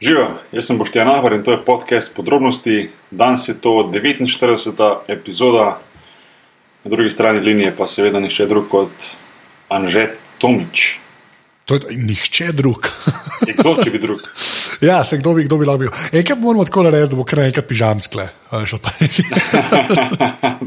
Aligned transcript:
Živijo, 0.00 0.28
jaz 0.52 0.64
sem 0.64 0.78
Boštjan 0.78 1.08
Ahvar 1.08 1.32
in 1.36 1.42
to 1.44 1.52
je 1.52 1.64
podcast 1.64 2.14
podrobnosti. 2.16 2.90
Danes 3.10 3.48
je 3.48 3.54
to 3.60 3.70
49. 3.92 4.96
epizoda, 5.08 5.80
na 6.84 6.90
drugi 6.90 7.10
strani 7.10 7.40
linije 7.40 7.74
pa 7.76 7.86
seveda 7.86 8.20
nišče 8.20 8.46
drug 8.46 8.68
kot 8.68 8.90
Anžet 9.68 10.16
Tomič. 10.38 10.98
To 11.64 11.74
je 11.74 11.80
nihče 11.96 12.52
drug. 12.52 12.88
Je 13.46 13.52
kdo, 13.52 13.76
če 13.84 13.90
bi 13.90 13.98
drug? 13.98 14.24
Ja, 14.80 15.04
se 15.04 15.18
kdo 15.18 15.34
bi, 15.34 15.44
kdo 15.44 15.56
bi 15.60 15.66
lahko 15.66 15.78
bil. 15.78 15.90
Enkrat 16.12 16.38
moramo 16.38 16.64
tako 16.64 16.82
narediti, 16.82 17.10
da 17.12 17.16
bo 17.16 17.24
kar 17.24 17.40
enkrat 17.44 17.66
pižamskle. 17.68 18.28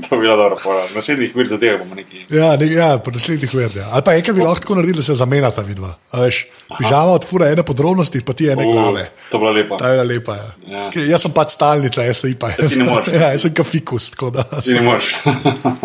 to 0.09 0.15
bi 0.15 0.21
bilo 0.21 0.35
dobro, 0.37 0.57
na 0.65 0.95
naslednjih 0.95 1.35
vir 1.35 1.47
zadeve 1.47 1.77
bomo 1.77 1.95
neki. 1.95 2.25
ja, 2.31 2.55
ne, 2.57 2.67
ja, 2.71 2.97
po 3.03 3.11
naslednjih 3.11 3.53
vir. 3.53 3.71
Ja. 3.75 3.87
Ali 3.91 4.03
pa 4.05 4.13
enkrat 4.15 4.35
bi 4.37 4.41
lahko 4.41 4.59
tako 4.61 4.75
naredili, 4.75 4.97
da 5.01 5.03
se 5.03 5.15
zamenjata 5.15 5.61
vidva. 5.61 5.95
A 6.11 6.21
Veš, 6.21 6.45
pižama 6.77 7.11
odfura 7.17 7.49
ene 7.51 7.63
podrobnosti, 7.63 8.21
pa 8.25 8.33
ti 8.33 8.47
ene 8.47 8.63
glave. 8.71 9.09
To 9.31 9.37
je 9.37 9.39
bila 9.39 9.51
lepa. 9.51 9.77
Ta 9.77 9.87
je 9.87 9.97
bila 9.99 10.07
lepa. 10.13 10.35
Ja. 10.35 10.51
Ja. 10.67 10.89
Ja. 10.95 11.07
Jaz 11.11 11.21
sem 11.27 11.31
pač 11.35 11.49
stalnica, 11.57 12.03
jaz 12.07 12.21
sem 12.23 12.35
pa. 12.39 12.49
Ja, 12.49 12.55
moreš. 12.85 13.11
Ja, 13.21 13.31
jaz 13.35 13.41
sem 13.41 13.53
kafikus. 13.53 14.11
tako 14.11 14.29
da 14.29 14.43
Ti 14.43 14.73
ne 14.73 14.81
moreš. 14.81 15.15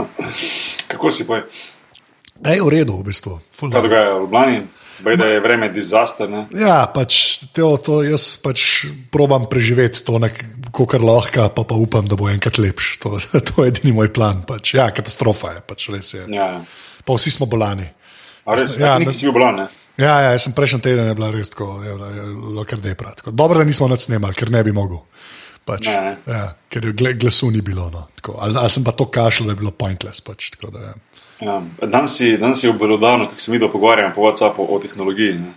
Kako 0.92 1.10
si 1.10 1.26
poj? 1.26 1.42
Ej, 2.46 2.60
v 2.62 2.68
redu, 2.70 3.00
v 3.00 3.10
bistvu. 3.10 3.40
Kaj 3.60 3.82
dogaja 3.82 4.14
v 4.14 4.20
Ljubljani? 4.22 4.60
Da 5.04 5.26
je 5.26 5.40
vreme 5.40 5.68
disaster, 5.70 6.26
ne? 6.30 6.46
Ja, 6.58 6.86
pač 6.94 7.38
to, 7.54 7.76
to 7.78 8.02
jaz 8.02 8.36
pač 8.42 8.86
probam 9.14 9.46
preživeti 9.46 10.02
to, 10.04 10.18
kar 10.86 11.00
lahko, 11.00 11.48
pa, 11.54 11.62
pa 11.64 11.74
upam, 11.78 12.06
da 12.06 12.16
bo 12.18 12.28
enkrat 12.28 12.58
lepš. 12.58 12.98
To, 13.04 13.18
to 13.50 13.64
je 13.64 13.68
edini 13.70 13.92
moj 13.94 14.10
plan. 14.12 14.42
Pač. 14.42 14.74
Ja, 14.74 14.90
katastrofa 14.90 15.54
je, 15.58 15.60
pač 15.62 15.88
res 15.94 16.14
je. 16.14 16.24
Ja, 16.34 16.58
ja. 16.58 16.62
Pa 17.06 17.14
vsi 17.14 17.30
smo 17.30 17.46
bolani. 17.46 17.86
Res, 18.48 18.74
Ja, 18.80 18.98
ne- 18.98 19.12
si 19.14 19.28
bil 19.28 19.38
ne? 19.54 19.68
Ja, 19.98 20.20
ja, 20.22 20.30
jaz 20.34 20.46
sem 20.46 20.54
prejšnji 20.54 20.78
teden 20.80 21.08
je 21.10 21.14
bila 21.18 21.28
res 21.34 21.50
tako, 21.50 21.82
je 21.82 21.90
bila, 21.90 22.08
je 22.14 22.26
bilo 22.30 22.62
kar 22.64 22.78
depra. 22.78 23.10
Tako. 23.18 23.34
Dobro, 23.34 23.58
da 23.58 23.66
nismo 23.66 23.88
nad 23.90 23.98
snemali, 23.98 24.34
ker 24.34 24.50
ne 24.50 24.62
bi 24.62 24.70
mogel. 24.72 25.02
Pač, 25.66 25.84
Ne, 25.90 26.00
ne. 26.00 26.12
ja, 26.24 26.44
ker 26.70 26.86
je 26.86 26.92
gle, 26.96 27.12
glasu 27.18 27.50
ni 27.50 27.60
bilo. 27.60 27.90
No, 27.90 28.06
tako. 28.16 28.38
ali, 28.40 28.54
ali 28.56 28.70
sem 28.70 28.84
pa 28.86 28.94
to 28.94 29.04
kašljal, 29.04 29.50
da 29.50 29.52
je 29.52 29.60
bilo 29.60 29.70
pointless. 29.74 30.22
Pač, 30.24 30.50
tako, 30.54 30.70
da, 30.70 30.80
ja. 30.80 30.94
Ja. 31.40 31.62
Danes 31.86 32.16
si, 32.16 32.36
danes 32.36 32.60
si 32.60 32.68
obelodano, 32.68 33.28
kako 33.28 33.40
se 33.40 33.50
mi 33.50 33.60
pogovarjamo 33.60 34.14
po 34.14 34.20
WhatsAppu 34.20 34.66
o 34.68 34.78
tehnologiji. 34.78 35.34
Ne? 35.34 35.52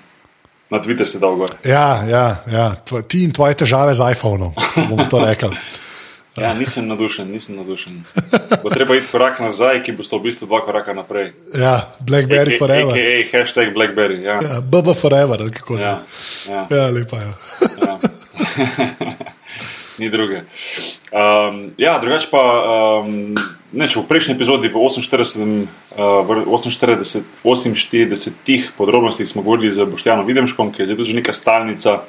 Na 0.70 0.80
Twitter 0.80 1.06
se 1.06 1.20
da 1.20 1.28
v 1.28 1.36
gor. 1.36 1.50
Ja, 1.66 2.04
ja, 2.08 2.36
ja. 2.52 2.76
Tvo, 2.86 3.02
ti 3.02 3.24
in 3.24 3.32
tvoje 3.32 3.54
težave 3.54 3.94
z 3.94 4.12
iPhonom, 4.12 4.54
bomo 4.90 5.06
to 5.10 5.20
rekli. 5.20 5.58
Ja, 6.38 6.54
nisem 6.54 6.88
nadušen, 6.88 7.28
nisem 7.32 7.56
nadušen. 7.56 8.04
Bo 8.64 8.70
treba 8.70 8.96
iti 8.96 9.08
korak 9.12 9.40
nazaj, 9.40 9.84
ki 9.84 9.92
bo 9.92 10.04
sto 10.04 10.16
v 10.18 10.30
bistvu 10.32 10.48
dva 10.48 10.62
koraka 10.64 10.94
naprej. 10.94 11.34
Ja, 11.60 11.92
Blackberry 12.00 12.56
forever. 12.60 12.96
AKA 12.96 13.38
hashtag 13.38 13.74
Blackberry. 13.76 14.22
Ja, 14.24 14.40
Ja, 14.40 14.62
BB 14.62 14.96
forever, 14.96 15.44
kako 15.52 15.78
že. 15.78 15.84
ja, 15.84 16.04
ja, 16.50 16.62
Ja, 16.72 16.88
lepa 16.88 17.18
je. 17.18 17.28
ja. 17.84 17.98
Ni 20.02 20.10
druge. 20.10 20.42
Um, 21.14 21.72
ja, 21.78 22.00
drugače 22.02 22.28
pa, 22.32 22.42
um, 23.06 23.36
neč, 23.72 23.94
v 23.96 24.02
prejšnji 24.10 24.34
epizodi, 24.34 24.66
v 24.68 24.82
48, 24.82 25.68
uh, 25.94 26.26
v 26.26 26.50
48, 26.50 27.22
48 27.46 28.74
podrobnostih 28.78 29.30
smo 29.30 29.46
govorili 29.46 29.70
z 29.70 29.86
Boštjanom 29.86 30.26
Videmškom, 30.26 30.74
ki 30.74 30.82
je 30.82 30.86
zdaj 30.90 30.98
tudi 30.98 31.14
neka 31.14 31.34
stalnica 31.34 32.02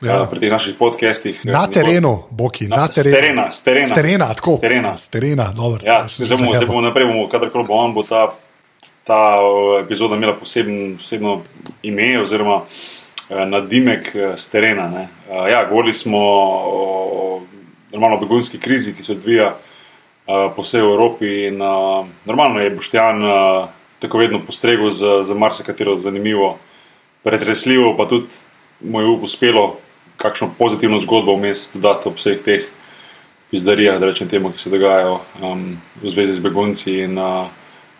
Ja. 0.00 0.22
uh, 0.22 0.28
pri 0.28 0.40
teh 0.40 0.50
naših 0.52 0.74
podcastih. 0.76 1.44
Na 1.44 1.66
terenu, 1.66 2.24
Boki, 2.30 2.66
na, 2.68 2.76
Na- 2.76 2.88
terenu. 2.88 3.14
terena, 3.16 3.44
terena. 3.64 3.94
Terena, 3.94 4.26
tako. 4.34 4.58
Terena. 4.60 4.96
Terena, 5.10 5.46
dobro. 5.52 5.80
Ja, 5.84 6.04
zdaj 6.08 6.36
bomo, 6.36 6.56
zdaj 6.56 6.66
bomo 6.66 6.80
naprej, 6.80 7.06
bomo, 7.08 7.28
kadarkoli 7.28 7.64
bo 7.68 7.76
on, 7.76 7.94
bo 7.94 8.02
ta, 8.02 8.32
ta 9.04 9.20
uh, 9.36 9.84
epizoda 9.84 10.16
imela 10.16 10.32
poseben, 10.32 10.96
posebno 10.96 11.42
ime 11.84 12.10
oziroma 12.20 12.64
uh, 12.64 13.03
nadimek 13.30 14.12
uh, 14.14 14.36
z 14.36 14.50
terena. 14.50 14.88
ne. 14.88 15.08
Uh, 15.30 15.48
ja, 15.50 15.64
govorili 15.68 15.94
smo 15.94 16.18
o, 16.18 17.42
o 17.92 18.18
begunski 18.20 18.58
krizi, 18.58 18.94
ki 18.94 19.02
se 19.02 19.12
odvija 19.12 19.48
uh, 19.48 20.52
po 20.56 20.62
vsej 20.62 20.80
Evropi. 20.80 21.46
In, 21.48 21.62
uh, 21.62 22.06
normalno 22.24 22.60
je 22.60 22.70
Boštjan 22.70 23.24
uh, 23.24 23.68
tako 23.98 24.18
vedno 24.18 24.40
postregel 24.46 24.90
za, 24.90 25.22
za 25.22 25.34
marsikatero 25.34 25.96
zanimivo, 25.98 26.58
pretresljivo, 27.22 27.96
pa 27.96 28.08
tudi 28.08 28.26
mu 28.80 29.00
je 29.00 29.06
uspelo 29.06 29.78
kakšno 30.16 30.50
pozitivno 30.58 31.00
zgodbo 31.00 31.34
vmes 31.34 31.70
dodati 31.74 32.08
ob 32.08 32.16
vseh 32.16 32.42
teh 32.44 32.66
pizdarijah, 33.50 34.00
da 34.00 34.06
rečem 34.06 34.28
temu, 34.28 34.50
ki 34.50 34.58
se 34.58 34.70
dogajajo 34.70 35.20
um, 35.42 35.76
v 36.02 36.10
zvezi 36.10 36.32
z 36.32 36.42
begunci. 36.42 37.04
Uh, 37.06 37.46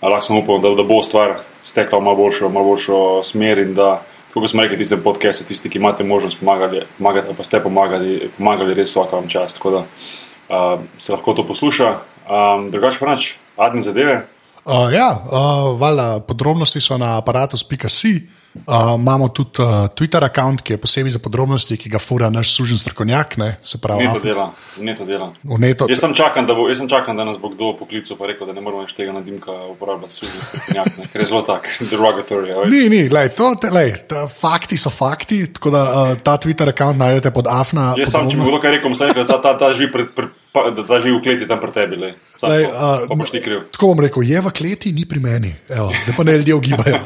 lahko 0.03 0.27
samo 0.27 0.41
upam, 0.41 0.63
da, 0.63 0.75
da 0.75 0.83
bo 0.83 1.03
stvar 1.03 1.39
stekla 1.63 1.99
v 1.99 2.05
malo 2.05 2.17
boljšo, 2.17 2.49
malo 2.49 2.75
boljšo 2.75 3.23
smer 3.25 3.59
in 3.59 3.75
da, 3.75 4.03
tako 4.03 4.14
kot 4.41 4.51
smo 4.51 4.63
rekli, 4.63 4.79
tiste 4.79 4.97
podcaste, 4.97 5.45
tisti, 5.45 5.71
ki 5.71 5.79
imate 5.79 6.05
možnost 6.05 6.41
pomagati, 6.41 6.83
pomagati 6.99 7.35
pa 7.37 7.45
ste 7.45 7.61
pomagali, 7.63 8.31
pomagali 8.39 8.75
res 8.75 8.91
vsaka 8.91 9.17
vam 9.17 9.29
čast. 9.29 9.59
Tako 9.59 9.71
da 9.71 9.79
uh, 9.79 10.81
se 11.01 11.13
lahko 11.13 11.35
to 11.35 11.47
posluša. 11.47 11.91
Um, 12.25 12.71
drugače 12.71 12.99
pa 13.01 13.15
nič, 13.15 13.35
admin 13.57 13.85
zadeve. 13.85 14.25
Uh, 14.65 14.89
ja, 14.93 15.11
uh, 15.25 15.81
valjda, 15.81 16.21
podrobnosti 16.29 16.81
so 16.81 16.99
na 16.99 17.19
aparatus.si. 17.19 18.15
Uh, 18.55 18.95
imamo 19.01 19.29
tudi 19.29 19.63
uh, 19.63 19.89
Twitter 19.95 20.21
račun, 20.23 20.57
ki 20.63 20.73
je 20.73 20.79
posebej 20.79 21.11
za 21.11 21.19
podrobnosti, 21.19 21.77
ki 21.77 21.91
ga 21.91 21.99
fura 21.99 22.31
naš 22.31 22.55
služen 22.57 22.79
strokovnjak. 22.79 23.37
Ne, 23.37 23.57
se 23.63 23.81
pravi, 23.83 24.07
Neto 24.07 24.21
dela, 24.23 24.53
neto 24.79 25.05
dela. 25.05 25.33
v 25.43 25.59
neto. 25.59 25.89
Jaz 25.91 25.99
sem 26.01 26.15
čakal, 26.15 26.47
da, 26.47 26.55
bo, 26.55 26.69
jaz 26.71 26.79
sem 26.79 26.89
čakal, 26.89 27.17
da 27.19 27.27
nas 27.27 27.41
bo 27.43 27.51
kdo 27.51 27.73
poklical 27.79 28.15
in 28.15 28.31
rekel, 28.31 28.47
da 28.47 28.55
ne 28.55 28.63
moramo 28.63 28.87
več 28.87 28.95
tega 28.95 29.13
nadimka 29.13 29.51
uporabljati, 29.75 30.15
suženjak, 30.15 31.11
ker 31.11 31.25
je 31.25 31.27
zelo 31.27 31.43
tak, 31.43 31.67
derogatory. 31.91 32.55
Ni, 32.71 32.87
ni, 32.89 33.03
lej, 33.11 33.35
to, 33.35 33.51
te, 33.59 33.75
lej, 33.75 33.97
ta, 34.07 34.29
fakti 34.31 34.79
so 34.79 34.95
fakti, 34.95 35.43
tako 35.59 35.75
da 35.75 35.83
uh, 35.83 36.15
ta 36.23 36.39
Twitter 36.39 36.71
račun 36.71 36.95
najdete 37.03 37.35
pod 37.35 37.51
Afna. 37.51 37.91
Jaz 37.99 38.15
sam, 38.15 38.31
če 38.31 38.39
bi 38.39 38.47
kdo 38.47 38.63
kaj 38.63 38.79
rekel, 38.79 38.95
mislim, 38.95 39.19
da 39.19 39.27
ta, 39.35 39.43
ta, 39.43 39.59
ta 39.59 39.75
živi 39.75 39.91
pred, 39.93 40.15
pred, 40.15 40.31
pa- 40.55 40.71
da 40.71 40.87
ta 40.87 41.01
živi 41.01 41.19
v 41.19 41.23
kleti 41.23 41.49
tam 41.49 41.59
pred 41.61 41.75
tebi. 41.75 41.97
lej. 41.97 42.13
Sam, 42.39 42.51
Lej, 42.51 42.65
uh, 42.65 43.05
pa 43.09 43.15
boš 43.15 43.31
ti 43.31 43.43
kriv. 43.43 43.67
Tako 43.75 43.87
bom 43.87 44.01
rekel, 44.01 44.23
je 44.23 44.39
v 44.41 44.51
kleti, 44.51 44.93
ni 44.93 45.05
pri 45.05 45.21
meni. 45.21 45.51
Evo, 45.69 45.91
zdaj 46.05 46.15
pa 46.15 46.23
ne 46.23 46.39
ljudje 46.39 46.55
ugibajo. 46.55 47.01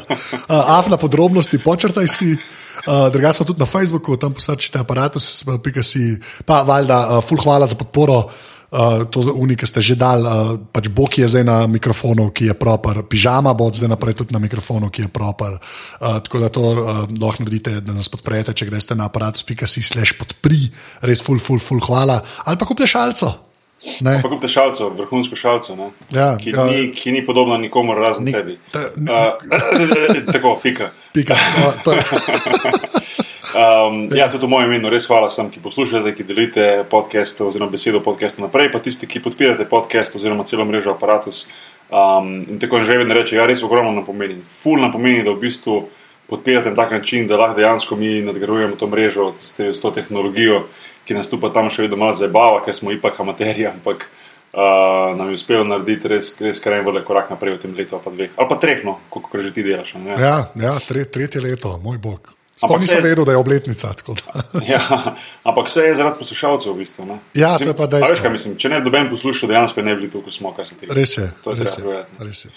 Afna 0.47 0.97
podrobnosti, 0.97 1.57
počrtaj 1.57 2.07
si. 2.07 2.37
Uh, 2.87 3.09
Drugače 3.11 3.33
smo 3.33 3.45
tudi 3.45 3.59
na 3.59 3.65
Facebooku, 3.65 4.15
tam 4.17 4.33
posačite 4.33 4.79
aparatus, 4.79 5.43
pika 5.63 5.83
si, 5.83 6.15
pa 6.45 6.61
valjda, 6.61 7.17
uh, 7.17 7.23
full 7.23 7.41
hvala 7.41 7.67
za 7.67 7.75
podporo. 7.75 8.23
Uh, 8.23 8.31
to 9.09 9.19
unike 9.33 9.65
ste 9.65 9.81
že 9.81 9.95
dali, 9.97 10.21
uh, 10.21 10.59
pač 10.71 10.87
Bog 10.93 11.17
je 11.17 11.25
zdaj 11.27 11.43
na 11.43 11.65
mikrofonu, 11.67 12.29
ki 12.29 12.45
je 12.45 12.53
proper, 12.53 13.01
pižama 13.01 13.53
bo 13.57 13.69
zdaj 13.73 13.89
naprej 13.89 14.13
tudi 14.13 14.33
na 14.33 14.39
mikrofonu, 14.39 14.89
ki 14.93 15.01
je 15.01 15.09
proper. 15.09 15.57
Uh, 15.97 16.19
tako 16.21 16.37
da 16.39 16.49
to 16.53 16.61
uh, 16.61 16.77
lahko 17.09 17.43
naredite, 17.43 17.81
da 17.81 17.93
nas 17.93 18.09
podprete, 18.09 18.53
če 18.53 18.69
greste 18.69 18.93
na 18.95 19.09
aparatus.si 19.09 19.81
slash 19.81 20.13
podpri, 20.21 20.69
res 21.01 21.21
full, 21.25 21.41
full, 21.41 21.57
full 21.59 21.81
hvala. 21.81 22.21
Ali 22.45 22.57
pa 22.61 22.65
kupite 22.69 22.87
šalco. 22.87 23.33
Ne? 24.03 24.19
Pa 24.21 24.27
kupite 24.29 24.51
šalco, 24.51 24.89
vrhunsko 24.91 25.35
šalco, 25.39 25.75
ne? 25.79 25.89
Ja, 26.11 26.35
ki, 26.37 26.51
ja. 26.51 26.65
ni, 26.67 26.89
ki 26.91 27.13
ni 27.15 27.21
podobna 27.25 27.55
nikomor 27.57 27.97
razen 27.97 28.25
Ni- 28.27 28.33
tebi. 28.35 28.57
ta- 28.71 28.91
ni- 28.97 29.07
Uh, 29.09 30.29
tako, 30.33 30.59
fika. 30.61 30.91
Pika. 31.13 31.33
Uh, 31.33 31.73
to, 31.87 31.95
Um, 33.49 34.09
ja, 34.13 34.29
tudi 34.29 34.45
v 34.45 34.49
mojem 34.49 34.69
imenu 34.69 34.91
res 34.93 35.07
hvala 35.09 35.29
vsem, 35.31 35.47
ki 35.49 35.61
poslušate, 35.63 36.13
ki 36.13 36.23
delite 36.27 36.65
podcast 36.89 37.39
oziroma 37.41 37.71
besedo 37.73 38.01
podcasta 38.05 38.43
naprej, 38.45 38.69
pa 38.69 38.81
tisti, 38.83 39.09
ki 39.09 39.23
podpirate 39.25 39.65
podcast 39.65 40.13
oziroma 40.15 40.45
celo 40.45 40.67
mrežo 40.69 40.93
aparatus. 40.93 41.47
Um, 41.89 42.45
in 42.45 42.59
tako 42.61 42.83
že 42.85 42.99
vedno 43.01 43.17
reče, 43.17 43.39
ja, 43.39 43.47
res 43.49 43.63
ogromno 43.65 43.91
nam 43.91 44.05
pomeni. 44.05 44.37
Ful 44.61 44.77
nam 44.77 44.93
pomeni, 44.93 45.25
da 45.25 45.33
v 45.33 45.41
bistvu 45.41 45.81
podpirate 46.29 46.69
na 46.69 46.77
tak 46.77 46.93
način, 46.93 47.25
da 47.27 47.41
lahko 47.41 47.57
dejansko 47.57 47.97
mi 47.97 48.21
nadgrajujemo 48.21 48.77
to 48.77 48.87
mrežo 48.87 49.33
s, 49.41 49.81
to 49.81 49.91
tehnologijo, 49.91 50.67
ki 51.09 51.17
nas 51.17 51.29
tu 51.29 51.41
pa 51.41 51.49
tam 51.49 51.73
še 51.73 51.87
vedno 51.87 51.97
malo 51.97 52.13
zabava, 52.13 52.61
ker 52.61 52.77
smo 52.77 52.93
ipak 52.93 53.17
amaterji, 53.17 53.65
ampak 53.65 54.05
uh, 54.05 55.17
nam 55.17 55.33
je 55.33 55.41
uspelo 55.41 55.65
narediti 55.65 56.07
res, 56.07 56.35
res 56.37 56.61
kar 56.61 56.77
en 56.77 56.85
velik 56.85 57.09
korak 57.09 57.33
naprej 57.33 57.57
v 57.57 57.65
tem 57.65 57.73
letu 57.73 57.97
pa 57.97 58.13
dveh. 58.13 58.37
Ali 58.37 58.49
pa 58.53 58.61
treh, 58.61 58.85
no, 58.85 58.99
koliko 59.09 59.41
že 59.41 59.57
ti 59.57 59.65
delaš. 59.65 59.97
Ne? 59.97 60.21
ja, 60.21 60.35
ja 60.53 60.77
tre, 60.85 61.09
tretje 61.09 61.41
leto, 61.41 61.79
moj 61.81 61.97
bog. 61.97 62.37
Sploh 62.59 62.79
nisem 62.79 63.01
se- 63.01 63.07
vedel, 63.07 63.25
da 63.25 63.31
je 63.31 63.37
obletnica. 63.37 63.93
Ja, 64.71 65.15
ampak 65.43 65.67
vse 65.67 65.81
je 65.87 65.95
zaradi 65.95 66.19
poslušalcev, 66.19 66.73
v 66.73 66.77
bistvu. 66.77 67.05
Ne? 67.05 67.19
Ja, 67.33 67.57
to 67.57 67.71
je 67.71 67.75
pa 67.75 67.87
dejstvo. 67.87 68.15
Veš, 68.15 68.23
kaj 68.23 68.31
mislim, 68.31 68.57
če 68.59 68.69
ne 68.69 68.79
bi 68.79 68.89
doben 68.89 69.07
poslušal, 69.09 69.49
dejansko 69.49 69.81
ne 69.81 69.95
bi 69.95 70.01
bili 70.01 70.11
tu, 70.11 70.21
kot 70.21 70.35
smo, 70.35 70.51
kar 70.53 70.67
se 70.67 70.75
tega. 70.75 70.93
Res 70.93 71.17
je, 71.17 71.29
To 71.43 71.55
je 71.55 71.63
res 71.63 71.77
je, 71.79 72.01
res 72.19 72.45
je. 72.45 72.51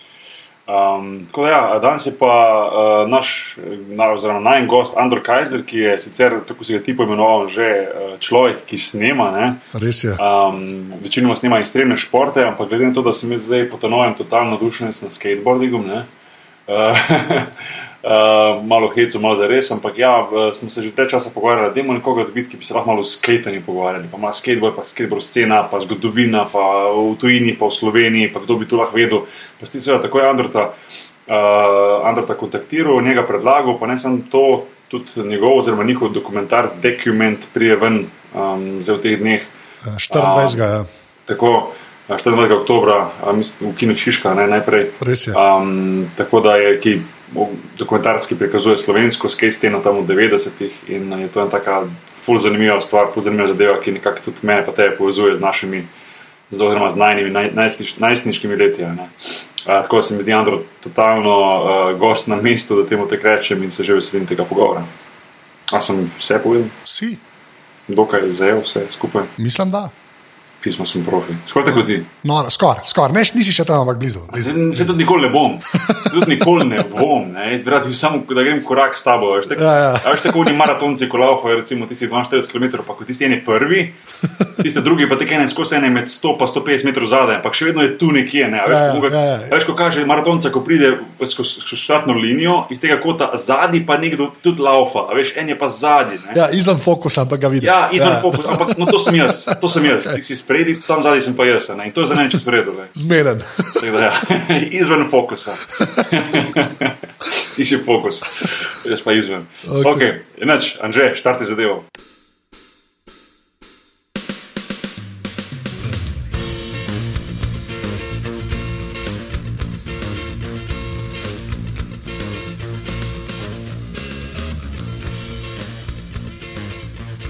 Um, 0.63 1.27
tako 1.27 1.43
da, 1.43 1.49
ja, 1.51 1.79
danes 1.83 2.07
je 2.07 2.13
pa 2.19 2.33
uh, 2.33 3.09
naš, 3.11 3.57
na, 3.91 4.13
oziroma 4.15 4.41
najen 4.41 4.69
gost 4.71 4.95
Andor 4.97 5.19
Kajzer, 5.23 5.65
ki 5.67 5.79
je 5.79 5.97
sicer, 6.01 6.37
tako 6.47 6.65
si 6.65 6.75
ga 6.77 6.83
ti 6.83 6.95
poimenoval, 6.97 7.49
že 7.51 7.67
uh, 7.83 8.13
človek, 8.23 8.63
ki 8.67 8.79
snema. 8.79 9.31
Ne? 9.35 9.49
Res 9.83 10.05
je. 10.05 10.15
Um, 10.19 10.93
večinoma 11.03 11.35
snema 11.37 11.59
ekstremne 11.63 11.99
športe, 11.99 12.47
ampak 12.47 12.71
glede 12.71 12.91
na 12.91 12.95
to, 12.95 13.03
da 13.03 13.15
sem 13.15 13.35
jaz 13.35 13.47
zdaj 13.51 13.69
po 13.75 13.79
novem 13.91 14.15
totalno 14.15 14.55
navdušen 14.55 14.95
nad 14.95 15.15
skateboardingom, 15.15 15.87
ne, 15.87 16.05
uh, 16.71 17.07
uh, 18.03 18.65
malo 18.67 18.89
hecu, 18.95 19.21
malo 19.21 19.37
za 19.37 19.47
res, 19.47 19.71
ampak 19.71 19.99
ja, 19.99 20.13
uh, 20.23 20.51
smo 20.55 20.71
se 20.71 20.83
že 20.83 20.91
te 20.91 21.07
časa 21.09 21.31
pogovarjali, 21.31 21.75
da 21.75 21.81
imamo 21.81 21.99
nekoga 21.99 22.25
dobiti, 22.25 22.51
ki 22.51 22.57
bi 22.57 22.65
se 22.65 22.75
lahko 22.75 22.91
malo 22.91 23.03
o 23.03 23.09
skatanju 23.09 23.63
pogovarjali, 23.67 24.09
pa 24.11 24.19
ima 24.19 24.33
skateboard, 24.33 24.77
pa 24.77 24.85
skateboard 24.85 25.25
scena, 25.25 25.63
pa 25.71 25.81
zgodovina, 25.81 26.45
pa 26.53 26.91
v 26.91 27.17
tujini, 27.21 27.57
pa 27.59 27.67
v 27.67 27.79
Sloveniji, 27.79 28.33
pa 28.33 28.41
kdo 28.41 28.59
bi 28.59 28.69
to 28.69 28.77
lahko 28.77 28.97
vedel. 28.97 29.27
Pa 29.61 29.67
si 29.67 29.81
seveda 29.81 30.03
takoj 30.03 30.27
Andrta, 30.27 30.73
uh, 30.73 32.07
Andrta 32.09 32.35
kontaktiral, 32.35 33.03
njega 33.03 33.27
predlagal, 33.27 33.79
pa 33.79 33.87
ne 33.87 33.99
samo 33.99 34.19
to, 34.31 34.67
tudi 34.93 35.29
njegov, 35.29 35.59
oziroma 35.59 35.85
njihov 35.85 36.13
dokumentar, 36.13 36.69
dokument, 36.83 37.39
prije 37.55 37.77
ven 37.77 38.05
um, 38.35 38.83
zdaj 38.83 38.97
v 38.97 39.01
teh 39.01 39.19
dneh. 39.19 39.43
Ja, 39.87 39.97
24. 39.97 40.59
ja. 40.59 40.85
Tako, 41.25 41.73
a, 42.09 42.19
24. 42.19 42.61
oktober, 42.61 42.93
mislim, 43.35 43.71
v 43.71 43.77
Kinu 43.77 43.95
Šiška, 43.97 44.35
ne, 44.35 44.47
najprej. 44.47 44.91
Res 45.01 45.27
je. 45.27 45.33
Um, 45.33 46.11
tako 46.17 46.41
da 46.41 46.59
je 46.61 46.81
ki 46.81 47.01
dokumentarski 47.79 48.35
prikazuje 48.35 48.79
slovensko 48.79 49.31
skejsteno 49.31 49.81
tam 49.81 50.03
v 50.03 50.07
90-ih 50.07 50.73
in 50.89 51.13
je 51.13 51.29
to 51.29 51.41
ena 51.41 51.51
taka 51.51 51.83
ful 52.23 52.39
zanimiva 52.39 52.81
stvar, 52.81 53.09
ful 53.15 53.23
zanimiva 53.23 53.49
zadeva, 53.49 53.81
ki 53.81 53.97
nekako 53.99 54.25
tudi 54.25 54.47
mene 54.47 54.67
pa 54.67 54.73
te 54.73 54.91
povezuje 54.99 55.37
z 55.37 55.41
našimi, 55.41 55.87
oziroma 56.53 56.91
z 56.91 56.97
najnimi, 56.97 57.31
naj, 57.31 57.51
najstniš, 57.55 57.97
najstniškimi 57.99 58.57
leti. 58.57 58.85
a. 58.85 58.93
Uh, 58.93 59.83
tako 59.83 59.97
da 59.97 60.03
se 60.03 60.17
mi 60.17 60.23
zdi 60.23 60.33
Andro 60.33 60.63
totalno 60.81 61.39
uh, 61.39 61.99
gost 61.99 62.29
na 62.29 62.37
mestu, 62.37 62.83
da 62.83 62.89
temu 62.89 63.07
tako 63.07 63.29
rečem 63.29 63.63
in 63.63 63.71
se 63.71 63.85
že 63.85 63.95
veselim 63.95 64.27
tega 64.27 64.45
pogovora. 64.45 64.85
A 65.73 65.81
sem 65.81 66.11
vse 66.19 66.39
povedal, 66.43 66.69
Si, 66.85 67.17
dokaj 67.89 68.33
zajel 68.33 68.61
vse 68.61 68.87
skupaj, 68.91 69.23
mislim, 69.37 69.71
da. 69.71 69.89
Pismo 70.63 70.87
sem 70.87 71.05
profi. 71.05 71.35
Skoraj 71.47 71.67
tako 71.71 71.81
kot 71.81 71.87
ti. 71.87 71.97
No, 72.23 72.39
skoraj, 72.51 72.85
skor. 72.87 73.13
ne, 73.13 73.21
nisi 73.35 73.53
še 73.53 73.65
tam, 73.69 73.83
ampak 73.83 73.99
blizu. 73.99 74.23
blizu. 74.33 74.51
Se, 74.73 74.79
se 74.79 74.87
tudi 74.87 75.03
nikoli 75.05 75.27
ne 75.27 75.31
bom, 75.35 75.59
Se 75.61 76.11
tudi 76.13 76.31
nikoli 76.37 76.65
ne 76.69 76.85
bom. 76.91 77.29
Ne. 77.33 77.51
Jaz 77.53 77.65
bi 77.65 77.95
samo, 77.95 78.23
da 78.29 78.43
grem 78.43 78.63
korak 78.65 78.97
s 78.99 79.03
tabo. 79.03 79.35
Veš, 79.37 79.49
tak, 79.51 79.61
Ja, 79.61 79.75
ja. 79.75 79.91
veš, 80.07 80.23
tako 80.23 80.41
oni 80.41 80.53
maratonci, 80.57 81.09
ko 81.09 81.19
laufajo, 81.19 81.57
recimo 81.61 81.87
tisti 81.87 82.09
42 82.09 82.47
km, 82.51 82.83
pa 82.87 82.95
ko 82.95 83.05
tisti 83.05 83.25
eni 83.25 83.41
prvi, 83.45 83.93
tisti 84.63 84.81
drugi 84.83 85.09
pa 85.09 85.19
tako 85.19 85.35
ene 85.35 85.49
skozi 85.49 85.77
ene 85.77 85.91
med 85.91 86.09
100 86.11 86.33
in 86.33 86.47
150 86.49 86.85
metrov 86.85 87.09
zadaj, 87.11 87.37
ampak 87.41 87.55
še 87.55 87.71
vedno 87.71 87.83
je 87.83 87.99
tu 87.99 88.13
nekje. 88.13 88.49
Ne. 88.49 88.63
Veš, 88.69 88.73
Ja, 88.73 88.95
ja, 88.95 89.11
ja, 89.11 89.37
ja. 89.43 89.49
veš, 89.53 89.65
ko 89.67 89.75
kaže 89.75 90.05
maratonca, 90.07 90.51
ko 90.51 90.61
pride 90.65 90.95
skozi 91.27 91.63
štartno 91.77 92.15
linijo, 92.15 92.67
iz 92.71 92.81
tega 92.81 92.97
kota 93.01 93.31
zadnji 93.37 93.83
pa 93.87 93.97
nekdo 93.99 94.31
tudi 94.43 94.63
laufa, 94.63 95.07
a 95.11 95.17
veš, 95.17 95.35
en 95.37 95.49
je 95.49 95.59
pa 95.59 95.69
zadnji. 95.69 96.19
Ja, 96.37 96.49
izven 96.51 96.79
fokusa, 96.79 97.23
ampak 97.23 97.41
ga 97.41 97.49
vidiš. 97.49 97.67
Ja, 97.67 97.89
izven 97.93 98.19
fokus, 98.23 98.47
ampak 98.49 98.75
no, 98.79 98.87
to 98.87 98.99
sem 98.99 99.17
jaz, 99.17 99.45
to 99.61 99.69
sem 99.69 99.85
jaz. 99.87 100.07
Ti 100.15 100.23
si 100.23 100.37
spredi, 100.53 100.81
tam 100.87 101.03
zadaj 101.03 101.21
sem 101.21 101.37
pa 101.37 101.47
jaz. 101.49 101.69
Ne. 101.77 101.87
In 101.89 101.93
to 101.93 102.05
je 102.05 102.07
za 102.07 102.15
mene 102.15 102.31
čisto 102.31 102.51
v 102.51 102.55
redu. 102.55 102.73
ne. 102.77 102.89
Zmeden. 102.95 103.41
Tako 103.75 103.97
da, 103.97 104.05
ja, 104.05 104.13
izven 104.81 105.09
fokusa. 105.11 105.57
Ti 107.57 107.65
si 107.65 107.79
fokus, 107.87 108.21
jaz 108.85 109.01
pa 109.01 109.13
izven. 109.13 109.47
Ok, 109.85 110.01
enač, 110.43 110.77
Anže, 110.81 111.15
štarti 111.15 111.45
zadevo. 111.49 111.85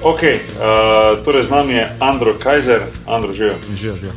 Ok, 0.03 0.23
uh, 0.23 1.23
torej 1.25 1.47
z 1.47 1.51
nami 1.51 1.75
je 1.79 1.97
Andro 2.01 2.35
Kajzer, 2.35 2.83
Andro 3.07 3.33
živijo. 3.33 3.55
Že, 3.75 3.97
že. 3.97 4.11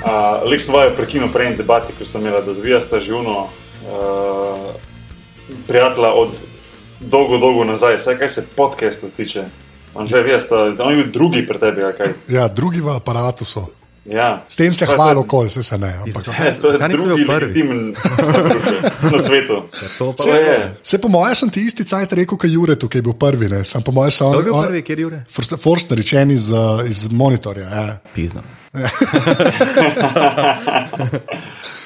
Uh, 0.00 0.48
Lik 0.48 0.60
sem 0.64 0.72
vaju 0.72 0.96
prekinil 0.96 1.28
prej 1.28 1.52
in 1.52 1.56
debati, 1.60 1.92
ko 1.92 2.08
ste 2.08 2.18
imeli, 2.18 2.40
da 2.40 2.54
zvija 2.56 2.80
sta 2.80 3.00
živno 3.04 3.44
uh, 3.44 4.72
prijatelja 5.68 6.08
od 6.08 6.32
dolgo, 7.00 7.36
dolgo 7.38 7.64
nazaj, 7.64 8.00
vsaj 8.00 8.18
kaj 8.18 8.28
se 8.28 8.46
podcasta 8.56 9.12
tiče. 9.16 9.44
Anže, 9.94 10.22
vi 10.22 10.40
ste, 10.40 10.54
on 10.80 10.96
je 10.96 11.04
bil 11.04 11.12
drugi 11.12 11.46
pred 11.46 11.60
tebi, 11.60 11.84
kaj? 11.98 12.16
Ja, 12.28 12.48
drugi 12.48 12.80
v 12.80 12.96
aparatu 12.96 13.44
so. 13.44 13.68
Ja. 14.10 14.44
S 14.48 14.56
tem 14.56 14.74
se 14.74 14.86
hvalo, 14.86 15.22
kol 15.26 15.48
se, 15.50 15.62
se 15.62 15.78
ne. 15.78 15.94
Ampak, 16.04 16.26
Ja, 16.28 16.54
to 16.62 16.72
je 16.72 16.78
Kaj 16.78 16.88
drugi 16.88 17.14
bil 17.14 17.26
prvi? 17.26 17.46
legitimen 17.46 17.94
na 19.12 19.22
svetu. 19.22 19.62
Je. 20.26 20.74
se 20.82 20.98
po 20.98 21.08
mojem 21.08 21.34
sem 21.34 21.50
ti 21.50 21.60
isti 21.66 21.84
cajt 21.84 22.12
rekel, 22.12 22.38
kot 22.38 22.50
Jure, 22.50 22.76
tukaj 22.76 22.98
je 22.98 23.02
bil 23.02 23.12
prvi. 23.18 23.48
Ne. 23.48 23.64
Sam 23.64 23.82
po 23.82 23.92
mojem 23.92 24.10
sem 24.10 24.30
Kdo 24.30 24.38
je 24.38 24.44
bil 24.44 24.62
prvi, 24.62 24.82
kjer 24.82 24.98
je 24.98 25.02
Jure? 25.02 25.24
Forster, 25.58 25.98
rečen 25.98 26.30
iz, 26.30 26.50
uh, 26.50 26.58
iz 26.88 27.08
monitorja. 27.10 27.66
Ja. 27.66 27.98
Pizno. 28.14 28.42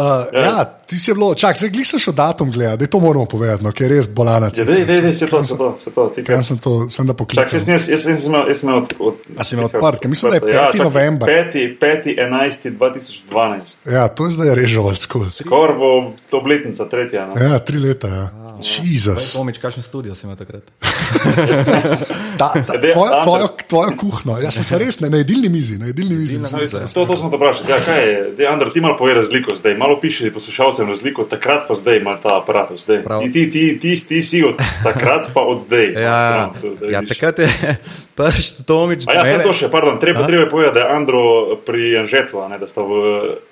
Uh, 0.00 0.24
ja, 0.32 0.64
ti 0.86 0.98
si 0.98 1.10
je 1.10 1.14
bilo, 1.14 1.34
čak, 1.34 1.56
zdaj 1.56 1.70
glih 1.70 1.84
sem 1.86 2.00
šel 2.00 2.14
datum 2.16 2.48
gledati, 2.50 2.80
da 2.80 2.86
to 2.86 3.00
moramo 3.00 3.26
povedati, 3.28 3.64
no, 3.64 3.72
ker 3.72 3.84
je 3.84 3.96
res 3.96 4.08
bolanac. 4.08 4.56
Ja, 4.58 4.64
dej, 4.64 4.86
dej, 4.88 5.00
dej, 5.02 5.14
se 5.14 5.26
to, 5.28 5.44
se 5.44 5.56
to, 5.58 5.76
se 5.78 5.90
to. 5.90 6.06
Kaj, 6.26 6.42
sem 6.42 6.58
to, 6.58 6.88
sem 6.88 7.04
da 7.04 7.12
Čak, 7.12 7.18
poklical. 7.18 7.44
jaz, 7.52 7.68
jaz, 7.68 7.88
jaz, 7.88 8.06
jaz 8.08 8.22
sem 8.22 8.32
imel, 8.32 8.48
jaz 8.48 8.62
sem 8.62 8.68
imel 8.68 8.80
od, 8.80 8.94
od, 8.98 9.14
A 9.36 9.44
si 9.44 9.54
imel 9.54 9.68
odprt, 9.68 10.00
ker 10.00 10.08
mislim, 10.08 10.30
da 10.30 10.36
je 10.36 10.40
odprto. 10.40 10.56
5. 10.56 10.72
čakaj, 10.72 10.84
november. 10.84 11.28
5. 11.28 11.78
5. 11.80 12.08
11. 12.16 12.70
2012. 12.80 13.92
Ja, 13.92 14.08
to 14.08 14.26
je 14.26 14.30
zdaj 14.30 14.54
res 14.54 14.70
žalsko. 14.72 15.28
Skoraj 15.28 15.76
bo 15.76 15.90
to 16.32 16.40
obletnica, 16.40 16.88
tretja. 16.88 17.28
No. 17.28 17.36
Ja, 17.36 17.60
tri 17.60 17.78
leta. 17.78 18.08
Ja. 18.08 18.26
Jezus. 18.60 19.32
Tomič, 19.36 19.58
kakšen 19.58 19.82
studio 19.82 20.14
si 20.14 20.26
imel 20.26 20.36
takrat? 20.36 20.64
Ta, 22.40 22.52
ta, 22.52 22.72
tvojo, 22.94 23.12
tvojo, 23.22 23.48
tvojo 23.68 23.90
kuhno, 23.96 24.38
jaz 24.40 24.54
sem 24.54 24.64
se 24.64 24.78
res 24.78 25.00
ne, 25.00 25.10
na 25.10 25.20
jedilni 25.20 25.48
mizi. 25.48 25.78
Na 25.78 25.86
jedilni 25.86 26.14
mizi 26.16 26.38
da- 26.38 26.86
To, 26.94 27.06
to 27.06 27.16
smo 27.16 27.30
te 27.30 27.36
vprašali. 27.36 27.70
Ja, 27.70 27.78
kaj 27.84 28.00
je? 28.08 28.48
Andro, 28.48 28.70
ti 28.70 28.80
malo 28.80 28.96
povej 28.96 29.14
razliko 29.14 29.56
zdaj. 29.56 29.74
Malo 29.74 29.89
piši 29.96 30.30
poslušalcem 30.30 30.88
razliko, 30.88 31.24
takrat 31.24 31.66
pa 31.68 31.74
zdaj 31.74 31.96
ima 31.96 32.14
ta 32.22 32.38
aparat. 32.38 32.70
Zdaj. 32.76 33.02
Prav. 33.02 33.22
Ti, 33.22 33.32
ti, 33.32 33.42
ti, 33.50 33.64
ti, 33.80 34.06
ti 34.06 34.22
si 34.22 34.44
od 34.44 34.54
takrat 34.84 35.32
pa 35.34 35.42
od 35.42 35.60
zdaj. 35.60 35.86
Ja, 36.00 36.52
to, 36.54 36.86
ja 36.86 37.02
takrat 37.02 37.38
je 37.38 37.48
prš 38.18 38.62
Tomič. 38.62 39.08
A 39.08 39.14
ja, 39.14 39.22
mene- 39.24 39.44
to 39.44 39.52
še, 39.52 39.70
pardon, 39.72 39.98
treba, 39.98 40.22
treba 40.22 40.44
je 40.44 40.50
povedati, 40.50 40.74
da 40.74 40.80
je 40.80 40.92
Andro 40.92 41.22
pri 41.66 41.98
Anžetu, 41.98 42.38
a 42.44 42.48
ne, 42.48 42.58
da 42.58 42.68
sta 42.68 42.84
v 42.84 42.94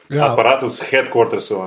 Ja. 0.08 0.32
aparatu 0.32 0.69
s 0.69 0.81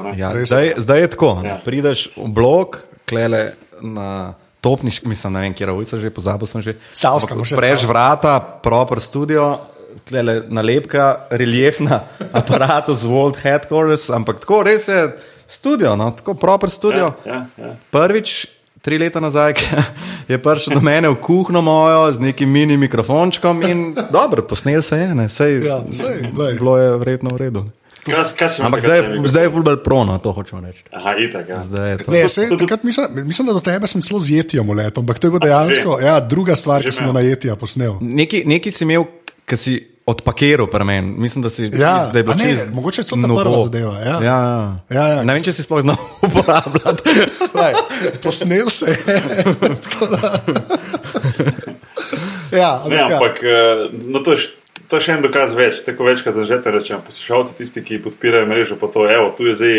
ne. 0.04 0.14
Ja, 0.18 0.32
zdaj, 0.46 0.74
zdaj 0.78 1.00
je 1.00 1.08
tako. 1.08 1.42
Ja. 1.46 1.60
Prideš 1.66 2.10
v 2.18 2.30
blok, 2.30 2.86
klele 3.06 3.54
na 3.82 4.34
topniški, 4.62 5.08
mislim, 5.10 5.34
ne 5.34 5.42
vem, 5.42 5.54
kje 5.54 5.66
je 5.66 5.74
ulica 5.74 5.98
že, 5.98 6.10
pozabil 6.10 6.48
sem 6.48 6.62
že. 6.62 6.74
Savska, 6.94 7.34
še 7.46 7.58
Preš 7.58 7.86
vrata, 7.90 8.38
proper 8.40 9.02
studio, 9.02 9.58
klele 10.04 10.44
nalepka, 10.50 11.06
reliefna 11.32 12.02
aparatu 12.34 12.96
z 12.96 13.06
World 13.06 13.38
Headquarters, 13.38 14.10
ampak 14.10 14.40
tako 14.40 14.64
res 14.64 14.88
je 14.88 15.12
studio, 15.48 15.96
no, 15.96 16.12
tako 16.12 16.34
proper 16.34 16.70
studio. 16.70 17.14
Ja, 17.26 17.46
ja, 17.58 17.66
ja. 17.66 17.76
Prvič, 17.90 18.46
tri 18.82 18.98
leta 18.98 19.20
nazaj, 19.20 19.54
je 20.32 20.38
prišel 20.38 20.74
do 20.74 20.82
mene 20.82 21.10
v 21.10 21.16
kuhno 21.18 21.62
mojo 21.62 22.12
z 22.12 22.20
nekim 22.22 22.50
mini 22.50 22.78
mikrofončkom 22.78 23.62
in 23.64 23.80
dobro, 24.10 24.42
posnel 24.44 24.82
se 24.82 24.98
je, 24.98 25.16
ne, 25.16 25.30
sej, 25.30 25.60
Ja, 25.62 25.84
sej, 25.92 26.32
glej. 26.32 26.56
bilo 26.56 26.78
je 26.78 26.98
verjetno 26.98 27.30
v 27.34 27.40
redu. 27.40 27.64
Kaj, 28.02 28.34
kaj 28.34 28.66
Ampak 28.66 28.82
zdaj, 28.82 28.98
na 28.98 29.04
mikrofonu? 29.04 29.30
zdaj 29.30 29.44
je 29.44 29.50
fulbral 29.52 29.78
prono, 29.78 30.18
to 30.18 30.32
hočem 30.34 30.66
reči. 30.66 30.82
Aha, 30.90 31.12
itak. 31.22 31.46
Ja. 31.46 31.62
Je. 31.86 31.98
Ne, 32.08 32.26
se, 32.26 32.50
to- 32.50 32.58
to- 32.58 32.66
takrat 32.66 32.82
mislim, 32.82 33.06
mislim, 33.28 33.46
da 33.46 33.54
do 33.54 33.62
tebe 33.62 33.86
sem 33.86 34.02
celo 34.02 34.18
z 34.18 34.32
jetijem 34.32 34.66
letel, 34.72 35.04
ampak 35.04 35.20
to 35.20 35.28
je 35.28 35.32
bilo 35.32 35.40
dejansko 35.40 36.00
ja, 36.02 36.16
druga 36.20 36.56
stvar, 36.56 36.82
ki 36.82 36.90
sem 36.92 37.06
jo 37.06 37.14
na 37.14 37.22
jetija 37.22 37.54
posnel. 37.56 38.02
Neki, 38.02 38.42
neki 38.48 38.72
si 38.72 38.84
imel, 38.84 39.06
ki 39.52 39.58
si 39.58 39.74
odpakiral 40.04 40.68
pri 40.68 40.84
meni. 40.84 41.14
Mislim, 41.18 41.44
da 41.44 41.50
si 41.50 41.68
Ja, 41.70 42.08
da 42.08 42.20
je 42.20 42.24
bilo 42.24 42.36
ne, 42.36 42.48
čisto 42.48 42.72
mogoče 42.74 43.04
ta 43.04 43.16
novo. 43.16 43.40
prva 43.40 43.58
zadeva, 43.64 43.96
ja. 44.00 44.16
Ja, 44.24 44.40
Ja, 44.90 45.04
ja. 45.08 45.20
ne 45.24 45.34
vem, 45.34 45.44
če 45.44 45.54
si 45.54 45.64
sploh 45.64 45.84
znal 45.84 46.00
uporabljati. 46.26 47.10
Lej, 47.54 47.74
posnel 48.24 48.70
se 48.70 48.92
je. 48.92 48.98
ja, 52.52 52.84
Ne, 52.90 52.98
ampak, 53.00 53.12
ja. 53.12 53.18
ampak 53.18 53.36
eh, 53.44 53.90
no, 54.08 54.20
to, 54.20 54.34
je, 54.34 54.40
to 54.88 54.96
je 55.00 55.06
še 55.08 55.12
en 55.18 55.24
dokaz 55.24 55.54
več, 55.56 55.84
tako 55.86 56.08
večkrat 56.10 56.36
zažete 56.36 56.72
rečem. 56.74 57.00
Poslušalci, 57.06 57.56
tisti, 57.60 57.84
ki 57.84 58.02
podpirajo 58.04 58.50
mrežo, 58.50 58.76
pa 58.80 58.88
to, 58.92 59.06
evo, 59.08 59.32
tu 59.38 59.48
je 59.48 59.56
zdaj. 59.56 59.76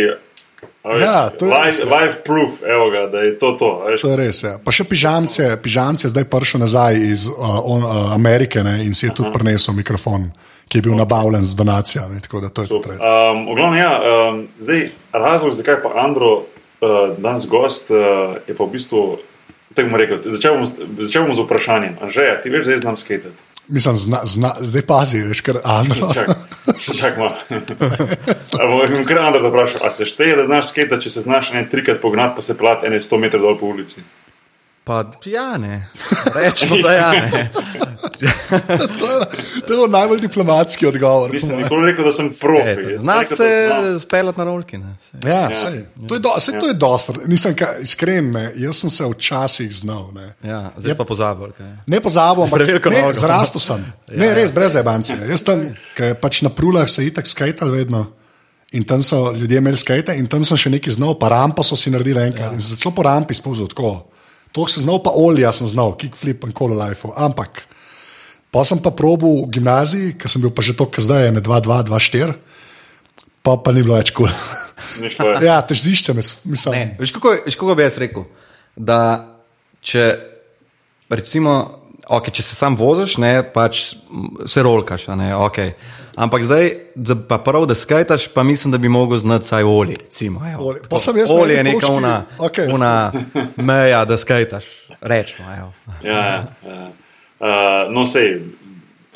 Ja, 0.84 1.30
to 1.30 1.46
je 1.46 1.52
live, 1.54 1.76
ja. 1.90 1.98
live 1.98 2.14
proof, 2.24 2.62
evo 2.62 2.90
ga, 2.90 3.06
da 3.06 3.20
je 3.20 3.38
to 3.38 3.52
to. 3.52 3.84
Veš, 3.86 4.00
To 4.00 4.10
je 4.10 4.16
res. 4.16 4.42
Ja. 4.42 4.56
Pa 4.64 4.74
še 4.74 4.84
pižamce, 4.84 5.46
pižamce 5.62 6.08
je 6.08 6.10
zdaj 6.10 6.26
prišel 6.26 6.64
nazaj 6.64 6.98
iz 6.98 7.28
uh, 7.30 7.60
on, 7.62 7.86
uh, 7.86 8.10
Amerike 8.14 8.64
ne, 8.66 8.80
in 8.82 8.94
si 8.94 9.06
je 9.06 9.14
tudi 9.14 9.30
prinesel 9.30 9.78
mikrofon, 9.78 10.26
ki 10.66 10.80
je 10.80 10.86
bil 10.88 10.98
nabavljen 10.98 11.46
z 11.46 11.54
donacijami. 11.54 12.18
Tako 12.26 12.42
da 12.42 12.50
to 12.50 12.66
je 12.66 12.72
tudi. 12.72 12.98
Um, 12.98 13.46
v 13.46 13.54
glavnem, 13.60 13.78
ja, 13.78 13.92
um, 13.94 14.42
zdaj, 14.58 14.90
razlog, 15.14 15.54
zakaj 15.54 15.78
pa 15.86 15.94
Andro 16.02 16.32
uh, 16.34 17.14
danes 17.14 17.46
gost, 17.46 17.94
uh, 17.94 18.42
je 18.50 18.56
pa 18.58 18.66
v 18.66 18.74
bistvu. 18.74 19.04
Tako 19.72 19.88
bom 19.88 20.02
rekel, 20.02 20.18
začel 20.34 20.58
bom, 20.58 20.66
začel 20.98 21.30
bom 21.30 21.38
z 21.38 21.46
vprašanjem. 21.46 21.94
Anže, 22.02 22.26
ti 22.42 22.50
veš, 22.52 22.66
da 22.66 22.82
znam 22.82 22.98
skatati? 22.98 23.51
Mislim, 23.72 23.94
zna, 23.94 24.18
zna, 24.24 24.50
zdaj 24.60 24.82
pazi, 24.86 25.22
veš, 25.24 25.40
ker 25.40 25.58
Andro. 25.64 26.10
Čak, 26.14 26.28
čak 26.98 27.16
malo. 27.16 27.32
A 28.60 28.66
Bom 28.68 29.04
kar 29.08 29.22
Andro 29.22 29.48
vprašal, 29.50 29.80
a 29.88 29.90
se 29.90 30.06
šteje, 30.06 30.36
da 30.36 30.44
znaš 30.46 30.68
skatati, 30.74 31.06
če 31.06 31.10
se 31.10 31.22
znaš 31.24 31.54
ne 31.56 31.64
trikrat 31.70 32.02
pognati, 32.02 32.36
pa 32.36 32.44
se 32.44 32.56
plat 32.58 32.84
ene 32.84 33.00
100 33.00 33.20
metrov 33.24 33.46
dol 33.46 33.56
po 33.60 33.72
ulici? 33.72 34.04
Pa 34.84 35.04
ja, 35.24 35.58
ne. 35.58 35.86
Rečemo, 36.34 36.76
da 36.78 36.92
ja, 36.92 37.12
ne. 37.12 37.50
to 38.98 39.06
je, 39.08 39.26
to 39.66 39.72
je 39.74 39.88
najbolj 39.88 40.20
diplomatski 40.20 40.86
odgovor. 40.86 41.30
Nisem 41.30 41.56
nikoli 41.56 41.86
rekel, 41.86 42.04
da 42.04 42.12
sem 42.12 42.30
profi. 42.40 42.98
Znaš 42.98 43.28
se 43.28 43.48
speljati 44.00 44.38
na 44.38 44.44
rolki. 44.44 44.78
Ne. 44.78 44.96
Saj. 45.02 45.30
Ja, 45.30 45.40
ja. 45.40 45.54
Sej, 45.54 45.84
to 46.08 46.14
je, 46.14 46.20
do, 46.20 46.28
sej, 46.38 46.58
to 46.58 46.66
je 46.66 46.74
dosta. 46.74 47.12
Nisem 47.26 47.54
ka- 47.54 47.78
iskren, 47.80 48.30
ne. 48.30 48.52
jaz 48.56 48.76
sem 48.76 48.90
se 48.90 49.04
včasih 49.06 49.70
znal. 49.74 50.10
Ne, 50.14 50.34
Ja, 50.42 50.70
zdaj 50.76 50.94
pa 50.94 51.04
pozabil. 51.04 51.52
kaj. 51.52 51.66
ne 51.86 52.00
pozabil, 52.00 52.44
ampak 52.44 52.60
ne, 52.90 53.14
zrastel 53.14 53.60
sem. 53.60 53.86
Ne, 54.10 54.34
res 54.34 54.50
brez 54.50 54.74
ebancije. 54.74 55.18
Jaz 55.28 55.42
tam, 55.42 55.62
ki 55.96 56.02
je 56.02 56.14
pač 56.14 56.42
na 56.42 56.50
prulah 56.50 56.88
se 56.88 57.06
itak 57.06 57.26
skajtal 57.26 57.70
vedno. 57.70 58.06
In 58.72 58.82
tam 58.82 59.02
so 59.02 59.32
ljudje 59.32 59.58
imeli 59.58 59.76
skate, 59.76 60.14
in 60.16 60.26
tam 60.26 60.44
sem 60.44 60.56
še 60.56 60.70
nekaj 60.70 60.92
znal, 60.92 61.14
pa 61.14 61.28
rampo 61.28 61.62
so 61.62 61.76
si 61.76 61.90
naredili 61.90 62.22
enkrat. 62.24 62.50
Ja. 62.50 62.52
In 62.52 62.60
se 62.60 62.76
celo 62.76 62.94
po 62.94 63.02
rampi 63.02 63.34
spozil 63.34 63.68
tako. 63.68 64.08
To 64.52 64.68
sem 64.68 64.84
znal, 64.84 65.00
pa 65.00 65.12
olja 65.16 65.52
sem 65.56 65.68
znal, 65.68 65.94
kickflip 65.96 66.44
in 66.44 66.52
kolo 66.52 66.76
life. 66.76 67.08
Ampak 67.16 67.64
pa 68.52 68.64
sem 68.68 68.76
pa 68.84 68.92
probil 68.92 69.46
v 69.46 69.50
gimnaziji, 69.56 70.12
ker 70.20 70.28
sem 70.28 70.44
bil 70.44 70.52
pa 70.52 70.60
že 70.60 70.76
to, 70.76 70.84
kar 70.84 71.00
zdaj 71.00 71.32
je, 71.32 71.40
2-2, 71.40 71.88
2-4, 71.88 72.36
pa, 73.40 73.56
pa 73.56 73.72
ni 73.72 73.80
bilo 73.80 73.96
več 73.96 74.12
kul. 74.12 74.28
Šlo. 75.08 75.32
ja, 75.48 75.56
težišče 75.64 76.12
me, 76.12 76.20
mislim. 76.52 76.76
Ne, 76.76 76.84
veš, 77.00 77.16
kako, 77.16 77.40
veš, 77.48 77.56
kako 77.56 77.76
bi 77.78 77.86
jaz 77.88 77.96
rekel? 77.96 78.28
Da 78.76 79.00
če, 79.80 80.04
recimo, 81.08 81.56
okay, 82.12 82.34
če 82.34 82.44
se 82.44 82.58
sam 82.58 82.76
voziš, 82.76 83.16
ne, 83.24 83.40
pač 83.40 83.94
se 84.44 84.64
rolkaš. 84.64 85.08
a 85.08 85.16
Ne, 85.16 85.32
okay. 85.32 85.72
Ampak 86.16 86.42
zdaj, 86.42 86.64
da 86.94 87.16
pa 87.18 87.38
prav, 87.38 87.66
da 87.66 87.74
skajtaš, 87.74 88.28
pa 88.28 88.42
mislim, 88.42 88.72
da 88.72 88.78
bi 88.78 88.88
mogel 88.88 89.18
znati 89.18 89.44
vsaj 89.44 89.62
olje. 89.64 89.96
Recimo, 89.96 90.40
evo. 90.48 90.64
Olje. 90.64 90.80
Pa 90.90 90.98
sem 90.98 91.16
jaz 91.16 91.30
olje 91.30 91.54
je 91.54 91.64
neka 91.64 91.92
una, 91.92 92.24
okej. 92.38 92.68
una 92.68 93.12
meja, 93.56 94.04
da 94.04 94.16
skajtaš. 94.16 94.64
Rečemo. 95.00 95.48
evo. 95.52 95.72
Ja, 96.02 96.18
ja. 96.18 96.90
Uh, 97.40 97.48
no, 97.90 98.06
sej, 98.06 98.40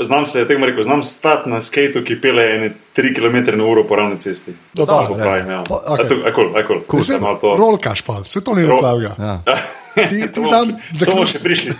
znam 0.00 0.26
se, 0.26 0.40
tako 0.40 0.54
bom 0.54 0.64
rekel, 0.64 0.82
znam 0.82 1.04
stati 1.04 1.50
na 1.50 1.60
skateu, 1.60 2.02
ki 2.02 2.20
pele 2.20 2.42
ene 2.46 2.70
3 2.96 3.14
km 3.14 3.56
na 3.56 3.64
uro 3.64 3.84
po 3.84 3.96
ravni 3.96 4.18
cesti. 4.18 4.52
Dobro, 4.74 4.94
Tako 4.96 5.12
ja. 5.12 5.22
pravim, 5.22 5.50
ja. 5.50 5.62
Pa, 5.62 5.74
A 5.76 5.92
okej. 5.94 6.08
to- 6.08 6.22
Akol, 6.26 6.50
akol, 6.56 6.80
cool, 6.82 6.98
Mislim, 6.98 7.20
to. 7.40 7.56
Rolkaš 7.58 8.02
pa, 8.02 8.20
vse 8.20 8.40
to 8.40 8.54
ni 8.54 8.62
naslavlja. 8.62 9.10
Ja. 9.18 9.42
Ti- 9.96 10.32
ti 10.32 10.44
sam 10.44 10.68
še- 10.92 11.04
to 11.04 11.10
bomo 11.10 11.24
zaključ- 11.24 11.32
še 11.32 11.44
prišli. 11.44 11.70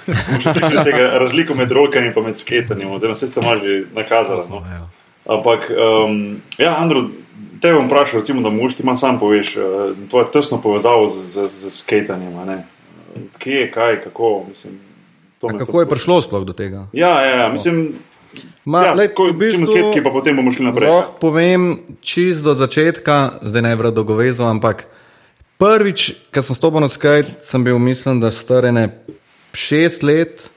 Še 0.42 0.52
prišli 0.54 0.72
do 0.72 0.84
tega 0.84 1.10
razliko 1.18 1.54
med 1.54 1.70
rolkanjem 1.70 2.12
in 2.16 2.24
med 2.24 2.38
skatanjem, 2.38 2.88
oziroma 2.90 3.12
vse 3.12 3.28
ste 3.28 3.40
malo 3.40 3.60
že 3.60 3.82
nakazali. 3.92 4.46
No. 4.48 4.62
Ampak, 5.26 5.70
um, 5.70 6.36
ja, 6.58 6.76
Andrew, 6.78 7.08
te 7.60 7.72
bom 7.74 7.86
vprašal, 7.86 8.20
recimo, 8.20 8.42
da 8.42 8.50
moš 8.50 8.76
ti 8.78 8.86
malo 8.86 8.96
sam 8.96 9.18
poveš, 9.18 9.56
uh, 9.56 9.64
tvoje 10.10 10.26
tesno 10.32 10.60
povezavo 10.62 11.08
z, 11.08 11.26
z, 11.26 11.48
z 11.48 11.70
skatanjem. 11.70 12.34
ne. 12.46 12.64
Kje 13.38 13.60
je, 13.60 13.70
kaj, 13.72 14.02
kako, 14.04 14.44
mislim. 14.48 14.78
Kako 15.58 15.80
je 15.80 15.88
prišlo 15.88 16.22
sploh 16.22 16.44
do 16.44 16.52
tega? 16.52 16.86
Ja, 16.92 17.22
ja, 17.24 17.40
ja 17.42 17.48
mislim. 17.52 17.94
Ma, 18.64 18.82
ja, 18.84 18.92
lej, 18.94 19.14
ko, 19.14 19.30
v 19.30 19.38
bistvu- 19.38 19.64
čim 19.64 19.66
skepki, 19.66 20.02
pa 20.04 20.10
potem 20.10 20.36
bomo 20.36 20.52
šli 20.52 20.66
naprej. 20.66 20.90
Lahko 20.90 21.16
povem 21.20 21.78
čist 22.02 22.44
do 22.44 22.54
začetka, 22.54 23.38
zdaj 23.42 23.62
ne 23.62 23.76
bi 23.76 23.90
dolgovezal, 23.94 24.50
ampak 24.50 24.86
prvič, 25.56 26.28
ko 26.34 26.42
sem 26.42 26.58
stopil 26.58 26.82
na 26.82 26.90
skate, 26.90 27.38
sem 27.40 27.64
bil, 27.64 27.78
mislim, 27.78 28.20
da 28.20 28.30
starene 28.34 29.06
šest 29.56 30.02
let, 30.02 30.50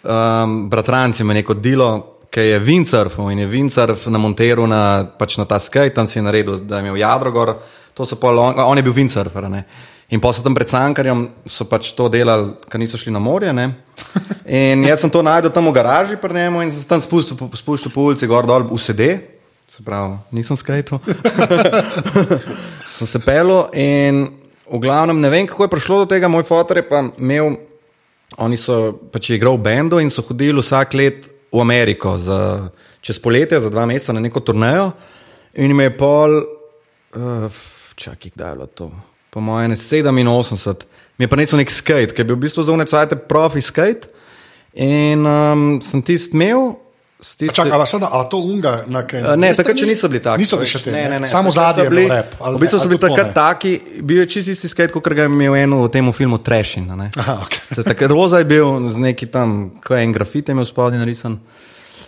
um, 0.00 0.70
bratranci 0.70 1.24
me 1.24 1.34
neko 1.34 1.54
delo, 1.54 2.19
ki 2.30 2.40
je 2.40 2.58
windsurfal 2.62 3.32
in 3.32 3.42
je 3.42 3.46
windsurf 3.50 4.06
namontiral 4.06 4.68
na, 4.70 5.04
pač 5.18 5.36
na 5.38 5.44
ta 5.44 5.58
skate, 5.58 5.94
tam 5.94 6.06
si 6.06 6.18
je 6.18 6.22
naredil, 6.22 6.60
da 6.62 6.78
je 6.78 6.86
imel 6.86 7.00
jadro 7.00 7.32
gor, 7.34 7.56
to 7.94 8.06
so 8.06 8.16
pol, 8.16 8.38
on, 8.38 8.54
on 8.54 8.78
je 8.78 8.84
bil 8.86 8.94
windsurfer. 8.94 9.48
Ne? 9.50 9.64
In 10.10 10.22
pa 10.22 10.30
so 10.34 10.42
tam 10.42 10.54
pred 10.54 10.70
Cankarjem 10.70 11.26
so 11.46 11.66
pač 11.66 11.90
to 11.94 12.08
delali, 12.10 12.54
ker 12.70 12.82
niso 12.82 12.98
šli 12.98 13.12
na 13.14 13.22
morje. 13.22 13.52
Ne? 13.54 13.66
In 14.46 14.86
jaz 14.86 15.02
sem 15.02 15.10
to 15.10 15.22
najdel 15.26 15.52
tam 15.54 15.70
v 15.70 15.74
garaži 15.74 16.18
pri 16.18 16.34
njemu 16.34 16.62
in 16.62 16.70
sem 16.70 16.82
se 16.82 16.88
tam 16.90 17.02
spustil, 17.02 17.38
spuščal 17.38 17.94
po 17.94 18.10
ulici, 18.10 18.30
gor 18.30 18.46
dol, 18.46 18.66
v 18.66 18.78
sede, 18.78 19.10
se 19.70 19.82
pravi, 19.86 20.18
nisem 20.34 20.58
skajal. 20.58 21.02
sem 22.98 23.10
se 23.10 23.22
pelil 23.22 23.70
in 23.74 24.26
v 24.70 24.78
glavnem 24.82 25.18
ne 25.18 25.30
vem, 25.30 25.46
kako 25.50 25.66
je 25.66 25.74
prišlo 25.74 26.02
do 26.02 26.10
tega. 26.10 26.30
Moj 26.30 26.46
fotor 26.46 26.78
je 26.78 26.86
pa 26.86 27.04
imel, 27.10 27.54
oni 28.38 28.58
so 28.58 28.98
pač 29.14 29.30
igral 29.34 29.58
v 29.58 29.66
bendu 29.66 29.98
in 30.02 30.10
so 30.10 30.22
hodili 30.26 30.62
vsak 30.62 30.94
let 30.94 31.29
v 31.52 31.60
Ameriko 31.60 32.16
za, 32.18 32.70
čez 33.00 33.18
poletje, 33.18 33.60
za 33.60 33.70
dva 33.70 33.86
meseca 33.86 34.12
na 34.12 34.20
neko 34.20 34.40
turnejo. 34.40 34.90
In 35.54 35.70
jim 35.70 35.80
je 35.80 35.96
pol, 35.98 36.36
uh, 37.16 37.62
čakaj, 37.94 38.30
kdaj 38.34 38.50
je 38.50 38.54
bilo 38.54 38.66
to? 38.66 38.90
Po 39.30 39.40
mojem, 39.40 39.72
87, 39.72 40.12
mi 41.18 41.24
je 41.24 41.28
pa 41.28 41.36
nesel 41.36 41.60
nek 41.60 41.70
skate, 41.70 42.14
ki 42.14 42.22
je 42.22 42.26
bil 42.26 42.38
v 42.38 42.46
bistvu 42.46 42.62
za 42.66 42.72
unecajte 42.72 43.18
profi 43.28 43.60
skate. 43.60 44.08
In 44.74 45.26
um, 45.26 45.80
sem 45.82 46.02
tisti 46.02 46.38
imel. 46.38 46.76
Tiste- 47.20 47.52
Čakaj, 47.52 47.72
a 47.72 47.86
sada, 47.86 48.08
a 48.08 48.24
to 48.24 48.38
unga 48.38 48.84
na 48.86 49.02
kaj? 49.02 49.20
Uh, 49.22 49.36
Ne, 49.36 49.52
takrat 49.52 49.76
še 49.76 49.86
niso 49.86 50.08
bili 50.08 50.20
taki. 50.20 50.38
Niso 50.38 50.56
bili 50.56 50.66
še 50.66 50.78
te, 50.78 50.90
ne, 50.90 51.04
ne, 51.06 51.18
ne. 51.20 51.26
samo 51.26 51.50
Takrat 51.50 51.76
zadnji 51.76 51.90
bili- 51.90 52.08
ali 52.40 52.54
V 52.54 52.58
bistvu 52.58 52.64
ne, 52.66 52.70
so 52.70 52.80
ali 52.80 52.88
bili 52.88 52.98
to 52.98 53.06
takrat 53.06 53.26
ne? 53.26 53.34
taki, 53.34 53.72
bil 54.02 54.18
je 54.18 54.26
čist 54.26 54.48
isti 54.48 54.68
skate, 54.68 54.92
kot 54.92 55.04
ga 55.06 55.22
je 55.22 55.28
imel 55.28 55.56
eno 55.56 55.82
v 55.82 55.88
tem 55.88 56.12
filmu 56.12 56.38
ne. 56.96 57.10
Aha, 57.14 57.44
okay. 57.44 57.84
Tako 57.84 58.08
roza 58.08 58.38
je 58.38 58.44
bil 58.46 58.66
z 58.90 58.96
neki 58.98 59.26
tam, 59.26 59.70
ko 59.78 59.94
je 59.94 60.02
en 60.02 60.12
grafit 60.12 60.48
imel 60.48 60.64
spodaj 60.64 60.98
narisan. 60.98 61.38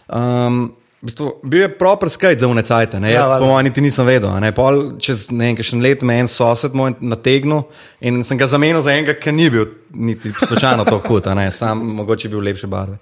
Um, 0.09 0.73
v 1.03 1.07
bistvu, 1.07 1.41
bil 1.43 1.61
je 1.61 1.69
proper 1.69 2.09
skate 2.09 2.39
za 2.39 2.47
unecajte, 2.47 3.01
ne, 3.01 3.11
Ja, 3.11 3.15
jaz 3.17 3.29
valjda. 3.29 3.39
po 3.39 3.47
mojem 3.47 3.65
niti 3.65 3.81
nisem 3.81 4.07
vedel. 4.07 4.31
Ne, 4.39 4.53
Pol, 4.53 4.99
čez 4.99 5.31
ne 5.31 5.47
vem, 5.47 5.57
še 5.59 5.77
let 5.77 6.03
me 6.03 6.15
en 6.15 6.29
sosed 6.29 6.75
moj 6.75 6.95
nategnil 7.01 7.65
in 8.01 8.23
sem 8.23 8.39
ga 8.39 8.47
zamenil 8.47 8.81
za 8.81 8.91
enega, 8.91 9.15
ki 9.15 9.33
ni 9.33 9.51
bil 9.51 9.67
niti 9.91 10.31
slučajno 10.31 10.85
tako 10.85 11.09
hud, 11.09 11.27
ne, 11.35 11.51
sam 11.51 11.83
mogoče 11.99 12.29
bil 12.29 12.39
lepše 12.41 12.67
barve. 12.67 12.99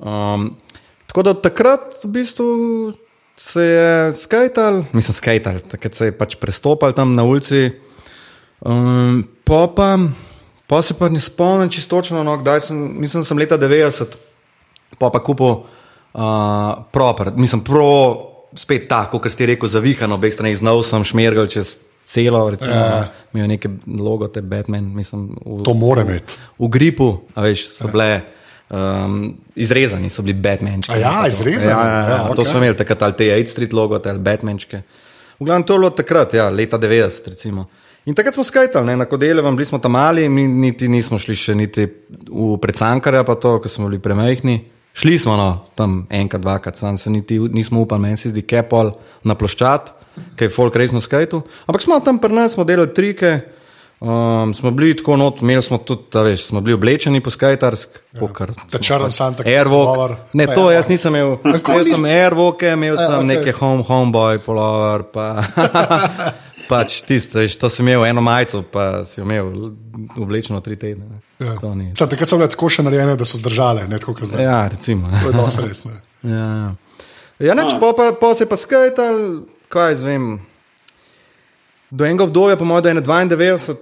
Um, 0.00 0.56
tako 1.10 1.22
da 1.26 1.34
takrat 1.34 1.98
v 2.04 2.08
bistvu 2.14 2.46
se 3.34 3.62
je 3.64 4.12
skajtal, 4.14 4.84
mislim, 4.94 5.14
skajtal, 5.14 5.58
takrat 5.66 5.94
se 5.98 6.10
je 6.10 6.14
pač 6.14 6.36
prestopal 6.38 6.94
tam 6.94 7.16
na 7.18 7.24
ulici. 7.26 7.72
Um, 8.60 9.24
po 9.44 9.64
pa, 9.74 9.96
pa 10.68 10.82
se 10.84 10.94
pa 10.94 11.08
ne 11.10 11.18
spomnim 11.20 11.70
čistočno, 11.72 12.22
no, 12.22 12.36
kdaj 12.38 12.60
sem, 12.70 12.78
mislim, 13.00 13.24
sem 13.24 13.38
leta 13.40 13.58
90, 13.58 14.14
pa 15.00 15.10
pa 15.10 15.18
kupil 15.24 15.46
uh, 15.50 16.84
proper, 16.92 17.32
mislim, 17.34 17.64
pro, 17.66 17.88
spet 18.54 18.86
tako, 18.90 19.18
kot 19.18 19.32
ste 19.32 19.48
rekel, 19.50 19.70
zavihano, 19.72 20.14
obeh 20.20 20.34
strani 20.34 20.54
znal 20.54 20.84
sem 20.86 21.02
šmergal 21.04 21.48
čez 21.50 21.78
celo, 22.04 22.44
recimo, 22.50 22.70
Ja. 22.70 22.86
ja. 22.86 23.08
imel 23.34 23.48
neke 23.56 23.70
logote 23.86 24.42
Batman, 24.42 24.92
mislim, 24.94 25.32
v, 25.46 25.62
To 25.64 25.74
mora 25.74 26.02
imeti. 26.06 26.36
v 26.58 26.68
gripu, 26.68 27.24
a 27.34 27.42
veš, 27.48 27.66
so 27.80 27.88
bile. 27.88 28.20
Um, 28.70 29.34
izrezani 29.58 30.10
so 30.10 30.22
bili 30.22 30.38
Batmančki. 30.38 31.00
Ja, 31.00 31.24
izrezani, 31.28 31.74
Ja, 31.74 31.80
ja, 31.80 31.90
ja, 31.90 32.08
ja, 32.08 32.16
ja, 32.28 32.34
to 32.34 32.44
smo 32.44 32.58
imeli 32.58 32.76
takrat, 32.76 33.02
ali 33.02 33.16
te 33.18 33.24
8 33.24 33.46
Street 33.50 33.72
logote 33.72 34.10
ali 34.10 34.18
Batmančke. 34.18 34.82
V 35.40 35.44
glavnem 35.44 35.66
to 35.66 35.74
je 35.74 35.78
bilo 35.78 35.90
takrat, 35.90 36.34
ja, 36.34 36.48
leta 36.50 36.78
90. 36.78 37.28
Recimo. 37.28 37.66
In 38.06 38.14
takrat 38.14 38.34
smo 38.34 38.44
skajtali, 38.44 38.86
ne, 38.86 38.96
na 38.96 39.04
Kodelevam, 39.04 39.56
bili 39.56 39.66
smo 39.66 39.78
tam 39.78 39.92
mali, 39.92 40.28
mi 40.28 40.46
niti 40.48 40.88
nismo 40.88 41.18
šli 41.18 41.36
še 41.36 41.54
niti 41.54 41.84
v 42.30 42.56
predsankarja, 42.62 43.24
pa 43.28 43.34
to, 43.36 43.58
ko 43.60 43.68
smo 43.68 43.90
bili 43.90 44.00
premehni. 44.00 44.60
Šli 44.96 45.18
smo 45.18 45.36
no, 45.36 45.50
tam 45.74 46.06
enkrat, 46.10 46.42
dvakrat, 46.42 46.78
sam 46.78 46.98
se 46.98 47.10
niti 47.10 47.38
nismo 47.38 47.80
upali, 47.80 48.02
meni 48.02 48.16
se 48.16 48.30
zdi 48.30 48.42
kepol 48.42 48.92
na 49.24 49.36
ploščad, 49.38 49.92
ki 50.38 50.48
je 50.48 50.52
folk 50.54 50.76
resno 50.76 51.02
skajtu. 51.02 51.42
Ampak 51.66 51.82
smo 51.82 52.00
tam 52.04 52.18
pri 52.22 52.34
nas, 52.38 52.54
smo 52.54 52.64
delali 52.64 52.94
trike, 52.94 53.34
um, 54.00 54.54
smo 54.54 54.70
bili 54.70 54.96
tako 54.96 55.16
not, 55.16 55.40
imeli 55.40 55.62
smo 55.62 55.78
tudi, 55.78 56.08
a 56.14 56.22
veš, 56.22 56.44
smo 56.46 56.60
bili 56.60 56.74
oblečeni 56.74 57.20
po 57.20 57.30
skajtarsk, 57.30 57.88
ja. 58.12 58.28
Ta 58.70 58.78
črn 58.78 59.10
Santa 59.10 59.42
Cruz 59.42 59.52
Airwalk. 59.52 60.16
Ne, 60.32 60.46
Pa 60.46 60.54
to 60.54 60.70
ja, 60.70 60.76
jaz 60.76 60.88
nisem 60.88 61.14
imel. 61.14 61.36
Nikoli 61.54 61.84
Jaz 61.84 61.94
sem 61.94 62.04
nisi- 62.04 62.14
Airwalk, 62.16 62.62
imel 62.64 62.94
Ja, 62.94 63.06
sem 63.06 63.16
okej. 63.16 63.26
neke 63.26 63.52
home, 63.52 63.82
homeboy, 63.82 64.38
polover, 64.38 65.02
pa 65.12 65.26
pač 66.70 67.00
tisto, 67.02 67.38
veš, 67.38 67.56
to 67.56 67.68
sem 67.68 67.88
imel 67.88 68.04
eno 68.06 68.22
majico, 68.22 68.62
pa 68.62 69.04
si 69.04 69.20
jo 69.20 69.24
imel 69.24 69.72
oblečeno 70.16 70.60
tri 70.60 70.76
tedne. 70.76 71.04
ne. 71.06 71.18
Ja. 71.40 71.56
To 71.58 71.74
ni. 71.74 71.90
Sam, 71.96 72.08
takrat 72.08 72.28
so 72.28 72.36
bile 72.36 72.48
tako 72.52 72.68
še 72.70 72.84
narejene, 72.84 73.16
da 73.16 73.24
so 73.24 73.40
zdržale, 73.40 73.88
ne 73.88 73.98
tako 73.98 74.14
kot 74.14 74.28
zdaj. 74.28 74.44
Ja, 74.44 74.68
recimo. 74.68 75.08
To 75.22 75.32
je 75.32 75.34
dosti 75.34 75.66
res. 75.66 75.84
Ne. 75.88 75.96
Ja, 76.22 76.36
ja. 76.36 76.70
ja 77.40 77.54
neč, 77.56 77.72
pa, 77.80 77.94
pa, 77.96 78.10
pa 78.12 78.34
se 78.36 78.44
pa 78.44 78.58
skajtal, 78.60 79.16
kaj 79.72 79.86
jaz 79.94 80.02
vem. 80.04 80.26
Do 81.90 82.04
enega 82.06 82.24
obdobja, 82.24 82.56
po 82.56 82.64
mojem, 82.64 82.94
do 83.02 83.02
91, 83.02 83.76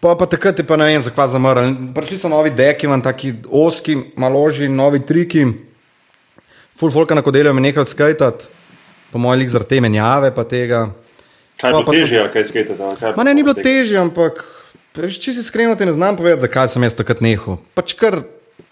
pa, 0.00 0.14
pa 0.16 0.26
takrat 0.26 0.58
je 0.58 0.64
pa 0.64 0.76
ne 0.76 0.86
vem, 0.88 1.02
zakaj 1.02 1.28
zamrl. 1.28 1.74
Prišli 1.94 2.18
so 2.18 2.28
novi 2.32 2.50
deki, 2.50 2.86
imam 2.88 3.02
taki 3.04 3.34
oski, 3.50 3.96
maloži, 4.16 4.68
novi 4.68 5.02
triki. 5.06 5.44
Full 6.76 6.92
folka 6.92 7.14
na 7.14 7.22
kodelu 7.22 7.52
je 7.52 7.60
nehal 7.60 7.84
skajtati, 7.84 8.48
po 9.12 9.18
mojem, 9.18 9.40
lik 9.40 9.52
zaradi 9.52 9.68
te 9.68 9.80
menjave 9.80 10.32
pa 10.34 10.44
tega. 10.44 10.90
Kaj 11.60 11.70
je 11.70 11.72
Pa- 11.72 11.76
bilo 11.76 11.84
pa 11.84 11.92
težje, 11.92 12.20
ali 12.20 12.32
kaj 12.32 12.44
skate? 12.44 12.76
Ma 13.16 13.24
ne, 13.24 13.34
ni 13.34 13.42
bilo 13.44 13.54
težje, 13.56 13.96
ampak 14.00 14.44
če 14.96 15.08
si 15.32 15.40
iskreno, 15.40 15.76
ti 15.76 15.84
ne 15.88 15.92
znam 15.92 16.16
povedati, 16.16 16.44
zakaj 16.44 16.68
sem 16.72 16.82
jaz 16.84 16.96
takrat 16.96 17.20
nehal. 17.24 17.60
Pač 17.76 17.92
kar 17.96 18.22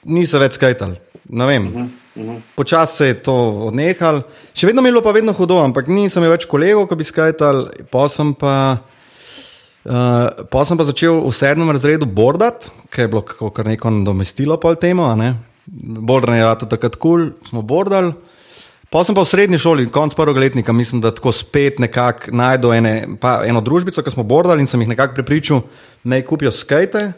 nisem 0.05 0.41
več 0.41 0.57
skajtal. 0.57 0.97
Ne 1.29 1.47
vem. 1.49 1.69
Uh 1.69 1.77
-huh. 1.81 2.04
Počasi 2.55 2.97
se 2.97 3.07
je 3.07 3.15
to 3.27 3.35
odnehal. 3.69 4.23
Še 4.55 4.69
vedno 4.71 4.83
mi 4.83 4.89
je 4.89 4.95
bilo 4.95 5.03
pa 5.03 5.15
vedno 5.15 5.35
hudo, 5.35 5.59
ampak 5.65 5.89
nisem 5.91 6.23
imel 6.23 6.37
več 6.37 6.47
kolegov, 6.47 6.87
ki 6.87 6.99
bi 7.01 7.07
skajtal. 7.07 7.65
Pa 7.91 8.07
sem 8.13 8.31
pa, 8.39 8.55
uh, 8.79 10.45
pa 10.47 10.63
sem 10.63 10.79
pa 10.79 10.87
začel 10.87 11.19
v 11.25 11.33
sedmem 11.35 11.73
razredu 11.75 12.07
bordat, 12.07 12.71
ki 12.95 13.03
je 13.03 13.11
bilo 13.11 13.25
kar 13.27 13.67
neko 13.67 13.91
nadomestilo 13.91 14.61
pol 14.63 14.79
temu. 14.79 15.11
ne. 15.19 15.35
Bordanje 15.67 16.39
je 16.39 16.47
bilo 16.47 16.71
takrat 16.71 16.97
kul, 16.97 17.35
cool, 17.35 17.51
smo 17.51 17.67
bordali. 17.67 18.15
Pa 18.95 19.03
sem 19.03 19.11
pa 19.11 19.27
v 19.27 19.27
srednji 19.27 19.59
šoli, 19.59 19.91
konc 19.91 20.15
prvega 20.15 20.39
letnika, 20.39 20.71
mislim, 20.71 21.01
da 21.03 21.11
tako 21.11 21.33
spet 21.35 21.81
nekako 21.83 22.31
najdel 22.31 22.77
ene, 22.79 22.93
eno 23.43 23.59
družbico, 23.59 24.05
ki 24.07 24.13
smo 24.15 24.23
bordali 24.23 24.63
in 24.63 24.71
sem 24.71 24.79
jih 24.79 24.93
nekako 24.93 25.19
prepričal, 25.19 25.65
naj 26.07 26.23
kupijo 26.23 26.53
skate. 26.55 27.09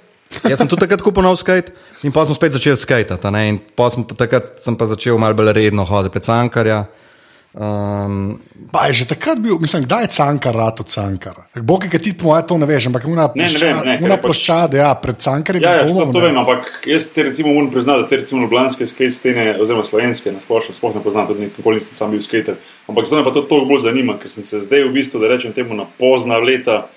Jaz 0.42 0.58
sem 0.58 0.68
tudi 0.68 0.82
takrat 0.84 1.02
kupil 1.02 1.22
nov 1.22 1.36
skate 1.38 1.72
in 2.02 2.12
pa 2.12 2.24
smo 2.26 2.34
spet 2.34 2.52
začeli 2.52 2.76
skatati. 2.76 3.26
a 3.26 3.30
ne, 3.30 3.48
In 3.48 3.58
pa 3.76 3.90
sem 3.90 4.04
pa 4.04 4.14
takrat 4.14 4.58
sem 4.60 4.76
pa 4.76 4.86
začel 4.86 5.18
malo 5.18 5.34
bolj 5.34 5.52
redno 5.52 5.84
hoditi 5.84 6.12
pred 6.12 6.24
Sankarja. 6.24 6.86
Um, 7.56 8.36
Pa 8.68 8.86
je 8.86 8.92
že 8.92 9.04
takrat 9.08 9.40
bil, 9.40 9.56
mislim, 9.56 9.86
kdaj 9.88 10.02
je 10.04 10.08
cankar, 10.12 10.52
rato 10.52 10.84
cankar. 10.84 11.48
Bog 11.56 11.88
je 11.88 11.98
ti 11.98 12.12
po 12.12 12.28
mojem 12.28 12.44
to 12.44 12.58
ne 12.58 12.66
veš, 12.68 12.86
ampak 12.86 13.06
una 13.08 13.22
je 13.22 13.28
pač- 13.32 14.20
ploščada, 14.20 14.76
ja, 14.76 14.90
pred 14.94 15.16
cankarjem 15.16 15.62
Ja, 15.64 15.72
ja, 15.80 15.88
to, 15.88 16.04
to 16.12 16.20
vem, 16.20 16.36
ampak 16.36 16.68
jaz 16.84 17.08
te 17.16 17.22
recimo 17.22 17.54
moram 17.54 17.70
priznati, 17.72 18.02
da 18.02 18.08
te 18.08 18.16
recimo 18.16 18.44
ljubljanske 18.44 18.86
skate 18.86 19.10
stene, 19.10 19.56
oziroma 19.56 19.88
slovenske, 19.88 20.32
na 20.32 20.44
splošno, 20.44 20.76
sploh 20.76 20.94
ne 20.94 21.00
poznam, 21.00 21.30
tudi 21.32 21.48
nikoli 21.48 21.80
nisem 21.80 21.96
sam 21.96 22.12
bil 22.12 22.20
skater. 22.20 22.60
Ampak 22.92 23.08
zdaj 23.08 23.24
me 23.24 23.24
pa 23.24 23.32
to 23.32 23.46
toliko 23.48 23.72
bolj 23.72 23.88
zanima, 23.88 24.18
ker 24.20 24.28
sem 24.28 24.44
se 24.44 24.60
zdaj 24.60 24.84
v 24.84 24.92
bistvu, 24.92 25.16
da 25.16 25.32
rečem 25.32 25.56
temu, 25.56 25.72
na 25.72 25.88
pozna 25.96 26.36
leta 26.36 26.90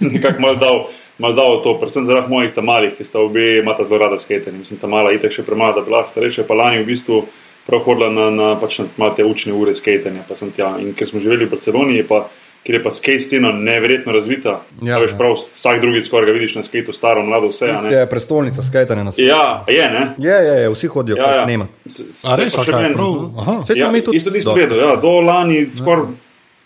nekako 0.00 0.40
mal 0.40 0.56
dal. 0.56 0.86
Mal 1.18 1.32
dal 1.32 1.62
to, 1.62 1.74
predvsem 1.74 2.04
zaradi 2.04 2.28
mojih 2.28 2.52
tam 2.52 2.64
malih, 2.64 2.92
ki 2.92 3.04
sta 3.04 3.18
obe 3.18 3.58
imata 3.58 3.84
zelo 3.84 3.98
rada 3.98 4.18
skaterje. 4.18 4.58
Mislim, 4.58 4.76
ta 4.76 4.86
mala 4.86 5.12
itek 5.12 5.32
še 5.32 5.42
premala, 5.42 5.72
da 5.72 5.80
bi 5.80 5.90
lahko 5.90 6.10
starejša, 6.10 6.44
pa 6.44 6.54
lani 6.54 6.82
v 6.82 6.86
bistvu 6.86 7.22
prav 7.66 7.80
hodila 7.80 8.10
na, 8.10 8.26
na, 8.30 8.48
pač 8.54 8.78
na 8.78 8.86
malo 8.96 9.14
te 9.14 9.24
učne 9.24 9.52
ure 9.52 9.72
skaterja. 9.72 10.22
Pa 10.22 10.36
sem 10.36 10.50
tja. 10.50 10.74
In 10.76 10.92
ker 10.92 11.08
smo 11.08 11.18
živeli 11.18 11.44
v 11.44 11.50
Barceloni, 11.50 11.96
je 11.96 12.04
pa, 12.04 12.26
kjer 12.62 12.76
je 12.76 12.82
pa 12.82 12.90
skate 12.90 13.20
scena 13.20 13.52
neverjetno 13.52 14.12
razvita. 14.12 14.58
Ja, 14.82 14.92
Ja, 14.92 14.98
veš, 14.98 15.10
ja. 15.10 15.16
prav 15.16 15.34
vsak 15.54 15.80
drugi 15.80 16.02
skoraj 16.02 16.26
ga 16.26 16.32
vidiš 16.32 16.54
na 16.54 16.62
skateu, 16.62 16.92
staro, 16.92 17.22
mlado, 17.22 17.48
vse. 17.48 17.70
a 17.70 17.80
ne. 17.80 17.94
je 17.94 18.06
prestolnica 18.06 18.62
skajtanja 18.62 19.04
na 19.04 19.12
svetu. 19.12 19.28
Ja, 19.28 19.64
je, 19.68 19.88
ne? 19.88 20.04
Je, 20.18 20.36
je, 20.42 20.54
je, 20.60 20.68
vsi 20.70 20.86
hodijo, 20.88 21.16
Ja, 21.16 21.22
ja, 21.22 21.30
ja. 21.30 21.40
ja. 21.40 21.46
nema. 21.46 21.66
S- 21.86 22.04
s- 22.12 22.24
A 22.24 22.36
res, 22.36 22.52
še 22.54 22.72
meni. 22.72 22.92
prav? 22.92 23.16
Aha. 23.38 23.54
Ja, 23.72 23.88
isto 24.12 24.30
nisem 24.30 24.54
vedel. 24.54 24.78
Ja, 24.78 24.96
do 24.96 25.16
lani, 25.22 25.64
skoraj 25.72 26.12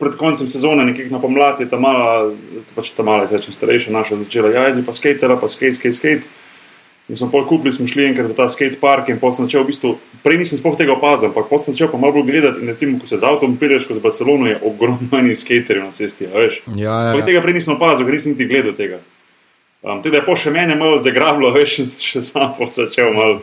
pred 0.01 0.17
koncem 0.17 0.49
sezone, 0.49 0.85
nekje 0.89 1.11
na 1.13 1.21
pomlad, 1.21 1.61
je 1.61 1.69
ta 1.69 1.77
mala, 1.77 2.33
pač 2.73 2.95
ta 2.97 3.05
mala, 3.05 3.29
zdaj 3.29 3.45
če 3.45 3.53
starejša 3.53 3.93
naša 3.93 4.23
začela, 4.25 4.53
ja, 4.55 4.71
zdaj 4.73 4.87
pa 4.87 4.97
skatera, 4.97 5.37
pa 5.37 5.51
skate, 5.53 5.77
skate, 5.77 5.99
skate. 5.99 6.39
In 7.11 7.19
smo 7.19 7.27
pol 7.27 7.43
kupili, 7.45 7.75
smo 7.75 7.89
šli 7.91 8.07
enkrat 8.07 8.31
v 8.31 8.37
ta 8.39 8.47
skate 8.49 8.79
park 8.79 9.09
in 9.11 9.19
potem 9.19 9.43
sem 9.43 9.49
začel 9.49 9.65
v 9.67 9.73
bistvu, 9.73 9.89
prej 10.23 10.39
nisem 10.39 10.61
sploh 10.61 10.77
tega 10.79 10.95
opazil, 10.95 11.29
ampak 11.29 11.51
potem 11.51 11.69
sem 11.69 11.75
začel 11.75 11.91
pa 11.91 11.99
malo 11.99 12.23
gledati 12.23 12.63
in 12.63 12.71
recimo, 12.71 13.01
ko 13.03 13.11
se 13.11 13.19
z 13.19 13.27
avtom 13.27 13.57
pelješ 13.59 13.89
skozi 13.89 14.01
Barcelono, 14.01 14.47
je 14.47 14.61
ogromno 14.63 15.11
manj 15.11 15.35
skaterjev 15.43 15.85
na 15.85 15.91
cesti, 15.91 16.31
a 16.31 16.35
veš. 16.39 16.63
Ja, 16.79 16.95
ja, 17.11 17.17
ja. 17.19 17.25
tega 17.27 17.43
prej 17.43 17.59
nisem 17.59 17.75
opazil, 17.75 18.07
ker 18.07 18.15
nisem 18.15 18.37
niti 18.37 18.47
gledal 18.47 18.79
tega. 18.79 19.03
Um, 19.83 20.05
teda 20.05 20.21
je 20.21 20.27
po 20.29 20.37
še 20.39 20.55
mene 20.55 20.79
malo 20.79 21.03
zagrablo, 21.03 21.51
veš, 21.59 21.81
in 21.83 21.91
še 21.91 22.23
sam 22.25 22.55
pa 22.55 22.71
začel 22.71 23.11
malo 23.13 23.43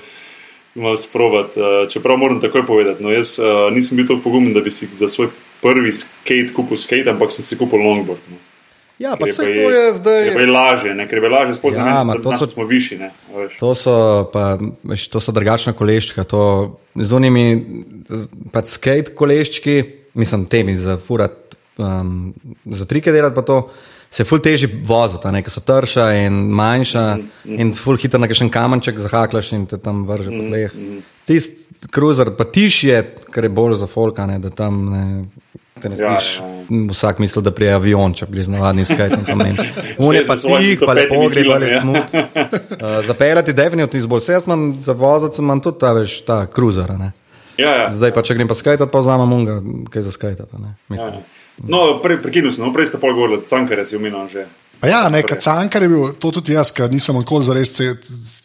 mal 0.77 0.95
sprovat. 1.01 1.57
Uh, 1.57 1.83
čeprav 1.91 2.17
moram 2.21 2.39
takoj 2.39 2.63
povedati, 2.63 3.03
no, 3.03 3.11
jaz 3.11 3.35
uh, 3.41 3.67
nisem 3.73 3.99
bil 3.99 4.07
tako 4.07 4.29
pogumen, 4.29 4.55
da 4.55 4.63
bi 4.63 4.71
si 4.71 4.87
za 4.95 5.11
svoj 5.11 5.33
prvi 5.61 5.91
skate 5.93 6.53
kupil 6.53 6.77
skate, 6.77 7.09
ampak 7.09 7.31
sem 7.31 7.45
si 7.45 7.57
kupil 7.57 7.79
longboard. 7.79 8.21
No. 8.29 8.37
Ja, 8.97 9.13
pa 9.13 9.27
je 9.27 9.33
to 9.37 9.45
je 9.45 9.93
zdaj. 9.93 10.21
Je 10.33 10.47
lažje, 10.49 10.93
ne? 10.97 11.05
ker 11.05 11.21
je 11.21 11.29
lažje 11.29 11.55
sploh 11.55 11.73
Ja, 11.75 12.01
da 12.03 12.37
so- 12.37 12.49
smo 12.49 12.65
višji. 12.65 12.97
Ne? 12.97 13.11
To 13.59 13.75
so, 13.77 14.25
pa, 14.33 14.57
veš, 14.83 15.07
to 15.13 15.21
so 15.21 15.31
drugačna 15.31 15.73
koleščka. 15.73 16.23
To, 16.23 16.79
z 16.97 17.13
unimi 17.13 17.45
pač 18.51 18.73
skate 18.73 19.13
koleščki, 19.13 19.83
mislim, 20.17 20.47
temi 20.49 20.73
za 20.77 20.97
furat, 20.97 21.53
um, 21.77 22.33
za 22.65 22.85
trike 22.85 23.11
delati, 23.13 23.35
pa 23.35 23.41
to 23.41 23.69
se 24.09 24.23
ful 24.23 24.39
teži 24.39 24.65
voziti, 24.65 25.29
ne, 25.29 25.43
ker 25.43 25.51
so 25.53 25.61
trša 25.61 26.25
in 26.25 26.33
manjša 26.57 27.05
Mhm, 27.17 27.59
in 27.59 27.73
ful 27.77 27.97
hitro 27.97 28.17
na 28.19 28.25
kakšen 28.27 28.49
kamenček 28.49 28.97
zahaklaš 28.97 29.51
in 29.53 29.65
te 29.67 29.77
tam 29.77 30.07
vrže 30.07 30.31
Mhm, 30.31 30.39
po 30.39 30.43
tleh. 30.49 30.71
Tisti 31.27 31.87
cruiser 31.91 32.31
pa 32.33 32.45
tiš 32.45 32.83
je, 32.83 33.03
ker 33.29 33.43
je 33.45 33.49
bolj 33.49 33.77
za 33.77 33.85
folka, 33.87 34.25
ne, 34.25 34.39
da 34.39 34.49
tam 34.49 34.89
ne. 34.89 35.25
Te 35.81 35.89
ne 35.89 35.95
Ja, 35.99 36.15
slišiš, 36.17 36.39
ja, 36.39 36.79
vsak 36.91 37.19
misli, 37.19 37.43
da 37.43 37.51
prije 37.51 37.75
avion, 37.77 38.13
če 38.17 38.27
gre 38.31 38.43
z 38.43 38.53
navadnim 38.53 38.85
skajtom. 38.85 39.23
On 40.07 40.15
je 40.15 40.25
pa 40.27 40.35
tih, 40.35 40.81
pa 40.83 40.93
lepo 40.97 41.15
105 41.15 41.31
gre, 41.33 41.45
pa 41.47 41.57
le 41.61 41.71
smut. 41.81 42.17
Uh, 42.17 42.99
zapeljati 43.09 43.53
definitivno 43.53 44.03
izbolj. 44.03 44.25
Vse 44.25 44.37
jaz 44.37 44.45
imam 44.49 44.67
za 44.83 44.93
voziti, 44.93 45.41
imam 45.41 45.61
tudi 45.63 45.79
ta, 45.79 45.93
veš, 45.97 46.19
ta 46.27 46.43
cruiser. 46.45 46.91
a 46.91 46.97
ne. 46.97 47.11
Ja, 47.57 47.71
ja. 47.71 47.89
Zdaj 47.91 48.13
pa, 48.13 48.21
če 48.21 48.35
grem 48.37 48.49
pa 48.49 48.57
skajtat, 48.57 48.91
pa 48.91 49.01
vzamem 49.01 49.33
unga, 49.33 49.57
kaj 49.93 50.05
za 50.09 50.13
skajtat. 50.13 50.53
a 50.53 50.61
ne, 50.61 50.75
Ja, 50.93 51.07
ja. 51.07 51.21
No, 51.57 51.99
pre, 52.03 52.19
prekinil 52.21 52.51
sem, 52.53 52.61
no, 52.61 52.69
prej 52.73 52.91
ste 52.91 52.99
pol 53.01 53.15
govorili, 53.17 53.41
cankare 53.49 53.87
si 53.89 53.97
omenil 53.97 54.27
že. 54.29 54.45
Pa 54.77 54.91
ja, 54.91 55.07
ne, 55.09 55.23
cankar 55.25 55.81
je 55.81 55.89
bil, 55.89 56.11
to 56.21 56.29
tudi 56.31 56.53
jaz, 56.53 56.69
ker 56.69 56.91
nisem 56.91 57.17
nikoli 57.17 57.47
zares 57.47 57.73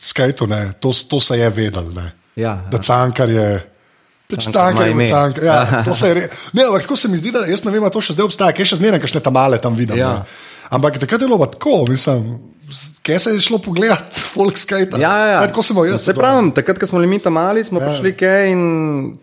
skajtu, 0.00 0.48
ne, 0.48 0.62
to, 0.80 0.94
to 1.10 1.20
se 1.20 1.36
je 1.36 1.50
vedel, 1.52 1.92
ne. 1.92 2.06
Ja, 2.40 2.54
Da 2.72 2.80
cankar 2.80 3.28
je. 3.28 3.71
Pač 4.36 4.48
bil 4.52 4.94
ime. 4.94 5.06
cankar. 5.10 5.44
Ja, 5.44 5.58
to 5.86 5.96
se 5.98 6.08
je 6.08 6.14
re... 6.18 6.24
Ne, 6.56 6.66
ampak 6.68 6.86
tako 6.86 6.96
se 6.96 7.10
mi 7.12 7.20
zdi, 7.20 7.32
da 7.34 7.44
jaz 7.48 7.64
ne 7.66 7.74
vem, 7.74 7.84
to 7.92 8.02
še 8.04 8.16
zdaj 8.16 8.28
obstaja, 8.30 8.56
kaj 8.56 8.72
še 8.72 8.80
zmeraj, 8.80 9.02
kakšne 9.04 9.22
tam 9.24 9.36
male 9.36 9.60
tam 9.62 9.76
vidim. 9.78 9.98
Ja. 10.00 10.22
Ampak 10.72 10.98
takrat 11.02 11.20
je 11.20 11.28
bilo 11.28 11.46
tako, 11.52 11.82
mislim, 11.90 12.38
kaj 13.00 13.18
se 13.18 13.30
je 13.30 13.40
šlo 13.40 13.58
pogledat, 13.58 14.08
folk 14.34 14.56
skate. 14.56 14.96
Ja, 14.96 15.12
ja. 15.26 15.36
Saj, 15.36 15.48
tako 15.48 15.62
sem 15.62 15.76
jaz. 15.84 16.02
Se 16.02 16.14
pravim, 16.14 16.50
takrat, 16.50 16.76
ko 16.76 16.86
smo 16.86 16.98
bili 16.98 17.08
mi 17.08 17.18
tam 17.18 17.32
mali, 17.32 17.62
smo 17.62 17.78
ja. 17.78 17.86
prišli 17.86 18.12
kaj 18.14 18.48
in 18.48 18.62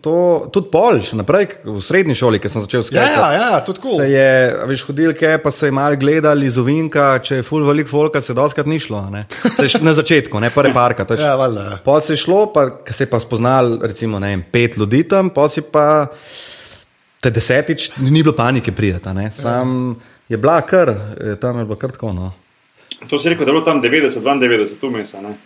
to 0.00 0.14
tudi 0.48 0.68
pol, 0.68 1.00
še 1.00 1.16
naprej 1.16 1.48
v 1.64 1.80
srednji 1.80 2.14
šoli, 2.14 2.38
ko 2.38 2.48
sem 2.48 2.62
začel 2.62 2.80
Ja, 2.80 2.86
skajati. 2.86 3.14
ja, 3.14 3.28
ja, 3.34 3.60
tudi 3.60 3.78
tako. 3.78 3.96
Se 3.96 4.08
je, 4.08 4.28
a 4.54 4.64
veš, 4.64 4.84
hodil 4.84 5.14
kaj, 5.14 5.38
pa 5.38 5.50
se 5.50 5.66
je 5.66 5.72
mal 5.72 5.96
gledali 5.96 6.46
iz 6.46 6.56
ovinka, 6.56 7.18
če 7.20 7.36
je 7.36 7.42
full 7.42 7.64
velik 7.64 7.88
folka, 7.88 8.20
se 8.20 8.34
doskrat 8.34 8.66
ni 8.66 8.78
šlo. 8.78 9.02
ne. 9.08 9.26
Se 9.50 9.66
je 9.66 9.80
Na 9.80 9.92
začetku, 9.92 10.38
ne 10.38 10.50
prve 10.50 10.72
parka. 10.72 11.04
š- 11.08 11.20
Ja, 11.20 11.34
valjda, 11.36 11.62
ja. 11.62 11.76
Pol 11.80 12.00
se 12.00 12.12
je 12.12 12.18
šlo, 12.18 12.46
pa 12.48 12.66
se 12.86 13.02
je 13.02 13.08
pa 13.08 13.18
spoznal, 13.18 13.78
recimo, 13.80 14.18
ne 14.18 14.28
vem, 14.28 14.42
pet 14.44 14.76
ljudi 14.76 15.04
tam, 15.04 15.30
pol 15.30 15.48
si 15.48 15.60
pa 15.62 16.06
te 17.18 17.30
desetič, 17.30 17.90
ni 18.00 18.22
bilo 18.22 18.32
panike 18.32 18.72
prijeti. 18.72 19.04
a 19.04 19.12
ne. 19.12 19.30
Sam 19.30 19.96
je 20.26 20.36
bila 20.36 20.60
kar, 20.60 20.88
eh, 20.88 21.36
tam 21.36 21.58
je 21.58 21.64
bilo 21.64 21.76
kar 21.76 21.90
tako. 21.90 22.12
No. 22.12 22.32
To 23.08 23.18
si 23.18 23.28
rekel, 23.32 23.46
da 23.46 23.50
je 23.50 23.54
bilo 23.54 23.64
tam 23.64 23.82
90, 23.82 24.20
92, 24.20 24.76
tu 24.80 24.90
mesa. 24.90 25.20
Ne? 25.24 25.36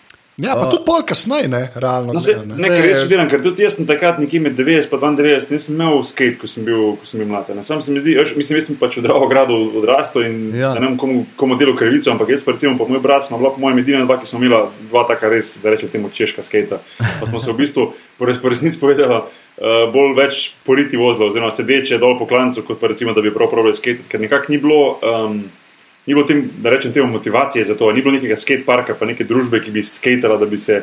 Ja, 0.43 0.57
pa 0.59 0.67
tudi 0.67 0.83
pol 0.83 1.05
kasneje, 1.07 1.47
ne, 1.47 1.69
realno. 1.79 2.13
No, 2.13 2.21
se, 2.21 2.33
gledano, 2.35 2.57
ne, 2.59 2.67
ker 2.73 2.83
res 2.83 3.05
študiram, 3.05 3.29
ker 3.31 3.43
tudi 3.45 3.63
jaz 3.63 3.77
sem 3.79 3.87
takrat 3.87 4.17
nekje 4.19 4.41
med 4.43 4.57
90 4.59 4.91
in 4.91 5.19
92, 5.21 5.53
nisem 5.55 5.77
imel 5.77 6.01
skate, 6.03 6.41
ko 6.41 6.51
sem 6.51 6.67
bil, 6.67 6.97
ko 6.99 7.07
sem 7.07 7.23
bil 7.23 7.29
mlad. 7.31 7.53
ne. 7.55 7.63
Sam 7.63 7.85
se 7.87 7.95
mi 7.95 8.03
zdi, 8.03 8.17
veš, 8.19 8.33
mislim, 8.35 8.59
jaz 8.59 8.67
sem 8.67 8.79
pač 8.81 8.99
v 8.99 9.05
Dravogradu 9.07 9.55
odrastel 9.79 10.27
in 10.27 10.41
Ja. 10.59 10.73
ne 10.75 10.83
vem, 10.83 10.99
komu, 10.99 11.23
komu 11.39 11.55
delo 11.55 11.77
krivico, 11.79 12.11
ampak 12.11 12.35
jaz, 12.35 12.43
recimo, 12.51 12.75
pa 12.75 12.91
moj 12.91 12.99
brat, 12.99 13.29
smo 13.31 13.39
bila 13.39 13.55
po 13.55 13.63
mojem 13.63 13.79
edina 13.79 14.03
dva, 14.05 14.19
ki 14.19 14.27
smo 14.27 14.43
imela 14.43 14.73
dva 14.91 15.07
taka 15.07 15.31
res, 15.31 15.55
da 15.63 15.71
rečem 15.71 15.89
temu 15.95 16.11
češka 16.11 16.43
skate. 16.43 16.83
Pa 16.99 17.31
smo 17.31 17.39
se 17.39 17.53
v 17.53 17.59
bistvu, 17.63 17.93
po, 18.19 18.27
res, 18.27 18.43
po 18.43 18.51
resnici 18.51 18.83
povedala, 18.83 19.29
uh, 19.31 19.87
bolj 19.95 20.19
več 20.19 20.55
politi 20.67 20.99
vozila, 20.99 21.31
oziroma 21.31 21.55
sedeče 21.55 22.03
dol 22.03 22.19
po 22.19 22.27
klancu, 22.27 22.67
kot 22.67 22.83
pa 22.83 22.91
recimo, 22.91 23.15
da 23.15 23.23
bi 23.23 23.31
prav 23.31 23.55
probali 23.55 23.79
skate, 23.79 24.11
ker 24.11 24.19
nekako 24.19 24.51
ni 24.51 24.59
bilo. 24.59 24.99
Um, 24.99 25.45
Ni 26.07 26.15
bilo 26.15 26.27
tem, 26.29 26.43
da 26.61 26.71
rečem, 26.71 26.93
temu 26.93 27.09
motivacije 27.13 27.65
za 27.65 27.75
to, 27.75 27.93
ni 27.93 28.03
bilo 28.03 28.15
nekega 28.15 28.37
skateparka, 28.37 28.95
pa 28.99 29.07
neke 29.09 29.25
družbe, 29.25 29.63
ki 29.65 29.73
bi 29.73 29.85
skatala, 29.89 30.37
da 30.37 30.47
bi 30.47 30.59
se 30.61 30.83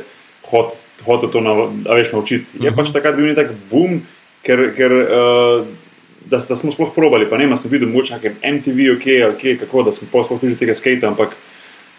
hot, 0.50 0.74
hotel 1.06 1.30
to 1.30 1.42
nav, 1.42 1.62
a 1.86 1.98
veš, 2.00 2.12
naučiti. 2.12 2.46
Je 2.60 2.70
uh 2.70 2.74
-huh. 2.74 2.76
pač 2.76 2.94
takrat 2.94 3.16
bil 3.16 3.34
nek 3.36 3.52
boom, 3.72 4.02
ker, 4.42 4.74
ker 4.76 4.92
uh, 4.92 5.68
da, 6.26 6.38
da 6.38 6.56
smo 6.56 6.72
sploh 6.72 6.90
probali. 6.96 7.30
Pa 7.30 7.38
ne, 7.38 7.46
vem, 7.46 7.58
sem 7.58 7.72
videl 7.72 7.90
moč 7.90 8.10
na 8.10 8.18
nekem 8.18 8.36
MTV, 8.56 8.96
ok, 8.96 9.38
kje, 9.42 9.58
kako, 9.58 9.84
da 9.84 9.94
sem 9.94 10.08
pol 10.12 10.24
sploh 10.24 10.42
videl 10.42 10.58
tega 10.58 10.76
skate, 10.76 11.08
ampak 11.08 11.36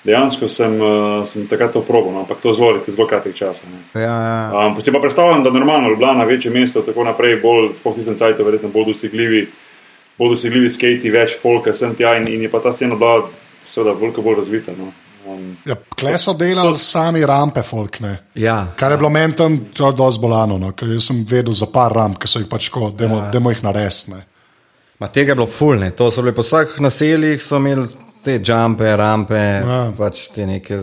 dejansko 0.05 0.49
sem, 0.49 0.81
uh, 0.81 1.23
sem 1.27 1.47
takrat 1.47 1.73
to 1.73 1.83
probal, 1.83 2.13
no, 2.13 2.21
ampak 2.27 2.41
to 2.43 2.55
zelo, 2.55 2.81
zelo 2.87 3.07
kratek 3.07 3.35
čas. 3.35 3.63
Ja, 3.95 4.01
ja. 4.01 4.67
Um, 4.67 4.75
pa 4.75 4.83
si 4.83 4.93
pa 4.93 4.99
predstavljam, 4.99 5.45
da 5.45 5.51
normalno 5.51 5.91
Ljubljana, 5.91 6.25
večje 6.25 6.51
mesto, 6.51 6.83
tako 6.83 7.05
naprej, 7.05 7.39
bolj, 7.43 7.75
sploh 7.79 7.95
tistem 7.95 8.19
cajtu, 8.19 8.45
verjetno 8.45 8.69
bolj 8.69 8.93
dosegljivi, 8.93 9.47
bolj 10.23 10.37
dosegljivi 10.37 10.71
skati, 10.71 11.13
več 11.13 11.37
folka 11.43 11.75
sem 11.75 11.95
tja 11.99 12.15
in, 12.19 12.31
in 12.31 12.47
je 12.47 12.51
pa 12.53 12.63
ta 12.63 12.73
scena 12.73 12.97
bila 12.99 13.27
seveda 13.69 13.97
veliko 13.99 14.23
bolj 14.23 14.39
razvita. 14.45 14.75
No. 14.79 14.93
Um, 15.27 15.57
Ja, 15.67 15.77
Kle 15.99 16.17
so 16.19 16.35
delali 16.35 16.79
sami 16.79 17.23
rampe, 17.27 17.63
folk 17.63 18.01
ne. 18.03 18.17
ja. 18.35 18.73
Kar 18.77 18.91
je 18.91 18.99
bilo 18.99 19.11
meni 19.11 19.37
tam 19.39 19.59
to 19.71 19.93
dosti 19.95 20.21
bolano, 20.23 20.59
no, 20.59 20.73
ker 20.75 20.91
jaz 20.91 21.07
sem 21.13 21.21
vedel 21.29 21.55
za 21.55 21.69
par 21.71 21.95
ramp, 21.95 22.19
ki 22.19 22.31
so 22.31 22.43
jih 22.43 22.49
pač 22.51 22.67
tako, 22.71 22.91
demo, 22.99 23.21
ja. 23.21 23.31
demo 23.31 23.53
jih 23.53 23.63
narediti. 23.63 24.19
Ma 24.99 25.09
tega 25.11 25.33
je 25.33 25.39
bilo 25.39 25.47
fulne, 25.47 25.93
to 25.99 26.11
so 26.11 26.23
bile 26.23 26.35
po 26.35 26.43
vseh 26.43 26.75
naseljih, 26.83 27.43
so 27.43 27.59
imeli 27.63 27.87
te 28.23 28.39
jumpe, 28.39 28.91
rampe, 28.99 29.39
ja. 29.39 29.79
pač 29.99 30.25
te 30.35 30.47
neke. 30.47 30.81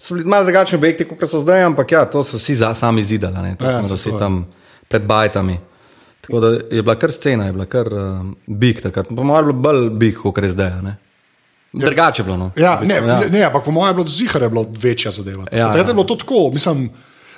So 0.00 0.16
bili 0.16 0.28
malo 0.28 0.48
drugačni 0.48 0.80
objekti, 0.80 1.08
kot 1.08 1.28
so 1.28 1.42
zdaj, 1.44 1.66
ampak 1.68 1.92
ja, 1.92 2.04
to 2.08 2.24
so 2.24 2.40
vsi 2.40 2.56
za, 2.62 2.72
sami 2.76 3.04
zidali, 3.04 3.44
ne, 3.44 3.56
to 3.56 3.68
Ja, 3.68 3.78
ja, 3.78 3.84
se 3.84 4.00
vsi 4.00 4.14
to 4.14 4.20
tam 4.20 4.46
pred 4.88 5.04
bajtami. 5.08 5.58
Tako 6.20 6.40
da 6.40 6.48
je 6.70 6.82
bila 6.82 6.94
kar 6.94 7.12
scena, 7.12 7.46
je 7.46 7.52
bila 7.52 7.66
kar 7.66 7.86
uh, 7.86 8.26
big 8.46 8.80
takrat. 8.80 9.08
Po 9.08 9.22
mojem 9.24 9.46
je 9.46 9.52
bilo 9.52 9.62
bolj 9.62 9.90
big, 9.90 10.16
kot 10.16 10.38
je 10.38 10.50
zdaj. 10.50 10.66
a 10.68 10.80
Ne? 10.80 10.96
Drugače 11.72 12.22
je 12.22 12.24
bilo. 12.24 12.36
No. 12.36 12.50
Ja, 12.56 12.80
ne, 12.80 12.94
Ja. 12.94 13.20
ne, 13.30 13.42
ampak 13.42 13.64
po 13.64 13.70
mojem 13.70 13.88
je 13.88 13.94
bilo 13.94 14.06
zihar, 14.06 14.42
je 14.42 14.48
bilo 14.48 14.66
večja 14.82 15.10
zadeva. 15.10 15.44
Ja, 15.52 15.58
Ja, 15.58 15.76
je 15.76 15.84
bilo 15.84 16.04
to 16.04 16.16
tako, 16.16 16.50
mislim, 16.52 16.90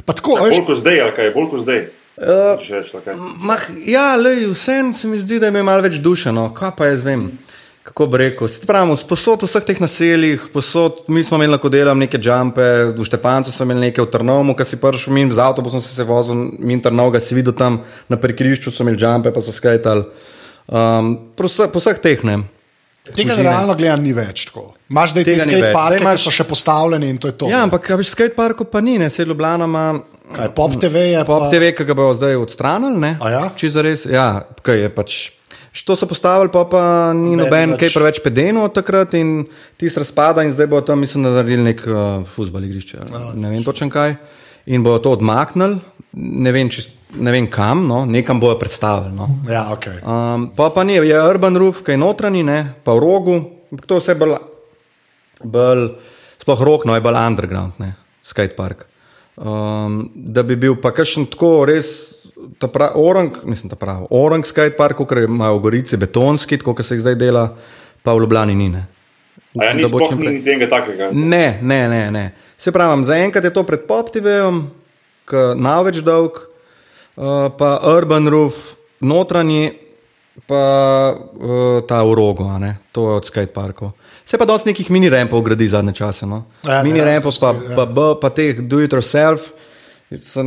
pa 0.05 0.12
tako, 0.12 0.38
ja, 0.38 0.45
veš, 0.45 0.57
bolj 0.57 0.66
kot 0.66 0.79
zdaj, 0.79 1.01
ali 1.01 1.12
kaj 1.16 1.25
je 1.25 1.31
bolj 1.31 1.51
kot 1.51 1.62
zdaj. 1.62 1.81
Uh, 2.16 2.27
ali 2.95 3.03
kaj. 3.05 3.14
Mah, 3.40 3.61
ja, 3.87 4.16
lej, 4.16 4.47
vsem 4.47 4.95
se 4.95 5.09
mi 5.09 5.19
zdi, 5.19 5.38
da 5.38 5.49
ima 5.49 5.62
malo 5.62 5.83
več 5.83 5.95
duše. 5.95 6.33
No. 6.33 6.51
Kaj 6.55 6.71
pa 6.77 6.87
jaz 6.87 7.03
vem? 7.03 7.31
Kako 7.90 8.07
bi 8.07 8.18
rekel? 8.22 8.46
Spravimo, 8.46 8.94
posod 9.09 9.42
v 9.42 9.48
vseh 9.50 9.64
teh 9.66 9.81
naseljih, 9.83 10.44
posod, 10.55 11.00
mi 11.11 11.24
smo 11.26 11.40
imeli 11.40 11.57
lahko 11.57 11.66
delam 11.74 11.98
neke 11.98 12.20
jumpe, 12.22 12.62
v 12.94 13.07
Štepancu 13.07 13.50
smo 13.50 13.66
imeli 13.66 13.88
neke 13.88 13.98
v 13.98 14.07
Trnovmu, 14.07 14.55
ki 14.55 14.66
si 14.68 14.79
prišel 14.79 15.11
min, 15.16 15.33
z 15.35 15.42
avtobusom 15.42 15.83
si 15.83 15.90
se 15.90 16.07
vozil, 16.07 16.38
min 16.62 16.79
Trnov, 16.79 17.18
si 17.18 17.35
videl 17.35 17.57
tam 17.59 17.81
na 18.07 18.14
parkirišču, 18.14 18.70
so 18.70 18.87
imeli 18.87 18.94
jumpe, 18.94 19.35
pa 19.35 19.42
so 19.42 19.50
skajtali. 19.50 20.07
Um, 20.70 21.16
po, 21.35 21.50
vse, 21.50 21.66
po 21.66 21.83
vseh 21.83 21.98
teh 21.98 22.22
ne. 22.22 22.38
tega 23.11 23.35
realno 23.35 23.74
gledano 23.74 24.07
ni 24.07 24.14
več 24.14 24.46
tako. 24.46 24.68
Imaš 24.87 25.16
zdaj 25.16 25.26
te 25.26 25.37
skate 25.42 25.72
parke, 25.74 25.98
imaš- 25.98 26.22
ki 26.22 26.31
so 26.31 26.37
še 26.38 26.46
postavljeni 26.46 27.11
in 27.11 27.18
to 27.18 27.26
je 27.26 27.35
to. 27.42 27.50
Ja, 27.50 27.64
ampak 27.66 27.90
a 27.90 27.98
veš, 27.98 28.14
skateparkov 28.14 28.70
pa 28.70 28.79
ni, 28.79 29.00
ne, 29.03 29.11
se 29.11 29.26
Ljubljana 29.26 29.66
ima 29.66 29.85
Kaj, 30.31 30.55
Pop 30.55 30.79
TV 30.79 31.11
je 31.11 31.24
Pop 31.26 31.42
pa... 31.42 31.50
TV, 31.50 31.74
ki 31.74 31.85
ga 31.85 31.94
bojo 31.98 32.14
zdaj 32.14 32.38
odstranili. 32.38 33.03
Ne? 33.03 33.16
A 33.18 33.31
ja? 33.35 33.42
Če 33.59 33.74
zares, 33.74 34.07
ja, 34.07 34.46
kaj 34.62 34.85
je 34.85 34.90
pač. 34.94 35.18
To 35.70 35.94
so 35.96 36.06
postavili, 36.06 36.50
pa, 36.50 36.64
pa 36.66 37.12
ni 37.14 37.37
Noben 37.38 37.46
noben 37.46 37.70
več- 37.70 37.80
kaj 37.80 37.92
preveč 37.94 38.18
pedeno 38.24 38.64
od 38.66 38.74
takrat 38.74 39.14
in 39.14 39.44
tisti 39.78 40.02
razpada 40.02 40.42
in 40.42 40.50
zdaj 40.52 40.66
bo 40.66 40.80
tam, 40.83 40.98
mislim, 41.00 41.22
naredili 41.22 41.62
nek 41.62 41.85
uh, 41.87 42.26
futbal 42.26 42.64
igrišče. 42.66 43.06
Ne 43.38 43.52
vem 43.52 43.62
točno 43.64 43.87
kaj. 43.90 44.16
In 44.66 44.83
bojo 44.83 44.98
to 44.98 45.12
odmaknili, 45.14 45.78
ne 46.18 46.52
vem, 46.52 46.68
čist, 46.70 46.90
ne 47.14 47.33
vem 47.33 47.46
kam, 47.50 47.87
no, 47.87 48.02
nekam 48.04 48.40
bojo 48.42 48.59
predstavili. 48.59 49.14
No. 49.14 49.28
Ja, 49.48 49.68
okay. 49.70 50.02
Um, 50.02 50.50
pa 50.59 50.68
pa 50.74 50.85
ni, 50.85 50.98
je 50.98 51.22
urban 51.22 51.56
roof, 51.56 51.85
kaj 51.87 51.96
notranji, 51.96 52.42
ne, 52.42 52.74
pa 52.85 52.92
v 52.98 53.00
rogu, 53.06 53.38
to 53.87 54.02
vse 54.02 54.18
bolj, 54.18 54.37
bolj 55.42 55.87
sploh 56.42 56.61
rok, 56.66 56.85
no 56.85 56.98
je 56.98 57.00
bolj 57.00 57.18
underground, 57.22 57.78
ne, 57.78 57.94
skatepark. 58.26 58.88
Um, 59.38 60.11
da 60.14 60.42
bi 60.42 60.59
bil 60.61 60.76
pa 60.83 60.90
kakšen 60.92 61.30
tako 61.30 61.64
res. 61.70 62.10
Ta 62.59 62.68
pravi, 62.68 62.92
orang, 62.96 63.37
mislim, 63.44 63.70
ta 63.70 63.76
pravi, 63.76 64.07
orang 64.11 64.46
skatepark, 64.46 64.96
kot 64.96 65.12
imajo 65.18 65.59
v 65.59 65.62
Gorici, 65.66 65.96
betonski, 66.00 66.59
kot 66.59 66.83
se 66.85 66.96
jih 66.96 67.05
zdaj 67.05 67.16
dela, 67.20 67.48
pa 68.03 68.14
v 68.14 68.24
Ljubljani 68.24 68.55
ni. 68.55 68.68
Ne. 68.72 68.87
A 69.59 69.70
ja, 69.70 69.74
ni 69.74 69.88
sploh 69.88 70.09
čim 70.12 70.20
ni 70.22 70.37
enega 70.38 70.68
takega. 70.70 71.11
Ne, 71.12 71.59
ne, 71.62 71.81
ne. 71.88 72.03
ne. 72.14 72.24
Se 72.61 72.72
pravi, 72.72 73.05
zaenkrat 73.09 73.44
je 73.44 73.53
to 73.57 73.64
pred 73.64 73.87
PopTV-om, 73.88 74.64
ki 75.31 75.44
na 75.57 75.79
več 75.87 76.03
dolg, 76.05 76.37
uh, 76.37 77.48
pa 77.57 77.70
Urban 77.88 78.29
Roof, 78.29 78.74
notranji, 79.00 79.72
pa 80.46 80.64
uh, 81.16 81.81
ta 81.88 82.03
ne, 82.59 82.76
to 82.92 83.09
je 83.09 83.16
od 83.16 83.26
skateparkov. 83.26 83.92
Se 84.26 84.38
pa 84.38 84.44
dosti 84.44 84.70
nekih 84.70 84.90
mini 84.90 85.09
rampov 85.09 85.42
gradi 85.42 85.68
zadnje 85.68 85.92
čase. 85.92 86.26
No? 86.26 86.44
Ja, 86.66 86.83
mini 86.83 87.00
ja, 87.00 87.05
rampov, 87.05 87.33
pa, 87.40 87.50
ja. 87.50 87.76
pa, 87.76 87.87
B, 87.87 88.14
pa 88.20 88.31
teh 88.31 88.61
do 88.62 88.79
it 88.79 88.92
yourself, 88.92 89.50
so 90.20 90.44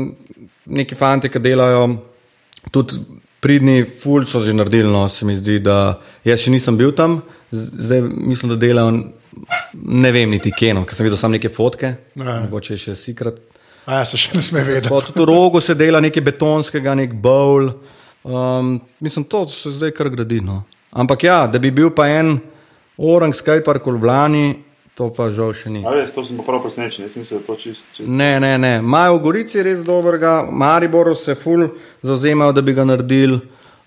neki 0.65 0.95
fanti, 0.95 1.29
ki 1.29 1.39
delajo 1.39 1.87
tudi 2.71 2.99
pridni, 3.43 3.83
ful 3.83 4.23
so 4.25 4.39
že 4.43 4.53
naredili. 4.55 4.87
No, 4.89 5.07
se 5.09 5.25
mi 5.25 5.35
zdi, 5.35 5.59
da 5.59 5.99
jaz 6.23 6.39
še 6.45 6.51
nisem 6.53 6.77
bil 6.79 6.93
tam, 6.95 7.21
zdaj 7.51 8.01
mislim, 8.07 8.53
da 8.55 8.59
delajo. 8.61 8.93
Ne 9.73 10.11
vem, 10.13 10.29
niti 10.29 10.51
keno, 10.53 10.83
ker 10.85 10.93
sem 10.95 11.07
videl 11.07 11.17
samo 11.17 11.33
neke 11.33 11.49
fotke, 11.49 11.95
Ja. 12.15 12.35
mogoče 12.45 12.77
še 12.77 12.93
sikrat. 12.95 13.39
A 13.89 13.97
ja, 13.97 14.05
se 14.05 14.15
še 14.17 14.37
ne 14.37 14.43
sme 14.45 14.61
vedeti. 14.63 14.87
Tudi 14.87 15.19
v 15.19 15.25
rogu 15.27 15.59
se 15.61 15.73
dela 15.75 15.99
nekaj 15.99 16.21
betonskega, 16.23 16.93
nek 16.95 17.15
bowl. 17.19 17.71
Um, 18.23 18.77
mislim, 19.03 19.25
to 19.25 19.47
se 19.51 19.73
zdaj 19.73 19.91
kar 19.91 20.07
gradi. 20.13 20.37
No. 20.39 20.61
Ampak 20.93 21.23
ja, 21.25 21.47
da 21.47 21.59
bi 21.59 21.71
bil 21.73 21.89
pa 21.91 22.05
en 22.07 22.37
orang 22.97 23.33
skatepark 23.35 23.83
v 23.89 23.95
Ljubljani, 23.97 24.45
to 24.97 25.09
pa 25.13 25.29
žal 25.33 25.53
še 25.57 25.71
ni. 25.73 25.81
Res, 25.81 26.11
to 26.13 26.25
sem 26.25 26.37
pa 26.37 26.45
prav 26.47 26.61
presenečen, 26.65 27.07
jaz 27.07 27.15
mislim, 27.17 27.39
da 27.39 27.41
je 27.41 27.47
to 27.47 27.55
čist. 27.61 27.87
čist. 27.95 28.09
Ne, 28.09 28.39
ne, 28.39 28.57
ne. 28.57 28.77
Imajo 28.83 29.17
v 29.17 29.23
Gorici 29.25 29.63
res 29.65 29.81
dobrega, 29.85 30.43
Mariboru 30.51 31.15
se 31.15 31.35
ful 31.35 31.67
zauzemajo, 32.05 32.53
da 32.53 32.61
bi 32.61 32.75
ga 32.77 32.85
naredili, 32.85 33.39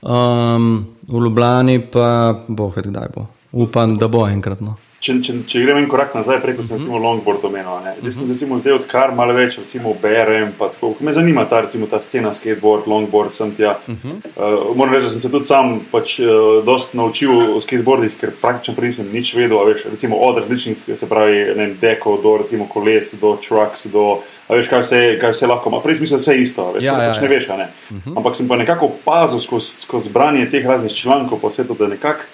um, 0.03 0.73
v 1.07 1.23
Ljubljani 1.23 1.79
pa 1.93 2.09
bo, 2.49 2.73
kdaj 2.75 3.13
bo. 3.15 3.27
Upam, 3.53 3.97
da 3.99 4.09
bo 4.09 4.27
enkrat. 4.29 4.61
No. 4.61 4.77
Če, 5.07 5.15
če, 5.23 5.35
če 5.47 5.61
gremo 5.63 5.79
en 5.79 5.87
korak 5.87 6.17
nazaj, 6.17 6.41
preko 6.43 6.65
sem 6.67 6.81
recimo 6.81 6.99
longboard 6.99 7.45
omenil. 7.47 7.77
ne. 7.85 7.93
Zdaj 8.01 8.15
sem 8.17 8.31
recimo 8.31 8.57
zdaj 8.59 8.75
odkar 8.81 9.13
malo 9.15 9.37
več, 9.37 9.55
recimo 9.61 9.93
berem, 10.03 10.51
pa 10.59 10.67
tako. 10.73 10.97
ko 10.99 11.07
Me 11.07 11.13
zanima 11.15 11.45
ta, 11.47 11.61
recimo, 11.63 11.87
ta 11.87 12.01
scena 12.03 12.33
skateboard, 12.35 12.89
longboard, 12.91 13.35
sem 13.37 13.53
tja. 13.55 13.77
Uh, 13.87 14.73
moram 14.75 14.97
reči, 14.97 15.07
da 15.07 15.13
sem 15.15 15.23
se 15.23 15.31
tudi 15.31 15.47
sam 15.47 15.77
pač 15.93 16.17
uh, 16.25 16.59
dosti 16.67 16.99
naučil 16.99 17.55
o 17.55 17.61
skateboardih, 17.63 18.17
ker 18.19 18.35
praktično 18.41 18.75
prej 18.75 18.97
nisem 18.97 19.13
nič 19.15 19.35
vedel, 19.39 19.61
veš, 19.71 19.87
recimo 19.93 20.19
od 20.27 20.41
različnih, 20.43 20.89
se 20.99 21.07
pravi, 21.11 21.45
ne 21.55 21.69
dekov 21.79 22.19
do 22.25 22.39
recimo 22.43 22.67
koles, 22.67 23.13
do 23.21 23.37
trucks, 23.39 23.87
do, 23.95 24.09
a 24.49 24.59
veš, 24.59 24.73
kaj 24.73 24.83
vse, 24.83 25.03
kaj 25.23 25.37
vse 25.37 25.53
lahko 25.53 25.71
ima. 25.71 25.85
Prej 25.87 26.01
sem 26.01 26.09
mislil, 26.09 26.19
da 26.19 26.25
je 26.25 26.27
vse 26.27 26.49
isto, 26.49 26.71
veš, 26.75 26.83
Ja, 26.83 26.97
ja, 26.99 27.13
pač 27.13 27.23
ja. 27.23 27.29
ne 27.29 27.31
veš, 27.31 27.53
a 27.55 27.61
ne. 27.63 27.69
Ampak 28.17 28.35
sem 28.35 28.51
pa 28.51 28.59
nekako 28.59 28.91
opazil 28.91 29.39
skozi 29.39 29.85
skozi 29.87 30.11
branje 30.11 30.51
teh 30.51 30.67
raznih 30.67 30.99
člankov 30.99 31.39
po 31.47 31.55
svetu, 31.55 31.79
da 31.79 31.87
nekako 31.95 32.27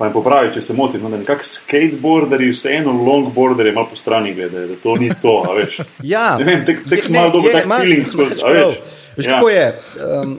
Pa 0.00 0.06
me 0.06 0.14
popravi, 0.14 0.48
če 0.54 0.62
se 0.64 0.72
motim, 0.72 1.02
no, 1.02 1.10
da 1.10 1.18
nekako 1.18 1.44
skateboarderji, 1.44 2.50
vseeno 2.50 2.92
longboarderji 3.04 3.72
malo 3.72 3.90
po 3.90 3.96
strani 3.96 4.30
gledajo, 4.32 4.66
da 4.66 4.76
to 4.76 4.94
ni 4.96 5.10
to, 5.12 5.34
a 5.44 5.52
veš. 5.52 5.80
Ja, 6.14 6.38
Ne 6.38 6.44
vem, 6.44 6.62
tek- 6.64 6.86
tek 6.88 7.02
je- 7.04 7.12
malo 7.12 7.42
je, 7.44 7.52
tak 7.52 7.68
feeling 7.74 8.06
skozi, 8.08 8.40
a 8.40 8.48
veš. 8.48 8.78
Veš, 9.16 9.26
Ja. 9.26 9.32
kako 9.34 9.48
je? 9.50 9.66
Um, 9.98 10.38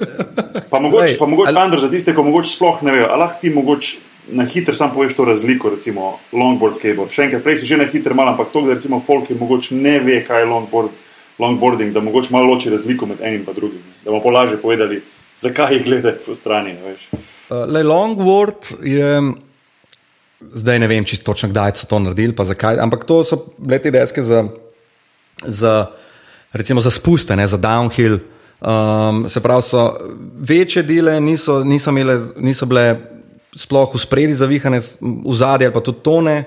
Pa 0.70 0.80
mogoče, 0.80 1.18
pa 1.20 1.26
mogoče 1.26 1.50
ali- 1.50 1.60
Andor, 1.60 1.80
za 1.80 1.90
tiste, 1.90 2.16
ko 2.16 2.24
mogoče 2.24 2.50
sploh 2.50 2.82
ne 2.82 2.92
vejo, 2.92 3.06
a 3.06 3.16
lahko 3.16 3.38
ti 3.42 3.50
mogoče 3.52 3.98
na 4.32 4.46
hitro 4.46 4.74
sam 4.74 4.92
poveš 4.92 5.14
to 5.14 5.26
razliko, 5.26 5.70
recimo 5.70 6.18
longboard, 6.34 6.76
skateboard. 6.76 7.12
Še 7.12 7.22
enkrat, 7.24 7.44
prej 7.44 7.58
si 7.58 7.66
že 7.66 7.78
na 7.78 7.86
hitro 7.86 8.16
malo, 8.16 8.32
ampak 8.32 8.50
to, 8.50 8.62
da 8.62 8.74
recimo 8.74 9.02
folk 9.02 9.30
je 9.30 9.36
mogoče 9.36 9.76
ne 9.76 10.00
ve, 10.00 10.24
kaj 10.24 10.42
je 10.42 10.46
longboard, 10.48 10.90
longboarding, 11.38 11.94
da 11.94 12.02
mogoče 12.02 12.32
malo 12.32 12.46
loči 12.48 12.70
razliko 12.70 13.06
med 13.06 13.22
enim 13.22 13.44
in 13.44 13.54
drugim. 13.54 13.84
Da 14.02 14.10
bomo 14.10 14.24
polažje 14.24 14.58
povedali, 14.58 15.02
zakaj 15.38 15.74
jih 15.76 15.86
gledajo 15.86 16.18
po 16.26 16.36
strani, 16.36 16.74
veš. 16.82 17.10
Uh, 17.52 17.66
le 17.68 17.84
Longboard 17.84 18.56
je, 18.84 19.22
zdaj 20.54 20.80
ne 20.80 20.88
vem 20.88 21.06
čisto 21.06 21.32
točno, 21.32 21.50
kdaj 21.50 21.72
so 21.76 21.88
to 21.88 22.00
naredili, 22.00 22.36
pa 22.36 22.46
zakaj, 22.46 22.80
ampak 22.80 23.06
to 23.06 23.24
so 23.24 23.46
bile 23.58 23.80
te 23.80 23.92
deske 23.92 24.24
za, 24.24 24.44
za, 25.46 25.88
recimo 26.54 26.82
za 26.82 26.92
spuste, 26.92 27.36
ne, 27.36 27.48
za 27.48 27.58
downhill. 27.58 28.20
Um, 28.62 29.26
se 29.30 29.42
pravi, 29.42 29.62
so 29.62 29.98
večje 30.38 30.84
dele 30.84 31.20
niso, 31.22 31.64
niso, 31.64 31.90
imele, 31.90 32.20
niso 32.38 32.66
bile 32.66 33.00
sploh 33.58 33.96
v 33.96 34.00
spredi 34.00 34.34
zavihane, 34.38 34.82
v 35.02 35.34
zadje 35.36 35.68
ali 35.68 35.74
pa 35.74 35.82
tudi 35.82 36.04
tone, 36.04 36.44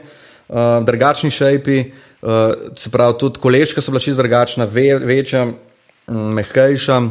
uh, 0.49 0.79
drugačni 0.87 1.31
šejpi, 1.31 1.79
uh, 2.23 2.31
se 2.79 2.91
pravi, 2.91 3.19
tudi 3.19 3.43
koleška 3.43 3.83
so 3.83 3.91
bila 3.91 4.01
čisto 4.01 4.23
drugačna, 4.23 4.65
ve, 4.65 4.95
večja, 4.99 5.45
mm, 5.47 6.33
mehkejša 6.39 7.03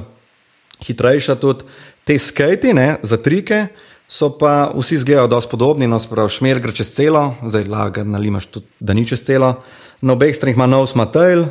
hitrejša 0.83 1.35
tudi. 1.35 1.63
Te 2.03 2.17
skati, 2.19 2.73
ne, 2.73 2.97
za 3.03 3.17
trike, 3.17 3.67
so 4.07 4.29
pa 4.37 4.71
vsi 4.75 4.95
izgledajo 4.95 5.27
dosti 5.27 5.51
podobni, 5.51 5.87
no, 5.87 5.99
sprav 5.99 6.29
šmer 6.29 6.59
gre 6.61 6.73
čez 6.75 6.91
celo, 6.95 7.35
zdaj 7.43 7.67
laga 7.69 8.03
nalimaš 8.03 8.45
tudi, 8.51 8.67
da 8.79 8.93
ni 8.93 9.05
čez 9.07 9.23
celo. 9.25 9.55
Na 10.01 10.13
obeh 10.13 10.35
stranih 10.35 10.57
ima 10.57 10.67
nov 10.67 10.87
smatel, 10.91 11.45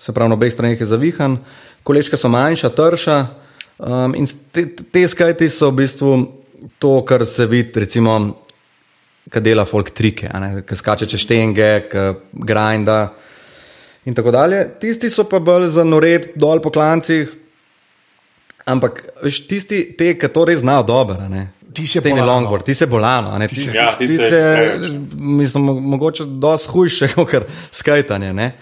se 0.00 0.12
pravi, 0.12 0.32
na 0.32 0.38
obeh 0.38 0.52
stranih 0.52 0.80
je 0.80 0.88
zavihan, 0.88 1.38
kolečka 1.82 2.16
so 2.16 2.28
manjša, 2.32 2.70
trša. 2.74 3.18
Um, 3.78 4.14
in 4.18 4.26
te, 4.52 4.66
te 4.66 5.04
skati 5.08 5.48
so 5.48 5.70
v 5.70 5.84
bistvu 5.84 6.12
to, 6.78 6.98
kar 7.06 7.26
se 7.26 7.46
vidi, 7.46 7.80
recimo, 7.80 8.18
ki 9.30 9.40
dela 9.44 9.66
folk 9.68 9.92
trike, 9.94 10.30
ki 10.66 10.76
skače 10.76 11.06
čez 11.06 11.22
štenge, 11.22 11.72
grinda 12.32 13.02
in 14.08 14.16
tako 14.16 14.32
dalje. 14.32 14.64
Tisti 14.80 15.10
so 15.12 15.28
pa 15.28 15.38
bolj 15.38 15.68
za 15.76 15.84
nored 15.84 16.32
dol 16.34 16.64
po 16.64 16.72
klancih, 16.72 17.28
Ampak 18.68 19.00
veš, 19.24 19.40
tisti, 19.48 19.80
te, 19.96 20.12
ki 20.20 20.28
to 20.28 20.44
res 20.48 20.60
znajo 20.60 20.84
dobro. 20.90 21.16
Ti 21.72 21.86
si 21.86 22.00
bolano. 22.00 22.26
longboard, 22.26 22.64
ti 22.64 22.74
si 22.74 22.86
bolano, 22.86 23.30
a 23.30 23.38
ne. 23.38 23.48
Ti, 23.48 23.54
si- 23.56 23.76
Ja, 23.76 23.92
ti 23.92 24.06
ti 24.06 24.16
si- 24.16 24.30
se, 24.30 24.78
mislim, 25.14 25.64
mo- 25.64 25.80
mogoče 25.82 26.24
dosti 26.26 26.68
hujše, 26.68 27.08
kot 27.14 27.34
skajtanje, 27.70 28.32
ne. 28.32 28.52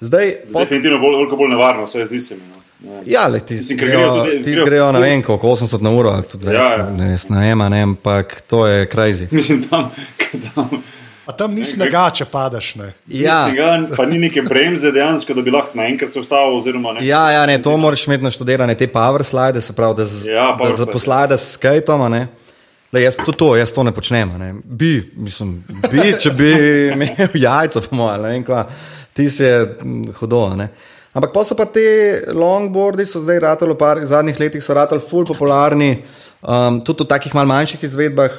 Zdaj, 0.00 0.34
Definitivno 0.52 0.98
bolj, 0.98 1.16
veliko 1.16 1.36
bolj 1.36 1.50
nevarno, 1.50 1.84
vse 1.84 2.04
zdi 2.04 2.20
se 2.20 2.34
mi. 2.34 2.40
No. 2.46 2.58
Ne 2.84 3.02
ja, 3.06 3.28
le, 3.28 3.40
ti, 3.40 3.54
Mislim, 3.54 3.78
grejo, 3.78 4.24
tudi- 4.24 4.42
ti 4.44 4.50
grejo- 4.50 4.64
grejo, 4.64 4.92
ne 4.92 5.00
vem, 5.00 5.22
koliko, 5.22 5.48
80 5.48 5.80
na 5.80 5.90
uro, 5.90 6.22
tudi 6.22 6.46
Ja, 6.46 6.72
ja. 6.72 6.90
ne, 6.90 7.16
vem, 7.30 7.58
ne, 7.70 7.82
ampak 7.82 8.40
to 8.40 8.66
je 8.66 8.86
crazy. 8.86 9.26
Mislim, 9.32 9.62
tam, 9.62 9.90
tam 10.54 10.82
A 11.26 11.32
tam 11.32 11.54
ni 11.54 11.64
snega, 11.64 12.10
če 12.10 12.24
padeš. 12.24 12.74
Ne. 12.74 12.88
Ja, 13.06 13.46
Tega, 13.46 13.86
pa 13.96 14.04
ni 14.04 14.18
neke 14.18 14.42
bremze 14.42 14.90
dejansko, 14.90 15.34
da 15.34 15.42
bi 15.42 15.50
lahko 15.50 15.78
naenkrat 15.78 16.12
se 16.12 16.18
ustavil. 16.18 16.56
Oziroma, 16.58 16.92
ne. 16.92 17.06
Ja, 17.06 17.30
ja 17.30 17.46
ne, 17.46 17.62
to 17.62 17.76
moraš 17.76 18.06
imeti 18.06 18.24
naštudirane, 18.24 18.74
te 18.74 18.88
power 18.88 19.22
slide, 19.22 19.60
se 19.60 19.72
pravi, 19.72 19.94
da, 19.96 20.04
z, 20.04 20.26
Ja, 20.26 20.48
da 20.50 20.58
slide. 20.58 20.76
zaposlade 20.76 21.38
s 21.38 21.52
skajtom. 21.52 22.10
Le, 22.92 23.00
jaz 23.00 23.16
to, 23.16 23.32
to, 23.32 23.54
jaz 23.56 23.72
to 23.72 23.82
ne 23.82 23.92
počnem. 23.92 24.34
Ne. 24.38 24.54
Bi, 24.64 24.98
mislim, 25.16 25.54
bi, 25.88 26.10
če 26.20 26.32
bi 26.36 26.50
imel 26.94 27.36
jajca, 27.40 27.80
po 27.88 27.96
mojem, 27.96 28.44
ti 29.16 29.30
si 29.30 29.44
je 29.44 29.62
a 29.62 30.56
Ne. 30.56 30.68
Ampak 31.12 31.32
pa 31.32 31.44
so 31.44 31.54
pa 31.56 31.66
te 31.68 32.24
longboardi, 32.32 33.04
so 33.04 33.20
zdaj 33.20 33.40
ratali 33.44 33.74
v 33.74 33.76
par 33.76 34.00
zadnjih 34.08 34.38
letih, 34.40 34.64
so 34.64 34.72
ratali 34.72 35.00
full 35.04 35.26
popularni, 35.28 35.98
um, 36.40 36.80
tudi 36.80 37.04
v 37.04 37.08
takih 37.08 37.34
mal 37.36 37.44
manjših 37.48 37.84
izvedbah 37.84 38.32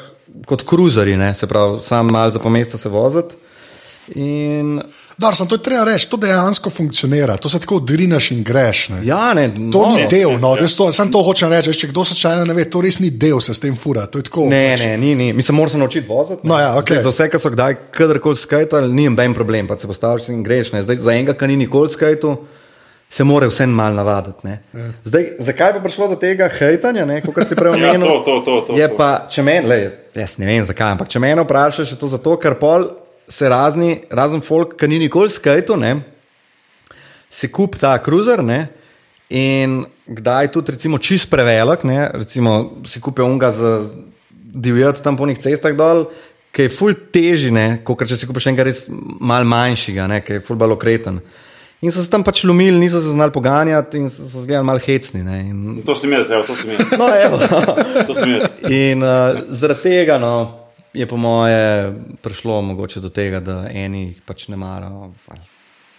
kot 0.50 0.66
kruzeri, 0.66 1.14
se 1.38 1.48
pravi, 1.48 1.84
sam 1.86 2.10
mal 2.10 2.32
za 2.34 2.42
pomesta 2.42 2.78
se 2.78 2.90
voziti. 2.90 3.38
In 4.18 4.82
Dar, 5.18 5.36
sem 5.36 5.48
to 5.48 5.56
je 5.56 5.62
treba 5.62 5.84
reči, 5.86 6.08
to 6.10 6.18
dejansko 6.18 6.70
funkcionira, 6.70 7.38
to 7.38 7.50
se 7.50 7.60
tako 7.60 7.76
odrinaš 7.76 8.32
in 8.32 8.44
greš. 8.44 8.90
Ne. 8.90 9.02
ja, 9.06 9.34
ne, 9.34 9.50
To 9.72 9.82
no, 9.86 9.96
ni 9.98 10.08
del, 10.10 10.40
no, 10.42 10.56
jaz 10.58 10.76
to, 10.76 10.92
sam 10.92 11.12
to 11.12 11.22
hočem 11.24 11.52
reči. 11.54 11.74
Če 11.74 11.88
kdo 11.92 12.04
se 12.06 12.16
čajno 12.18 12.46
ne 12.46 12.54
ve, 12.54 12.66
to 12.66 12.82
res 12.82 13.00
ni 13.00 13.10
del, 13.10 13.40
se 13.42 13.54
s 13.54 13.62
tem 13.62 13.76
fura. 13.76 14.08
To 14.10 14.18
je 14.18 14.24
tako. 14.30 14.48
Ne, 14.50 14.76
ne, 14.78 14.98
ni, 14.98 15.14
ni. 15.16 15.34
Mislim, 15.34 15.58
moraš 15.58 15.72
se 15.72 15.78
naučiti 15.78 16.08
voziti. 16.10 16.48
No, 16.48 16.58
ja, 16.60 16.74
okej. 16.78 16.98
Zdaj, 16.98 17.04
Za 17.04 17.10
vse, 17.14 17.30
ki 17.30 17.40
so 17.40 17.54
kdaj 17.54 17.76
kadarkoli 17.92 18.38
skajtali, 18.38 18.94
ni 18.94 19.10
noben 19.10 19.34
problem, 19.38 19.68
pa 19.68 19.78
se 19.78 19.88
postaviš 19.88 20.30
in 20.34 20.44
greš. 20.44 20.72
Ne. 20.74 20.82
Zdaj, 20.82 20.98
za 20.98 21.12
enega, 21.14 21.38
ki 21.38 21.48
ni 21.48 21.60
nikoli 21.66 21.94
skajtu, 21.94 22.34
se 23.14 23.24
mora 23.24 23.48
vse 23.48 23.68
malo 23.70 23.94
navaditi. 23.94 24.48
ne. 24.48 24.64
Ja. 24.74 24.90
Zdaj, 25.06 25.30
zakaj 25.40 25.74
pa 25.74 25.80
prišlo 25.80 26.08
do 26.08 26.16
tega 26.16 26.50
hejtanja, 26.50 27.06
kot 27.22 27.46
si 27.46 27.56
prej 27.56 27.74
Ja, 27.78 27.78
omenil? 27.78 28.08
to, 28.08 28.24
to, 28.26 28.40
to, 28.46 28.62
to, 28.68 28.80
je 28.80 28.90
to. 28.90 28.98
pa, 28.98 29.28
če 29.30 29.44
meni, 29.46 29.70
jaz 30.16 30.38
ne 30.42 30.50
vem 30.50 30.66
zakaj, 30.66 30.92
ampak 30.98 31.08
če 31.14 31.20
me 31.22 31.36
vprašaš, 31.38 31.92
je 31.94 32.00
to 32.02 32.10
zato, 32.10 32.34
ker 32.42 32.58
pol 32.58 33.03
se 33.34 33.50
razni, 33.50 34.04
razen 34.14 34.46
folk, 34.46 34.78
ki 34.78 34.88
ni 34.92 35.02
nikoli 35.02 35.34
skajtu, 35.34 35.78
ne, 35.82 35.96
se 37.34 37.50
kup 37.50 37.80
ta 37.82 37.96
kruzer 37.98 38.46
ne, 38.46 38.62
In 39.34 39.80
kdaj 40.06 40.52
tudi, 40.54 40.76
recimo, 40.76 41.00
čist 41.02 41.30
prevelik, 41.32 41.82
ne, 41.90 42.06
recimo, 42.14 42.84
si 42.86 43.02
kupijo 43.02 43.26
unga 43.26 43.50
za 43.52 43.72
divjati 44.30 45.02
tam 45.04 45.18
po 45.18 45.26
njih 45.26 45.40
cestah 45.42 45.74
dol, 45.74 46.06
ki 46.54 46.68
je 46.68 46.70
ful 46.70 46.94
teži, 46.94 47.50
kot 47.84 48.06
če 48.06 48.20
si 48.20 48.30
kupiš 48.30 48.52
enega 48.52 48.68
res 48.68 48.84
mal 48.94 49.48
manjšega, 49.50 50.06
ne, 50.12 50.22
ki 50.22 50.38
je 50.38 50.44
ful 50.46 50.60
bolj 50.60 50.76
okreten. 50.76 51.18
In 51.84 51.92
so 51.92 52.04
se 52.04 52.12
tam 52.12 52.22
pač 52.24 52.44
lumili, 52.46 52.78
niso 52.80 53.02
se 53.02 53.12
znali 53.12 53.34
poganjati 53.34 54.04
in 54.04 54.06
so 54.14 54.22
se 54.22 54.44
zgledali 54.46 54.70
mal 54.70 54.80
hecni. 54.80 55.24
Ne, 55.26 55.40
in... 55.50 55.64
To 55.88 55.98
sem 55.98 56.14
jaz, 56.14 56.30
evo, 56.30 56.46
to 56.48 56.56
sem 56.56 56.76
jaz. 56.76 56.94
No, 57.00 57.10
evo. 57.10 57.42
To 58.08 58.16
sem 58.16 58.38
jaz. 58.38 58.54
In 58.70 59.02
uh, 59.02 59.42
zaradi 59.50 59.82
tega 59.90 60.20
no, 60.22 60.36
je 60.94 61.08
po 61.08 61.18
moje 61.18 61.94
prišlo 62.22 62.62
mogoče 62.62 63.00
do 63.00 63.10
tega, 63.10 63.40
da 63.40 63.66
eni 63.70 64.16
pač 64.26 64.48
ne 64.48 64.56
marajo. 64.56 65.12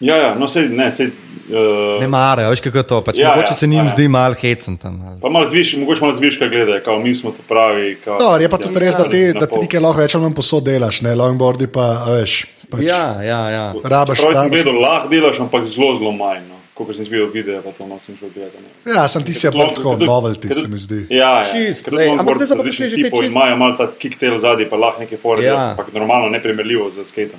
Ja, 0.01 0.17
ja, 0.17 0.31
no, 0.35 0.49
sej, 0.49 0.69
ne, 0.69 0.89
sej, 0.93 1.07
uh, 1.49 2.01
Ne 2.01 2.09
marajo, 2.09 2.51
veš 2.51 2.61
kako 2.61 2.79
je 2.79 2.83
to. 2.85 2.99
Pač 3.01 3.19
Ja, 3.19 3.29
mogoče 3.31 3.53
ja, 3.53 3.57
se 3.57 3.67
njim 3.67 3.79
ja, 3.79 3.85
ja. 3.85 3.93
zdi 3.95 4.09
mal 4.09 4.35
hecen 4.35 4.77
tam. 4.77 4.99
Ali. 5.03 5.21
pa 5.21 5.29
malo 5.29 5.49
zviš, 5.49 5.77
mogoče 5.77 6.01
malo 6.01 6.17
zviška 6.17 6.49
gledajo, 6.49 6.81
kao 6.85 6.99
mi 6.99 7.15
smo 7.15 7.31
to 7.31 7.43
pravi. 7.49 7.95
Kao, 8.05 8.19
No, 8.19 8.37
je 8.37 8.49
pa 8.49 8.59
tudi 8.59 8.79
res, 8.79 8.97
da 8.97 9.09
ti, 9.09 9.23
na 9.29 9.41
da 9.41 9.47
ti 9.47 9.61
nekaj 9.61 9.81
lahko 9.81 10.01
več 10.01 10.15
ali 10.15 10.25
manj 10.25 10.35
posod 10.35 10.65
delaš, 10.65 11.01
ne 11.03 11.15
longboardi 11.15 11.67
pa, 11.67 11.87
a 12.01 12.11
veš. 12.13 12.45
Pač, 12.71 12.83
Ja, 12.83 13.23
ja, 13.23 13.41
ja. 13.51 13.65
Rabaš, 13.85 14.19
Prav 14.21 14.35
sem 14.35 14.43
rabaš. 14.43 14.51
gledal, 14.51 14.81
lahko 14.81 15.09
delaš, 15.09 15.41
ampak 15.41 15.67
zelo, 15.67 15.97
zelo 15.97 16.13
manj. 16.13 16.51
Ko 16.75 16.83
sem 16.91 17.05
videl 17.05 17.29
videe, 17.31 17.61
pa 17.63 17.71
to 17.71 17.87
malo 17.87 18.01
sem 18.01 18.17
šel 18.19 18.31
gledati. 18.35 18.59
Ja, 18.87 19.07
sem 19.07 19.23
ti 19.23 19.33
si 19.33 19.47
je 19.47 19.53
bolj 19.53 19.75
tako 19.75 19.91
Ker 19.91 19.99
tudi- 19.99 20.07
novelty, 20.07 20.49
ker 20.49 20.57
se 20.57 20.67
mi 20.67 20.79
zdi. 20.79 21.07
Ja, 21.09 21.29
ja. 21.39 21.45
Čist, 21.45 21.87
ampak 21.87 22.35
zdaj 22.37 22.49
so 22.49 22.57
pa 22.57 22.63
prišli 22.63 22.89
že 22.89 22.97
čist- 22.99 23.25
Imajo 23.25 23.57
malo 23.57 23.77
ta 23.77 23.87
kicktail 23.95 24.39
zadnji, 24.39 24.67
pa 24.67 24.77
lahko 24.77 25.01
neke 25.01 25.17
fore, 25.17 25.43
Ja. 25.43 25.53
ja. 25.53 25.71
ampak 25.71 25.93
normalno 25.95 26.29
neprimerljivo 26.29 26.91
z 26.91 27.05
skatom. 27.05 27.39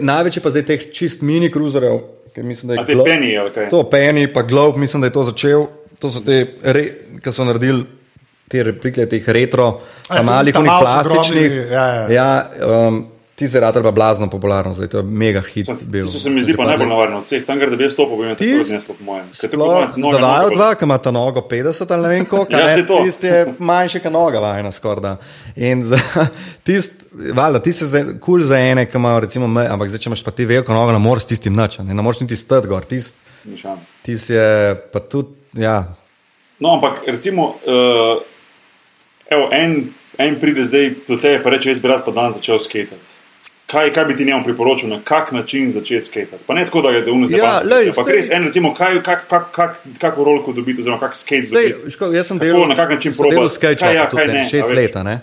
Največ 0.00 0.36
je 0.36 0.42
pa 0.42 0.50
zdaj 0.50 0.64
teh 0.64 0.80
čist 0.90 1.20
mini 1.22 1.50
kruzerjev, 1.50 2.00
ki 2.32 2.42
mislim, 2.42 2.66
da 2.66 2.74
je 2.74 2.80
A 2.80 2.86
te 2.86 2.94
Glo- 2.94 3.04
Penny 3.04 3.36
ali 3.36 3.50
kaj? 3.50 3.68
To 3.68 3.82
Penny, 3.84 4.24
pa 4.26 4.42
Globe, 4.42 4.78
mislim, 4.78 5.00
da 5.00 5.06
je 5.06 5.12
to 5.12 5.24
začel. 5.24 5.66
To 5.98 6.10
so 6.10 6.20
te, 6.20 6.46
ki 7.20 7.32
so 7.32 7.44
naredili 7.44 7.84
te 8.48 8.62
replike, 8.62 9.06
teh 9.06 9.24
retro, 9.26 9.80
A, 10.08 10.16
pa 10.16 10.22
malih, 10.22 10.54
ta 10.54 10.60
onih 10.60 10.70
malo 10.70 10.86
so 10.86 10.92
plastičnih. 11.04 11.44
grobili, 11.44 11.72
ja, 11.72 11.86
ja. 11.86 12.08
ja 12.08 12.28
um, 12.88 13.06
ti 13.36 13.48
se 13.48 13.60
rad 13.60 13.76
ali 13.76 13.84
pa 13.84 13.90
blazno 13.90 14.26
popularno, 14.28 14.72
zdaj 14.74 14.88
to 14.88 14.96
je 14.96 15.02
mega 15.04 15.40
hit. 15.42 15.68
bil. 15.82 16.04
Tisto 16.04 16.18
se 16.18 16.30
mi 16.30 16.42
zdi 16.42 16.56
pa 16.56 16.64
najbolj 16.64 16.88
navarno 16.88 17.18
od 17.18 17.24
vseh. 17.24 17.44
Tam, 17.44 17.58
kjer 17.58 17.70
da 17.70 17.76
bi 17.76 17.84
jaz 17.84 17.92
stopil, 17.92 18.16
bi 18.16 18.24
me 18.24 18.34
Tisto- 18.34 18.60
odneslo, 18.62 18.94
po 18.94 19.04
mojem. 19.04 19.26
Ker 19.30 19.50
tako 19.50 19.56
Sploh, 19.56 19.68
moje 19.68 19.88
noge 19.98 20.18
da 20.18 20.26
vajo 20.26 20.42
noge- 20.42 20.56
dva, 20.56 20.74
ki 20.74 20.84
imata 20.84 21.10
nogo 21.10 21.40
50 21.42 21.90
ali 21.90 22.02
ne 22.02 22.08
vem 22.08 22.24
koliko, 22.26 22.52
Ja, 22.52 22.86
to. 22.86 23.00
tisti 23.04 23.26
je 23.26 23.40
manjši, 23.58 24.00
kot 24.00 24.12
noga 24.12 24.40
vajna 24.40 24.72
skoraj. 24.72 25.02
da. 25.02 25.16
In 25.56 25.84
za- 25.84 26.26
tist, 26.64 26.92
valjda, 27.12 27.60
ti 27.60 27.72
se 27.72 27.84
kul 28.02 28.18
cool 28.20 28.42
za 28.42 28.58
ene, 28.58 28.86
ki 28.86 28.96
imajo 28.96 29.20
recimo 29.20 29.46
me, 29.48 29.66
ampak 29.66 29.88
zdaj, 29.88 29.98
če 29.98 30.08
imaš 30.08 30.24
pa 30.24 30.30
ti 30.30 30.44
veliko 30.44 30.72
nogo, 30.72 30.92
ne 30.92 30.98
moreš 31.00 31.22
s 31.22 31.26
tistim 31.26 31.54
nič, 31.54 31.78
a 31.78 31.84
ne, 31.84 31.94
ne 31.94 32.02
moreš 32.02 32.20
niti 32.20 32.36
stati 32.36 32.66
gor, 32.66 32.84
tist, 32.84 33.14
tist 34.02 34.30
je 34.30 34.48
pa 34.92 34.98
tudi, 35.00 35.28
ja, 35.54 35.84
No, 36.58 36.72
ampak 36.72 37.04
recimo, 37.06 37.60
uh, 37.66 38.16
evo, 39.28 39.48
en, 39.52 39.92
en 40.18 40.38
pride 40.40 40.64
zdaj 40.66 40.86
do 41.04 41.16
tebe 41.16 41.34
in 41.36 41.52
reče: 41.52 41.68
Jaz 41.68 41.78
bi 41.78 41.88
rad 41.88 42.00
pa 42.04 42.10
dan 42.10 42.32
začel 42.32 42.58
skatati. 42.58 42.96
Kaj, 43.66 43.92
kaj 43.92 44.04
bi 44.04 44.16
ti 44.16 44.24
njemu 44.24 44.44
priporočil, 44.44 44.88
na 44.88 45.00
kak 45.04 45.32
način 45.32 45.70
začeti 45.70 46.06
skatati? 46.06 46.44
Pa 46.46 46.54
ne 46.54 46.64
tako, 46.64 46.82
da 46.82 46.88
je 46.90 47.02
delovno 47.02 47.26
Ja, 47.30 47.60
lej, 47.64 47.90
zdaj- 47.90 48.14
res 48.14 48.30
en, 48.30 48.44
recimo, 48.44 48.74
kaj, 48.74 49.02
kak, 49.02 49.26
kak, 49.28 49.50
kak, 49.52 49.70
kako 49.98 50.24
rolko 50.24 50.52
dobiti, 50.52 50.80
oziroma 50.80 51.00
kak 51.00 51.16
skate 51.16 51.46
Zdaj, 51.46 51.68
dobiti. 51.68 51.90
ško, 51.90 52.04
jaz 52.06 52.26
sem 52.26 52.38
Kako, 52.38 52.46
delal, 52.46 52.68
na 52.68 52.76
kak 52.76 52.90
način 52.90 53.12
delal 53.12 53.30
probati? 53.30 53.48
v 53.48 53.54
skate 53.54 53.76
Kaj 53.76 53.94
ja, 53.94 54.10
kaj 54.10 54.26
ne, 54.26 54.44
šest 54.44 54.62
a 54.62 54.66
veš? 54.66 54.76
let. 54.76 54.96
a 54.96 55.02
ne. 55.02 55.20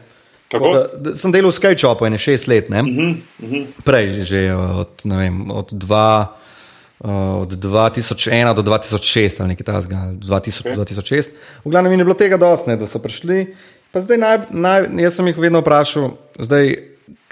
Kako? 0.52 0.74
Da, 0.74 0.82
da, 1.00 1.18
sem 1.18 1.32
delal 1.32 1.50
v 1.50 1.56
skate 1.56 1.78
shopu 1.78 2.06
ene 2.06 2.18
šest 2.18 2.48
let, 2.48 2.70
ne? 2.70 2.84
Mhm, 2.84 3.10
mhm. 3.40 3.64
prej, 3.84 4.24
že 4.24 4.42
od, 4.54 4.90
ne 5.04 5.18
vem, 5.18 5.52
od, 5.52 5.68
dva, 5.72 6.36
uh, 7.00 7.10
od 7.42 7.54
2001 7.54 8.54
do 8.54 8.62
2006 8.62 9.40
ali 9.40 9.50
nekaj 9.50 9.66
takega, 9.66 9.98
ali 10.04 10.16
2000 10.18 10.76
do 10.76 10.84
2006. 10.84 11.32
V 11.64 11.70
glavnem 11.72 11.92
je 11.92 12.04
bilo 12.04 12.14
tega 12.16 12.38
dosti, 12.38 12.76
da 12.76 12.88
so 12.88 13.00
prišli. 13.00 13.56
Pa 13.92 14.02
zdaj 14.02 14.18
naj, 14.18 14.38
naj, 14.50 14.90
jaz 15.00 15.16
sem 15.16 15.28
jih 15.28 15.38
vedno 15.38 15.62
vprašal, 15.62 16.12
zdaj, 16.36 16.76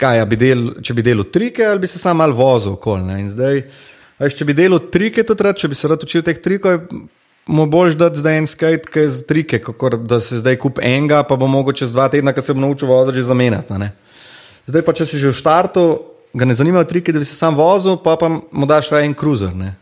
kaj, 0.01 0.21
a 0.23 0.27
bi 0.27 0.39
del, 0.41 0.67
če 0.81 0.97
bi 0.97 1.05
delal 1.05 1.29
trike 1.29 1.65
ali 1.67 1.83
bi 1.83 1.89
se 1.91 2.01
sam 2.01 2.19
mal 2.21 2.33
vozil. 2.35 2.77
In 3.17 3.29
Zdaj, 3.29 3.63
veš, 4.19 4.37
če 4.39 4.47
bi 4.49 4.57
delal 4.57 4.81
trike, 4.91 5.25
tudi 5.27 5.45
rad, 5.45 5.59
če 5.61 5.69
bi 5.71 5.77
se 5.77 5.91
rad 5.91 6.03
učil 6.03 6.25
teh 6.25 6.41
trikov, 6.41 6.87
mu 7.47 7.65
boš 7.65 7.97
dati 7.97 8.21
zdaj 8.21 8.37
en 8.37 8.47
skate, 8.47 8.89
ki 8.91 8.99
je 8.99 9.09
za 9.09 9.23
trike, 9.27 9.59
kakor 9.63 9.97
da 9.97 10.21
se 10.21 10.41
zdaj 10.41 10.57
kup 10.61 10.79
enega, 10.83 11.23
pa 11.27 11.35
bo 11.35 11.49
mogoče 11.49 11.85
čez 11.85 11.93
dva 11.93 12.07
tedna, 12.09 12.33
ko 12.33 12.41
se 12.41 12.53
bo 12.53 12.61
naučil 12.61 12.87
voziti, 12.87 13.17
že 13.17 13.29
zamenjati. 13.31 13.89
Zdaj 14.69 14.85
pa, 14.85 14.93
če 14.93 15.05
si 15.09 15.19
že 15.19 15.31
v 15.31 15.37
štartu, 15.37 15.85
ga 16.33 16.45
ne 16.45 16.55
zanimajo 16.55 16.85
triki, 16.87 17.13
da 17.13 17.19
bi 17.19 17.27
se 17.27 17.35
sam 17.35 17.57
vozil, 17.57 17.97
pa, 18.03 18.15
pa 18.17 18.29
mu 18.29 18.69
daš 18.69 18.91
raje 18.93 19.09
en 19.09 19.17
cruiser. 19.17 19.55
Ne? 19.57 19.73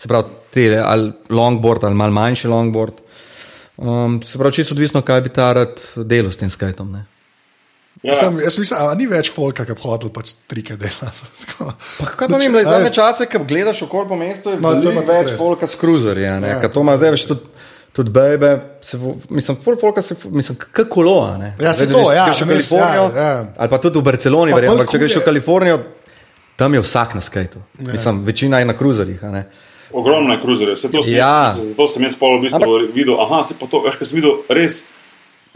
Se 0.00 0.08
pravi, 0.08 0.32
te, 0.54 0.70
ali 0.78 1.12
longboard, 1.30 1.84
ali 1.84 1.98
mal 1.98 2.14
manjši 2.14 2.48
longboard. 2.48 3.04
Um, 3.76 4.18
se 4.24 4.38
pravi, 4.38 4.58
čisto 4.58 4.74
odvisno, 4.74 5.02
kaj 5.02 5.22
bi 5.26 5.34
ta 5.34 5.52
rad 5.52 5.78
delal 6.08 6.32
s 6.32 6.40
tem 6.40 6.50
skajtom. 6.50 6.90
Ne? 6.96 7.04
Ja, 8.02 8.14
Sem, 8.14 8.36
jaz 8.38 8.58
mislim, 8.58 8.78
da 8.80 8.94
ni 8.94 9.06
več 9.06 9.30
folka, 9.30 9.64
ki 9.64 9.74
hodil 9.82 10.10
pač 10.10 10.34
trike 10.46 10.76
delati. 10.76 11.24
Tako. 11.42 11.72
Pa 11.98 12.04
kaj 12.06 12.28
pa 12.28 12.38
da 12.38 12.58
je 12.58 12.64
zadnje 12.64 12.92
čase, 12.92 13.26
ko 13.26 13.40
gledaš 13.44 13.82
okoli 13.82 14.08
po 14.08 14.16
mestu, 14.16 14.50
je 14.50 14.60
No, 14.60 14.70
to 14.72 14.92
veliko 14.92 15.12
več 15.12 15.32
res. 15.32 15.38
folka 15.38 15.66
s 15.66 15.74
cruiserji. 15.74 16.22
Ja, 16.22 16.36
Ja. 16.38 16.58
ja. 16.58 16.68
To 16.68 16.80
ima 16.80 16.94
zdaj 16.96 17.10
več 17.10 17.26
tudi. 17.26 17.54
Tudi 17.90 18.10
bebe, 18.10 18.50
se, 18.80 18.98
mislim, 19.28 19.56
full 19.56 19.74
folka 19.80 20.02
se, 20.02 20.14
mislim, 20.30 20.54
kako 20.56 20.84
kolo. 20.90 21.14
a 21.24 21.38
ne. 21.38 21.48
Ja, 21.58 21.72
Zdaj, 21.72 21.88
to, 21.88 22.02
če 22.04 22.14
ja, 22.14 22.26
greš 22.26 22.40
v 22.40 22.46
vmes, 22.46 22.68
Kalifornijo, 22.68 23.06
ja, 23.10 23.24
ja. 23.24 23.46
ali 23.56 23.68
pa 23.68 23.78
tudi 23.78 23.98
v 23.98 24.02
Barceloni, 24.02 24.52
verjamem, 24.52 24.78
ampak 24.78 24.92
če 24.92 24.98
greš 24.98 25.16
v 25.16 25.22
Kalifornijo, 25.24 25.78
tam 26.56 26.74
je 26.74 26.80
vsak 26.80 27.14
na 27.14 27.20
skajtu. 27.20 27.58
Ja. 27.80 27.88
Mislim, 27.88 28.20
večina 28.24 28.60
je 28.60 28.68
na 28.70 28.74
cruiserjih. 28.74 29.24
a 29.24 29.30
ne. 29.30 29.42
Ogromno 29.90 30.30
je 30.30 30.40
kruzerjev, 30.40 30.76
vse 30.76 30.92
to 30.92 31.02
sem, 31.02 31.16
Ja. 31.16 31.56
zato 31.56 31.88
sem 31.88 32.04
jaz 32.04 32.14
pol 32.14 32.38
v 32.38 32.42
bistvu 32.42 32.60
ampak, 32.60 32.94
videl. 32.94 33.18
Aha, 33.18 33.42
se 33.42 33.56
pa 33.58 33.66
to, 33.66 33.80
veš, 33.80 33.96
kaj 33.96 34.06
sem 34.06 34.20
videl 34.20 34.36
res. 34.48 34.82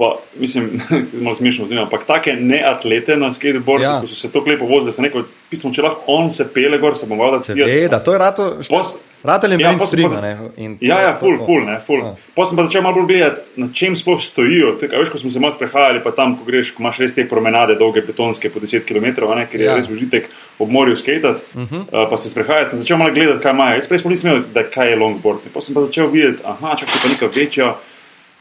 Pa, 0.03 0.09
mislim, 0.35 0.81
malo 1.23 1.37
smešno 1.37 1.67
zdi, 1.67 1.79
ampak 1.79 2.03
take 2.05 2.33
neatlete 2.35 3.15
na 3.17 3.31
skateboardu, 3.31 3.85
Ja. 3.85 3.91
ja. 3.91 4.01
ko 4.01 4.07
so 4.07 4.15
se 4.17 4.27
to 4.29 4.43
klepo 4.43 4.65
vozili, 4.65 4.85
da 4.87 4.93
se 4.93 5.03
neko, 5.03 5.23
pismo, 5.47 5.71
če 5.71 5.83
lahko 5.83 6.03
on 6.09 6.33
se 6.33 6.43
pele 6.45 6.79
gor, 6.79 6.99
se 6.99 7.07
bom 7.07 7.19
valjda 7.19 7.38
tudi 7.41 7.61
jaz. 7.61 7.71
Seveda, 7.71 8.01
to 8.01 8.12
je 8.12 8.19
rato, 8.19 8.49
Pos- 8.67 8.97
rato 9.23 9.47
je 9.47 9.59
Ja, 9.61 9.77
streama. 9.79 10.15
pa- 10.17 10.21
ne, 10.21 10.33
in- 10.57 10.79
Ja, 10.81 11.01
ja, 11.01 11.12
ful, 11.15 11.38
to- 11.38 11.47
ful, 11.47 11.62
ne, 11.62 11.77
ful. 11.81 11.99
Ja. 11.99 12.15
Potem 12.35 12.49
sem 12.49 12.57
pa 12.57 12.65
začel 12.65 12.83
malo 12.83 12.95
bolj 12.97 13.07
gledati, 13.07 13.41
na 13.57 13.69
čem 13.73 13.95
sploh 13.95 14.19
stojijo. 14.21 14.73
A 14.83 14.99
veš, 14.99 15.11
ko 15.11 15.19
smo 15.19 15.31
se 15.31 15.38
malo 15.38 15.53
sprehajali, 15.53 16.03
pa 16.03 16.11
tam, 16.11 16.35
ko 16.35 16.45
greš, 16.45 16.73
ko 16.73 16.83
imaš 16.83 16.99
res 16.99 17.15
te 17.15 17.23
promenade, 17.25 17.75
dolge 17.77 18.03
betonske 18.03 18.51
po 18.51 18.59
10 18.59 18.83
km, 18.83 19.07
ne, 19.37 19.47
ker 19.47 19.61
je 19.61 19.67
Ja. 19.67 19.71
ja. 19.71 19.77
res 19.77 19.87
užitek 19.88 20.27
ob 20.59 20.69
morju 20.69 20.97
skatati, 20.97 21.41
uh 21.55 21.62
-huh. 21.62 21.79
uh, 21.79 22.11
pa 22.11 22.17
se 22.17 22.31
sprehajati. 22.31 22.71
Sem 22.71 22.79
začel 22.79 22.97
malo 22.97 23.15
gledati, 23.15 23.38
kaj 23.38 23.53
imajo. 23.53 23.75
Jaz 23.77 23.87
prej 23.87 24.01
nisem 24.05 24.31
vedel, 24.31 24.45
da 24.55 24.62
kaj 24.65 24.91
je 24.91 24.97
longboard. 24.97 25.38
Potem 25.55 25.62
sem 25.62 25.75
pa 25.75 25.81
začel 25.83 26.07
videti, 26.07 26.43
aha, 26.45 26.75
čakaj, 26.77 26.95
pa 27.03 27.09
neka 27.09 27.27
večja. 27.41 27.75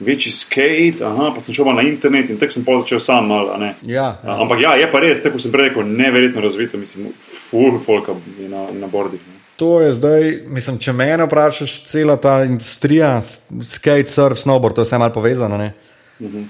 Večji 0.02 0.32
skate, 0.34 1.06
aha, 1.06 1.30
pa 1.36 1.44
sem 1.46 1.54
šel 1.54 1.68
na 1.78 1.84
internet 1.86 2.30
in 2.34 2.40
tako 2.42 2.56
sem 2.56 2.66
začel 2.66 3.00
sam. 3.00 3.28
Malo. 3.30 3.54
Ja, 3.86 4.08
ja. 4.24 4.38
Ampak 4.42 4.62
ja, 4.64 4.74
je 4.80 4.88
pa 4.92 5.00
res, 5.04 5.22
tako 5.22 5.40
sem 5.40 5.54
rekel, 5.54 5.86
neverjetno 5.86 6.42
razvito, 6.42 6.78
mislim, 6.78 7.12
full 7.22 7.78
folka 7.86 8.18
na, 8.50 8.66
na 8.74 8.88
bordih. 8.88 9.22
ne. 9.28 9.42
To 9.62 9.82
je 9.82 9.94
zdaj, 9.94 10.24
mislim, 10.50 10.80
če 10.82 10.94
me 10.98 11.06
vprašaš, 11.22 11.76
cela 11.92 12.16
ta 12.18 12.40
industrija, 12.48 13.20
skate, 13.62 14.10
surf, 14.10 14.40
snowboard, 14.42 14.74
to 14.74 14.82
je 14.82 14.90
vse 14.90 14.98
malo 14.98 15.14
povezano. 15.14 15.58
Ne? 15.58 15.68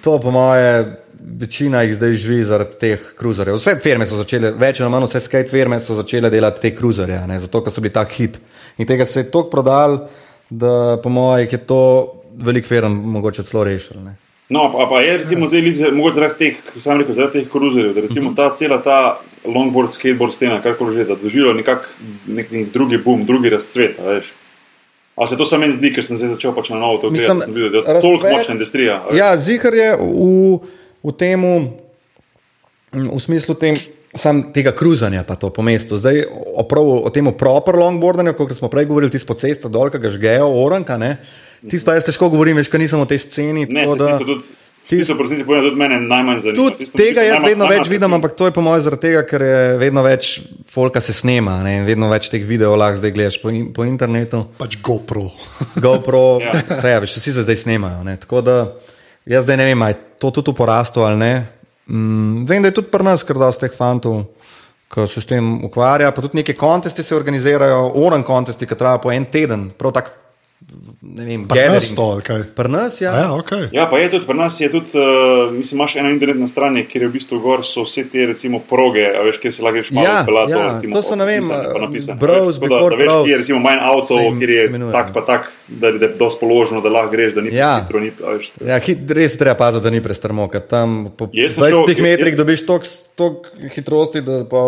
To, 0.04 0.14
po 0.20 0.32
moje, 0.32 0.86
večina 1.20 1.82
jih 1.84 1.98
zdaj 1.98 2.16
živi 2.16 2.46
zaradi 2.48 2.80
teh 2.80 3.10
kruzerjev. 3.20 3.60
Vse 3.60 3.76
firme 3.84 4.08
so 4.08 4.22
začele, 4.22 4.54
več 4.56 4.80
ali 4.80 4.94
manj 4.96 5.10
vse 5.10 5.22
skate 5.28 5.52
firme 5.52 5.82
so 5.84 5.98
začele 6.00 6.32
delati 6.32 6.64
te 6.64 6.72
kruzerje, 6.76 7.20
a 7.20 7.28
ne? 7.28 7.42
zato 7.44 7.60
ker 7.66 7.76
so 7.76 7.84
bili 7.84 7.92
tak 8.00 8.16
hit. 8.16 8.40
In 8.80 8.88
tega 8.88 9.06
se 9.06 9.26
je 9.26 9.32
toliko 9.32 9.52
prodal, 9.58 9.98
da 10.50 10.96
po 11.04 11.12
mojem 11.12 11.52
je 11.52 11.60
to 11.68 11.84
velik 12.41 12.65
firm 12.65 12.91
mogoče 13.12 13.43
celo 13.43 13.63
rešil. 13.63 14.01
Ne? 14.01 14.15
No, 14.49 14.65
pa, 14.67 14.84
pa 14.86 14.99
je 14.99 15.17
recimo 15.17 15.47
zdaj, 15.47 15.62
lik- 15.62 15.93
mogoče 15.93 16.15
zaradi 16.15 16.38
teh, 16.38 16.56
sem 16.75 16.99
rekel, 16.99 17.15
zaradi 17.15 17.39
teh 17.39 17.47
kruzerjev, 17.47 17.93
da 17.93 18.01
recimo 18.01 18.34
ta 18.36 18.49
cela 18.51 18.77
ta 18.77 18.97
longboard, 19.45 19.91
skateboard 19.91 20.34
stena, 20.34 20.60
karkoli 20.60 20.95
že, 20.95 21.06
da 21.06 21.15
doživlja 21.15 21.54
nekak 21.54 21.88
nek, 22.27 22.51
nek 22.51 22.67
drugi 22.69 22.97
boom, 22.97 23.23
drugi 23.25 23.49
razcvet, 23.49 23.95
veš. 23.97 24.34
A 25.15 25.27
se 25.27 25.38
to 25.38 25.45
samo 25.45 25.62
meni 25.62 25.73
zdi, 25.73 25.91
ker 25.91 26.04
sem 26.04 26.17
zdaj 26.17 26.36
začel 26.36 26.51
pač 26.51 26.69
na 26.69 26.77
novo 26.77 26.97
to 26.97 27.10
gledati, 27.10 27.41
sem 27.41 27.54
videl, 27.54 27.69
da 27.71 27.95
je 27.95 28.01
toliko 28.01 28.23
razcvet- 28.23 28.38
močna 28.38 28.54
industrija. 28.54 28.99
veš. 29.06 29.17
Ja, 29.17 29.38
zihar 29.38 29.73
je 29.73 29.89
v, 29.93 30.60
v 31.01 31.12
tem, 31.13 31.41
v 32.91 33.19
smislu 33.19 33.56
tem, 33.56 33.75
sam 34.12 34.51
tega 34.51 34.71
kruzanja 34.71 35.23
pa 35.23 35.36
to 35.36 35.47
po 35.49 35.62
mestu. 35.62 35.95
Zdaj 35.95 36.25
oprav, 36.56 36.84
o 37.01 37.10
tem 37.10 37.27
proper 37.32 37.75
longboardanju, 37.77 38.34
kot 38.34 38.51
smo 38.51 38.67
prej 38.67 38.86
govorili, 38.86 39.12
tisto 39.12 39.27
po 39.27 39.36
cestu 39.36 39.69
dol, 39.69 39.88
ki 39.88 39.97
ga 39.97 40.10
žgejo, 40.10 40.47
oranka, 40.58 40.97
ne. 40.97 41.17
Tisto 41.63 41.86
pa 41.86 41.93
jaz 41.93 42.04
težko 42.04 42.28
govorim, 42.28 42.58
veš, 42.58 42.67
ker 42.67 42.80
nisem 42.80 42.97
v 42.97 43.08
tej 43.08 43.19
sceni. 43.19 43.65
Ne, 43.65 43.84
tako 43.84 43.95
da- 43.95 44.17
tudi, 44.17 44.41
tisto, 44.89 45.13
po 45.13 45.24
resnici 45.24 45.43
povedano, 45.43 45.69
tudi 45.69 45.78
mene 45.78 46.00
najmanj 46.02 46.39
zanima. 46.41 46.58
Tudi 46.58 46.76
Tisto- 46.80 46.97
tega 46.97 47.21
jaz 47.21 47.36
najmanj- 47.36 47.47
vedno 47.47 47.63
najmanj 47.63 47.78
več 47.78 47.86
vidim, 47.86 48.02
atraktivno. 48.02 48.15
ampak 48.17 48.32
to 48.34 48.45
je 48.45 48.52
po 48.52 48.62
mojem 48.62 48.82
zaradi 48.82 49.02
tega, 49.02 49.21
ker 49.24 49.41
je 49.41 49.60
vedno 49.78 50.02
več 50.02 50.24
folka 50.67 51.00
se 51.00 51.13
snema 51.13 51.63
ne, 51.63 51.78
in 51.78 51.86
vedno 51.86 52.10
več 52.10 52.30
teh 52.30 52.41
videov 52.43 52.76
lahko 52.76 52.97
zdaj 52.97 53.12
gledaš 53.12 53.38
po, 53.38 53.50
in, 53.50 53.71
po 53.71 53.84
internetu. 53.84 54.47
Pač 54.58 54.78
GoPro. 54.80 55.30
GoPro, 55.78 56.39
Ja. 56.41 56.52
vse 56.71 56.89
je, 56.89 57.00
veš, 57.00 57.15
vsi 57.15 57.32
se 57.32 57.41
zdaj 57.41 57.56
snemajo. 57.58 58.04
Ne? 58.04 58.17
Tako 58.17 58.41
da 58.41 58.74
jaz 59.26 59.43
zdaj 59.43 59.58
ne 59.58 59.65
vem, 59.65 59.82
ali 59.82 59.91
je 59.91 60.00
to 60.17 60.32
tudi 60.32 60.50
v 60.50 60.56
porastu 60.56 61.02
ali 61.02 61.17
ne. 61.17 61.34
Mm, 61.88 62.45
vem, 62.45 62.62
da 62.62 62.67
je 62.67 62.74
tudi 62.74 62.88
pri 62.88 63.04
nas 63.04 63.21
kar 63.21 63.36
dosti 63.36 63.62
teh 63.62 63.74
fantov, 63.74 64.26
ki 64.88 65.08
se 65.08 65.21
s 65.21 65.26
tem 65.26 65.62
ukvarja. 65.62 66.12
Pa 66.12 66.21
tudi 66.21 66.36
neke 66.36 66.54
konteste 66.54 67.04
se 67.04 67.13
organizirajo, 67.13 67.93
oran 67.95 68.24
kontesti, 68.24 68.65
ki 68.65 68.76
trajajo 68.76 69.00
po 69.00 69.12
en 69.12 69.26
teden, 69.26 69.69
prav 69.71 69.93
tako 69.93 70.10
ne 71.02 71.26
vem, 71.26 71.47
to, 71.95 72.04
ali 72.04 72.21
kaj? 72.21 72.43
Pri 72.56 72.69
nas, 72.69 73.02
ja. 73.02 73.12
A 73.12 73.19
Ja, 73.19 73.28
okay. 73.34 73.67
Ja, 73.71 73.86
pa 73.86 73.97
je 73.97 74.10
tudi 74.10 74.26
pri 74.26 74.34
nas, 74.36 74.56
je 74.56 74.69
tudi, 74.69 74.91
uh, 74.93 75.02
mislim, 75.52 75.78
imaš 75.78 75.95
eno 75.95 76.10
internetno 76.10 76.47
stran, 76.47 76.78
kjer 76.84 77.02
je 77.02 77.10
v 77.10 77.13
bistvu 77.13 77.39
gor 77.39 77.63
so 77.63 77.84
vse 77.84 78.04
te, 78.06 78.26
recimo, 78.26 78.60
proge, 78.62 79.04
a 79.04 79.21
veš, 79.21 79.38
kjer 79.38 79.54
se 79.54 79.62
lahko 79.62 79.76
greš 79.76 79.91
malo 79.91 80.08
Ja, 80.08 80.24
pelat. 80.24 80.50
ja, 80.50 80.62
to 80.86 81.02
so, 81.02 81.15
ne 81.15 81.26
vem, 81.26 81.43
browse 82.15 82.60
Tako 82.60 82.69
da, 82.69 82.89
da 82.89 82.95
veš, 82.95 83.12
kje 83.24 83.32
je 83.32 83.38
recimo 83.38 83.60
manj 83.60 83.82
avto, 83.82 84.17
kjer 84.38 84.50
je 84.52 84.65
imenuje. 84.65 84.91
tak 84.91 85.13
pa 85.13 85.21
tak, 85.24 85.41
da, 85.67 85.91
da 85.91 86.06
je 86.06 86.13
dosti 86.15 86.39
položeno, 86.39 86.82
da 86.82 86.89
lahko 86.89 87.12
greš, 87.12 87.34
da 87.34 87.41
ni 87.41 87.50
Ja. 87.52 87.74
hitro, 87.82 88.00
ni, 88.00 88.12
veš. 88.19 88.52
Ja, 88.63 88.80
hit, 88.80 89.12
res 89.12 89.38
treba 89.38 89.56
paziti, 89.56 89.84
da 89.84 89.89
ni 89.89 90.02
prestrmo, 90.02 90.47
ker 90.47 90.62
tam 90.62 91.12
po 91.12 91.30
Jaz 91.34 91.54
sem 91.54 91.63
20 91.63 91.89
šel- 91.89 92.04
metrih 92.04 92.34
jaz- 92.34 92.38
dobiš 92.38 92.65
toliko 92.65 93.41
hitrosti, 93.69 94.21
da 94.21 94.45
pa 94.45 94.62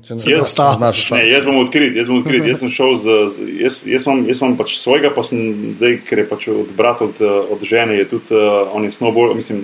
če 0.00 0.14
ne 0.14 0.44
znaš. 0.76 1.10
Ne, 1.10 1.24
jaz 1.28 1.44
bom 1.44 1.58
odkrit, 1.58 1.96
jaz 1.96 2.08
bom 2.08 2.18
odkrit. 2.18 2.46
Jaz 2.46 2.58
sem 2.58 2.70
šel 2.70 2.96
z, 2.96 3.04
z 3.28 3.34
jaz, 3.60 3.86
jaz, 3.86 4.06
imam, 4.06 4.24
jaz 4.26 4.40
imam 4.40 4.56
pač 4.56 4.78
svojega, 4.78 5.10
pa 5.10 5.22
sem 5.30 5.74
zdaj, 5.78 6.00
ker 6.08 6.22
je 6.22 6.26
pač 6.28 6.48
od 6.52 6.72
brata, 6.76 7.06
od, 7.08 7.20
od 7.54 7.62
žene, 7.66 7.96
je 7.98 8.08
tudi 8.10 8.34
uh, 8.36 8.68
on 8.76 8.84
je 8.84 8.92
snowboard, 8.94 9.38
mislim, 9.38 9.62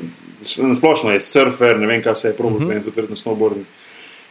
splošno 0.77 1.13
je 1.15 1.25
surfer, 1.25 1.79
ne 1.81 1.91
vem, 1.91 2.03
kaj 2.05 2.17
vse 2.17 2.29
je 2.29 2.39
probil, 2.39 2.63
uh 2.63 2.73
-huh. 2.73 2.85
tudi 2.85 2.97
verjetno 2.97 3.17
snowboard. 3.17 3.65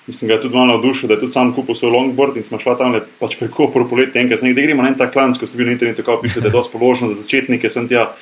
Mislim, 0.08 0.30
ga 0.30 0.36
je 0.36 0.42
tudi 0.42 0.56
malo 0.56 0.66
navdušil, 0.66 1.08
da 1.08 1.14
je 1.14 1.20
tudi 1.20 1.32
sam 1.32 1.54
kupil 1.54 1.76
svoj 1.76 1.92
longboard 1.92 2.38
in 2.38 2.44
smo 2.44 2.60
šla 2.60 2.78
tam 2.78 2.92
le 2.94 3.02
pač 3.20 3.36
preko 3.40 3.68
poletje, 3.90 4.22
enkrat, 4.22 4.42
nekaj 4.42 4.64
gremo 4.64 4.84
na 4.84 4.90
en 4.90 4.98
tak 4.98 5.14
klanc, 5.14 5.38
ko 5.40 5.48
ste 5.48 5.58
bili 5.58 5.68
na 5.68 5.74
internetu, 5.74 6.04
kako 6.04 6.22
piše, 6.22 6.42
da 6.42 6.48
je 6.48 6.52
dosti 6.52 6.78
položno 6.78 7.10
za 7.14 7.22
začetnike, 7.22 7.70
sem 7.70 7.88
tja. 7.88 8.14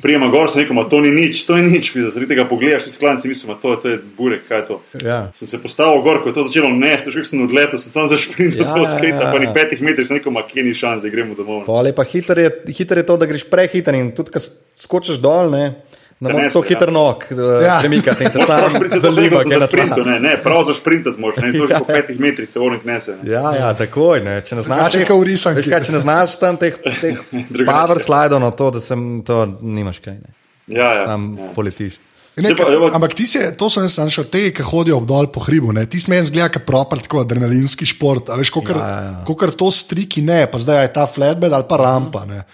Prijema 0.00 0.28
gor, 0.32 0.48
sem 0.50 0.62
rekel, 0.62 0.74
"Ma 0.74 0.84
to 0.88 1.00
ni 1.00 1.10
nič, 1.10 1.44
to 1.46 1.56
je 1.56 1.62
nič, 1.62 1.92
zaradi 1.92 2.26
tega 2.26 2.44
pogledaš, 2.48 2.84
ti 2.84 2.90
sklanci, 2.90 3.28
mislim, 3.28 3.52
"Ma 3.52 3.58
to, 3.60 3.76
to 3.76 3.88
je 3.88 3.98
burek, 4.18 4.48
kaj 4.48 4.58
je 4.58 4.66
to. 4.66 4.80
Ja. 5.04 5.30
Sem 5.34 5.48
se 5.48 5.62
postavil 5.62 6.02
gor, 6.02 6.22
ko 6.22 6.28
je 6.28 6.34
to 6.34 6.46
začelo 6.48 6.70
nesti, 6.70 7.12
še 7.12 7.24
sem 7.24 7.44
odletel, 7.44 7.78
sem 7.78 7.92
sam 7.92 8.08
zašprintil 8.08 8.64
Ja, 8.64 8.68
ja, 8.68 8.74
do 8.74 8.82
ja, 8.82 8.88
skate, 8.88 9.20
ja, 9.20 9.32
pa 9.32 9.38
ni 9.38 9.52
petih 9.54 9.82
metrov, 9.82 10.06
sem 10.06 10.16
rekel, 10.16 10.32
ma 10.32 10.42
kje 10.42 10.62
ni 10.64 10.74
šans, 10.74 11.02
da 11.02 11.08
gremo 11.08 11.34
domov. 11.34 11.68
Je 11.86 11.92
pa 11.92 12.04
hiter 12.04 12.38
je, 12.38 12.50
hiter 12.72 12.98
je 12.98 13.06
to, 13.06 13.16
da 13.16 13.26
greš 13.26 13.44
prehiter 13.50 13.94
in 13.94 14.12
tudi, 14.16 14.30
ko 14.30 14.40
skočiš 14.74 15.20
dol, 15.20 15.50
ne, 15.50 15.74
ne 16.22 16.32
moreš 16.32 16.52
tako 16.52 16.62
hiter 16.62 16.88
ja. 16.88 16.92
nog 16.92 17.16
Ja. 17.30 17.62
ja. 17.64 17.76
premikati 17.80 18.24
in 18.24 18.30
se 18.30 18.38
tam 18.38 18.70
zaliva, 19.00 19.42
za 19.42 19.50
kaj 19.50 19.58
na 19.58 19.66
sprintu, 19.66 20.04
ne, 20.04 20.20
ne, 20.20 20.36
prav 20.38 20.64
za 20.66 20.74
sprintati 20.74 21.20
moraš, 21.20 21.42
ne, 21.42 21.52
to 21.52 21.66
že 21.66 21.72
Ja. 21.74 21.78
po 21.78 21.84
petih 21.84 22.20
metrih 22.20 22.48
te 22.48 22.60
ornik 22.60 22.84
nese. 22.84 23.16
Ne. 23.22 23.30
Ja, 23.30 23.54
ja, 23.54 23.74
takoj, 23.74 24.20
ne. 24.20 24.38
Če 24.40 24.54
ne 24.54 24.62
znaš, 24.62 24.96
kot 25.02 25.18
v 25.18 25.24
risanki. 25.24 25.60
veš 25.60 25.68
kaj, 25.68 25.82
če 25.82 25.92
ne 25.92 26.00
znaš 26.00 26.38
tam 26.38 26.56
teh, 26.56 26.78
teh 27.02 27.18
power 27.66 27.98
slidov 27.98 28.40
na 28.40 28.50
to, 28.50 28.70
da 28.70 28.80
sem 28.80 29.22
to, 29.22 29.42
nimaš 29.60 29.98
kaj, 29.98 30.14
ne. 30.14 30.30
Ja, 30.68 30.88
ja. 30.96 31.04
Tam 31.06 31.36
ja. 31.38 31.50
poletiš. 31.54 31.98
Ne, 32.32 32.54
pa, 32.56 32.64
evo- 32.64 32.88
ampak 32.88 33.12
ti 33.12 33.26
si, 33.26 33.36
to 33.60 33.68
sem 33.68 33.82
jaz 33.84 33.98
našel, 34.00 34.24
te, 34.24 34.46
ki 34.50 34.64
hodijo 34.64 35.02
dol 35.04 35.26
po 35.28 35.42
hribu, 35.44 35.68
ne, 35.72 35.82
ti 35.84 36.00
smeš 36.00 36.30
zgleda 36.30 36.48
kot 36.48 36.64
proper, 36.64 37.02
tako 37.04 37.20
adrenalinski 37.20 37.84
šport. 37.84 38.30
A 38.32 38.38
veš, 38.40 38.48
kokar, 38.50 38.76
Ja, 38.76 38.86
ja, 38.88 39.00
ja. 39.02 39.24
kokar 39.28 39.50
to 39.52 39.68
striki 39.70 40.22
ne, 40.22 40.46
pa 40.48 40.56
zdaj 40.56 40.80
je 40.82 40.92
ta 40.94 41.04
flatbed 41.06 41.52
ali 41.52 41.66
pa 41.68 41.76
rampa. 41.76 42.24
Ne. 42.24 42.44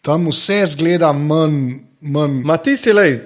Tam 0.00 0.28
vse 0.30 0.60
zgleda 0.66 1.10
manj. 1.12 1.80
Manj 2.04 2.42
Ma 2.44 2.56
ti 2.62 2.76
si, 2.80 2.92
lej, 2.92 3.18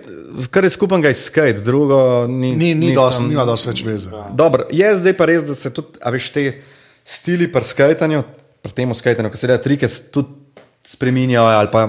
kar 0.51 0.65
je 0.65 0.71
skupaj 0.71 1.11
iz 1.11 1.27
skate, 1.29 1.61
drugo 1.67 2.27
ni. 2.31 2.55
ni, 2.57 2.75
ni 2.75 2.95
dosti, 2.95 3.29
nima 3.29 3.45
dosti 3.49 3.73
več 3.73 3.85
veze. 3.87 4.11
Dobro, 4.37 4.69
je 4.73 4.95
zdaj 4.99 5.17
pa 5.19 5.29
res, 5.29 5.45
da 5.45 5.55
se 5.59 5.73
tudi, 5.75 5.99
a 6.03 6.13
veš, 6.15 6.31
te 6.35 6.49
stili 7.05 7.51
pri 7.53 7.65
skajtanju, 7.65 8.23
pri 8.63 8.73
tem 8.73 8.95
skajtanju, 8.95 9.31
ko 9.31 9.41
se 9.41 9.51
da 9.51 9.59
trike, 9.63 9.89
tudi 10.15 10.63
spreminjajo, 10.89 11.47
ali 11.47 11.69
pa 11.73 11.87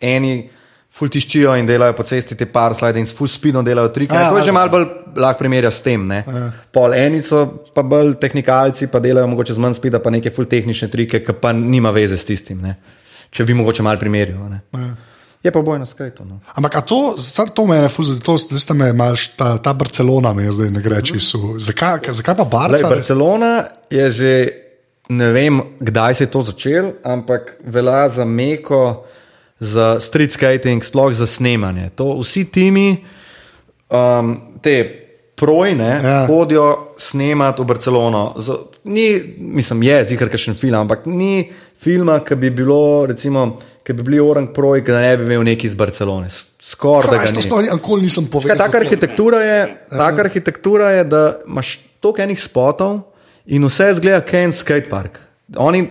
eni 0.00 0.34
ful 0.90 1.10
tiščijo 1.10 1.54
in 1.58 1.68
delajo 1.68 1.94
po 1.98 2.04
cesti 2.06 2.36
te 2.38 2.46
par 2.50 2.74
slide 2.74 2.98
in 2.98 3.06
s 3.06 3.14
full 3.14 3.30
speedom 3.30 3.64
delajo 3.66 3.92
trike. 3.94 4.14
Ja, 4.14 4.26
Ja, 4.26 4.30
to 4.30 4.40
je 4.40 4.48
že 4.48 4.54
malo 4.54 4.72
bolj 4.72 4.86
lahko 5.16 5.38
primerja 5.38 5.70
s 5.70 5.82
tem. 5.82 6.06
Pol 6.74 6.94
eni 6.98 7.22
so 7.22 7.44
pa 7.74 7.82
bolj 7.86 8.16
tehnikalci, 8.20 8.90
pa 8.90 9.00
delajo 9.02 9.30
mogoče 9.30 9.54
z 9.54 9.62
manj 9.62 9.78
speeda, 9.78 10.02
pa 10.02 10.10
neke 10.10 10.34
full 10.34 10.50
tehnične 10.50 10.90
trike, 10.90 11.22
ki 11.22 11.36
pa 11.40 11.52
nima 11.54 11.94
veze 11.94 12.18
s 12.18 12.26
tistim. 12.26 12.60
Ne? 12.62 12.76
Če 13.30 13.46
bi 13.46 13.54
mogoče 13.54 13.86
malo 13.86 14.02
primerjal. 14.02 14.58
Je 15.40 15.48
pa 15.48 15.62
bojno 15.62 15.86
skajto. 15.86 16.24
No. 16.24 16.40
Ampak 16.54 16.76
a 16.76 16.80
to, 16.80 17.16
to 17.54 17.62
mene 17.64 17.88
fuz, 17.88 18.12
to 18.20 18.36
zdaj 18.36 18.58
ste 18.58 18.74
me 18.74 18.92
mal, 18.92 19.16
ta, 19.36 19.56
ta 19.56 19.72
Barcelona 19.72 20.32
mi 20.32 20.42
je 20.42 20.52
zdaj 20.52 20.70
ne 20.70 20.80
gre 20.80 21.00
čisto. 21.00 21.56
Zakaj, 21.56 22.00
ka- 22.00 22.12
zakaj 22.12 22.34
pa 22.36 22.44
Lej, 22.44 22.50
Barca? 22.50 22.88
Barcelona 22.88 23.52
je 23.88 24.10
že 24.10 24.32
ne 25.08 25.32
vem, 25.32 25.56
kdaj 25.80 26.14
se 26.14 26.22
je 26.22 26.30
to 26.30 26.42
začelo, 26.42 26.92
ampak 27.02 27.56
velja 27.64 28.08
za 28.10 28.24
meko, 28.24 29.04
za 29.60 29.96
street 29.98 30.32
skating, 30.32 30.84
sploh 30.84 31.10
za 31.12 31.26
snemanje. 31.26 31.90
To 31.90 32.20
vsi 32.20 32.44
timi, 32.44 33.00
um, 33.88 34.30
te 34.60 34.76
projne, 35.34 35.88
Ja. 35.96 36.08
ja. 36.10 36.26
hodijo 36.26 36.94
snemati 36.96 37.62
v 37.62 37.66
Barcelono. 37.66 38.34
Z, 38.36 38.52
ni, 38.84 39.08
mislim, 39.38 39.82
je 39.82 40.04
zikar 40.04 40.28
kakšen 40.28 40.54
film, 40.54 40.74
ampak 40.76 41.06
ni 41.06 41.48
filma, 41.80 42.18
ki 42.24 42.36
bi 42.36 42.50
bilo, 42.50 43.06
recimo, 43.08 43.58
ki 43.86 43.92
bi 43.96 44.02
bili 44.06 44.20
orang 44.20 44.50
proj, 44.54 44.82
ki 44.84 44.92
ne 44.92 45.16
bi 45.16 45.24
imel 45.28 45.44
neki 45.48 45.66
iz 45.66 45.74
Barcelone. 45.74 46.28
Skoraj 46.60 47.10
da 47.10 47.22
ga 47.24 47.32
ni. 47.36 47.42
sploh 47.42 47.62
nikoli 47.64 48.02
nisem 48.02 48.26
povedal. 48.30 48.56
taka, 48.60 48.78
arhitektura 48.78 49.40
je, 49.40 49.60
taka 49.90 50.24
arhitektura 50.26 50.90
je, 50.90 51.04
da 51.04 51.22
imaš 51.48 51.78
toliko 52.00 52.22
enih 52.22 52.40
spotov 52.42 53.00
in 53.46 53.64
vse 53.64 53.94
zgleda 53.96 54.20
kot 54.20 54.34
en 54.34 54.52
skatepark. 54.52 55.18
Oni 55.56 55.86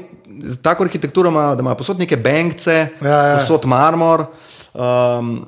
tako 0.62 0.86
arhitekturo 0.86 1.30
imajo, 1.30 1.56
da 1.56 1.62
imajo 1.65 1.75
posod 1.82 1.99
neke 1.99 2.17
bankce, 2.17 2.88
Ja, 3.02 3.10
ja. 3.28 3.39
posod 3.39 3.65
marmor. 3.65 4.25
Um, 4.73 5.47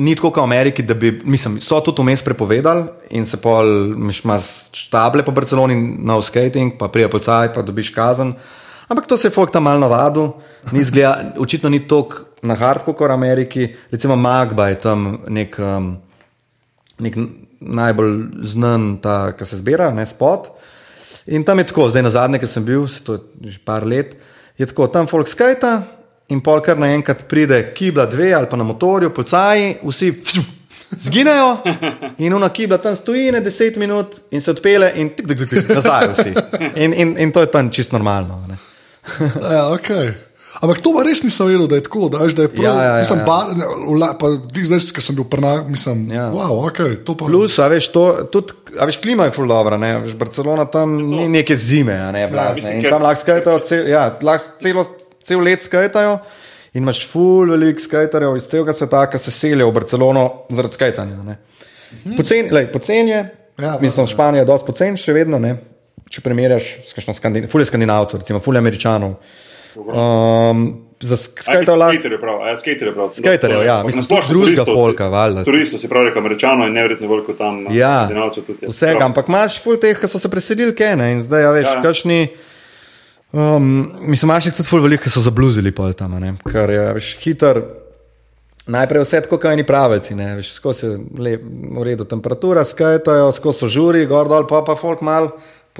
Ni 0.00 0.14
tako 0.16 0.30
kot 0.30 0.40
v 0.40 0.46
Ameriki, 0.46 0.82
da 0.86 0.94
bi, 0.94 1.10
mislim, 1.28 1.58
so 1.60 1.76
tudi 1.84 2.00
vmes 2.00 2.22
prepovedali 2.24 2.86
in 3.10 3.26
se 3.26 3.36
pol 3.36 3.66
imaš 3.98 4.70
štable 4.72 5.24
po 5.26 5.32
Barceloni 5.34 5.74
na 5.98 6.14
skating, 6.22 6.78
pa 6.78 6.88
prija 6.88 7.08
pocaj, 7.12 7.50
pa 7.52 7.60
dobiš 7.62 7.90
kazen. 7.92 8.30
Ampak 8.90 9.06
to 9.06 9.16
se 9.16 9.28
je 9.28 9.34
folk 9.34 9.52
tam 9.54 9.62
malo 9.62 9.78
navadil, 9.78 10.32
ni 10.72 10.82
zgleda, 10.84 11.32
očitno 11.38 11.70
ni 11.70 11.84
tako 11.88 12.26
na 12.42 12.56
hardcore 12.58 12.96
kot 12.96 13.10
v 13.10 13.14
Ameriki. 13.14 13.68
Recimo 13.90 14.16
Magba 14.16 14.68
je 14.68 14.80
tam 14.82 15.06
nek, 15.28 15.54
um, 15.62 15.92
nek 16.98 17.18
najbolj 17.60 18.16
znan, 18.50 18.96
ki 19.38 19.46
se 19.46 19.60
zbira, 19.60 19.92
ne 19.94 20.06
spot. 20.06 20.50
In 21.30 21.44
tam 21.46 21.62
je 21.62 21.68
tako, 21.70 21.90
zdaj 21.92 22.02
na 22.02 22.10
zadnje, 22.10 22.40
ki 22.42 22.48
sem 22.50 22.66
bil, 22.66 22.88
se 22.88 23.04
to 23.06 23.20
je 23.20 23.54
že 23.54 23.58
par 23.64 23.86
let, 23.86 24.16
je 24.58 24.66
tako, 24.66 24.88
tam 24.90 25.06
folk 25.06 25.28
skajta 25.28 25.82
in 26.30 26.40
pol 26.42 26.62
kar 26.62 26.78
naenkrat 26.78 27.26
pride 27.28 27.58
kibla 27.74 28.06
dve 28.06 28.32
ali 28.34 28.48
pa 28.50 28.56
na 28.56 28.64
motorju, 28.64 29.10
pocaji, 29.14 29.76
vsi 29.82 30.10
fšu, 30.12 30.42
zginejo 31.06 31.50
in 32.18 32.34
ona 32.34 32.48
kibla 32.48 32.78
tam 32.78 32.96
stoji 32.96 33.30
ne 33.32 33.40
10 33.40 33.78
minut 33.78 34.18
in 34.30 34.40
se 34.40 34.50
odpele 34.50 34.92
in 34.96 35.10
tik, 35.14 35.28
tik, 35.28 35.46
tik, 35.48 35.70
nazaj 35.74 36.10
vsi. 36.14 36.34
In, 36.74 36.94
in, 36.94 37.14
in 37.18 37.32
to 37.32 37.40
je 37.40 37.50
tam 37.50 37.70
čisto 37.70 37.98
normalno. 37.98 38.42
Ne. 38.48 38.58
Ja, 39.50 39.70
okay. 39.70 40.12
Ampak 40.60 40.80
to 40.82 40.90
pa 40.92 41.04
res 41.06 41.22
nisem 41.22 41.46
vedel, 41.46 41.68
da 41.70 41.78
je 41.78 41.84
tako. 41.86 42.08
Da, 42.10 42.18
veš, 42.18 42.34
da 42.34 42.42
je 42.42 42.50
prav, 42.50 42.64
Ja, 42.66 42.72
ja, 42.74 42.88
ja, 42.90 42.98
mislim, 42.98 43.18
ja. 43.18 43.24
bar, 43.24 43.52
ne, 43.54 43.64
vla, 43.88 44.08
pa 44.18 44.26
zdaj, 44.60 44.80
ki 44.92 45.00
sem 45.00 45.16
bil 45.16 45.24
prna, 45.24 45.52
mislim, 45.62 46.00
ja. 46.10 46.16
Ja. 46.16 46.24
wow, 46.28 46.58
okay, 46.64 46.96
to 46.98 47.14
pa. 47.14 47.28
Plus, 47.30 47.54
a 47.58 47.68
veš, 47.70 47.88
to, 47.88 48.02
tudi, 48.28 48.52
a 48.74 48.84
veš, 48.84 48.98
klima 48.98 49.24
je 49.24 49.32
ful 49.32 49.48
dobra, 49.48 49.78
ne, 49.78 49.92
veš, 50.00 50.16
Barcelona 50.18 50.66
tam 50.66 50.98
ni 50.98 51.28
neke 51.30 51.56
zime, 51.56 51.94
a 51.94 52.10
ne, 52.10 52.26
blazne. 52.28 52.54
mislim, 52.54 52.76
In 52.76 52.82
ker- 52.82 52.90
tam 52.90 53.02
lahko 53.02 53.22
skajtajo, 53.22 53.62
cel, 53.62 53.88
ja, 53.88 54.04
lahko 54.20 54.44
celo, 54.60 54.84
cel 55.22 55.40
let 55.40 55.62
skajtajo 55.62 56.18
in 56.74 56.82
imaš 56.82 57.06
ful 57.08 57.50
velik 57.50 57.80
skajtarjev 57.80 58.36
iz 58.36 58.50
celega 58.50 58.74
sveta, 58.74 59.06
ki 59.06 59.18
se 59.18 59.30
selijo 59.30 59.70
v 59.70 59.74
Barcelono 59.74 60.26
zaradi 60.50 60.74
skajtanja. 60.74 61.22
ne. 61.24 61.38
Poceni, 62.16 62.50
lej, 62.50 62.68
poceni 62.72 63.10
je, 63.10 63.22
Ja, 63.58 63.66
ja, 63.66 63.78
mislim, 63.80 64.06
Španija 64.06 64.40
je 64.40 64.46
dosti 64.46 64.66
poceni 64.66 64.96
še 64.96 65.12
vedno, 65.12 65.38
ne. 65.38 65.56
Če 66.10 66.20
primerjaš 66.20 66.64
s 66.84 66.92
kakšno 66.92 67.14
skandinav, 67.14 67.48
ful 67.48 67.62
je 67.62 67.68
skandinavcev, 67.68 68.18
recimo 68.18 68.40
ful 68.40 68.54
je 68.54 68.60
američanov. 68.60 69.12
Um, 69.76 70.62
za 71.00 71.14
sk- 71.14 71.40
skajtajo 71.40 71.76
lahko. 71.76 71.94
Skaterje 71.94 72.18
prav, 72.18 72.40
a 72.40 72.48
ja, 72.48 72.56
skaterje 72.56 72.92
prav. 72.92 73.12
Skaterjev, 73.14 73.62
ja, 73.62 73.76
Ampak 73.76 73.94
mislim, 73.94 74.08
tudi 74.10 74.28
drugega 74.28 74.64
folka, 74.66 75.06
valjda. 75.08 75.44
Turistov, 75.44 75.78
se 75.78 75.88
pravi, 75.88 76.08
reko 76.08 76.18
američanov 76.18 76.66
in 76.66 76.74
neverjetno 76.74 77.08
veliko 77.08 77.32
tam 77.32 77.60
Ja, 77.70 78.08
tudi. 78.34 78.58
je. 78.58 78.68
vsega, 78.68 78.96
Prav. 78.96 79.06
ampak 79.06 79.28
imaš 79.28 79.60
ful 79.62 79.78
teh, 79.78 79.94
ki 79.96 80.08
so 80.08 80.18
se 80.18 80.28
preselili 80.28 80.74
kene 80.74 81.12
in 81.12 81.22
zdaj, 81.22 81.42
ja, 81.42 81.52
veš, 81.52 81.62
Ja, 81.62 81.70
ja. 81.70 81.76
ja. 81.76 81.82
kašni. 81.82 82.20
Um, 83.32 83.68
mislim, 84.02 84.26
imaš 84.26 84.46
jih 84.46 84.54
tudi 84.54 84.68
ful 84.68 84.82
veliko, 84.82 85.04
ki 85.04 85.10
so 85.10 85.22
zabluzili 85.22 85.70
pol 85.72 85.94
tam, 85.94 86.18
ne, 86.18 86.34
kar 86.44 86.68
je, 86.68 86.82
veš, 86.92 87.12
hiter. 87.18 87.62
Najprej 88.66 89.02
vse 89.02 89.22
tako, 89.22 89.38
kot 89.38 89.50
eni 89.50 89.64
pravici, 89.64 90.14
ne, 90.14 90.34
veš, 90.36 90.50
skozi 90.52 90.90
je 90.90 91.38
v 91.38 91.82
redu 91.82 92.04
temperatura, 92.04 92.62
skajtajo, 92.62 93.30
skozi 93.32 93.58
so 93.58 93.70
žuri, 93.70 94.02
gor 94.06 94.28
dol, 94.28 94.44
pa 94.44 94.60
pa 94.62 94.74
folk 94.74 95.00
mal 95.00 95.30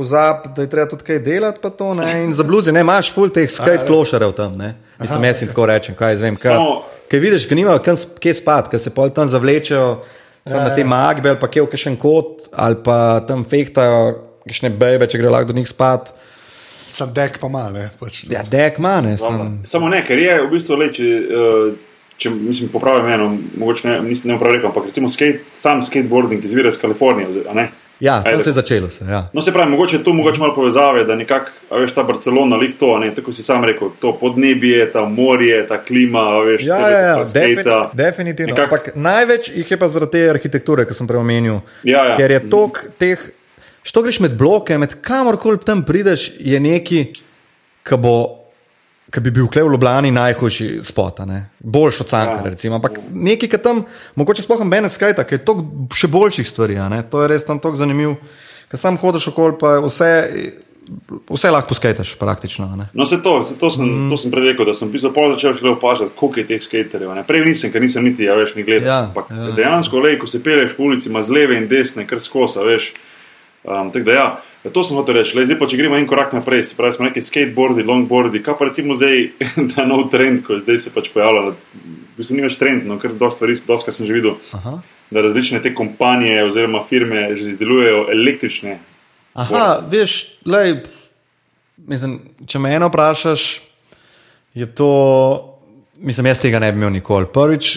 pozab, 0.00 0.46
da 0.56 0.64
je 0.64 0.70
treba 0.72 0.88
tudi 0.88 1.04
kaj 1.04 1.20
delati, 1.24 1.60
pa 1.62 1.70
to, 1.70 1.92
ne, 1.98 2.08
in 2.24 2.32
zabluzi, 2.36 2.72
ne, 2.72 2.84
imaš 2.86 3.12
ful 3.12 3.32
teh 3.32 3.50
skajt 3.52 3.84
klošarjev 3.88 4.32
tam, 4.38 4.56
ne, 4.60 4.74
mislim, 5.00 5.28
jaz 5.28 5.42
jim 5.44 5.52
tako 5.52 5.68
rečem, 5.68 5.98
kaj 5.98 6.16
jaz 6.16 6.24
vem, 6.24 6.40
kaj. 6.40 6.64
Kaj 7.10 7.18
vidiš, 7.18 7.44
ki 7.50 7.56
nimajo 7.58 7.96
kje 8.22 8.34
spati, 8.38 8.70
ki 8.70 8.78
se 8.78 8.92
pol 8.94 9.10
tam 9.10 9.26
zavlečejo 9.26 9.86
tam 10.44 10.56
ja, 10.56 10.68
na 10.68 10.74
te 10.76 10.84
magbe 10.86 11.32
ali 11.32 11.40
pa 11.40 11.48
kje 11.50 11.64
v 11.64 11.70
kakšen 11.72 11.96
kot 11.98 12.46
ali 12.52 12.78
pa 12.84 13.20
tam 13.26 13.42
fehtajo, 13.42 14.12
kakšne 14.46 14.70
bebe, 14.78 15.08
če 15.10 15.18
gre 15.18 15.32
lahko 15.32 15.50
do 15.50 15.58
njih 15.58 15.68
spat. 15.68 16.12
Sem 16.90 17.10
dek 17.14 17.38
pa 17.42 17.50
male. 17.50 17.90
Pač, 18.00 18.24
Ja, 18.30 18.42
dek 18.46 18.78
mane. 18.82 19.16
Dobro. 19.18 19.46
Samo 19.68 19.90
ne, 19.92 20.00
ker 20.06 20.18
je 20.18 20.38
v 20.42 20.48
bistvu 20.54 20.78
le, 20.78 20.88
če, 20.94 21.10
eh, 21.40 22.14
če 22.18 22.32
mislim, 22.34 22.70
popravim 22.72 23.10
eno, 23.14 23.28
mogoče 23.58 23.88
ne, 23.88 23.98
nisem 24.08 24.32
ne 24.32 24.38
prav 24.40 24.56
rekel, 24.56 24.70
ampak 24.72 24.90
recimo 24.90 25.10
skate, 25.10 25.44
sam 25.58 25.84
skateboarding 25.86 26.44
izvira 26.44 26.72
iz 26.72 26.80
Kalifornije, 26.80 27.44
a 27.50 27.54
ne? 27.58 27.68
Ja, 28.00 28.22
Ajde. 28.24 28.36
to 28.38 28.42
se 28.44 28.50
je 28.50 28.54
začelo. 28.54 28.88
Se, 28.88 29.04
ja. 29.04 29.28
No, 29.32 29.42
se 29.42 29.52
pravi, 29.52 29.70
mogoče 29.70 29.96
je 29.96 30.04
tu 30.04 30.12
mogoče 30.12 30.40
malo 30.40 30.54
povezave, 30.54 31.04
da 31.04 31.14
nekako, 31.14 31.50
a 31.70 31.76
veš, 31.76 31.92
ta 31.92 32.02
Barcelona, 32.02 32.56
lih 32.56 32.74
to, 32.74 32.98
ne, 32.98 33.14
tako 33.14 33.32
si 33.32 33.42
sam 33.42 33.64
rekel, 33.64 33.90
to 34.00 34.12
podnebje, 34.20 34.92
ta 34.92 35.04
morje, 35.04 35.66
ta 35.68 35.76
klima, 35.84 36.38
veš, 36.38 36.64
Ja, 36.66 36.78
ja, 36.80 36.98
ja 37.00 37.16
pa 37.16 37.24
defini 37.24 37.64
definitivno. 37.92 38.54
Nekako- 38.54 38.74
Ampak 38.74 38.96
največ 38.96 39.50
jih 39.54 39.70
je 39.70 39.76
pa 39.76 39.88
zaradi 39.88 40.12
te 40.12 40.30
arhitekture, 40.30 40.86
ki 40.86 40.94
sem 40.94 41.06
prej 41.06 41.20
omenil. 41.20 41.60
Ja, 41.84 42.06
ja. 42.06 42.16
Ker 42.16 42.30
je 42.30 42.40
tok 42.50 42.84
teh, 42.98 43.18
što 43.82 44.02
greš 44.02 44.20
med 44.20 44.36
bloke, 44.38 44.78
med 44.78 44.94
kamorkoli 45.00 45.58
tam 45.58 45.82
prideš, 45.82 46.32
je 46.38 46.60
neki, 46.60 47.12
ki 47.84 47.96
bo. 47.96 48.39
Ki 49.10 49.20
bi 49.20 49.32
bil 49.34 49.48
klej 49.50 49.64
v 49.66 49.72
Ljubljani 49.74 50.12
najhujši 50.14 50.68
spot, 50.86 51.20
boljši 51.58 52.02
od 52.04 52.08
Cankara. 52.08 52.46
Ja. 52.46 52.50
recimo. 52.54 52.78
Ampak 52.78 53.00
nekaj, 53.10 53.50
ki 53.50 53.58
tam, 53.62 53.84
mogoče 54.14 54.44
sploh 54.44 54.62
ne 54.64 54.88
skajta, 54.88 55.24
ki 55.26 55.34
je 55.34 55.44
toliko 55.44 55.98
še 55.98 56.08
boljših 56.08 56.48
stvari. 56.48 56.78
To 57.10 57.22
je 57.22 57.28
res 57.32 57.46
tam 57.46 57.58
tako 57.58 57.80
zanimivo. 57.80 58.16
Ker 58.70 58.78
sam 58.78 58.98
hodiš 59.02 59.32
okoli, 59.32 59.56
pa 59.58 59.80
vse, 59.82 60.10
vse 61.26 61.50
lahko 61.50 61.72
poskajtaš 61.72 62.14
praktično. 62.20 62.68
a 62.72 62.76
ne. 62.76 62.86
No, 62.94 63.06
se 63.06 63.18
to, 63.22 63.44
se 63.44 63.58
to, 63.58 63.70
sem, 63.70 63.82
mm. 63.82 64.10
to 64.10 64.18
sem 64.18 64.30
prej 64.30 64.52
rekel, 64.52 64.68
da 64.68 64.74
sem 64.78 64.92
bistvu 64.92 65.10
pol 65.14 65.34
začel 65.34 65.56
šele 65.58 65.72
opažati, 65.74 66.14
koliko 66.16 66.40
je 66.40 66.46
teh 66.52 66.62
skaterjev. 66.62 67.14
ne. 67.14 67.26
Prej 67.26 67.42
nisem, 67.48 67.72
ker 67.74 67.82
nisem 67.82 68.06
niti, 68.06 68.28
ja, 68.30 68.38
veš, 68.38 68.54
ni 68.54 68.62
gledal. 68.62 68.86
Ja, 68.86 69.00
Ampak 69.10 69.32
ja. 69.34 69.50
dejansko, 69.58 69.98
lej, 70.06 70.20
ko 70.22 70.30
se 70.30 70.42
peleš 70.42 70.76
po 70.76 70.86
ulici, 70.86 71.10
ima 71.10 71.22
z 71.26 71.34
leve 71.34 71.58
in 71.58 71.66
desne, 71.68 72.06
kar 72.06 72.22
skosa, 72.22 72.62
veš. 72.62 72.92
Um, 73.64 73.90
tako 73.92 74.04
da 74.04 74.12
ja, 74.12 74.42
to 74.72 74.84
sem 74.84 74.96
hotel 74.96 75.20
reči. 75.20 75.36
Lej, 75.36 75.50
zdaj 75.50 75.58
pa, 75.60 75.66
če 75.68 75.76
gremo 75.76 75.98
en 75.98 76.06
korak 76.08 76.32
naprej, 76.32 76.62
se 76.70 76.76
pravi, 76.78 76.96
smo 76.96 77.08
neki 77.08 77.22
skateboardi, 77.24 77.84
longboardi, 77.84 78.40
kaj 78.44 78.56
pa 78.56 78.68
recimo 78.70 78.96
zdaj, 78.96 79.26
ta 79.74 79.84
nov 79.88 80.06
trend, 80.12 80.40
ko 80.46 80.60
zdaj 80.62 80.80
se 80.86 80.92
pač 80.94 81.10
pojavlja. 81.12 81.52
V 81.52 82.16
bistvu 82.16 82.38
ni 82.38 82.44
več 82.46 82.56
trend, 82.60 82.86
no, 82.88 82.96
ker 83.00 83.12
dosta 83.12 83.42
stvari, 83.42 83.58
dosta 83.66 83.92
sem 83.92 84.08
že 84.08 84.16
videl, 84.16 84.38
Aha. 84.56 84.78
da 85.12 85.24
različne 85.24 85.60
te 85.64 85.74
kompanije 85.76 86.44
oziroma 86.48 86.82
firme 86.88 87.28
že 87.36 87.52
izdelujejo 87.54 88.06
električne. 88.12 88.78
Aha, 89.40 89.66
veš, 89.92 90.16
lej, 90.48 90.80
mislim, 91.88 92.18
če 92.48 92.60
me 92.60 92.72
eno 92.76 92.88
vprašaš, 92.88 93.44
je 94.56 94.66
to, 94.74 94.90
mislim, 96.00 96.32
jaz 96.32 96.40
tega 96.42 96.58
ne 96.60 96.72
bi 96.72 96.80
imel 96.80 96.96
nikoli. 96.96 97.28
Prvič, 97.32 97.76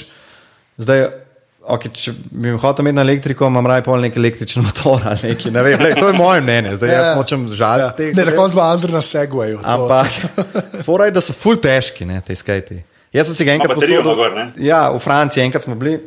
zdaj, 0.80 1.23
okay, 1.68 1.92
če 1.96 2.12
bi 2.32 2.48
mi 2.48 2.58
hotel 2.60 2.84
imeti 2.84 2.96
na 2.96 3.02
elektriko, 3.02 3.48
imam 3.48 3.68
raje 3.68 3.84
pol 3.86 4.02
nek 4.04 4.18
električen 4.18 4.64
motor 4.64 5.02
ali 5.06 5.30
nekaj. 5.32 5.52
Ne 5.52 5.64
vem, 5.64 5.80
lej, 5.82 5.96
to 6.00 6.08
je 6.10 6.14
moje 6.18 6.42
mnenje, 6.42 6.76
zdaj 6.78 6.90
jaz 6.92 7.06
Ja. 7.06 7.14
hočem 7.16 7.46
žaliti 7.50 7.86
Ja. 7.86 7.92
teh. 7.92 8.16
Ne, 8.16 8.26
na 8.26 8.36
koncu 8.36 8.58
ima 8.58 8.70
Andrej 8.72 8.94
na 8.94 9.02
segwayu. 9.02 9.60
Ampak, 9.64 10.08
fora 10.88 11.06
je, 11.06 11.12
da 11.12 11.22
so 11.22 11.34
ful 11.34 11.56
težki, 11.58 12.06
ne, 12.06 12.22
te 12.26 12.36
skajti. 12.36 12.84
Jaz 13.14 13.28
sem 13.30 13.36
si 13.36 13.46
ga 13.46 13.54
enkrat 13.54 13.78
posodil-? 13.78 14.52
Ja, 14.58 14.90
v 14.92 15.00
Franciji 15.00 15.44
enkrat 15.46 15.64
smo 15.64 15.76
bili, 15.76 16.00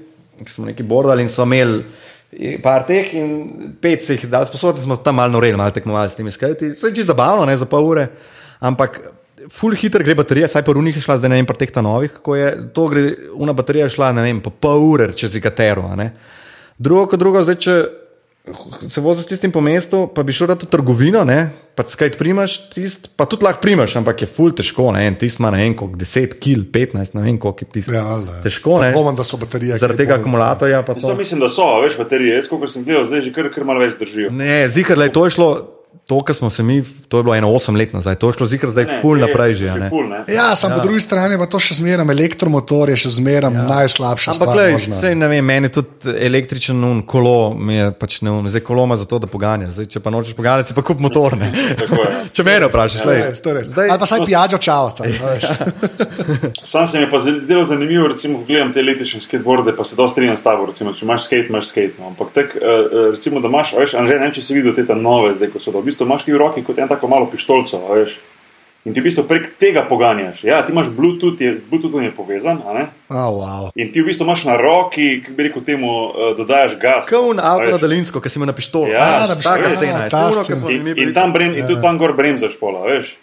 smo 0.46 0.66
neki 0.66 0.82
bordali 0.82 1.22
in 1.22 1.28
so 1.30 1.42
imeli 1.46 1.84
par 2.62 2.82
teh 2.84 3.14
in 3.14 3.28
pet 3.80 4.02
se 4.02 4.16
jih 4.16 4.26
dali 4.28 4.46
sposoditi, 4.46 4.82
smo 4.84 4.96
tam 4.96 5.14
malo 5.16 5.32
noreli, 5.38 5.56
malo 5.56 5.70
tekmovali 5.70 6.10
s 6.10 6.14
temi 6.18 6.30
skajti. 6.34 6.74
Se 6.74 6.88
je 6.90 6.94
čisto 6.94 7.14
zabavno, 7.14 7.46
ne, 7.46 7.54
za 7.56 7.64
pol 7.64 7.86
ure, 7.86 8.08
ampak 8.60 8.98
ful 9.52 9.76
hitro 9.78 10.04
gre 10.04 10.16
baterija, 10.18 10.48
saj 10.48 10.64
po 10.66 10.76
runih 10.76 10.96
je 10.96 11.02
šla, 11.04 11.18
zdaj 11.20 11.32
ne 11.32 11.40
vem, 11.40 11.46
pa 11.48 11.54
teh 11.58 11.70
ta 11.72 11.82
novih, 11.84 12.12
kako 12.18 12.36
je, 12.38 12.48
to 12.74 12.86
gre, 12.92 13.04
una 13.34 13.54
baterija 13.56 13.86
je 13.86 13.96
šla, 13.98 14.10
ne 14.16 14.26
vem, 14.26 14.40
po 14.44 14.50
pol 14.50 14.82
ure, 14.92 15.12
če 15.16 15.30
si 15.32 15.42
katero, 15.44 15.86
a 15.90 15.98
ne. 15.98 16.10
Drugo, 16.78 17.06
kot 17.12 17.22
drugo, 17.22 17.44
zdaj, 17.46 17.60
če 17.62 17.76
se 18.90 19.00
voziš 19.00 19.24
s 19.24 19.28
tistim 19.28 19.50
po 19.50 19.60
mestu, 19.60 20.04
pa 20.14 20.22
bi 20.22 20.34
šel 20.34 20.52
rad 20.52 20.62
v 20.62 20.68
trgovino, 20.70 21.24
ne, 21.26 21.48
pa 21.74 21.82
skajt 21.82 22.14
primaš, 22.18 22.56
tist, 22.70 23.08
pa 23.18 23.26
tudi 23.26 23.46
lahko 23.46 23.62
primaš, 23.64 23.96
ampak 23.98 24.22
je 24.22 24.28
ful 24.30 24.54
težko, 24.54 24.92
ne, 24.94 25.02
en 25.10 25.16
tist 25.18 25.40
ima 25.42 25.50
ne 25.54 25.64
vem 25.64 25.74
koliko, 25.76 25.98
10 25.98 26.36
kil, 26.42 26.62
15, 26.72 27.16
ne 27.18 27.24
vem 27.24 27.40
koliko 27.42 27.66
je 27.66 27.72
tist. 27.78 27.90
Ja, 27.92 28.04
ali 28.14 28.28
ne. 28.28 28.38
Težko, 28.46 28.78
ne. 28.82 28.92
Dvomim, 28.94 29.18
da 29.18 29.26
so 29.26 29.40
baterije. 29.42 29.80
Zaradi 29.82 30.04
tega 30.04 30.20
akumulatorja 30.20 30.84
pa 30.86 30.94
to. 30.94 31.14
mislim, 31.18 31.42
da 31.42 31.50
so, 31.50 31.66
veš, 31.82 31.98
baterije. 31.98 32.38
Jaz, 32.38 32.50
kot 32.52 32.70
sem 32.70 32.86
gledal, 32.86 33.08
zdaj 33.10 33.26
že 33.26 33.34
kar, 33.34 33.50
kar 33.54 33.66
malo 33.66 33.82
več 33.82 33.98
držijo. 33.98 34.30
Ne, 34.36 34.62
zihar, 34.70 35.00
lej, 35.02 35.10
to 35.16 35.26
je 35.26 35.34
šlo, 35.38 35.50
to, 36.06 36.20
kar 36.20 36.36
smo 36.36 36.50
se 36.50 36.62
mi, 36.62 36.76
to 37.08 37.16
je 37.16 37.22
bilo 37.22 37.34
eno 37.34 37.48
8 37.48 37.76
let 37.76 37.92
nazaj, 37.92 38.14
to 38.14 38.28
je 38.28 38.32
šlo 38.32 38.46
zihar 38.46 38.70
zdaj 38.70 38.84
Ne, 38.84 38.98
ful 39.02 39.16
je- 39.16 39.26
naprej 39.26 39.54
že, 39.54 39.64
je 39.64 39.70
a 39.70 39.76
ne. 39.76 39.88
ful, 39.88 40.04
ne. 40.04 40.24
Ja, 40.28 40.54
sam 40.54 40.70
ja. 40.70 40.76
po 40.76 40.82
drugi 40.82 41.00
strani 41.00 41.38
pa 41.38 41.46
to 41.46 41.58
še 41.58 41.74
zmeraj, 41.74 42.06
elektromotor 42.06 42.90
je 42.90 42.96
še 42.96 43.08
zmeraj 43.10 43.48
ja. 43.48 43.64
najslabša 43.64 44.30
Ampak, 44.30 44.48
stvar. 44.48 44.72
možna. 44.72 44.96
sej, 44.96 45.14
ne 45.14 45.28
vem, 45.28 45.44
meni 45.44 45.68
tudi 45.68 45.90
električen 46.18 46.84
un, 46.84 47.02
kolo, 47.02 47.54
mi 47.54 47.74
je 47.74 47.92
pač 47.92 48.20
ne, 48.22 48.30
un, 48.30 48.48
zdaj 48.48 48.60
kolo 48.60 48.84
ima 48.84 48.96
zato, 48.96 49.18
da 49.18 49.26
poganja. 49.26 49.70
Zdaj, 49.70 49.86
če 49.86 50.00
pa 50.00 50.10
nočeš 50.10 50.34
poganjati, 50.34 50.68
si 50.68 50.74
pa 50.74 50.82
kup 50.82 50.98
motor. 50.98 51.36
ne. 51.36 51.52
Tako 51.80 52.02
je. 52.02 52.10
če 52.32 52.42
mene 52.42 52.66
vprašaš, 52.66 53.00
To 53.00 53.10
je 53.10 53.12
lej, 53.12 53.22
res, 53.24 53.40
to 53.40 53.50
je 53.50 53.64
zdaj, 53.64 53.88
Ali 53.88 53.98
pa 53.98 54.06
saj 54.06 54.20
pijačo 54.24 54.58
čavata. 54.58 55.04
Sam 56.64 56.88
se 56.88 56.98
mi 56.98 57.04
je 57.04 57.10
pa 57.10 57.20
zdelo 57.20 57.64
zanimivo, 57.64 58.08
recimo, 58.08 58.38
ko 58.38 58.44
gledam 58.44 58.72
te 58.72 58.80
električne 58.80 59.20
skateboarde, 59.20 59.76
pa 59.76 59.84
se 59.84 59.96
dosti 59.96 60.12
strinjam 60.12 60.36
s 60.36 60.42
tabo. 60.42 60.66
Recimo, 60.66 60.92
če 60.92 61.04
imaš 61.04 61.24
skate, 61.24 61.46
imaš 61.48 61.66
skate. 61.66 61.92
No. 61.98 62.06
Ampak 62.06 62.28
tak, 62.32 62.56
uh, 62.56 62.62
recimo, 63.10 63.40
da 63.40 63.48
imaš, 63.48 63.74
veš, 63.74 63.94
Anže, 63.94 64.14
ne 64.14 64.20
vem, 64.20 64.32
če 64.32 64.42
si 64.42 64.54
videl 64.54 64.74
te 64.76 64.94
nove, 64.96 65.34
zdaj 65.34 65.50
ko 65.52 65.60
so 65.60 65.72
to. 65.72 65.82
V 65.86 65.94
bistvu 65.94 66.02
imaš 66.02 66.24
ti 66.26 66.34
v 66.34 66.38
roki 66.42 66.64
kot 66.66 66.78
en 66.82 66.88
tako 66.90 67.06
malo 67.06 67.28
pištolco, 67.30 67.78
a 67.86 67.94
veš. 67.94 68.16
In 68.86 68.94
ti 68.94 68.98
v 68.98 69.06
bistvu 69.06 69.22
prek 69.26 69.52
tega 69.58 69.84
poganjaš. 69.86 70.42
Ja, 70.42 70.66
ti 70.66 70.74
imaš 70.74 70.90
Bluetooth, 70.90 71.38
je, 71.38 71.58
z 71.58 71.62
Bluetoothom 71.70 72.02
je 72.02 72.10
povezan, 72.10 72.58
a 72.66 72.74
ne? 72.74 72.84
Oh, 73.06 73.38
wow. 73.38 73.70
In 73.74 73.92
ti 73.94 74.02
v 74.02 74.10
bistvu 74.10 74.26
imaš 74.26 74.42
na 74.50 74.58
roki, 74.58 75.22
kako 75.22 75.34
bi 75.34 75.42
rekel 75.42 75.62
temu, 75.62 75.86
uh, 75.86 76.34
dodajaš 76.34 76.74
gas. 76.78 77.06
Kaun 77.06 77.38
a 77.38 77.54
avto 77.54 77.70
veš. 77.70 77.70
na 77.70 77.78
daljinsko, 77.78 78.18
ki 78.18 78.30
si 78.30 78.38
ima 78.38 78.46
na 78.46 78.54
pištolo. 78.54 78.90
Ja, 78.90 78.98
Veš, 78.98 79.28
na 79.28 79.36
pištolo, 79.36 79.58
ja, 79.86 80.70
In, 80.70 80.90
in, 80.98 81.14
tam 81.14 81.30
brem, 81.32 81.54
in 81.54 81.66
tudi 81.66 81.82
tam 81.82 81.98
gor 81.98 82.14
bremzaš 82.18 82.58
pola, 82.58 82.82
veš. 82.82 83.14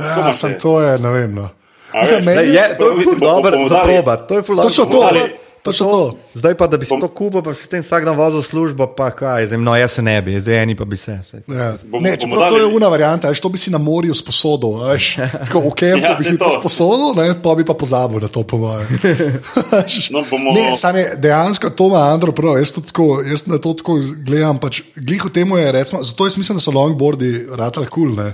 Ja, 0.00 0.32
sem 0.32 0.56
te. 0.56 0.58
to 0.58 0.80
je, 0.80 0.96
ne 0.98 1.10
vem. 1.10 1.34
No. 1.34 1.48
A 1.92 2.00
Mislim, 2.00 2.18
veš, 2.18 2.26
meni- 2.26 2.48
Lej, 2.48 2.56
je, 2.56 2.64
to 2.78 2.88
je 2.88 3.04
ful 3.04 3.16
dobro 3.20 3.68
za 3.68 3.80
probat. 3.84 4.28
To 4.28 4.34
je 4.34 4.42
ful 4.42 4.56
dobro. 4.56 4.84
Bomo 4.88 5.08
dali- 5.08 5.51
točno 5.62 5.86
to. 5.86 6.00
Zdaj 6.34 6.54
pa, 6.54 6.66
da 6.66 6.76
bi 6.76 6.84
si 6.84 6.94
to 6.94 7.08
kupil, 7.08 7.40
pa 7.40 7.54
si 7.54 7.62
s 7.62 7.68
tem 7.68 7.80
vsak 7.80 8.02
dan 8.02 8.14
vozil 8.14 8.38
v 8.38 8.44
službo, 8.44 8.86
pa 8.88 9.10
kaj, 9.10 9.46
zdaj, 9.46 9.58
no, 9.58 9.72
jaz 9.72 9.92
se 9.92 10.02
ne 10.02 10.16
bi, 10.18 10.34
zdaj 10.36 10.58
eni 10.58 10.74
pa 10.74 10.84
bi 10.84 10.96
se. 10.96 11.18
saj. 11.22 11.40
Ja. 11.48 11.76
Bomo- 11.82 12.02
Ne, 12.02 12.16
čeprav 12.16 12.50
to 12.50 12.58
je 12.58 12.66
una 12.66 12.88
varianta, 12.88 13.28
veš, 13.28 13.38
to 13.38 13.48
bi 13.48 13.56
si 13.56 13.70
na 13.70 13.78
morju 13.78 14.10
sposodil. 14.12 14.76
a 14.76 14.92
Veš, 14.92 15.06
tako 15.44 15.60
v 15.60 15.70
kempu 15.72 16.04
Ja, 16.04 16.14
bi 16.14 16.24
si 16.24 16.34
to 16.36 16.50
sposodil, 16.52 17.14
ne, 17.14 17.34
pa 17.36 17.54
bi 17.54 17.62
pa 17.62 17.74
pozabil 17.74 18.18
na 18.18 18.28
to, 18.28 18.42
po 18.42 18.58
mojem. 18.58 18.88
No, 20.10 20.22
bomo- 20.22 20.52
Ne, 20.52 20.74
sam 20.74 20.96
je 20.96 21.14
dejansko 21.16 21.70
to 21.70 21.86
ima 21.86 21.98
Andro 22.08 22.32
prav. 22.32 22.58
Jaz, 22.58 22.72
to 22.72 22.80
tako, 22.82 23.22
jaz 23.22 23.46
na 23.46 23.58
to 23.58 23.72
tako 23.72 23.96
gledam. 24.18 24.58
Pač, 24.58 24.82
glih 24.96 25.24
v 25.24 25.30
tem 25.30 25.48
je, 25.48 25.72
recimo, 25.72 26.02
zato 26.02 26.26
jaz 26.26 26.36
mislim, 26.36 26.56
da 26.56 26.60
so 26.60 26.70
longboardi 26.70 27.46
ratali 27.50 27.86
kul, 27.86 28.12
cool, 28.12 28.32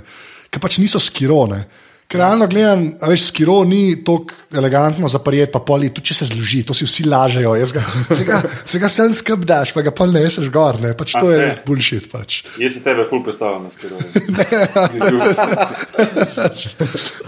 ker 0.49 0.59
pač 0.59 0.77
niso 0.77 0.99
skirone. 0.99 1.63
Ker 2.09 2.23
realno 2.23 2.47
gledam, 2.49 2.87
veš, 3.05 3.27
skiro 3.29 3.59
ni 3.69 3.99
tako 4.01 4.33
elegantno 4.57 5.05
zaprijet, 5.07 5.51
pa 5.53 5.59
poli, 5.61 5.91
tudi 5.93 6.09
če 6.09 6.15
se 6.17 6.25
zloži, 6.31 6.63
to 6.65 6.73
si 6.73 6.87
vsi 6.87 7.03
lažejo. 7.05 7.51
Ga, 7.75 7.83
se 8.17 8.25
ga, 8.25 8.39
se 8.65 8.81
ga 8.81 8.89
sem 8.89 9.13
skrb 9.13 9.43
daš, 9.45 9.75
pa 9.75 9.83
ga 9.85 9.93
pa 9.93 10.07
ne 10.09 10.23
seš 10.25 10.47
gor, 10.49 10.79
ne, 10.81 10.95
pač 10.97 11.13
to 11.13 11.27
A, 11.27 11.35
je 11.35 11.37
ne. 11.37 11.43
res 11.45 11.59
bullshit. 11.67 12.07
Pač. 12.09 12.39
Jaz 12.57 12.79
se 12.79 12.81
tebe 12.81 13.05
ful 13.11 13.21
predstavljam 13.27 13.67
na 13.67 13.73
skirovi. 13.75 14.09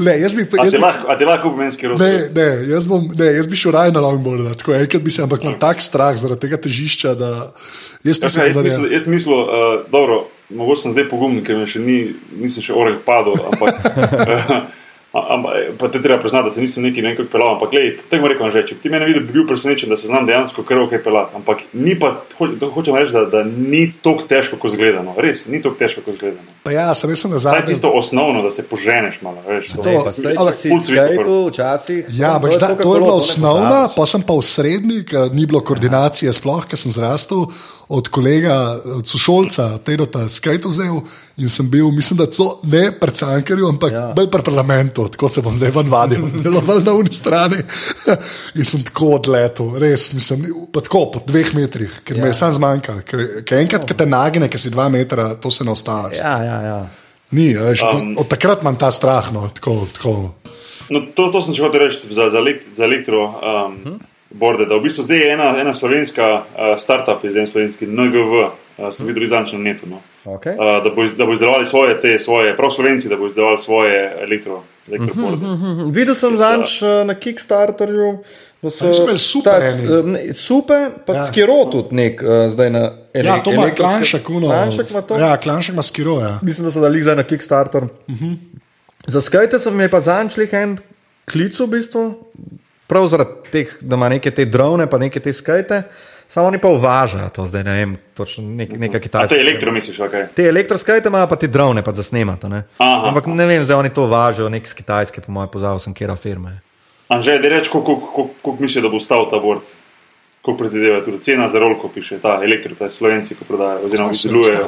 Ne, 0.01 0.15
jaz 0.17 0.33
bi, 0.33 0.43
jaz 0.49 0.73
bi, 0.73 0.81
a 0.81 1.15
te 1.19 1.25
lahko 1.27 1.51
meni 1.53 1.73
skirov? 1.75 1.99
Ne, 2.01 2.31
ne, 2.33 2.47
jaz, 2.71 2.87
bom, 2.89 3.05
ne, 3.17 3.27
jaz 3.35 3.47
bi 3.51 3.59
šel 3.59 3.75
raje 3.75 3.93
na 3.93 4.01
longboard, 4.01 4.49
tako 4.61 4.73
enkrat 4.77 5.03
bi 5.05 5.13
se, 5.13 5.21
ampak 5.25 5.43
imam 5.45 5.57
tak 5.61 5.83
strah 5.83 6.17
zaradi 6.17 6.47
tega 6.47 6.57
težišča, 6.61 7.13
da 7.19 7.31
jaz 8.07 8.21
nisem 8.23 8.49
jaz 8.49 8.61
mislil, 8.65 8.87
jaz 8.95 9.09
mislil 9.11 9.43
uh, 9.43 9.73
dobro, 9.93 10.23
mogoče 10.55 10.81
sem 10.81 10.91
zdaj 10.91 11.09
pogumen, 11.09 11.43
ker 11.43 11.63
še 11.67 11.79
ni, 11.79 12.15
nisem 12.37 12.63
še 12.63 12.73
oreh 12.73 12.99
padel, 13.05 13.35
ampak. 13.51 13.81
Uh, 15.11 15.27
Ampak, 15.27 15.75
pa 15.75 15.89
te 15.91 15.99
treba 15.99 16.21
priznati, 16.23 16.47
da 16.47 16.53
se 16.55 16.61
nisem 16.61 16.83
neki 16.83 17.01
nekaj 17.03 17.25
pelal. 17.27 17.57
Ampak, 17.57 17.73
gledaj, 17.73 17.97
tako 18.07 18.29
rekel, 18.31 18.51
že, 18.51 18.61
če 18.63 18.75
bi 18.77 18.81
ti 18.85 18.89
meni 18.93 19.09
videl, 19.09 19.25
bi 19.27 19.33
bil 19.35 19.43
presenečen, 19.43 19.91
da 19.91 19.97
se 19.99 20.07
znam 20.07 20.23
dejansko 20.23 20.63
kar 20.63 20.79
ok 20.79 20.93
pelati. 21.03 21.35
Ampak 21.35 21.65
ni 21.75 21.97
pa, 21.99 22.13
ho, 22.37 22.47
to 22.47 22.69
hočem 22.71 22.95
reči, 22.95 23.11
da, 23.11 23.25
da 23.27 23.41
ni 23.43 23.81
tako 23.91 24.23
težko, 24.23 24.55
kot 24.55 24.71
zgledano. 24.71 25.11
Res, 25.19 25.43
ni 25.51 25.59
tako 25.59 25.75
težko, 25.75 26.05
kot 26.05 26.15
zgledano. 26.15 26.47
Pa 26.63 26.71
ja, 26.71 26.85
sem 26.95 27.11
res 27.11 27.25
na 27.25 27.31
Saj 27.33 27.43
zadnje. 27.43 27.73
tisto 27.73 27.91
osnovno, 27.91 28.39
da 28.39 28.53
se 28.55 28.63
poženeš 28.63 29.19
malo. 29.19 29.43
Veš, 29.49 29.73
To- 29.75 29.83
Ne, 29.83 29.97
pa 29.99 30.15
zdaj, 30.15 30.39
ampak 30.39 30.55
si 30.55 30.71
skajtu 30.71 31.35
včasih. 31.49 32.05
Ja, 32.15 32.37
ampak 32.39 32.55
to 32.55 32.59
to, 32.61 32.67
to 32.69 32.71
je 32.71 32.99
bila 33.01 33.11
to 33.11 33.19
osnovna, 33.19 33.81
pa 33.91 34.07
sem 34.07 34.23
pa 34.23 34.39
v 34.39 34.47
srednji, 34.47 35.03
ker 35.03 35.27
ni 35.35 35.43
bilo 35.43 35.59
koordinacije 35.59 36.31
sploh, 36.31 36.63
ker 36.63 36.79
sem 36.79 36.87
zrastel 36.87 37.51
od 37.91 38.07
kolega, 38.07 38.55
od 38.95 39.07
sošolca, 39.07 39.77
Tedota 39.83 40.23
Skajtu 40.29 40.69
vzel 40.71 41.01
in 41.37 41.49
sem 41.51 41.67
bil, 41.71 41.89
mislim, 41.91 42.21
da 42.21 42.27
to 42.31 42.47
ne 42.63 42.85
pred 42.99 43.15
Cankerju, 43.19 43.67
ampak 43.67 43.91
ja. 43.91 44.05
Bolj 44.15 44.29
pred 44.31 44.45
parlamentu, 44.47 45.07
tako 45.11 45.29
se 45.29 45.43
bom 45.43 45.57
zdaj 45.57 45.73
vadil, 45.91 46.23
bilo 46.43 46.61
bolj 46.63 46.85
na 46.85 46.93
uni 46.95 47.11
strani 47.13 47.59
in 48.59 48.65
sem 48.65 48.83
tako 48.87 49.15
odletel, 49.17 49.73
res, 49.81 50.13
mislim, 50.15 50.47
pa 50.71 50.83
tako 50.85 51.05
po 51.11 51.23
dveh 51.27 51.51
metrih, 51.57 51.99
ker 52.07 52.17
ja. 52.17 52.23
me 52.23 52.29
je 52.31 52.37
sam 52.39 52.53
zmanjkal, 52.55 53.01
ker, 53.07 53.25
ker 53.43 53.59
enkrat, 53.59 53.87
ki 53.87 53.97
te 53.99 54.07
nagne, 54.07 54.47
ker 54.51 54.61
si 54.61 54.71
dva 54.71 54.87
metra, 54.89 55.33
to 55.35 55.51
se 55.51 55.67
ne 55.67 55.75
ostaviš. 55.75 56.21
Ja. 56.23 56.37
Ja, 56.43 56.61
ja. 56.61 56.79
Ni, 57.31 57.51
veš, 57.55 57.83
Um. 57.87 58.15
od 58.19 58.27
takrat 58.27 58.63
imam 58.63 58.75
ta 58.79 58.91
strah, 58.91 59.33
no, 59.33 59.49
tako, 59.55 59.87
tako. 59.93 60.15
No, 60.91 61.03
to, 61.15 61.27
to 61.31 61.41
sem 61.43 61.55
hotel 61.59 61.87
reči 61.87 62.07
za, 62.11 62.29
za, 62.31 62.39
elek, 62.39 62.63
za 62.75 62.83
elektro. 62.87 63.27
Um, 63.27 63.75
Mhm. 63.83 64.10
Borde, 64.31 64.65
da 64.65 64.75
v 64.75 64.81
bistvu 64.81 65.03
zdaj 65.03 65.17
je 65.17 65.31
ena, 65.31 65.57
ena 65.57 65.73
slovenska 65.73 66.23
uh, 66.25 66.43
startup, 66.79 67.25
iz 67.25 67.35
en 67.35 67.47
slovenski 67.47 67.85
NGV, 67.85 68.33
uh, 68.33 68.49
sem 68.91 69.05
videl 69.05 69.23
izdanč 69.23 69.51
na 69.51 69.59
netu. 69.59 69.85
No. 69.85 69.99
Okay. 70.25 70.53
Uh, 70.53 70.83
da, 70.83 70.89
bo, 70.89 71.03
iz- 71.03 71.13
da 71.13 71.25
bo 71.25 71.33
izdelovali 71.33 71.65
svoje, 71.65 72.01
te, 72.01 72.19
svoje, 72.19 72.55
prav 72.55 72.71
slovenci, 72.71 73.09
da 73.09 73.17
bo 73.17 73.27
izdelovali 73.27 73.57
svoje 73.59 73.97
elektro, 74.21 74.61
elektroborde. 74.87 75.45
Mhm, 75.47 75.91
Videl 75.91 76.15
sem 76.15 76.37
zanč 76.37 76.77
na 77.05 77.13
Kickstarterju, 77.15 78.17
Oni 78.61 78.71
so 78.71 79.03
imeli 79.03 79.17
supe 79.19 79.49
ta, 79.49 79.57
eni. 79.59 79.85
eh, 79.89 80.03
ne, 80.05 80.33
Supe, 80.35 80.73
pa 81.05 81.13
Ja. 81.13 81.27
skiro 81.27 81.65
tudi 81.65 81.95
nek, 81.95 82.21
uh, 82.21 82.27
zdaj 82.47 82.69
na 82.69 82.81
ele, 83.13 83.27
Ja, 83.27 83.39
to 83.39 83.51
ima 83.51 83.63
elektro- 83.63 83.75
klanšek, 83.79 84.29
uno. 84.29 84.47
Klanšek 84.47 84.89
ima 84.89 85.01
to. 85.01 85.17
Ja, 85.17 85.37
klanšek 85.37 85.73
ima 85.73 85.83
skiro, 85.83 86.19
ja. 86.19 86.39
Mislim, 86.41 86.65
da 86.65 86.71
so 86.71 86.79
dali 86.79 87.01
zdaj 87.01 87.15
na 87.15 87.23
Kickstarter. 87.23 87.83
Uh 87.83 87.89
Mhm. 88.07 88.25
-huh. 88.25 88.35
Za 89.07 89.21
skajte 89.21 89.59
sem 89.59 89.75
mi 89.75 89.89
pa 89.89 90.01
zančlih 90.01 90.53
en 90.53 90.77
klic 91.25 91.59
v 91.59 91.67
bistvu, 91.67 92.13
prav 92.91 93.07
zaradi 93.07 93.51
teh, 93.51 93.71
da 93.81 93.95
ima 93.95 94.09
neke 94.09 94.31
te 94.31 94.45
drone, 94.45 94.85
pa 94.85 94.99
neke 94.99 95.19
te 95.19 95.31
skajte. 95.33 95.83
Samo 96.27 96.47
oni 96.47 96.59
pa 96.59 96.69
uvažajo 96.69 97.27
to 97.29 97.43
zdaj, 97.45 97.63
ne 97.63 97.73
vem, 97.75 97.97
točno 98.15 98.43
nek, 98.45 98.71
neka 98.71 98.99
kitajska. 98.99 99.27
to 99.27 99.35
je 99.35 99.41
elektro, 99.41 99.71
misliš, 99.71 99.97
kaj? 100.11 100.27
Te 100.31 100.45
elektroskajte 100.47 101.09
imajo 101.09 101.27
pa 101.27 101.35
te 101.35 101.47
drone, 101.47 101.83
pa 101.83 101.91
za 101.91 102.03
snemata. 102.03 102.47
Ne? 102.47 102.61
Aha. 102.77 103.01
Ampak 103.09 103.27
ne 103.27 103.45
vem, 103.45 103.63
zdaj 103.63 103.75
oni 103.77 103.89
to 103.89 104.05
uvažajo, 104.05 104.47
nek 104.49 104.63
z 104.63 104.73
Kitajske, 104.73 105.21
po 105.21 105.31
mojem, 105.31 105.49
pozval 105.51 105.79
sem, 105.79 105.91
kera 105.93 106.15
firma 106.15 106.49
je. 106.49 106.59
Anže, 107.09 107.35
da 107.35 107.49
reč, 107.49 107.67
koliko 107.67 108.55
misli, 108.59 108.79
da 108.81 108.87
bo 108.87 108.99
stal 108.99 109.27
ta 109.27 109.39
bord? 109.39 109.67
Koliko 110.41 110.63
predvideva 110.63 111.01
tudi 111.03 111.19
cena 111.19 111.49
za 111.51 111.59
rolko, 111.59 111.91
piše 111.91 112.21
ta 112.23 112.39
elektro, 112.39 112.79
ta 112.79 112.87
slovenci, 112.89 113.35
ko 113.35 113.43
prodajajo, 113.45 113.83
oziroma 113.85 114.13
se- 114.13 114.27
izdelujejo. 114.27 114.63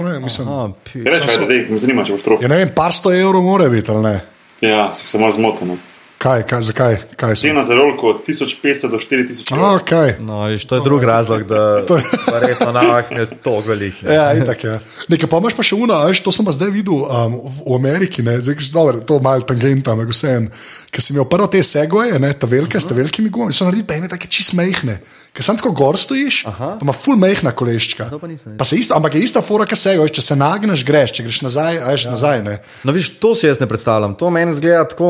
Reč, 0.95 1.23
kaj 1.25 1.37
da 1.39 1.55
me 1.69 1.79
zanima, 1.79 2.03
če 2.03 2.11
boš 2.11 2.21
troh. 2.21 2.43
Ja, 2.43 2.47
ne 2.47 2.57
vem, 2.57 2.75
par 2.75 2.91
sto 2.91 3.13
evrov 3.13 3.41
mora 3.41 3.69
biti, 3.69 3.87
ali 3.87 4.03
ne? 4.03 4.15
Ja, 4.61 4.91
si 4.95 5.07
se 5.07 5.17
malo 5.17 5.31
zmotil. 5.31 5.77
No. 6.13 6.19
Kaj, 6.19 6.43
kaj, 6.43 6.61
zakaj? 6.63 6.93
Kaj 7.15 7.35
so? 7.35 7.41
Cena 7.41 7.63
za 7.63 7.75
rolko 7.75 8.07
od 8.09 8.21
1500 8.23 8.87
do 8.87 8.95
4000 8.95 9.43
A, 9.43 9.55
evrov. 9.55 9.75
okay. 9.75 10.15
No, 10.19 10.45
viš, 10.45 10.65
to 10.65 10.75
je 10.75 10.81
drug 10.81 11.03
razlog, 11.03 11.43
da 11.43 11.59
To 11.87 11.95
je- 11.95 12.03
verjetno 12.31 12.71
navah 12.71 13.05
je 13.11 13.25
to 13.37 13.59
velik. 13.59 14.01
ne. 14.01 14.13
Ja, 14.13 14.33
itak, 14.33 14.63
ja. 14.63 14.79
Nekaj 15.07 15.27
pa 15.27 15.37
imaš 15.37 15.53
pa 15.53 15.63
še 15.63 15.75
uno, 15.75 15.97
veš, 16.05 16.19
to 16.19 16.31
sem 16.31 16.45
pa 16.45 16.51
zdaj 16.51 16.71
videl 16.71 16.93
um, 16.95 17.35
v, 17.59 17.75
Ameriki, 17.75 18.23
ne, 18.23 18.39
zdaj 18.39 18.55
dobro, 18.71 18.99
to 18.99 19.13
je 19.13 19.21
malo 19.21 19.41
tangenta, 19.41 19.91
ampak 19.91 20.09
vseeno. 20.09 20.47
Ker 20.87 21.01
sem 21.01 21.15
imel 21.15 21.27
prvo 21.27 21.47
te 21.47 21.59
segoje, 21.59 22.15
ne, 22.19 22.31
ta 22.33 22.47
velike, 22.47 22.79
s 22.79 22.87
velikimi 22.87 23.27
gumami, 23.29 23.51
so 23.51 23.65
naredili 23.65 23.83
pa 23.83 23.93
ene 23.95 24.07
take 24.07 24.27
čist 24.27 24.53
mehne. 24.53 25.01
Ker 25.33 25.41
sem 25.41 25.57
tako 25.57 25.71
gor 25.73 25.97
stojiš, 25.97 26.43
Aha. 26.45 26.67
pa 26.77 26.85
ima 26.85 26.93
full 26.93 27.17
mehna 27.17 27.51
koleščka. 27.57 28.05
Pa 28.21 28.27
nisem 28.29 28.53
Pa 28.57 28.67
se 28.69 28.77
isto, 28.77 28.93
ampak 28.93 29.15
je 29.17 29.23
ista 29.25 29.41
fora, 29.41 29.65
ki 29.65 29.75
se 29.75 29.95
če 30.13 30.21
se 30.21 30.35
nagneš, 30.37 30.83
greš, 30.85 31.15
če 31.17 31.25
greš 31.25 31.41
nazaj, 31.47 31.79
a 31.81 31.95
veš 31.95 32.05
ja. 32.05 32.11
nazaj. 32.13 32.43
Ne. 32.45 32.59
No, 32.85 32.93
viš, 32.93 33.15
to 33.17 33.33
si 33.35 33.47
jaz 33.49 33.57
ne 33.57 33.67
predstavljam. 33.67 34.13
To 34.21 34.29
meni 34.29 34.53
zgleda 34.53 34.85
tako 34.93 35.09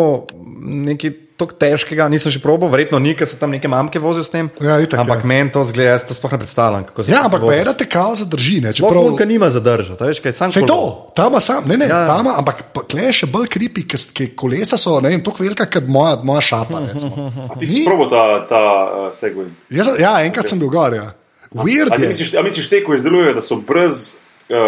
nekaj 0.63 1.11
tako 1.37 1.57
težkega, 1.57 2.05
nisem 2.11 2.31
še 2.33 2.39
probal, 2.43 2.69
verjetno 2.71 2.99
ni, 3.01 3.15
ker 3.17 3.27
se 3.27 3.37
tam 3.39 3.51
neke 3.53 3.67
mamke 3.71 3.99
vozijo 3.99 4.23
s 4.25 4.31
tem. 4.33 4.49
Ja, 4.61 4.77
itak, 4.83 5.01
ampak 5.01 5.23
ja. 5.23 5.29
meni 5.31 5.51
to 5.53 5.63
zgleda, 5.65 5.95
jaz 5.95 6.05
to 6.07 6.13
sploh 6.17 6.35
ne 6.35 6.39
predstavljam. 6.43 6.85
Ja, 7.09 7.23
ampak 7.25 7.41
pa 7.47 7.55
ena 7.55 7.73
te 7.73 7.87
kao 7.89 8.13
zadrži. 8.15 8.59
Ne, 8.61 8.73
čeprav, 8.73 9.01
Vulka 9.03 9.25
nima 9.25 9.49
zadržati, 9.49 10.03
veš, 10.03 10.21
kaj 10.23 10.35
sam 10.37 10.53
Se 10.53 10.61
to, 10.67 11.09
tam 11.17 11.35
sam, 11.41 11.65
ne, 11.67 11.77
ne, 11.77 11.87
Ja. 11.89 12.05
tam, 12.07 12.29
ampak 12.31 12.63
klej 12.87 13.11
še 13.23 13.31
bolj 13.33 13.49
kripi, 13.51 13.85
ker 13.87 14.31
kolesa 14.37 14.77
so, 14.77 14.99
ne 15.01 15.09
vem, 15.09 15.23
tako 15.25 15.43
velika, 15.43 15.65
kot 15.65 15.89
moja, 15.89 16.19
moja 16.23 16.41
šapa. 16.41 16.83
recimo. 16.93 17.31
Ti 17.59 17.67
si 17.67 17.83
probo 17.85 18.07
ta, 18.09 18.23
ta 18.49 18.61
uh, 18.61 19.09
segway. 19.13 19.49
Jaz, 19.73 19.89
ja, 19.99 20.15
enkrat 20.23 20.47
sem 20.47 20.61
bil 20.61 20.69
gor. 20.69 20.93
Ja. 20.95 21.11
Weird 21.53 21.93
A 21.93 21.99
je. 22.01 22.07
misliš, 22.09 22.33
a 22.33 22.41
misliš 22.41 22.69
te, 22.69 22.79
ko 22.85 22.95
izdelujejo, 22.97 23.33
da 23.37 23.41
so 23.45 23.59
brez, 23.61 24.15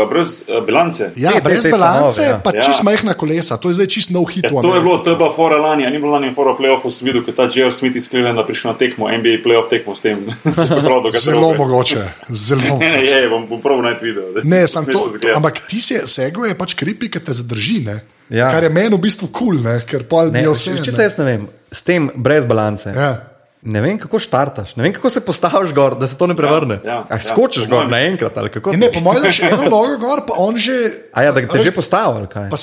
brez 0.10 0.44
uh, 0.46 0.60
bilance? 0.62 1.12
Ja, 1.16 1.30
Te- 1.30 1.36
te- 1.36 1.42
brez 1.42 1.64
te 1.64 1.70
ta 1.70 1.78
balance, 1.78 2.22
nove, 2.22 2.30
ja. 2.30 2.40
pa 2.40 2.52
Ja. 2.54 2.62
čist 2.62 2.84
majhna 2.84 3.14
kolesa, 3.14 3.58
to 3.58 3.70
je 3.70 3.74
zdaj 3.74 3.88
čist 3.88 4.10
nov 4.10 4.26
hit. 4.26 4.44
Ja, 4.44 4.50
to 4.52 4.76
je 4.76 4.82
bilo, 4.82 4.98
to 4.98 5.10
je 5.10 5.18
bila 5.18 5.32
fora 5.32 5.58
lani, 5.58 5.86
a 5.86 5.90
ni 5.90 5.98
bilo 5.98 6.12
lani 6.12 6.34
fora 6.34 6.54
playoffov, 6.54 6.92
sem 6.92 7.06
videl, 7.06 7.22
ker 7.22 7.34
ta 7.34 7.46
J.R. 7.46 7.72
Smith 7.72 7.96
iz 7.96 8.08
Clevelanda 8.08 8.44
prišel 8.44 8.72
na 8.72 8.78
tekmo, 8.78 9.06
NBA 9.08 9.42
playoff 9.42 9.68
tekmo 9.68 9.96
s 9.96 10.00
tem. 10.00 10.26
Zelo 11.26 11.54
mogoče. 11.54 12.04
Zelo. 12.30 12.78
Ne, 12.82 12.90
ne, 12.90 13.06
je, 13.06 13.30
bom, 13.30 13.46
bom 13.48 13.62
prav 13.62 13.82
najti 13.82 14.06
video. 14.06 14.32
da- 14.34 14.42
Ne, 14.44 14.68
sam 14.68 14.84
smešno 14.84 15.02
to, 15.02 15.12
zgleda. 15.14 15.38
ampak 15.38 15.62
ti 15.68 15.82
si 15.82 15.96
sego 16.06 16.46
je 16.46 16.56
pač 16.56 16.74
kripi, 16.74 17.10
ki 17.10 17.20
te 17.20 17.34
zadrži. 17.34 17.80
Ne? 17.86 18.00
Ja. 18.30 18.50
Kar 18.52 18.64
je 18.64 18.70
meni 18.70 18.96
v 18.96 19.00
bistvu 19.00 19.28
kul, 19.28 19.60
cool, 19.62 19.80
ker 19.86 20.04
pol 20.10 20.32
Ne, 20.34 20.42
je 20.42 20.50
veš, 20.50 20.66
vse. 20.72 20.84
če 20.84 20.92
se 20.92 21.04
jaz 21.04 21.18
ne 21.18 21.26
vem, 21.26 21.44
s 21.72 21.82
tem 21.86 22.10
brez 22.16 22.46
balance. 22.46 22.90
Ja. 22.90 23.35
Ne 23.66 23.82
vem, 23.82 23.98
kako 23.98 24.20
štartaš, 24.22 24.76
ne 24.78 24.86
vem, 24.86 24.94
kako 24.94 25.10
se 25.10 25.22
postaviš 25.26 25.74
gor, 25.74 25.96
da 25.98 26.08
se 26.08 26.18
to 26.18 26.28
ne 26.30 26.36
prevrne. 26.38 26.80
ja, 26.86 27.00
ah, 27.10 27.18
ja. 27.18 27.20
skočiš 27.20 27.66
gor 27.68 27.90
naenkrat 27.90 28.38
ali 28.38 28.50
kako? 28.54 28.74
In 28.74 28.80
ne, 28.80 28.92
po 28.94 29.02
mojem, 29.02 29.24
da 29.26 29.32
še 29.34 29.50
eno 29.50 29.70
nogo 29.74 29.98
gor, 29.98 30.22
pa 30.28 30.38
on 30.38 30.58
že. 30.58 30.76
A 31.14 31.26
ja, 31.26 31.32
da 31.34 31.42
te 31.42 31.64
že 31.66 31.74
postaviš, 31.74 32.20
ali 32.22 32.30
kaj? 32.30 32.50
Pa, 32.54 32.60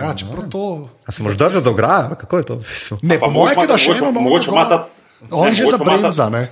ja, 0.00 0.14
čeprav 0.16 0.48
to. 0.48 0.88
A 1.04 1.12
se 1.12 1.22
moraš 1.22 1.36
držati 1.36 1.64
za 1.64 1.70
ograjo, 1.70 2.16
kako 2.16 2.40
je 2.40 2.44
to? 2.44 2.56
Ne, 3.02 3.20
Pa 3.20 3.26
po 3.26 3.32
mojem, 3.32 3.60
da 3.68 3.76
še 3.76 3.98
eno 4.00 4.08
nogo. 4.10 4.40
gor, 4.40 4.64
ta- 4.68 4.86
On 5.30 5.48
ne, 5.48 5.52
že 5.52 5.68
zabremza, 5.68 6.28
ne. 6.32 6.48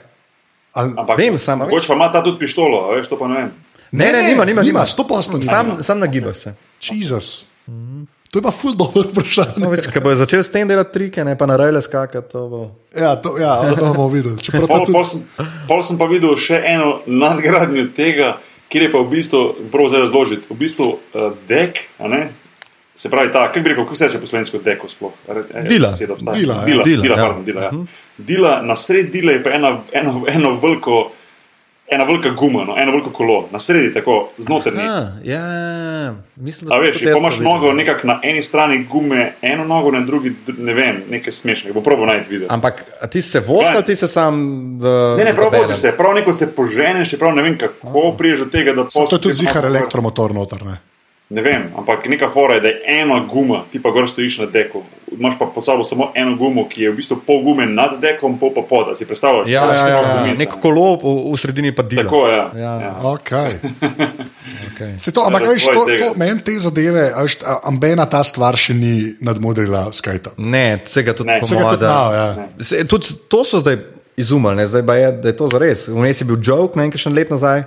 Ali, 0.76 0.92
Ampak, 0.92 1.16
Vem, 1.16 1.38
sam, 1.38 1.62
a 1.62 1.64
veš. 1.64 1.72
Mogoče 1.72 1.88
pa 1.88 1.94
ima 1.94 2.12
ta 2.12 2.20
tudi 2.20 2.38
pištolo, 2.38 2.90
a 2.90 2.96
veš, 2.98 3.08
to 3.08 3.16
pa 3.16 3.28
ne 3.28 3.36
vem. 3.40 3.50
Ne, 3.96 4.12
ne, 4.12 4.22
nima, 4.28 4.44
nima, 4.44 4.62
nima. 4.62 4.84
sto 4.84 5.06
posto 5.08 5.38
nima. 5.38 5.52
Sam, 5.52 5.66
sam 5.80 5.98
nagibaš 5.98 6.36
se. 6.36 6.54
Jezus. 6.82 7.46
To 8.30 8.38
je 8.38 8.42
pa 8.42 8.50
ful 8.50 8.74
dobro 8.74 9.04
vprašanje. 9.08 9.56
No, 9.62 9.70
več, 9.70 9.86
ko 9.92 10.00
bojo 10.02 10.16
začeli 10.18 10.44
s 10.44 10.50
tem 10.52 10.68
delati 10.68 10.92
trike, 10.92 11.24
ne 11.24 11.36
pa 11.38 11.46
na 11.46 11.56
rejle 11.56 11.82
skakati, 11.82 12.28
to 12.32 12.46
bo. 12.48 12.60
Ja, 12.96 13.14
to, 13.16 13.36
ja, 13.38 13.54
to 13.70 13.92
bomo 13.94 14.08
videli. 14.12 14.36
Čeprav 14.42 14.66
Pol, 14.66 14.82
to 14.84 14.92
pol, 14.92 15.04
tudi, 15.06 15.26
sem, 15.36 15.52
pol 15.68 15.84
sem 15.86 16.00
pa 16.00 16.08
videl 16.10 16.34
še 16.36 16.58
eno 16.66 17.00
nadgradnjo 17.06 17.86
tega, 17.96 18.34
kjer 18.68 18.88
je 18.88 18.90
pa 18.92 19.04
v 19.04 19.08
bistvu, 19.14 19.42
prav 19.72 19.88
zdaj 19.92 20.04
razložiti, 20.08 20.48
v 20.50 20.58
bistvu 20.58 20.88
uh, 20.96 21.30
dek, 21.48 21.86
a 22.02 22.10
ne? 22.10 22.24
se 22.96 23.10
pravi 23.12 23.28
ta, 23.32 23.42
kako 23.52 23.60
bi 23.60 23.68
rekel, 23.68 23.84
kako 23.84 23.96
se 23.96 24.06
reče 24.08 24.18
po 24.20 24.26
slovensko 24.26 24.58
deko 24.64 24.88
sploh? 24.88 25.12
A 25.28 25.34
re- 25.36 25.42
a 25.54 25.58
je 25.58 25.68
Dila. 25.68 25.90
obstaja? 25.92 26.32
Dila, 26.32 26.54
ja. 26.54 26.64
dila, 26.64 26.84
Dila, 26.84 27.02
dila, 27.02 27.16
ja. 27.16 27.24
pardon, 27.26 27.42
dila, 27.44 27.62
ja. 27.62 27.70
dila, 28.18 28.52
na 28.62 28.76
sredi 28.76 29.10
dila 29.20 29.32
je 29.32 29.42
pa 29.44 29.50
ena, 29.52 29.72
eno, 29.92 30.24
eno 30.28 30.54
veliko. 30.62 31.12
Ena 31.88 32.04
velika 32.04 32.30
guma, 32.30 32.64
no, 32.64 32.74
eno 32.78 32.90
veliko 32.90 33.10
kolo, 33.10 33.48
na 33.52 33.60
sredi, 33.60 33.94
tako 33.94 34.28
znotraj. 34.38 34.84
Ja, 35.24 36.14
mislim, 36.36 36.68
da 36.68 36.74
A 36.74 36.78
to 36.78 36.82
veš, 36.82 37.04
pa 37.04 37.18
imaš 37.18 37.36
to 37.36 37.42
nogo 37.42 37.72
nekako 37.72 38.06
na 38.06 38.20
eni 38.22 38.42
strani 38.42 38.84
gume, 38.84 39.32
eno 39.42 39.64
nogo 39.64 39.90
na 39.90 40.00
drugi, 40.00 40.32
dr- 40.46 40.58
ne 40.58 40.74
vem, 40.74 41.02
nekaj 41.10 41.32
smešnega. 41.32 41.74
Bo 41.74 41.80
probo 41.80 42.06
najti 42.06 42.26
video. 42.30 42.48
Ampak 42.50 42.84
a 43.00 43.06
ti 43.06 43.22
se 43.22 43.40
voziš 43.40 43.70
ali 43.74 43.84
ti 43.84 43.96
se 43.96 44.08
sam. 44.08 44.34
V, 44.80 45.14
Ne, 45.18 45.24
ne, 45.24 45.34
prav 45.34 45.52
voziš 45.54 45.78
se, 45.78 45.92
prav 45.96 46.14
neko 46.14 46.32
se 46.32 46.52
poženeš, 46.52 47.10
čeprav 47.10 47.34
ne 47.34 47.42
vem, 47.42 47.58
kako 47.58 48.12
priješ 48.18 48.38
do 48.38 48.44
tega, 48.44 48.72
da 48.72 48.84
to 48.84 49.16
je 49.16 49.20
tudi 49.20 49.34
zihar 49.34 49.64
elektromotor 49.64 50.34
noter. 50.34 50.64
Ne? 50.64 50.76
Ne 51.28 51.42
vem, 51.42 51.64
ampak 51.74 52.04
neka 52.06 52.28
fora 52.30 52.54
je, 52.54 52.60
da 52.60 52.68
je 52.68 52.80
ena 53.00 53.18
guma, 53.26 53.64
ti 53.72 53.80
pa 53.82 53.90
gor 53.90 54.06
stojiš 54.06 54.38
na 54.38 54.46
deku. 54.46 54.82
Imaš 55.10 55.34
pa 55.38 55.46
pod 55.46 55.64
sabo 55.66 55.84
samo 55.84 56.12
eno 56.14 56.36
gumo, 56.38 56.68
ki 56.68 56.82
je 56.82 56.90
v 56.92 56.96
bistvu 57.00 57.16
pol 57.26 57.40
gume 57.42 57.66
nad 57.66 57.96
dekom, 58.00 58.38
pol 58.38 58.52
pa 58.54 58.62
pod. 58.62 58.92
Si 58.98 59.06
predstavljaš? 59.06 59.48
Ja, 59.50 59.64
ja, 59.66 59.74
še 59.74 59.88
ja, 59.90 60.02
ja. 60.26 60.34
neko 60.38 60.60
kolo 60.62 60.84
v, 61.02 61.14
v 61.32 61.40
sredini 61.40 61.72
pa 61.74 61.82
dela. 61.82 62.06
Tako 62.06 62.28
je. 62.28 62.36
Ja. 62.36 62.46
Ja. 62.62 62.74
Ja. 62.80 62.94
Okay. 63.14 63.58
Okay. 64.76 64.98
Se 65.00 65.08
to, 65.12 65.24
ampak 65.24 65.42
Ja, 65.42 65.50
veš, 65.56 65.64
to, 65.66 65.72
to, 65.72 65.84
tega. 65.88 66.08
meni 66.20 66.42
te 66.44 66.52
zadeve, 66.60 67.06
veš, 67.16 67.38
ambena 67.64 68.04
ta 68.04 68.20
stvar 68.20 68.58
še 68.60 68.74
ni 68.76 69.14
nadmudrila 69.24 69.86
skajta. 69.88 70.34
Ne, 70.36 70.82
vsega 70.84 71.14
tudi 71.16 71.30
Ne. 71.32 71.38
po 71.40 71.48
Vsega 71.48 71.62
moje, 71.64 71.72
tudi 71.72 71.86
da- 71.86 72.12
ja. 72.12 72.26
Se, 72.60 72.84
tudi 72.84 73.16
to 73.32 73.40
so 73.44 73.62
zdaj 73.64 73.78
izumili, 74.20 74.56
ne? 74.60 74.66
zdaj 74.68 74.84
pa 74.86 74.98
je, 75.00 75.12
da 75.12 75.32
je 75.32 75.36
to 75.36 75.48
zares. 75.48 75.86
Vmes 75.88 76.20
je 76.20 76.26
bil 76.28 76.36
joke, 76.44 76.76
ne 76.76 76.90
nekaj 76.90 77.08
let 77.12 77.32
nazaj, 77.32 77.64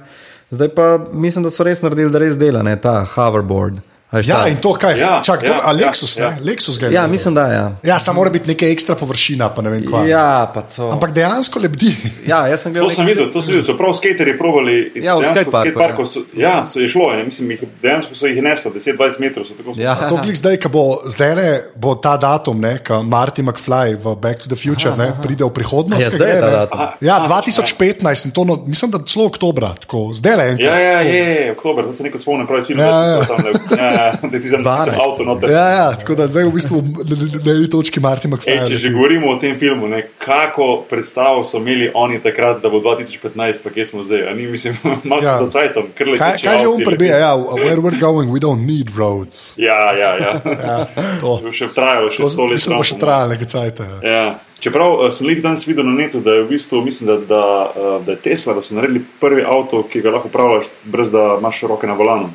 zdaj 0.52 0.70
pa 0.76 0.98
mislim, 1.14 1.44
da 1.44 1.50
so 1.50 1.64
res 1.64 1.82
naredili, 1.82 2.12
da 2.12 2.20
res 2.20 2.38
dela, 2.38 2.64
ne 2.64 2.76
ta 2.82 3.04
hoverboard. 3.16 3.82
A 4.12 4.18
Ja, 4.20 4.48
in 4.48 4.58
to 4.58 4.74
kaj? 4.74 4.98
Ja, 4.98 5.22
Čak, 5.22 5.44
ja, 5.44 5.50
to, 5.50 5.54
a 5.60 5.70
ja, 5.70 5.78
Lexus, 5.80 6.18
ja. 6.18 6.30
ne? 6.30 6.38
Lexus 6.42 6.80
ga 6.80 6.88
je. 6.88 6.94
ja, 6.94 7.08
mislim, 7.08 7.34
da 7.34 7.42
ja. 7.44 7.66
Ja, 7.84 8.00
samo 8.00 8.16
mora 8.16 8.30
biti 8.30 8.48
neka 8.48 8.66
ekstra 8.66 8.96
površina, 8.96 9.50
pa 9.50 9.62
ne 9.62 9.70
vem 9.70 9.84
kva. 9.86 10.02
Ja, 10.04 10.24
pa 10.50 10.62
to. 10.64 10.88
Ampak 10.90 11.12
dejansko 11.12 11.60
lebdi. 11.60 11.92
ja, 12.26 12.48
jaz 12.48 12.62
sem 12.62 12.74
To 12.74 12.80
gledal. 12.80 12.90
sem 12.90 13.06
nekaj- 13.06 13.14
videl, 13.16 13.34
to 13.34 13.42
sem 13.42 13.54
videl, 13.54 13.66
so 13.66 13.78
prav 13.78 13.94
skaterji 13.94 14.34
probali. 14.34 14.92
Ja, 14.96 15.14
v 15.14 15.22
skateparku, 15.24 15.70
skateparku 15.70 16.04
so- 16.04 16.26
Ja, 16.34 16.66
so 16.66 16.80
je 16.80 16.90
šlo, 16.90 17.12
ne, 17.14 17.24
mislim, 17.24 17.52
jih, 17.52 17.62
dejansko 17.82 18.16
so 18.16 18.26
jih 18.26 18.42
neslo, 18.42 18.72
10-20 18.72 19.20
metrov 19.20 19.46
so 19.46 19.54
tako 19.54 19.78
Ja. 19.78 19.94
To 20.10 20.18
glik 20.18 20.36
zdaj, 20.36 20.58
ko 20.58 20.70
bo, 20.70 20.84
zdaj 21.06 21.36
ne, 21.36 21.48
bo 21.78 21.94
ta 21.96 22.18
datum, 22.18 22.60
ne, 22.60 22.80
ko 22.80 23.04
Marty 23.04 23.44
McFly 23.44 23.94
v 23.96 24.16
Back 24.18 24.40
to 24.40 24.48
the 24.48 24.58
Future 24.58 24.98
ne, 24.98 25.14
pride 25.22 25.44
v 25.44 25.52
prihodnost. 25.52 26.02
Ja, 26.04 26.10
zdaj 26.10 26.30
je 26.30 26.34
gre, 26.34 26.42
ta 26.42 26.46
ne. 26.48 26.52
datum. 26.56 26.80
Aha. 26.80 26.98
Ja, 27.00 27.20
2015 27.22 28.26
in 28.26 28.32
to, 28.32 28.42
no, 28.44 28.58
mislim, 28.66 28.90
da 28.90 29.00
celo 29.06 29.26
oktobra, 29.26 29.76
tako, 29.76 30.12
zdaj 30.14 30.36
le 30.36 30.44
enkrat. 30.48 30.66
Ja, 30.66 30.80
ja, 30.82 31.00
je, 31.02 31.24
oktober, 31.52 31.86
to 31.86 31.94
se 31.94 32.04
neko 32.04 32.18
spomnim, 32.18 32.48
pravi 32.48 32.64
film, 32.64 32.80
Ja, 32.80 32.86
da 32.88 33.06
ja. 33.06 33.16
je 33.16 33.28
tam, 33.28 33.38
ne, 33.40 33.52
ja, 33.78 33.92
ja, 33.94 33.99
da 34.24 34.40
ti 34.40 34.50
Bane. 34.60 34.92
avto 34.94 35.24
noter. 35.24 35.50
Ja, 35.50 35.68
ja, 35.70 35.88
tako 35.94 36.16
da 36.16 36.28
zdaj 36.28 36.44
v 36.44 36.52
bistvu 36.52 36.82
na- 36.82 37.54
eni 37.54 37.70
točki 37.70 38.00
Marty 38.00 38.28
McFly. 38.28 38.52
Ej, 38.56 38.68
če 38.68 38.78
že 38.78 38.90
govorimo 38.90 39.28
o 39.28 39.36
tem 39.36 39.56
filmu, 39.56 39.88
ne, 39.88 40.02
kako 40.18 40.84
predstavo 40.84 41.44
so 41.44 41.58
imeli 41.58 41.92
oni 41.94 42.20
takrat, 42.20 42.62
da 42.62 42.70
bo 42.70 42.80
2015, 42.80 43.30
pa 43.60 43.70
kje 43.70 43.86
smo 43.86 44.04
zdaj. 44.04 44.22
A 44.22 44.34
Ni, 44.34 44.48
mislim, 44.48 44.78
malo 45.04 45.22
Ja. 45.22 45.30
ja. 45.32 45.40
za 45.40 45.50
cajtom, 45.52 45.88
ker 45.94 46.08
le 46.08 46.18
Kaj, 46.18 46.38
kaj 46.40 46.58
že 46.58 46.68
on 46.68 46.82
prebije? 46.82 47.10
Ja, 47.12 47.34
where 47.36 47.80
we're 47.80 48.00
going, 48.00 48.30
we 48.30 48.40
don't 48.40 48.66
need 48.66 48.90
roads. 48.98 49.54
Ja, 49.58 49.94
ja, 49.94 50.12
ja. 50.18 50.32
Ja, 50.70 50.86
to, 51.22 51.40
še 51.52 51.68
trajalo, 51.70 52.10
še 52.10 52.18
to 52.18 52.30
sto 52.30 52.46
let. 52.46 52.62
še 52.84 52.96
trajalo 52.98 53.30
nekaj 53.30 53.48
cajta. 53.48 53.84
Ja. 53.84 54.12
Ja. 54.12 54.28
Čeprav 54.60 54.92
uh, 54.92 55.08
sem 55.08 55.30
jih 55.30 55.40
danes 55.40 55.64
videl 55.64 55.86
na 55.86 55.96
netu, 55.96 56.20
da 56.20 56.34
je 56.34 56.44
v 56.44 56.50
bistvu, 56.50 56.82
mislim, 56.84 57.08
da, 57.08 57.16
da, 57.26 57.44
uh, 57.70 58.06
da 58.06 58.12
je 58.12 58.20
Tesla, 58.20 58.54
da 58.54 58.62
so 58.62 58.76
naredili 58.76 59.00
prvi 59.20 59.40
avto, 59.42 59.84
ki 59.84 60.02
ga 60.02 60.12
lahko 60.12 60.28
upravljaš, 60.28 60.66
brez 60.84 61.08
da 61.10 61.38
imaš 61.40 61.62
roke 61.64 61.88
na 61.88 61.94
volanu. 61.94 62.28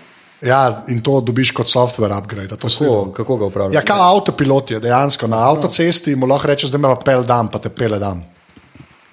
Ja, 0.45 0.83
in 0.89 1.01
to 1.01 1.21
dobiš 1.21 1.51
kot 1.57 1.69
software 1.69 2.19
upgrade. 2.19 2.57
To 2.57 2.69
se 2.69 2.85
Kako, 2.85 3.13
kako 3.17 3.37
ga 3.37 3.45
upravljaš? 3.45 3.75
Ja, 3.75 3.81
kot 3.81 4.01
avtopilot 4.01 4.71
je 4.71 4.81
dejansko 4.81 5.27
na 5.27 5.49
avtocesti, 5.51 6.17
mu 6.17 6.27
lahko 6.27 6.49
rečeš, 6.53 6.71
da 6.71 6.79
me 6.79 6.89
pa 6.95 7.01
pel 7.05 7.25
dan, 7.25 7.49
pa 7.49 7.59
te 7.59 7.69
pele 7.69 7.99
dan. 7.99 8.23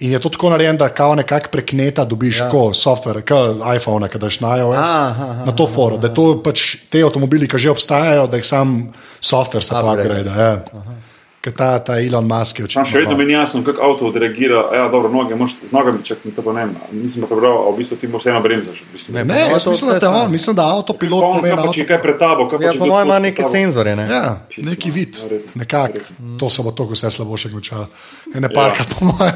In 0.01 0.11
je 0.11 0.19
to 0.19 0.29
tako 0.29 0.49
narejeno, 0.49 0.77
da 0.81 0.89
kao 0.89 1.15
nekako 1.15 1.51
prek 1.51 1.73
neta 1.77 2.05
dobiš 2.05 2.39
ja. 2.39 2.49
ko 2.49 2.73
software, 2.73 3.21
kot 3.21 3.61
iPhone, 3.75 4.09
ki 4.09 4.17
daš 4.17 4.39
na 4.41 4.55
iOS, 4.57 4.77
Aha, 4.77 5.27
aha, 5.29 5.45
na 5.45 5.53
to 5.53 5.67
foro. 5.69 5.97
Da 6.01 6.09
to 6.09 6.41
pač 6.43 6.75
te 6.89 7.03
avtomobili, 7.05 7.47
ki 7.47 7.59
že 7.61 7.69
obstajajo, 7.69 8.25
da 8.27 8.41
jih 8.41 8.47
sam 8.47 8.89
software 9.21 9.63
se 9.63 9.73
pa 9.73 9.93
Upgrade. 9.93 10.25
upgrade. 10.25 10.41
Ja. 10.41 11.10
Ker 11.41 11.53
ta, 11.53 11.79
ta 11.79 11.95
Elon 11.97 12.21
Musk 12.23 12.59
je 12.59 12.65
očitno. 12.65 12.85
še 12.85 12.99
vedno 12.99 13.15
meni 13.17 13.33
jasno, 13.33 13.63
kako 13.65 13.81
avto 13.81 14.05
odreagira. 14.05 14.59
Ja, 14.75 14.83
dobro, 14.87 15.09
noge, 15.09 15.33
moš, 15.33 15.55
z 15.59 15.71
nogami 15.71 16.03
čak 16.03 16.21
mi 16.21 16.31
to 16.31 16.41
pa 16.41 16.53
ne 16.53 16.65
vem. 16.67 16.75
Nisem 16.93 17.21
pa 17.21 17.27
prebral, 17.27 17.55
a 17.59 17.71
v 17.71 17.77
bistvu 17.77 17.97
ti 17.97 18.05
moraš 18.05 18.21
vseeno 18.21 18.41
bremzaš. 18.41 18.77
V 18.79 18.93
bistvu. 18.93 19.13
Ne, 19.15 19.23
Ne, 19.25 19.39
jaz 19.49 19.65
mislim, 19.65 19.89
da, 19.89 19.99
te 19.99 20.07
on, 20.07 20.29
mislim, 20.31 20.55
da 20.55 20.67
avtopilot 20.67 21.23
pomeni 21.23 21.55
kaj 21.55 21.57
pa, 21.57 21.73
če 21.73 21.79
je 21.79 21.81
avto. 21.81 21.87
kaj 21.87 22.01
pred 22.01 22.17
tabo, 22.19 22.45
kaj 22.45 22.61
Ja, 22.61 22.73
po 22.73 22.85
mojem 22.85 23.07
ima 23.07 23.17
neke 23.19 23.41
tabo? 23.41 23.53
senzorje. 23.53 23.95
Ne? 23.95 24.05
Ja, 24.05 24.21
Čisto, 24.49 24.69
neki 24.69 24.87
no, 24.87 24.95
vid, 24.95 25.17
verjetno, 25.19 25.51
nekako. 25.55 25.99
To 26.37 26.45
se 26.47 26.61
bo 26.61 26.71
to 26.71 26.83
vse 26.85 27.09
slabo 27.09 27.33
še 27.35 27.49
končalo. 27.49 27.87
Ne 28.35 28.49
parka, 28.51 28.85
po 28.85 29.05
moje. 29.07 29.33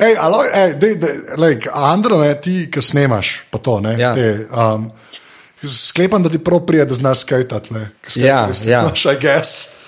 Ej, 0.00 0.16
alo, 0.18 0.40
ej, 0.46 0.74
dej, 0.76 0.94
dej, 0.96 1.14
lej, 1.36 1.54
Andro, 1.70 2.16
ne, 2.16 2.32
ti, 2.34 2.64
ki 2.66 2.80
snemaš, 2.82 3.44
pa 3.50 3.60
to, 3.60 3.76
ne, 3.80 3.92
Ja. 3.98 4.14
te, 4.14 4.48
um, 4.48 4.88
sklepam, 5.62 6.22
da 6.22 6.28
ti 6.28 6.40
prav 6.40 6.60
prije, 6.60 6.84
da 6.84 6.94
znaš 6.94 7.18
skajtati, 7.18 7.74
Ja, 8.16 8.48
ja. 8.64 8.88
I 8.88 9.20
guess. 9.20 9.81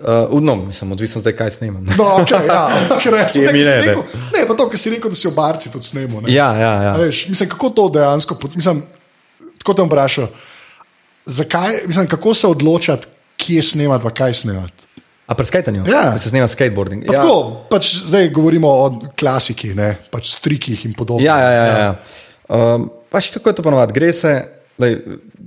Uh, 0.00 0.32
Udno, 0.32 0.54
mislim, 0.56 0.92
odvisno 0.92 1.20
zdaj, 1.20 1.34
kaj 1.36 1.50
snemam. 1.50 1.84
No, 1.84 2.04
okay, 2.22 2.46
ja, 2.48 2.70
ker 3.02 3.12
recimo, 3.12 3.52
ne, 3.52 3.52
ne, 3.52 3.76
rekel, 3.84 4.02
ne, 4.32 4.46
pa 4.48 4.54
to, 4.56 4.68
kar 4.72 4.80
si 4.80 4.90
rekel, 4.94 5.12
da 5.12 5.18
si 5.18 5.28
v 5.28 5.34
barci 5.36 5.72
tudi 5.72 5.84
snemal. 5.84 6.22
ne. 6.24 6.32
Ja, 6.32 6.54
ja, 6.56 6.72
ja. 6.82 6.92
Veš, 6.96 7.26
mislim, 7.28 7.48
kako 7.48 7.70
to 7.76 7.88
dejansko, 7.98 8.38
mislim, 8.54 8.80
tako 9.58 9.74
bom 9.82 9.90
vprašal, 9.90 10.30
zakaj, 11.26 11.82
mislim, 11.86 12.08
kako 12.08 12.34
se 12.34 12.48
odločati, 12.48 13.06
kje 13.36 13.62
snemati, 13.62 14.04
pa 14.04 14.14
kaj 14.14 14.32
snemati. 14.40 14.88
A 15.30 15.34
pri 15.34 15.46
skajtanju? 15.46 15.84
Ja. 15.86 16.18
Se 16.18 16.28
snema 16.28 16.48
skateboarding. 16.48 17.04
Pa 17.06 17.14
Ja. 17.14 17.20
Tako, 17.20 17.66
pač 17.70 17.92
zdaj 18.08 18.32
govorimo 18.34 18.68
o 18.68 18.86
klasiki, 19.20 19.74
ne, 19.74 19.94
pač 20.10 20.32
strikih 20.40 20.88
in 20.88 20.96
podobno. 20.96 21.22
Ja, 21.22 21.36
ja, 21.38 21.50
ja. 21.52 21.66
ja. 21.78 21.92
Um, 22.48 22.90
pač 23.12 23.30
kako 23.30 23.52
je 23.52 23.60
to 23.60 23.62
ponovadi? 23.62 23.94
Gre 23.94 24.10
se, 24.16 24.32
lej, 24.80 24.98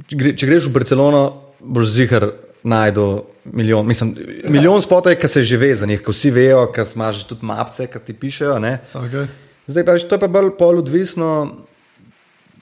če 0.07 0.47
greš 0.47 0.69
v 0.69 0.77
Barcelono, 0.77 1.23
boš 1.59 1.91
zihar 1.97 2.29
najdel 2.63 3.21
milijon. 3.45 3.85
Mislim, 3.85 4.15
milijon 4.45 4.81
spotov 4.81 5.15
ki 5.15 5.27
se 5.27 5.43
že 5.43 5.57
ve 5.57 5.75
za 5.75 5.85
njih, 5.85 6.01
ko 6.01 6.11
vsi 6.11 6.31
vejo, 6.31 6.65
ki 6.67 6.81
imaš 6.95 7.23
tudi 7.23 7.43
mapce, 7.43 7.87
ki 7.87 7.99
ti 8.01 8.13
pišejo. 8.15 8.59
Ne? 8.59 8.79
Okay. 8.93 9.27
Zdaj 9.67 9.85
pa 9.85 9.97
to 9.99 10.15
je 10.15 10.19
pa 10.19 10.27
bolj 10.29 10.49
pol 10.53 10.77
odvisno 10.77 11.29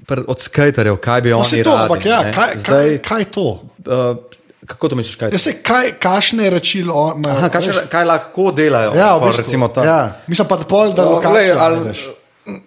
pr- 0.04 0.26
od 0.28 0.39
skaterjev, 0.39 0.97
kaj 0.97 1.22
bi 1.22 1.34
oni 1.34 1.43
Vse 1.43 1.64
to, 1.64 1.70
radi, 1.72 1.84
ampak 1.84 2.06
ja, 2.06 2.22
ne. 2.22 2.34
kaj, 2.34 2.49
Zdaj, 2.58 2.88
kaj, 2.89 2.99
kaj 2.99 3.20
je 3.20 3.26
to? 3.28 3.47
uh, 3.80 4.18
kako 4.64 4.89
to 4.89 4.95
misliš? 4.95 5.16
Kaj? 5.16 5.30
Ja, 5.30 5.38
se, 5.38 5.54
kaj, 5.60 5.91
kašne 5.93 6.49
reči 6.49 6.84
on? 6.86 7.22
Aha, 7.24 7.49
kaj, 7.49 7.62
še- 7.64 7.86
kaj 7.88 8.06
lahko 8.06 8.52
delajo? 8.52 8.93
Ja, 8.93 9.16
v 9.16 9.26
bistvu, 9.26 9.43
recimo 9.43 9.68
tam. 9.68 9.84
ja. 9.84 9.99
Mislim 10.28 10.47
pa, 10.47 10.58
da 10.58 10.64
pol, 10.66 10.93
da 10.93 11.06
No, 11.06 11.22
najdeš. 11.22 12.08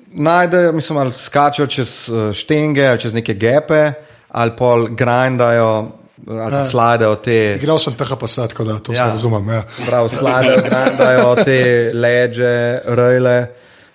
najdejo, 0.08 0.72
mislim, 0.72 0.98
ali 0.98 1.12
skačejo 1.14 1.66
čez 1.66 2.08
uh, 2.08 2.32
štenge, 2.32 2.98
čez 2.98 3.12
neke 3.12 3.34
gepe, 3.34 3.92
ali 4.30 4.50
pol 4.52 4.88
grindajo, 4.88 5.88
ali 6.28 6.54
Ja. 6.54 6.64
slajdajo 6.64 7.16
te. 7.16 7.56
Igral 7.60 7.78
sem 7.78 7.94
THPS, 7.94 8.34
tako 8.48 8.64
da 8.64 8.78
to 8.78 8.92
ja. 8.92 9.06
Razumem. 9.12 9.48
Ja. 9.48 9.62
Prav, 9.86 10.08
slajdajo, 10.08 10.56
grindajo 10.62 11.34
te 11.44 11.90
leže, 11.94 12.80
rejle. 12.84 13.46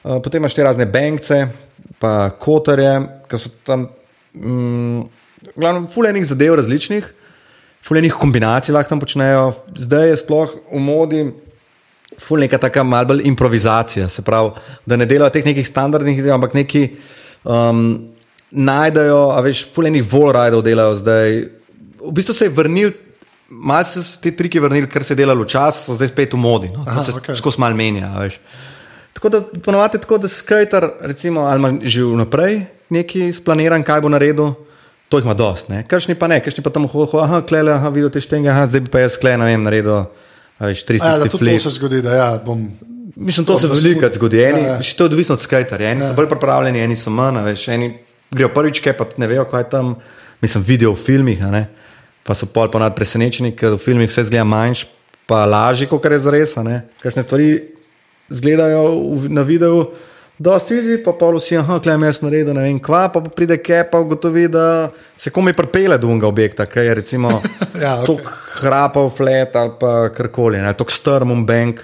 Uh, 0.04 0.22
potem 0.24 0.42
imaš 0.42 0.54
te 0.54 0.64
razne 0.64 0.86
bankce, 0.86 1.48
pa 2.00 2.30
kotarje, 2.40 3.00
ki 3.28 3.38
so 3.38 3.50
tam. 3.66 3.88
Mm, 4.36 5.02
glavno, 5.56 5.88
fulejnih 5.94 6.26
zadev 6.26 6.56
različnih, 6.56 7.06
fulejnih 7.84 8.14
kombinacij 8.14 8.74
lahko 8.74 8.90
tam 8.90 9.00
počnejo. 9.00 9.54
Zdaj 9.76 10.10
je 10.10 10.18
sploh 10.18 10.54
v 10.74 10.80
modi. 10.80 11.24
Ful 12.20 12.42
neka 12.44 12.58
taka 12.60 12.84
malce 12.84 13.08
bolj 13.08 13.22
improvizacija, 13.30 14.10
se 14.10 14.22
pravi, 14.22 14.50
da 14.86 14.98
ne 15.00 15.06
delajo 15.06 15.32
teh 15.32 15.46
nekih 15.46 15.68
standardnih 15.68 16.18
idej, 16.20 16.34
ampak 16.36 16.54
neki 16.54 16.82
um, 17.44 18.10
najdejo, 18.52 19.30
a 19.32 19.40
veš, 19.46 19.62
fulejnih 19.76 20.04
volrajdov 20.04 20.64
delajo 20.66 20.98
zdaj. 21.00 21.59
V 22.00 22.12
bistvu 22.12 22.34
se 22.34 22.45
je 22.45 22.50
vrnil, 22.50 22.91
malo 23.50 23.84
se 23.84 24.04
so 24.04 24.22
ti 24.22 24.32
triki 24.32 24.60
vrnili, 24.60 24.88
kar 24.88 25.04
se 25.04 25.14
je 25.14 25.18
delalo 25.18 25.43
včasih, 25.43 25.86
so 25.86 25.95
zdaj 25.95 26.08
spet 26.08 26.34
v 26.34 26.38
modi. 26.38 26.70
No? 26.70 26.84
Aha, 26.88 27.04
se 27.04 27.12
okej. 27.12 27.36
skozi 27.36 27.60
mal 27.60 27.74
menja, 27.74 28.14
veš. 28.20 28.39
Tako 29.14 29.30
da 29.30 29.41
ponovadi 29.64 30.00
tako, 30.00 30.18
da 30.18 30.28
skater, 30.28 30.89
recimo, 31.02 31.41
ali 31.41 31.60
ima 31.60 31.80
že 31.84 32.04
vnaprej 32.04 32.66
neki 32.89 33.34
splaniran, 33.34 33.84
kaj 33.84 34.02
bo 34.02 34.10
naredil. 34.10 34.54
To 35.10 35.18
jih 35.18 35.26
ima 35.26 35.34
dost, 35.34 35.70
ne? 35.70 35.84
Kršni 35.84 36.16
pa 36.16 36.28
ne, 36.28 36.38
kršni 36.39 36.64
pa 36.64 36.70
tam 36.70 36.86
hoho, 36.88 37.18
aha, 37.18 37.41
klele, 37.41 37.74
aha, 37.74 37.89
videl 37.89 38.10
te 38.10 38.22
štenge, 38.22 38.50
aha, 38.50 38.68
zdaj 38.68 38.82
bi 38.82 38.89
pa 38.89 39.00
jaz 39.00 39.18
klele, 39.18 39.41
ne 39.41 39.45
vem, 39.45 39.64
naredil, 39.64 40.06
veš, 40.60 40.84
A 40.86 40.93
Ja, 40.93 41.18
da 41.18 41.26
360 41.26 41.32
tudi 41.32 41.52
to 41.52 41.60
se 41.60 41.70
zgodi, 41.70 42.02
da 42.02 42.14
ja, 42.16 42.30
bom. 42.45 42.70
Mislim, 43.16 43.45
to 43.45 43.60
se 43.60 43.68
da 43.68 43.74
veliko 43.74 44.02
smo- 44.02 44.14
zgodi. 44.14 44.43
Eni, 44.43 44.62
Ja, 44.62 44.68
ja. 44.68 44.80
To 44.97 45.04
je 45.04 45.06
odvisno 45.06 45.34
od 45.36 45.41
skaterja. 45.41 45.89
Eni 45.89 46.02
ja. 46.02 46.08
so 46.08 46.14
bolj 46.14 46.30
pripravljeni, 46.30 46.80
eni 46.80 46.95
so 46.95 47.10
manj. 47.10 47.41
Veš, 47.43 47.68
eni 47.68 47.97
grejo 48.32 48.54
prvič, 48.54 48.80
kaj 48.80 48.93
pa 48.93 49.06
ne 49.18 49.28
vejo, 49.28 49.45
kaj 49.45 49.64
tam. 49.70 49.95
Mislim, 50.41 50.64
vidijo 50.64 50.93
v 50.93 50.95
filmih, 50.95 51.41
ne? 51.41 51.68
Pa 52.30 52.38
so 52.38 52.46
pol 52.46 52.70
ponad 52.70 52.94
presenečeni, 52.94 53.56
ker 53.58 53.74
v 53.74 53.82
filmih 53.82 54.06
vse 54.06 54.22
zgleda 54.24 54.46
manjš, 54.46 54.86
pa 55.26 55.42
lažje, 55.46 55.90
kot 55.90 56.06
je 56.06 56.20
zares. 56.22 56.54
a 56.54 56.62
ne. 56.62 56.78
Kakšne 57.02 57.26
stvari 57.26 57.48
izgledajo 58.30 58.84
na 59.28 59.42
videu. 59.42 59.88
Dosti 60.40 60.78
izi, 60.78 60.98
pa 61.04 61.12
pol 61.12 61.36
vsi, 61.36 61.58
ah, 61.58 61.80
klem 61.84 62.06
jaz 62.06 62.22
naredil, 62.22 62.54
ne 62.54 62.62
vem, 62.64 62.78
kva, 62.80 63.10
pa, 63.12 63.20
pa 63.20 63.28
pride 63.28 63.58
kep, 63.58 63.90
pa 63.92 64.00
ugotovi, 64.00 64.46
da 64.48 64.88
se 65.18 65.34
komaj 65.34 65.52
pripele 65.54 65.98
do 65.98 66.08
unega 66.08 66.30
objekta, 66.30 66.64
ki 66.64 66.80
je 66.80 66.94
recimo 66.96 67.34
Ja, 67.84 67.98
okej. 67.98 68.06
tok 68.06 68.30
hrapal 68.62 69.10
flat 69.12 69.58
ali 69.58 69.74
pa 69.76 69.92
karkoli, 70.10 70.62
ne, 70.64 70.72
tok 70.74 70.94
strmum 70.96 71.44
bank, 71.44 71.82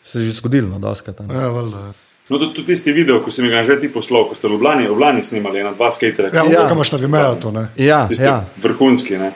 se 0.00 0.22
je 0.22 0.30
že 0.30 0.38
zgodilo, 0.38 0.70
no, 0.70 0.80
doskrat. 0.80 1.20
a 1.20 1.26
ne. 1.26 1.34
Ja, 1.34 1.50
valjda. 1.50 1.82
No, 2.30 2.38
tudi, 2.38 2.54
tudi 2.54 2.66
tisti 2.70 2.92
video, 2.92 3.20
ko 3.20 3.28
si 3.28 3.42
mi 3.42 3.50
ga 3.50 3.60
že 3.60 3.76
ti 3.76 3.92
poslal, 3.92 4.24
ko 4.24 4.34
ste 4.34 4.48
v 4.48 4.56
Ljubljani, 4.56 4.86
v 4.86 4.88
Ljubljani 4.88 5.20
snimali, 5.22 5.60
ena, 5.60 5.74
dva 5.76 5.92
skaterja. 5.92 6.32
Ja, 6.32 6.46
Ja. 6.48 6.64
ja. 6.64 6.70
imaš 6.72 6.92
na 6.92 6.98
Vimeo 6.98 7.34
to, 7.36 7.50
ne? 7.50 7.66
Ja, 7.76 8.06
Tisti 8.08 8.24
ja. 8.24 8.44
vrhunski. 8.56 9.18
Ne? 9.20 9.32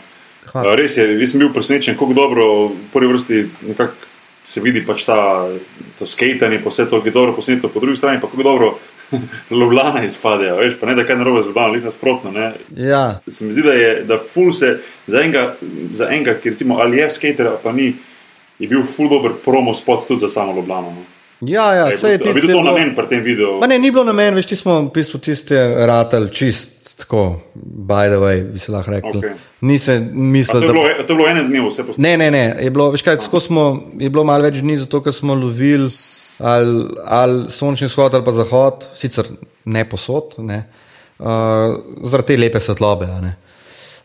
Hvala. 0.53 0.77
Res 0.79 0.97
je, 0.97 1.07
jaz 1.21 1.33
sem 1.33 1.43
bil 1.43 1.53
presenečen, 1.55 1.97
kako 1.99 2.15
dobro 2.17 2.45
v 2.69 2.91
prvi 2.93 3.13
vrsti 3.13 3.45
nekako 3.69 4.07
se 4.47 4.61
vidi 4.63 4.85
pač 4.87 5.05
ta, 5.05 5.49
to 5.99 6.07
skatanje, 6.07 6.61
pa 6.63 6.71
vse 6.71 6.87
to, 6.91 7.01
ki 7.03 7.11
je 7.11 7.17
dobro 7.17 7.35
posneto, 7.35 7.69
po 7.69 7.83
drugi 7.83 7.99
strani 7.99 8.21
pa 8.21 8.31
kako 8.31 8.43
dobro 8.43 8.77
Ljubljana 9.51 10.05
izpadejo, 10.05 10.57
veš, 10.57 10.79
pa 10.81 10.87
ne 10.87 10.95
da 10.95 11.05
kaj 11.07 11.19
narobe 11.19 11.43
z 11.43 11.51
Ljubljano, 11.51 11.73
lih 11.73 11.85
nasprotno. 11.85 12.31
Ne? 12.31 12.53
ja. 12.77 13.21
Se 13.29 13.45
mi 13.45 13.53
zdi, 13.53 13.63
da 13.63 13.73
je 13.73 14.05
da 14.05 14.19
ful 14.19 14.53
se 14.53 14.79
za 15.07 15.21
enega, 15.21 15.57
za 15.93 16.09
enega 16.11 16.35
ki 16.35 16.55
recimo 16.55 16.79
ali 16.83 16.99
je 16.99 17.11
skater, 17.11 17.47
ali 17.47 17.63
pa 17.63 17.73
ni, 17.73 17.93
je 18.59 18.69
bil 18.69 18.87
ful 18.97 19.11
dober 19.11 19.35
promo 19.45 19.75
spot 19.75 20.09
tudi 20.09 20.21
za 20.21 20.29
samo 20.29 20.57
Ljubljano. 20.57 20.95
No. 20.95 21.16
Ja, 21.41 21.75
ja, 21.75 21.87
Je 21.87 21.97
vse 21.97 22.09
je 22.11 22.19
tisto. 22.19 22.33
bil 22.33 22.43
to 22.43 22.49
je 22.49 22.55
bilo- 22.55 22.65
namen 22.65 22.95
pri 22.97 23.07
tem 23.09 23.21
videu? 23.25 23.59
Ma 23.61 23.67
ne, 23.67 23.79
ni 23.79 23.91
bilo 23.91 24.05
namen, 24.05 24.35
veš, 24.35 24.47
ti 24.47 24.57
smo 24.57 24.81
v 24.81 24.91
bistvu 24.95 25.19
tiste 25.21 25.57
ratel 25.87 26.29
čist 26.29 26.97
tako, 26.97 27.41
by 27.89 28.09
the 28.09 28.17
way, 28.17 28.41
bi 28.53 28.59
se 28.59 28.73
lahko 28.73 28.91
rekel. 28.91 29.19
Okej. 29.19 29.35
Nisem 29.61 30.09
to, 30.09 30.15
mislil, 30.15 30.63
je 30.63 30.67
da. 30.67 30.73
bilo, 30.73 30.85
to 31.07 31.13
je 31.13 31.17
bilo 31.17 31.29
ene 31.29 31.43
dni, 31.45 31.61
vse 31.61 31.85
posneto. 31.85 32.01
Ne, 32.03 32.17
ne, 32.17 32.31
ne, 32.31 32.57
je 32.65 32.71
bilo, 32.71 32.91
veš 32.91 33.03
kaj, 33.03 33.19
skozi 33.21 33.47
smo, 33.47 33.83
je 34.01 34.09
bilo 34.11 34.25
malo 34.25 34.43
več 34.49 34.63
dni, 34.65 34.79
zato 34.79 35.03
ker 35.05 35.13
smo 35.13 35.35
lovili 35.35 35.91
ali, 36.39 36.89
ali 37.05 37.51
sončni 37.53 37.87
vzhod 37.87 38.15
ali 38.15 38.25
pa 38.25 38.33
zahod, 38.33 38.89
sicer 38.97 39.29
ne 39.65 39.85
posod, 39.89 40.39
ne, 40.39 40.63
uh, 41.19 41.77
zaradi 42.05 42.27
te 42.33 42.37
lepe 42.37 42.61
svetlobe. 42.61 43.09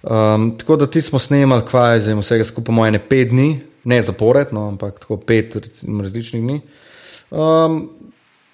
Um, 0.03 0.57
tako 0.57 0.75
da 0.75 0.88
ti 0.88 1.01
smo 1.01 1.19
snemali, 1.19 1.63
kvaj 1.69 1.99
zdaj 1.99 2.15
vsega 2.19 2.43
skupaj 2.43 2.75
moje 2.75 2.91
ne 2.91 2.99
pet 2.99 3.29
dni, 3.29 3.59
ne 3.84 4.01
zapored, 4.01 4.51
no, 4.51 4.67
ampak 4.67 4.99
tako 4.99 5.17
pet 5.17 5.55
različnih 6.01 6.43
dni. 6.43 6.61
Um, 7.32 7.89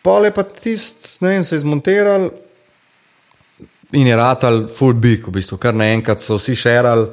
pol 0.01 0.25
je 0.25 0.31
pa 0.31 0.43
tist, 0.43 1.17
ne 1.19 1.29
vem, 1.29 1.43
se 1.43 1.55
je 1.55 1.59
zmontiral 1.59 2.29
in 3.91 4.07
je 4.07 4.15
ratal 4.15 4.67
full 4.69 4.93
big, 4.93 5.25
v 5.25 5.31
bistvu, 5.31 5.57
kar 5.57 5.73
naenkrat 5.73 6.21
so 6.21 6.37
vsi 6.37 6.55
šerali 6.55 7.07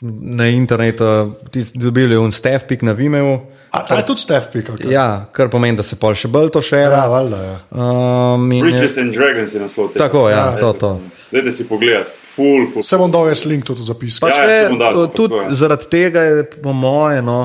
na 0.00 0.46
internetu, 0.46 1.04
tisti 1.50 1.78
dobili 1.78 2.16
un 2.16 2.32
stefpik 2.32 2.82
na 2.82 2.92
Vimeu. 2.92 3.38
A 3.72 3.80
ta 3.82 3.96
je 3.96 4.04
tudi 4.04 4.20
Stef 4.20 4.52
Pikal. 4.52 4.76
Ja, 4.86 5.26
kar 5.32 5.48
pomeni, 5.48 5.74
da 5.74 5.82
se 5.82 5.96
pol 5.96 6.14
še 6.14 6.28
bolj 6.28 6.50
to 6.50 6.60
šera. 6.62 6.94
ja 6.96 7.06
valjda. 7.08 7.38
Ja. 7.38 7.54
Um, 7.72 8.44
in 8.52 8.58
je- 8.58 8.62
Bridges 8.62 8.98
and 8.98 9.12
Dragons 9.12 9.52
je 9.52 9.60
naslov. 9.60 9.88
tega. 9.88 10.04
Tako, 10.04 10.28
ja, 10.30 10.36
Ja, 10.36 10.58
to, 10.58 10.72
to. 10.74 10.90
Dajte 11.32 11.52
si 11.52 11.64
pogledati, 11.64 12.10
full, 12.26 12.68
full. 12.70 12.82
Se 12.82 12.96
bom 12.96 13.10
dal 13.10 13.26
jaz 13.28 13.42
link 13.44 13.64
tudi 13.64 13.80
v 13.80 13.84
zapis. 13.84 14.20
Pač 14.20 14.30
Ja, 14.30 14.36
ja, 14.36 14.46
ne, 14.46 14.60
se 14.60 14.68
bom 14.70 14.78
dal, 14.78 14.92
to- 14.92 15.08
pa 15.08 15.16
tudi 15.16 15.34
tako 15.34 15.42
je. 15.42 15.56
zaradi 15.56 15.86
tega 15.90 16.22
je, 16.22 16.44
po 16.56 16.72
moje, 16.72 17.22
no, 17.22 17.40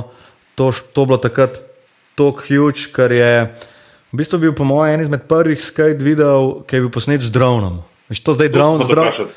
to, 0.55 0.70
to 0.93 1.05
bilo 1.05 1.18
takrat 1.18 1.64
tako 2.20 2.46
huge, 2.46 2.90
ker 2.96 3.16
je 3.16 3.34
v 4.12 4.20
bistvu 4.20 4.42
bil, 4.44 4.56
po 4.58 4.68
mojem, 4.68 5.00
en 5.00 5.08
izmed 5.08 5.24
prvih 5.30 5.62
skate 5.62 6.04
videov, 6.04 6.66
ki 6.68 6.78
je 6.78 6.84
bil 6.86 6.92
posnet 6.94 7.24
z 7.24 7.32
dronom. 7.32 7.80
Veš, 8.10 8.24
to 8.26 8.34
zdaj 8.34 8.50
dron, 8.50 8.82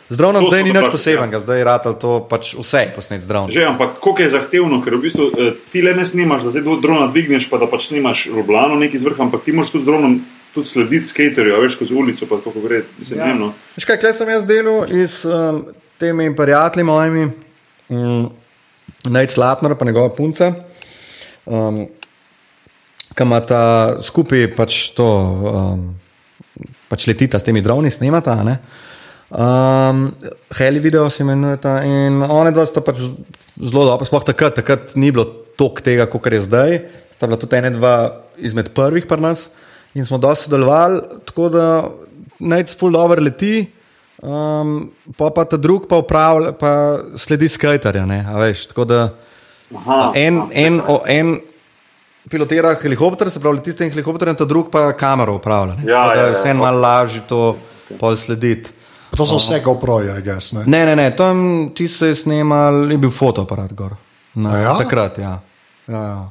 z, 0.09 0.16
dronom 0.16 0.47
zdaj 0.49 0.62
ni 0.64 0.72
nič 0.72 0.80
vprašati, 0.80 0.97
posebenega, 0.97 1.39
zdaj 1.45 1.59
je 1.61 1.64
ratal 1.68 1.93
to 2.01 2.12
pač 2.24 2.55
vse 2.57 2.87
posnet 2.97 3.20
z 3.20 3.28
dronom. 3.28 3.53
Že, 3.53 3.66
ampak 3.68 4.01
koliko 4.01 4.24
je 4.24 4.30
zahtevno, 4.33 4.78
ker 4.80 4.97
v 4.97 5.01
bistvu 5.05 5.24
eh, 5.28 5.51
ti 5.68 5.85
le 5.85 5.93
ne 5.93 6.07
snimaš, 6.09 6.49
da 6.49 6.55
zdaj 6.57 6.80
drona 6.80 7.11
dvigneš, 7.12 7.51
pa 7.53 7.61
da 7.61 7.68
pač 7.68 7.93
snimaš 7.93 8.33
Ljubljano 8.33 8.80
neki 8.80 8.97
z 8.97 9.05
vrha, 9.05 9.28
ampak 9.28 9.45
ti 9.45 9.53
moraš 9.53 9.76
tudi 9.76 9.85
z 9.85 9.91
dronom 9.93 10.16
tudi 10.57 10.72
slediti 10.72 11.12
skaterju, 11.12 11.61
veš, 11.61 11.76
skozi 11.76 11.95
ulico, 11.95 12.28
pa 12.33 12.41
kako 12.41 12.64
gre. 12.64 12.83
Mislim, 12.97 13.20
ja. 13.20 13.28
ne, 13.28 13.33
vem, 13.33 13.41
no. 13.45 13.53
Veš 13.76 13.89
kaj, 13.89 14.01
kaj 14.01 14.16
sem 14.16 14.33
jaz 14.33 14.49
delal 14.49 14.89
s 14.89 15.20
um, 15.28 15.66
temi 16.01 16.33
prijatelji 16.37 16.89
mojimi, 16.89 17.28
um, 17.93 18.30
Najc 19.05 19.37
Lapner, 19.37 19.76
pa 19.76 19.85
njegova 19.85 20.14
punca, 20.16 20.53
um, 21.45 21.85
ki 23.12 23.26
imata 23.26 23.60
skupaj 24.04 24.46
pač 24.56 24.78
to, 24.96 25.08
um, 25.52 25.84
pač 26.88 27.06
letita 27.10 27.40
s 27.40 27.46
temi 27.46 27.62
droni, 27.64 27.90
snemata. 27.90 28.36
ne. 28.44 28.58
Um, 29.32 30.10
Heli 30.58 30.80
video 30.80 31.08
se 31.10 31.22
imenujeta 31.22 31.78
in 31.88 32.20
one 32.22 32.52
dva 32.52 32.66
sta 32.68 32.82
pač 32.84 33.00
zelo 33.56 33.86
dobro, 33.88 34.04
sploh 34.04 34.24
takrat, 34.24 34.58
takrat 34.60 34.92
ni 34.96 35.08
bilo 35.08 35.24
toliko 35.56 35.80
tega, 35.80 36.06
kot 36.06 36.26
je 36.26 36.40
zdaj. 36.44 36.80
sta 37.14 37.26
bila 37.26 37.38
tudi 37.38 37.56
ena, 37.56 37.70
dva 37.70 37.94
izmed 38.36 38.72
prvih 38.74 39.06
pri 39.06 39.20
nas 39.20 39.48
in 39.94 40.04
smo 40.04 40.18
dosti 40.18 40.48
sodelovali, 40.48 41.00
tako 41.28 41.48
da 41.48 41.64
najc 42.40 42.76
full 42.76 42.96
over 42.96 43.20
leti. 43.20 43.68
Um, 44.22 44.92
pa, 45.18 45.30
pa 45.34 45.44
ta 45.44 45.56
drug 45.56 45.88
pa, 45.90 45.98
upravlja, 45.98 46.52
pa 46.52 47.00
sledi 47.18 47.48
skaterja. 47.48 48.06
ne, 48.06 48.22
Veš, 48.38 48.66
tako 48.70 48.84
da 48.84 49.00
Aha, 49.74 50.12
en, 50.14 50.42
en, 50.52 50.80
o, 50.86 51.00
en 51.06 51.40
pilotira 52.30 52.74
helikopter, 52.82 53.30
se 53.30 53.40
pravi, 53.40 53.56
leti 53.56 53.72
s 53.72 53.76
tem 53.76 53.90
helikopterjem, 53.90 54.36
ta 54.36 54.44
drug 54.44 54.70
pa 54.70 54.92
kamero 54.92 55.34
upravlja. 55.36 55.74
ne. 55.76 55.90
Ja, 55.90 56.04
ja, 56.14 56.22
je 56.26 56.32
ja, 56.32 56.38
vseeno 56.40 56.60
malo 56.62 56.80
lažje 56.80 57.22
to 57.28 57.56
pol 57.98 58.16
slediti. 58.16 58.70
To 59.16 59.26
so 59.26 59.36
vse 59.36 59.60
GoPro-je, 59.60 60.14
I 60.18 60.22
guess. 60.24 60.52
Ne? 60.56 60.62
Ne, 60.66 60.84
ne, 60.86 60.96
ne, 60.96 61.10
tam 61.16 61.70
ti 61.76 61.88
se 61.88 62.06
je 62.06 62.14
snimal, 62.14 62.90
je 62.90 62.96
bil 62.98 63.10
fotoaparat 63.10 63.72
gor. 63.72 63.96
Na, 64.34 64.54
A 64.54 64.58
ja? 64.58 64.76
Takrat, 64.78 65.18
ja. 65.18 65.40
ja, 65.88 66.02
ja. 66.02 66.30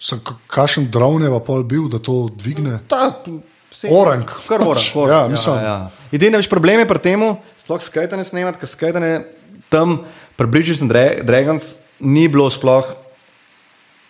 Sem 0.00 0.20
Kakšen 0.48 0.88
drone 0.90 1.26
je 1.28 1.30
pa 1.30 1.40
pol 1.44 1.62
bil, 1.62 1.88
da 1.92 1.98
to 2.00 2.30
dvigne? 2.32 2.78
Ta, 2.88 3.10
vse- 3.70 3.90
Orang. 3.92 4.24
Kar 4.48 4.60
orang. 4.64 4.74
Pač, 4.80 4.96
orang, 4.96 5.12
ja, 5.12 5.28
mislim. 5.28 5.54
ja, 5.60 5.62
ja. 5.62 6.08
Edini 6.12 6.40
več 6.40 6.48
problem 6.48 6.80
je 6.80 6.88
pri 6.88 6.98
tem, 7.04 7.20
sploh 7.60 7.82
skajtanje 7.84 8.24
snemati, 8.24 8.58
ker 8.58 8.68
skajtanje 8.68 9.12
tam, 9.68 10.00
pri 10.40 10.46
Bridges 10.46 10.80
and 10.80 10.90
Dra 10.90 11.20
Dragons, 11.22 11.74
ni 12.00 12.24
bilo 12.28 12.48
sploh. 12.50 12.88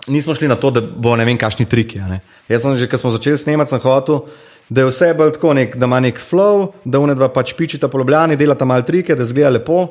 Nismo 0.06 0.34
šli 0.34 0.48
na 0.48 0.56
to, 0.56 0.70
da 0.70 0.80
bo 0.80 1.16
ne 1.16 1.24
vem, 1.24 1.38
kakšni 1.38 1.66
triki. 1.66 2.00
a 2.00 2.08
ne. 2.08 2.20
Jaz 2.48 2.62
sem 2.62 2.78
že, 2.78 2.88
ko 2.90 2.98
smo 2.98 3.10
začeli 3.14 3.38
snemati, 3.38 3.70
sem 3.70 3.80
hotel, 3.80 4.24
da 4.68 4.82
je 4.82 4.90
vse 4.90 5.12
bolj 5.14 5.36
tako, 5.36 5.54
nek, 5.54 5.76
da 5.76 5.86
ima 5.86 6.00
nek 6.00 6.18
flow, 6.18 6.72
da 6.84 6.98
unedva 6.98 7.28
pač 7.28 7.54
pičita 7.54 7.88
po 7.88 7.98
Ljubljani, 7.98 8.36
delata 8.36 8.64
malo 8.64 8.82
trike, 8.82 9.14
da 9.14 9.24
zgleda 9.24 9.58
lepo. 9.58 9.86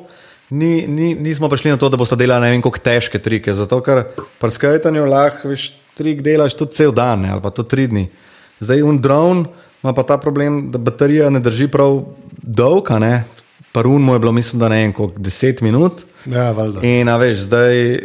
Ni, 0.50 0.84
ni, 0.86 1.14
nismo 1.14 1.48
prišli 1.48 1.70
na 1.72 1.78
to, 1.80 1.88
da 1.88 1.96
boste 1.96 2.16
delali 2.16 2.44
ne 2.44 2.50
vem, 2.52 2.62
kako 2.62 2.82
težke 2.84 3.22
trike. 3.22 3.54
Zato, 3.56 3.80
ker 3.80 4.04
pri 4.40 4.50
skajtanju 4.52 5.06
lahko 5.08 5.48
veš, 5.48 5.70
trik 5.96 6.20
delaš 6.24 6.56
tudi 6.58 6.76
cel 6.76 6.92
dan 6.92 7.24
ne, 7.24 7.32
ali 7.32 7.40
pa 7.40 7.52
tudi 7.54 7.72
tri 7.72 7.86
dni. 7.88 8.04
Zdaj, 8.60 8.82
un 8.84 9.00
dron 9.00 9.46
ima 9.82 9.94
pa 9.96 10.04
ta 10.06 10.18
problem, 10.20 10.70
da 10.70 10.78
baterija 10.78 11.30
ne 11.30 11.40
drži 11.40 11.68
prav 11.72 12.02
dolga. 12.42 13.00
Parun 13.72 14.02
mu 14.04 14.12
je 14.14 14.18
bilo, 14.18 14.32
mislim, 14.32 14.60
da 14.60 14.68
ne 14.68 14.82
vem, 14.82 14.92
koliko 14.92 15.18
10 15.18 15.62
minut. 15.62 16.04
Ja, 16.26 16.52
valjda. 16.52 16.80
In 16.86 17.08
a 17.08 17.16
veš, 17.16 17.38
zdaj 17.48 17.98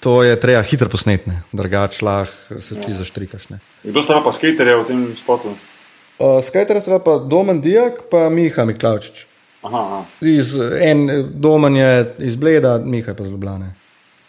to 0.00 0.22
je 0.22 0.36
treba 0.40 0.62
hitro 0.62 0.88
posnetne, 0.88 1.42
drugače 1.52 2.04
lahko 2.04 2.60
se 2.60 2.74
čisto 2.74 2.98
zaštrikaš. 3.04 3.48
ne. 3.48 3.58
Kdo 3.84 4.02
sta 4.02 4.20
pa 4.24 4.32
skaterja 4.32 4.76
v 4.80 4.86
tem 4.86 5.00
spotu? 5.16 5.54
Uh, 6.18 6.44
Skajter 6.44 6.80
sta 6.80 6.98
pa 6.98 7.18
Domen 7.18 7.60
Dijak, 7.60 8.08
pa 8.10 8.28
Miha 8.28 8.64
Miklaučič. 8.64 9.26
Aha, 9.62 9.78
aha. 9.78 10.04
Iz, 10.20 10.54
en 10.80 11.08
Domen 11.34 11.76
je 11.76 12.14
iz 12.18 12.36
Bleda, 12.36 12.78
Miha 12.78 13.10
je 13.10 13.16
pa 13.16 13.24
z 13.24 13.30
Ljubljane. 13.30 13.74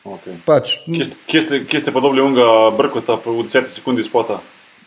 Okay. 0.03 0.33
Pač, 0.45 0.79
Kje, 0.85 1.05
ste- 1.05 1.17
kje, 1.27 1.41
ste, 1.41 1.55
kje 1.65 1.79
ste 1.79 1.91
pa 1.93 1.99
dobili 2.01 2.21
unga 2.25 2.71
brkota 2.73 3.19
v 3.21 3.43
10 3.45 3.69
sekundi 3.69 4.03
spota? 4.03 4.39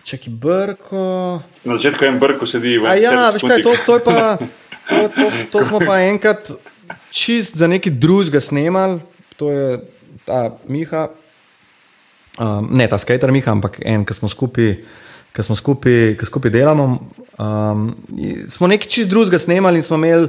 čeki 0.05 0.30
brko. 0.30 1.40
Na 1.64 1.76
začetku 1.76 2.05
en 2.05 2.18
brko 2.20 2.47
sedi 2.47 2.76
v 2.78 2.84
A 2.84 2.95
ja, 2.95 3.32
10 3.32 3.40
veš 3.40 3.42
kaj, 3.49 3.62
to, 3.64 3.72
to 3.86 3.92
je 3.95 4.03
pa. 4.05 4.16
To, 4.84 5.09
to, 5.09 5.24
to 5.49 5.59
smo 5.64 5.78
pa 5.80 6.05
enkrat 6.05 6.51
čist 7.14 7.54
za 7.54 7.66
neki 7.66 7.90
drugega 7.92 8.40
snemali, 8.40 8.98
to 9.36 9.48
je 9.48 9.78
ta 10.24 10.40
Miha, 10.66 11.08
um, 12.36 12.68
ne 12.72 12.86
ta 12.86 12.98
skater 12.98 13.30
Miha, 13.30 13.52
ampak 13.52 13.78
en, 13.80 14.02
ki 14.02 14.14
smo 14.14 14.28
skupaj. 14.28 14.74
Ki 15.30 15.42
smo 15.42 15.56
skupaj, 15.56 16.12
ki 16.14 16.24
skupaj 16.24 16.50
delamo, 16.50 16.84
um, 17.36 17.88
smo 18.46 18.68
nekaj 18.68 18.86
čist 18.88 19.08
drugega 19.10 19.34
snemali 19.36 19.76
in 19.76 19.82
smo 19.82 19.96
imeli 19.96 20.28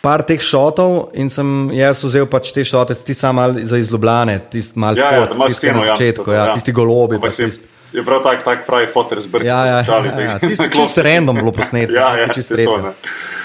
par 0.00 0.22
teh 0.22 0.40
šotov, 0.40 1.10
in 1.12 1.28
sem 1.28 1.50
jaz 1.70 2.00
vzel 2.00 2.24
pač 2.24 2.48
te 2.48 2.64
šote, 2.64 2.94
ti 2.96 3.12
sam 3.12 3.36
mal 3.36 3.56
za 3.60 3.76
izlobljane, 3.76 4.38
tisti 4.48 4.78
mal 4.78 4.96
Ja, 4.96 5.10
ja, 5.14 5.26
tisti 5.28 5.58
sceno, 5.58 5.80
na 5.80 5.86
ja. 5.86 5.92
začetku, 5.92 6.30
ja, 6.30 6.44
Ja. 6.44 6.54
tisti 6.54 6.72
golobi. 6.72 7.18
Pa 7.18 7.26
pa 7.26 7.30
se- 7.30 7.44
tisti- 7.44 7.68
Je 7.92 8.02
prav 8.02 8.22
tak, 8.22 8.40
tak 8.44 8.64
pravi 8.66 8.88
fotor 8.88 9.20
z 9.20 9.26
brkom. 9.26 9.46
Ja, 9.46 9.60
ja, 9.66 9.76
ja, 9.78 9.96
ja, 10.06 10.20
ja. 10.22 10.38
tisti 10.38 10.64
čist 10.76 10.98
random 10.98 11.36
bilo 11.36 11.52
posneto, 11.52 11.92
Ja, 11.92 12.16
ja, 12.16 12.28
čist 12.28 12.50
je 12.50 12.56
to, 12.56 12.76
redno. 12.76 12.88
ne. 12.88 12.92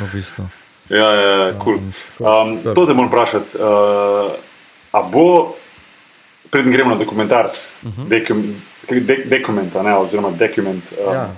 V 0.02 0.14
bistvu. 0.14 0.48
Ja, 0.92 1.10
ja, 1.12 1.32
ja, 1.38 1.54
cool. 1.56 1.78
Um, 2.20 2.58
to 2.76 2.86
te 2.86 2.94
moram 2.94 3.08
vprašati. 3.08 3.56
Uh, 3.56 4.32
a 4.92 5.02
bo, 5.04 5.56
preden 6.50 6.72
gremo 6.72 6.90
na 6.90 6.96
dokumentarc, 6.96 7.56
uh 7.84 7.90
-huh. 7.90 8.08
dekum, 8.08 8.44
de, 8.90 9.24
dokumenta, 9.28 9.84
ne, 9.84 9.96
oziroma 9.96 10.30
dokument, 10.32 10.84
um, 10.92 11.06
Mhm. 11.06 11.14
Ja. 11.14 11.30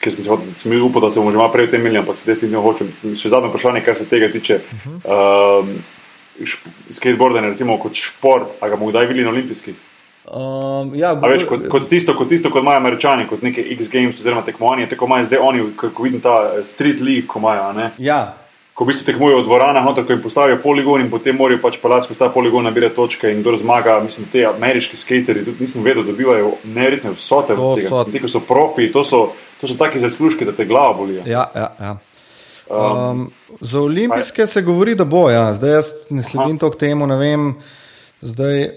ker 0.00 0.14
sem 0.14 0.24
se 0.24 0.30
sem 0.54 0.70
bil 0.70 0.84
upal, 0.84 1.00
da 1.00 1.10
se 1.10 1.20
bomo 1.20 1.30
že 1.30 1.36
malo 1.36 1.52
prej 1.52 1.64
o 1.64 1.70
tem 1.70 1.80
imeli, 1.80 1.98
ampak 1.98 2.18
se 2.18 2.26
definitivno 2.26 2.62
hočem. 2.62 2.88
Še 3.16 3.28
zadnje 3.28 3.48
vprašanje, 3.48 3.80
kar 3.80 3.96
se 3.96 4.04
tega 4.04 4.28
tiče. 4.28 4.54
Uh 4.56 4.86
Mhm. 4.86 4.98
-huh. 4.98 5.60
um, 5.60 5.68
šp- 6.40 6.68
Skateboardanje, 6.90 7.48
recimo 7.48 7.78
kot 7.78 7.94
šport, 7.94 8.46
a 8.60 8.68
ga 8.68 8.76
bomo 8.76 8.90
kdaj 8.90 9.06
videli 9.06 9.24
na 9.24 9.30
olimpijskih? 9.30 9.74
Um, 10.26 10.94
ja, 10.94 11.10
A 11.12 11.28
veš, 11.28 11.44
kot, 11.44 11.68
kot, 11.68 11.88
tisto, 11.88 12.14
kot 12.14 12.28
tisto, 12.28 12.50
kot 12.50 12.62
imajo 12.62 12.76
američani, 12.76 13.26
kot 13.26 13.42
neke 13.42 13.60
X 13.70 13.88
Games 13.90 14.20
oziroma 14.20 14.42
tekmovanje, 14.42 14.86
tako 14.86 15.04
imajo 15.06 15.24
zdaj 15.24 15.38
oni, 15.38 15.62
ko, 15.76 15.90
ko 15.90 16.02
vidim 16.02 16.20
ta 16.20 16.50
eh, 16.58 16.64
street 16.64 17.00
league, 17.00 17.26
ko 17.26 17.38
imajo, 17.38 17.90
ja, 17.98 18.34
ko 18.74 18.84
v 18.84 18.88
bistvu 18.88 19.04
tekmujejo 19.04 19.40
v 19.40 19.44
dvoranah, 19.44 19.84
noter, 19.84 20.06
ko 20.06 20.12
jim 20.12 20.22
postavijo 20.22 20.56
poligon 20.62 21.00
in 21.00 21.10
potem 21.10 21.36
morajo 21.36 21.60
pač 21.60 21.76
palati 21.78 22.06
skozi 22.06 22.18
ta 22.18 22.28
poligon 22.28 22.64
nabirati 22.64 22.94
točke 22.96 23.28
in 23.28 23.42
kdo 23.42 23.56
zmaga. 23.56 24.00
Mislim, 24.00 24.26
te 24.32 24.46
ameriški 24.46 24.96
skaterji, 24.96 25.44
tudi 25.44 25.60
nisem 25.60 25.82
vedel, 25.82 26.02
dobivajo 26.04 26.54
neverjetne 26.64 27.10
vsote 27.10 27.54
To 27.54 27.74
tega. 27.76 27.88
so- 27.88 28.04
Ti, 28.04 28.18
ko 28.18 28.28
so 28.28 28.40
profi, 28.40 28.92
to 28.92 29.04
so, 29.04 29.32
to 29.60 29.68
so 29.68 29.74
taki 29.76 30.00
zaslužki, 30.00 30.44
da 30.44 30.52
te 30.52 30.64
glava 30.64 30.92
boli. 30.94 31.20
ja, 31.26 31.50
ja, 31.54 31.68
ja. 31.80 31.96
Um, 32.70 33.30
za 33.60 33.80
olimpijske 33.80 34.46
se 34.46 34.62
govori, 34.62 34.94
da 34.94 35.04
bo. 35.04 35.30
Ja. 35.30 35.54
Zdaj 35.54 35.70
jaz 35.72 35.86
ne 36.10 36.22
sledim 36.22 36.58
to 36.58 36.70
k 36.70 36.76
temu, 36.78 37.06
ne 37.06 37.16
vem. 37.16 37.54
Zdaj, 38.22 38.70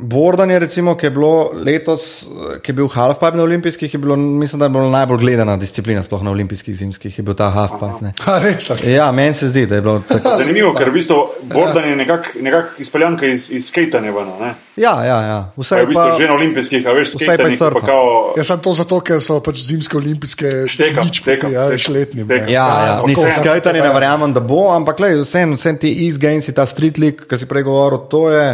Bordanje, 0.00 0.58
recimo, 0.58 0.94
ki 0.96 1.06
je 1.06 1.10
bilo 1.10 1.50
letos, 1.54 2.24
ki 2.62 2.72
je 2.72 2.74
bil 2.74 2.88
halfpipe 2.88 3.36
na 3.36 3.42
olimpijskih, 3.42 3.94
je 3.94 3.98
bilo, 3.98 4.16
mislim, 4.16 4.58
da 4.58 4.66
je 4.66 4.70
bila 4.70 4.88
najbolj 4.90 5.18
gledana 5.18 5.56
disciplina, 5.56 6.02
sploh 6.02 6.22
na 6.22 6.30
olimpijskih 6.30 6.76
zimskih, 6.76 7.18
je 7.18 7.22
bil 7.22 7.34
ta 7.34 7.50
halfpipe. 7.50 8.12
res? 8.42 8.70
Ja, 8.84 9.12
meni 9.12 9.34
se 9.34 9.48
zdi, 9.48 9.66
da 9.66 9.74
je 9.74 9.84
bilo 9.84 10.02
tako. 10.08 10.36
Zanimivo, 10.40 10.72
ker 10.74 10.88
v 10.90 10.94
bistvu 10.96 11.18
bordanje 11.42 11.90
je 11.90 11.96
nekako 11.96 12.40
nekak 12.40 12.66
izpeljanka 12.78 13.26
iz, 13.26 13.50
iz 13.50 13.68
skatanja. 13.68 14.12
Ne? 14.40 14.54
Ja, 14.76 14.94
ja, 15.04 15.18
ja. 15.22 15.40
Pa 15.56 15.62
Vse 15.62 15.74
je 15.74 15.80
je 15.80 15.84
v 15.84 15.88
bistvu 15.92 16.08
pa. 16.08 16.18
že 16.18 16.28
na 16.28 16.34
olimpijskih, 16.34 16.86
a 16.86 16.92
veš, 16.96 17.08
vsaj 17.14 17.26
pa 17.26 17.34
skatanje, 17.34 17.58
pa 17.58 17.80
kao. 17.86 18.06
Jaz 18.36 18.46
sem 18.46 18.60
to 18.60 18.74
zato, 18.74 19.00
ker 19.00 19.20
so 19.20 19.40
pač 19.44 19.60
zimske 19.66 19.96
olimpijske 20.00 20.48
Štekam, 20.70 21.04
nič 21.04 21.20
štekam, 21.20 21.52
ja, 21.52 21.66
štekam. 21.68 21.74
veš, 21.76 21.88
letnim. 21.88 22.24
Štekam. 22.26 22.48
Ja, 22.48 22.68
ja, 22.86 22.94
tako 22.96 23.08
nisem 23.08 23.44
se 23.44 23.72
ne 23.72 23.82
pa- 23.84 23.92
verjamem, 23.94 24.32
da 24.32 24.40
bo, 24.40 24.70
ampak 24.72 25.00
vse, 25.00 25.44
vse 25.54 25.76
ti 25.80 25.92
East 26.06 26.18
Games, 26.22 26.48
ta 26.54 26.66
Street 26.66 26.98
League, 26.98 27.28
ki 27.28 27.36
si 27.36 27.46
prej 27.46 27.62
govoril, 27.68 28.06
to 28.08 28.30
je, 28.30 28.46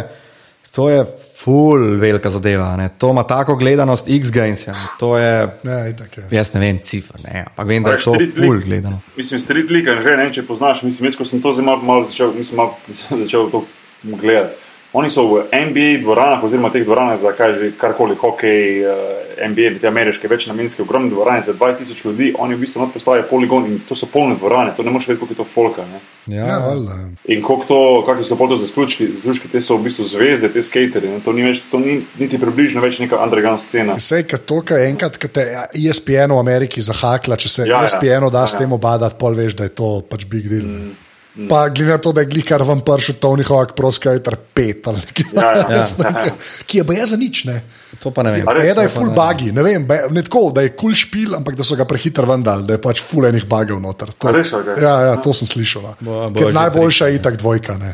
to 0.75 0.89
je 0.89 1.05
full 1.47 1.95
velika 1.97 2.29
zadeva. 2.29 2.75
Ne. 2.75 2.89
To 2.97 3.09
ima 3.09 3.23
tako 3.23 3.55
gledanost 3.55 4.07
X 4.09 4.31
Games. 4.31 4.67
Ja. 4.67 4.73
To 4.99 5.17
je, 5.17 5.47
Ja, 5.63 5.87
itak 5.87 6.17
je. 6.17 6.23
jaz 6.31 6.51
ne 6.53 6.59
vem, 6.59 6.79
cifr, 6.79 7.15
ne, 7.23 7.45
ampak 7.47 7.67
vem, 7.67 7.83
da 7.83 7.91
je 7.91 8.03
to 8.03 8.11
league- 8.11 8.65
gledano. 8.65 8.99
Mislim, 9.15 9.39
street 9.39 9.71
league, 9.71 10.01
že 10.03 10.09
ne 10.11 10.23
vem, 10.23 10.33
če 10.33 10.43
poznaš, 10.43 10.83
mislim, 10.83 11.07
jaz, 11.07 11.15
ko 11.15 11.25
sem 11.25 11.41
to 11.41 11.53
zdaj 11.53 11.65
malo, 11.65 11.81
malo 11.81 12.05
začel, 12.05 12.33
mislim, 12.33 12.57
malo 12.57 12.75
začel 13.23 13.47
to 13.51 13.63
gledati. 14.03 14.66
Oni 14.97 15.09
so 15.13 15.27
v 15.29 15.45
NBA 15.53 16.01
dvoranah, 16.01 16.41
oziroma 16.43 16.71
teh 16.73 16.81
dvoranah 16.81 17.19
za 17.21 17.31
kaj 17.37 17.53
že 17.59 17.71
karkoli, 17.77 18.15
hokej, 18.17 18.81
eh, 18.81 19.47
NBA, 19.49 19.77
te 19.81 19.87
ameriške, 19.87 20.27
večnamenske, 20.27 20.81
ogromne 20.81 21.09
dvorane 21.13 21.43
za 21.45 21.53
20 21.53 21.77
tisoč 21.77 22.05
ljudi, 22.05 22.33
oni 22.39 22.55
v 22.55 22.59
bistvu 22.65 22.81
not 22.81 22.93
postavijo 22.93 23.27
poligon 23.29 23.65
in 23.65 23.79
to 23.89 23.95
so 23.95 24.09
polne 24.09 24.35
dvorane, 24.35 24.73
to 24.77 24.83
ne 24.83 24.91
moreš 24.91 25.07
vedeti, 25.07 25.19
koliko 25.19 25.33
je 25.33 25.37
to 25.37 25.53
folka. 25.53 25.85
Ne? 25.85 25.99
Ja, 26.37 26.47
Ja, 26.47 26.57
valjda. 26.57 26.95
In 27.25 27.41
koliko 27.41 27.65
to, 27.67 28.03
kakšni 28.07 28.25
so 28.25 28.35
pol 28.35 28.49
to 28.49 28.57
zaslužki, 28.57 29.07
zaslužki, 29.19 29.53
te 29.53 29.61
so 29.61 29.77
v 29.77 29.85
bistvu 29.85 30.07
zvezde, 30.09 30.49
te 30.49 30.63
skaterje, 30.63 31.21
to 31.25 31.33
ni 31.33 31.45
več, 31.45 31.61
to 31.71 31.79
ni 31.79 32.01
niti 32.17 32.41
približno 32.41 32.81
več 32.81 32.97
neka 32.99 33.21
underground 33.23 33.61
scena. 33.61 34.01
Vse, 34.01 34.23
kar 34.25 34.39
to, 34.39 34.61
kar 34.65 34.81
enkrat, 34.89 35.21
ko 35.21 35.29
te 35.29 35.45
ESPN 35.77 36.33
v 36.33 36.41
Ameriki 36.41 36.81
zahakla, 36.81 37.37
če 37.37 37.49
se 37.49 37.67
Ja, 37.67 37.83
ja. 37.83 37.85
ESPN 37.85 38.31
da 38.33 38.47
s 38.47 38.55
Ja, 38.55 38.57
ja. 38.57 38.65
tem 38.65 38.73
obadati, 38.73 39.19
pol 39.19 39.37
veš, 39.37 39.53
da 39.61 39.69
je 39.69 39.75
to 39.77 40.01
pač 40.09 40.25
big 40.25 40.49
deal. 40.49 40.65
Mm. 40.65 41.06
Pa 41.45 41.69
glede 41.69 41.91
na 41.91 41.97
to, 42.01 42.09
da 42.11 42.21
je 42.21 42.29
glikar 42.31 42.63
vam 42.65 42.79
pršil 42.81 43.15
Tony 43.21 43.45
Hawk, 43.45 43.75
proskajter 43.77 44.35
pet 44.53 44.87
ali 44.89 44.97
nekaj 45.05 45.25
Ja, 45.37 45.51
ja. 45.69 45.85
takega, 45.85 46.33
ki 46.65 46.77
je 46.77 46.83
pa 46.83 46.93
je 46.97 47.05
za 47.05 47.17
nič, 47.17 47.43
ne. 47.45 47.61
to 48.01 48.09
pa 48.09 48.23
ne 48.25 48.31
vem. 48.31 48.41
Je, 48.65 48.73
da 48.73 48.81
je 48.81 48.89
full 48.89 49.11
buggy, 49.13 49.51
ne 49.53 49.61
vem, 49.63 49.85
be- 49.85 50.07
ne 50.09 50.23
tako, 50.25 50.49
da 50.51 50.61
je 50.65 50.73
kul 50.73 50.89
cool 50.89 50.93
špil, 50.97 51.35
ampak 51.37 51.55
da 51.55 51.63
so 51.63 51.75
ga 51.77 51.85
prehiter 51.85 52.25
vendal, 52.25 52.65
da 52.65 52.73
je 52.73 52.81
pač 52.81 53.01
full 53.05 53.25
enih 53.29 53.45
bugov 53.45 53.77
noter. 53.81 54.15
To, 54.17 54.31
res, 54.33 54.53
okej. 54.53 54.81
ja, 54.81 54.95
ja, 55.11 55.15
to 55.21 55.33
sem 55.33 55.47
slišal. 55.47 55.81
no. 55.81 55.93
Bo- 56.01 56.29
bo 56.33 56.39
Ker 56.39 56.53
najboljša 56.53 57.07
je 57.07 57.15
itak 57.21 57.37
dvojka, 57.37 57.77
ne. 57.77 57.93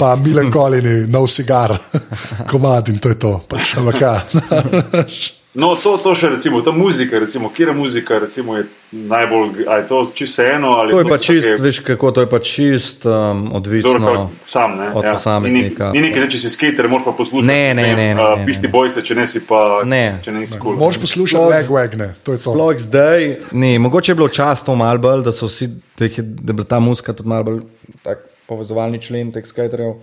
Pa 0.00 0.16
Milen 0.16 0.48
Kolini, 0.48 1.04
nov 1.04 1.28
cigar, 1.28 1.76
komad 2.50 2.88
in 2.88 2.96
to 2.98 3.12
je 3.12 3.18
to. 3.20 3.44
Pač, 3.44 3.76
ampak 3.76 4.00
ja. 4.00 4.14
No, 5.54 5.74
to, 5.74 5.96
to 5.98 6.14
še 6.14 6.28
recimo, 6.30 6.60
ta 6.62 6.70
muzika, 6.70 7.18
recimo, 7.18 7.48
kje 7.50 7.72
muzika 7.74 8.18
recimo, 8.22 8.54
je 8.54 8.68
najbolj, 8.92 9.64
a 9.66 9.80
je 9.80 9.88
to 9.88 10.06
čisto 10.14 10.44
eno 10.46 10.68
ali 10.78 10.92
To 10.94 10.98
je 11.02 11.04
pa 11.10 11.18
take- 11.18 11.26
čist, 11.26 11.48
veš 11.58 11.78
kako, 11.82 12.10
to 12.12 12.20
je 12.20 12.28
pa 12.30 12.38
čist 12.38 13.06
um, 13.06 13.50
odvisno. 13.52 13.98
kao 13.98 14.30
sam, 14.46 14.78
ne? 14.78 14.92
od 14.94 15.04
ja. 15.04 15.12
posameznika. 15.12 15.90
Ni, 15.90 16.00
ni 16.00 16.10
nekaj, 16.10 16.28
če 16.30 16.38
si 16.38 16.50
skater, 16.54 16.86
moraš 16.88 17.04
pa 17.04 17.12
poslušati. 17.18 17.46
Ne, 17.50 17.74
ne, 17.74 17.82
ne, 17.82 18.14
ne, 18.14 18.22
a, 18.22 18.36
ne, 18.38 18.46
Pisti 18.46 18.70
ne. 18.70 18.72
boj 18.72 18.94
se, 18.94 19.02
če 19.02 19.14
ne 19.14 19.26
si 19.26 19.42
pa. 19.42 19.82
Ne. 19.82 20.20
Če 20.22 20.30
ne 20.30 20.46
si 20.46 20.54
kul. 20.54 20.78
Moš 20.78 21.02
poslušati 21.02 21.42
Sploh- 21.42 21.50
legwagne, 21.50 22.14
to 22.22 22.32
je 22.32 22.38
to. 22.38 22.54
Sploh 22.54 22.78
zdaj, 22.78 23.36
ne, 23.50 23.78
mogoče 23.78 24.14
je 24.14 24.16
bilo 24.16 24.28
čas 24.30 24.62
to 24.62 24.78
malo 24.78 25.02
bolj, 25.02 25.26
da, 25.26 25.34
so 25.34 25.50
vsi, 25.50 25.66
da, 25.98 26.06
je, 26.06 26.22
da 26.22 26.54
je 26.54 26.60
bila 26.62 26.66
ta 26.66 26.78
muska 26.78 27.10
tudi 27.10 27.26
malo 27.28 27.44
bolj 27.50 27.60
tak 28.06 28.22
povezovalni 28.46 29.02
člen 29.02 29.34
teh 29.34 29.42
skaterjev. 29.42 29.98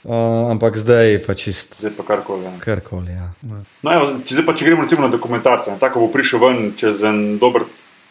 Uh, 0.00 0.48
ampak 0.48 0.80
zdaj 0.80 1.18
pa 1.26 1.34
čist 1.36 1.76
Zdaj 1.76 1.92
pa 1.92 2.02
karkoli. 2.08 2.44
Ja. 2.48 2.52
karkoli. 2.60 3.12
Ja. 3.12 3.28
No, 3.44 3.92
evo, 3.92 4.04
če, 4.24 4.38
zdaj 4.38 4.46
pa, 4.48 4.54
če 4.56 4.64
gremo 4.64 4.86
recimo 4.88 5.04
na 5.04 5.12
dokumentarce, 5.12 5.74
ne, 5.74 5.76
tako 5.76 6.06
bo 6.06 6.08
prišel 6.08 6.40
ven 6.40 6.60
čez 6.72 7.02
en 7.04 7.36
dober 7.36 7.66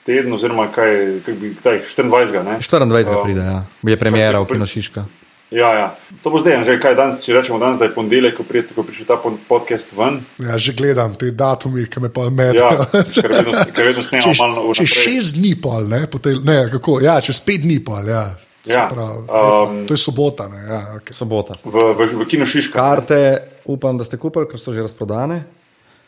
teden, 0.05 0.29
oziroma 0.33 0.67
kaj, 0.69 1.21
kaj 1.25 1.33
bi, 1.33 1.49
kdaj, 1.57 1.81
24. 1.89 2.43
Ne? 2.45 2.59
24. 2.61 3.09
Um, 3.09 3.23
pride, 3.25 3.41
ja. 3.41 3.63
je 3.89 3.97
premjera 3.97 4.37
v 4.39 4.45
pri- 4.45 4.59
Kino 4.61 4.69
Šiška. 4.69 5.05
Ja, 5.49 5.73
ja. 5.73 5.87
To 6.21 6.29
bo 6.29 6.37
zdaj, 6.37 6.61
že 6.61 6.77
kaj 6.77 6.93
danes, 6.93 7.25
če 7.25 7.33
rečemo 7.33 7.57
danes, 7.57 7.79
da 7.81 7.89
je 7.89 7.93
ponedeljek, 7.97 8.37
ko 8.37 8.45
pride, 8.45 8.69
ko 8.69 8.85
prišel 8.85 9.09
ta 9.09 9.17
podcast 9.49 9.89
ven. 9.97 10.21
Ja, 10.37 10.61
že 10.61 10.77
gledam 10.77 11.17
te 11.17 11.31
datumi, 11.33 11.87
ki 11.89 12.05
me 12.05 12.13
pa 12.13 12.29
med. 12.29 12.53
Ja, 12.53 12.69
ker 12.93 13.33
vedno, 13.33 13.57
ker 13.73 13.89
vedno 13.89 14.03
snemamo 14.05 14.29
Čez, 14.29 14.37
malo 14.45 14.61
čez 14.77 14.85
vnaprej. 14.85 15.09
šest 15.09 15.41
dni, 15.41 15.55
pol, 15.57 15.89
ne, 15.89 16.05
po 16.05 16.21
tej, 16.21 16.37
ne, 16.45 16.69
kako, 16.69 17.01
ja, 17.01 17.17
čez 17.17 17.41
pet 17.41 17.65
dni, 17.65 17.81
pol, 17.81 18.05
ja. 18.13 18.27
Ja, 18.65 18.87
pravi, 18.91 19.23
um, 19.23 19.85
to 19.87 19.93
je 19.93 19.97
sobota. 19.97 20.49
Ne, 20.51 20.59
ja, 20.59 20.79
okay. 20.97 21.13
Sobota. 21.15 21.55
V, 21.63 21.71
v, 21.95 22.09
v 22.19 22.25
Kino 22.27 22.45
Šiška. 22.45 22.75
Karte 22.75 23.19
upam, 23.65 23.95
da 23.97 24.03
ste 24.03 24.17
kupili, 24.17 24.49
ker 24.51 24.59
so 24.59 24.73
že 24.73 24.83
razprodane. 24.83 25.43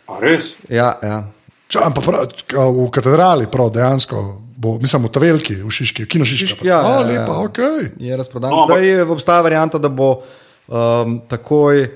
A 0.07 0.19
res? 0.19 0.51
Ja, 0.67 0.97
ja. 0.99 1.23
Ča, 1.71 1.87
prav, 1.95 2.27
v 2.51 2.89
katedrali, 2.91 3.47
prav, 3.47 3.71
dejansko, 3.71 4.19
bo, 4.59 4.75
mislim, 4.77 5.07
v 5.07 5.11
Tavelki, 5.15 5.55
v 5.63 5.71
Šiški, 5.71 6.03
v 6.03 6.07
Kino 6.11 6.27
Šiški. 6.27 6.51
Šiški, 6.51 6.67
ja, 6.67 6.81
o, 6.83 6.91
ja, 6.91 6.99
lepa, 7.07 7.31
ja. 7.31 7.47
ok. 7.47 7.59
Je 7.95 8.17
razprodan. 8.19 8.51
No, 8.51 8.65
ampak- 8.67 8.75
Zdaj 8.75 8.87
je 8.89 9.03
obstaja 9.07 9.41
varianta, 9.41 9.79
da 9.79 9.87
bo 9.87 10.09
um, 10.67 11.21
takoj 11.31 11.87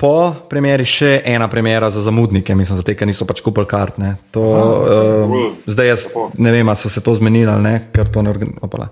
po 0.00 0.14
premjeri 0.48 0.86
še 0.88 1.20
ena 1.28 1.44
premjera 1.52 1.90
za 1.92 2.00
zamudnike, 2.00 2.54
mislim, 2.56 2.78
za 2.80 2.82
te, 2.82 2.94
ki 2.96 3.04
niso 3.04 3.26
pač 3.28 3.42
kupili 3.44 3.68
kart. 3.68 3.98
ne. 4.00 4.14
To, 4.32 4.40
um, 4.40 5.28
Cool. 5.28 5.50
zdaj 5.68 5.86
jaz 5.86 6.06
ne 6.40 6.52
vem, 6.52 6.64
ali 6.64 6.80
so 6.80 6.88
se 6.88 7.04
to 7.04 7.12
zmenili 7.14 7.52
ali 7.52 7.60
ne, 7.62 7.74
ker 7.92 8.08
to 8.08 8.22
ne, 8.24 8.32
organ, 8.32 8.54
opala, 8.64 8.88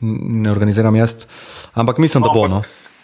ne 0.00 0.50
organiziram 0.50 0.96
jaz. 0.96 1.26
Ampak 1.74 1.98
mislim, 1.98 2.22
da 2.22 2.34
bo. 2.34 2.48
No. 2.48 2.62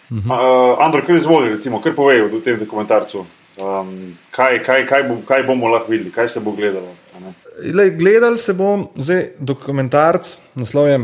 Uh, 0.09 0.77
Andro, 0.79 1.01
kaj 1.05 1.17
izvoli, 1.17 1.49
recimo, 1.55 1.81
kar 1.81 1.95
povej 1.95 2.27
v 2.29 2.41
tem 2.45 2.59
dokumentarcu? 2.59 3.25
Um, 3.55 4.17
kaj, 4.35 4.59
kaj, 4.65 4.85
kaj, 4.87 5.03
bo, 5.07 5.17
kaj 5.27 5.43
bomo 5.47 5.71
lahko 5.71 5.91
videli, 5.91 6.11
kaj 6.11 6.29
se 6.29 6.39
bo 6.39 6.51
gledalo? 6.51 6.91
a 7.15 7.19
ne? 7.19 7.33
Lej, 7.73 7.95
gledal 7.97 8.37
se 8.37 8.53
bom 8.53 8.87
zdaj 8.99 9.37
dokumentarc, 9.39 10.35
naslov 10.59 10.89
je 10.91 10.97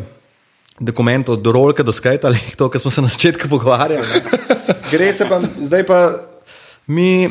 dokument 0.79 1.29
od 1.29 1.47
rolke 1.47 1.83
do 1.83 1.93
skajta, 1.93 2.27
ali 2.27 2.41
to, 2.57 2.69
kar 2.69 2.81
smo 2.81 2.91
se 2.91 3.01
na 3.01 3.07
začetku 3.07 3.49
pogovarjali. 3.49 4.05
Gre 4.91 5.13
se 5.13 5.27
pa, 5.29 5.39
zdaj 5.39 5.85
pa 5.87 5.99
mi 6.87 7.29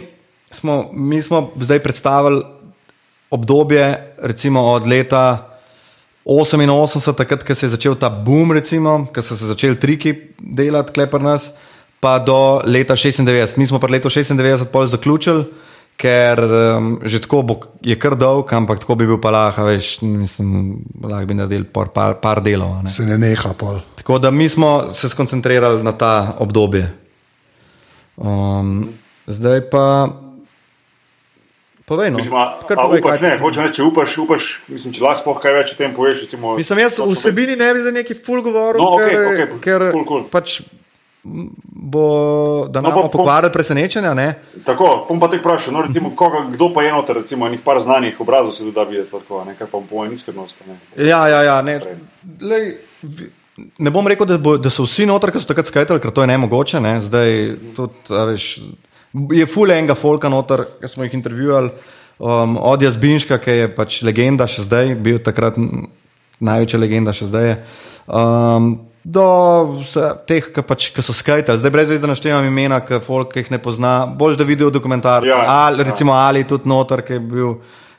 smo, 0.50 0.90
mi 0.92 1.22
smo 1.22 1.50
zdaj 1.60 1.82
predstavili 1.82 2.42
obdobje, 3.30 4.14
recimo 4.18 4.62
od 4.72 4.86
leta 4.86 5.49
88, 6.24 7.16
takrat, 7.16 7.44
ko 7.44 7.54
se 7.54 7.66
je 7.66 7.74
začel 7.76 7.96
ta 7.96 8.10
boom, 8.10 8.52
recimo, 8.52 9.06
ko 9.14 9.22
so 9.24 9.36
se 9.36 9.48
začeli 9.48 9.78
triki 9.80 10.14
delati, 10.38 10.92
klepar 10.92 11.22
nas, 11.24 11.50
pa 12.00 12.18
do 12.20 12.60
leta 12.64 12.96
96. 12.96 13.56
Mi 13.56 13.66
smo 13.66 13.80
pa 13.80 13.88
leto 13.88 14.08
96 14.12 14.68
pol 14.72 14.86
zaključili, 14.86 15.44
ker 16.00 16.40
um, 16.44 16.92
že 17.04 17.20
tako 17.24 17.42
bo, 17.42 17.58
je 17.84 17.96
kar 18.00 18.16
dolg, 18.16 18.52
ampak 18.56 18.80
tako 18.84 18.96
bi 19.00 19.08
bil 19.08 19.20
pa 19.20 19.32
lahko, 19.32 19.66
veš, 19.68 20.00
mislim, 20.04 20.80
lahko 21.02 21.28
bi 21.28 21.36
naredili 21.40 21.68
par, 21.68 21.92
par, 21.92 22.16
par 22.20 22.44
delov. 22.44 22.82
Ne. 22.84 22.92
Se 22.92 23.04
ne 23.08 23.18
neha, 23.20 23.52
pol. 23.56 23.80
Tako 24.00 24.20
da 24.20 24.30
mi 24.30 24.48
smo 24.48 24.92
se 24.92 25.08
skoncentrirali 25.08 25.84
na 25.84 25.92
ta 25.92 26.36
obdobje. 26.40 26.88
Um, 28.16 28.90
zdaj 29.26 29.68
pa. 29.72 29.86
Povej, 31.90 32.10
no. 32.10 32.18
Mislim, 32.18 32.34
a, 32.38 32.54
Kar 32.62 32.78
a 32.78 32.82
povej, 32.86 33.00
upaš, 33.02 33.18
kaj- 33.18 33.22
ne, 33.24 33.30
reči, 33.60 33.74
če 33.74 33.82
upaš, 33.82 34.10
upaš, 34.22 34.44
mislim, 34.68 34.92
če 34.94 35.00
lahko 35.02 35.20
sploh 35.20 35.38
kaj 35.42 35.52
več 35.52 35.72
o 35.72 35.76
tem 35.76 35.90
poveš. 35.90 36.20
Recimo, 36.22 36.54
Mislim, 36.54 36.78
jaz 36.78 36.98
v 36.98 37.08
vsebini 37.10 37.56
ne 37.56 37.70
bi 37.74 37.82
za 37.82 37.90
neki 37.90 38.14
ful 38.16 38.38
govoril, 38.40 38.78
No, 38.78 38.92
okej, 38.94 39.10
ker, 39.10 39.26
okej, 39.26 39.48
ker 39.58 39.80
cool, 39.90 40.04
cool. 40.06 40.22
pač 40.30 40.60
bo, 41.66 42.04
da 42.68 42.80
No, 42.80 42.88
nam 42.88 42.98
no, 42.98 43.08
pokvarili 43.08 43.52
presenečenja. 43.52 44.14
Ne? 44.14 44.28
Tako, 44.64 45.04
bom 45.08 45.18
pa 45.18 45.28
te 45.28 45.36
vprašal, 45.36 45.72
no, 45.72 45.82
recimo, 45.82 46.14
koga, 46.14 46.46
kdo 46.48 46.70
pa 46.70 46.82
je 46.82 46.92
noter, 46.92 47.16
recimo, 47.16 47.46
enih 47.46 47.60
par 47.60 47.80
znanih 47.80 48.20
obrazov 48.20 48.52
se 48.52 48.70
da 48.70 48.82
videti, 48.82 49.10
tako, 49.10 49.44
ne, 49.44 49.54
kar 49.54 49.66
pa 49.66 49.78
po 49.80 49.96
mojem 49.96 50.12
iskrenosti. 50.12 50.62
ne. 50.66 50.78
Ja, 50.96 51.28
ja, 51.28 51.42
ja 51.42 51.62
ne, 51.62 51.80
lej, 52.40 52.78
vi- 53.02 53.30
ne 53.78 53.90
bom 53.90 54.06
rekel, 54.06 54.26
da, 54.26 54.38
bo, 54.38 54.56
da 54.56 54.70
so 54.70 54.86
vsi 54.86 55.06
noter, 55.06 55.30
ki 55.30 55.40
so 55.40 55.46
takrat 55.46 55.66
skajtali, 55.66 56.00
ker 56.00 56.10
to 56.10 56.22
je 56.22 56.26
nemogoče. 56.28 56.80
Ne? 56.80 57.00
Zdaj 57.00 57.30
tudi, 57.76 57.92
a 58.10 58.24
veš, 58.24 58.46
je 59.12 59.46
ful 59.46 59.70
enega 59.70 59.94
folka 59.98 60.28
noter, 60.28 60.66
ki 60.80 60.88
smo 60.88 61.04
jih 61.04 61.14
intervjuvali. 61.14 61.70
Um, 62.20 62.58
od 62.60 62.82
Jazbinška, 62.82 63.38
ki 63.40 63.50
je 63.62 63.68
pač 63.72 64.02
legenda 64.04 64.44
še 64.46 64.66
zdaj, 64.66 64.94
bil 65.00 65.18
takrat 65.24 65.56
največja 66.40 66.80
legenda 66.80 67.14
še 67.16 67.30
zdaj. 67.30 67.46
Je. 67.48 67.54
Um, 68.06 68.74
do 69.00 69.24
vse, 69.80 70.10
teh, 70.28 70.50
ki 70.52 70.64
pač, 70.68 70.90
ki 70.92 71.04
so 71.04 71.14
skajtali, 71.16 71.58
zdaj 71.62 71.72
brez 71.72 71.88
veze, 71.88 72.02
da 72.02 72.10
naštevam 72.10 72.44
imena, 72.44 72.82
ki 72.84 73.00
folk 73.04 73.38
jih 73.40 73.48
ne 73.54 73.60
pozna, 73.62 74.04
bolj 74.04 74.36
da 74.36 74.44
vidijo 74.44 74.68
dokumentarce. 74.70 75.30
Ja, 75.32 75.40
ali 75.64 75.80
ja. 75.80 75.88
recimo 75.88 76.12
Ali 76.12 76.44
tudi 76.44 76.68
noter, 76.68 77.00
ki 77.02 77.16
je 77.16 77.22
bil, 77.24 77.54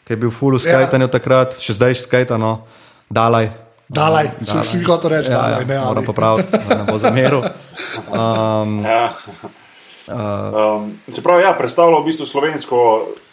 ki 0.06 0.14
je 0.14 0.20
bil 0.22 0.30
full 0.32 0.60
v 0.60 0.62
skajtanju 0.68 1.10
ja. 1.10 1.14
takrat, 1.18 1.58
še 1.58 1.80
zdaj 1.80 1.98
skajtano, 2.06 2.60
dalaj. 3.10 3.50
Dalaj, 3.92 4.30
sem 4.48 4.62
si 4.64 4.84
hotel 4.86 5.18
reči, 5.18 5.34
Ja, 5.34 5.42
dalaj, 5.42 5.66
ne, 5.66 5.74
ja, 5.76 5.82
moram 5.90 5.98
ali. 5.98 6.08
popraviti, 6.08 6.62
da 6.70 6.78
ne 6.78 6.86
bo 6.88 7.02
zameril. 7.02 7.42
Um, 8.12 8.86
Ja. 8.86 9.18
Um, 10.12 10.92
se 11.14 11.22
pravi, 11.24 11.44
ja, 11.44 11.54
predstavlja 11.58 12.00
v 12.00 12.06
bistvu 12.06 12.26
slovensko 12.26 12.80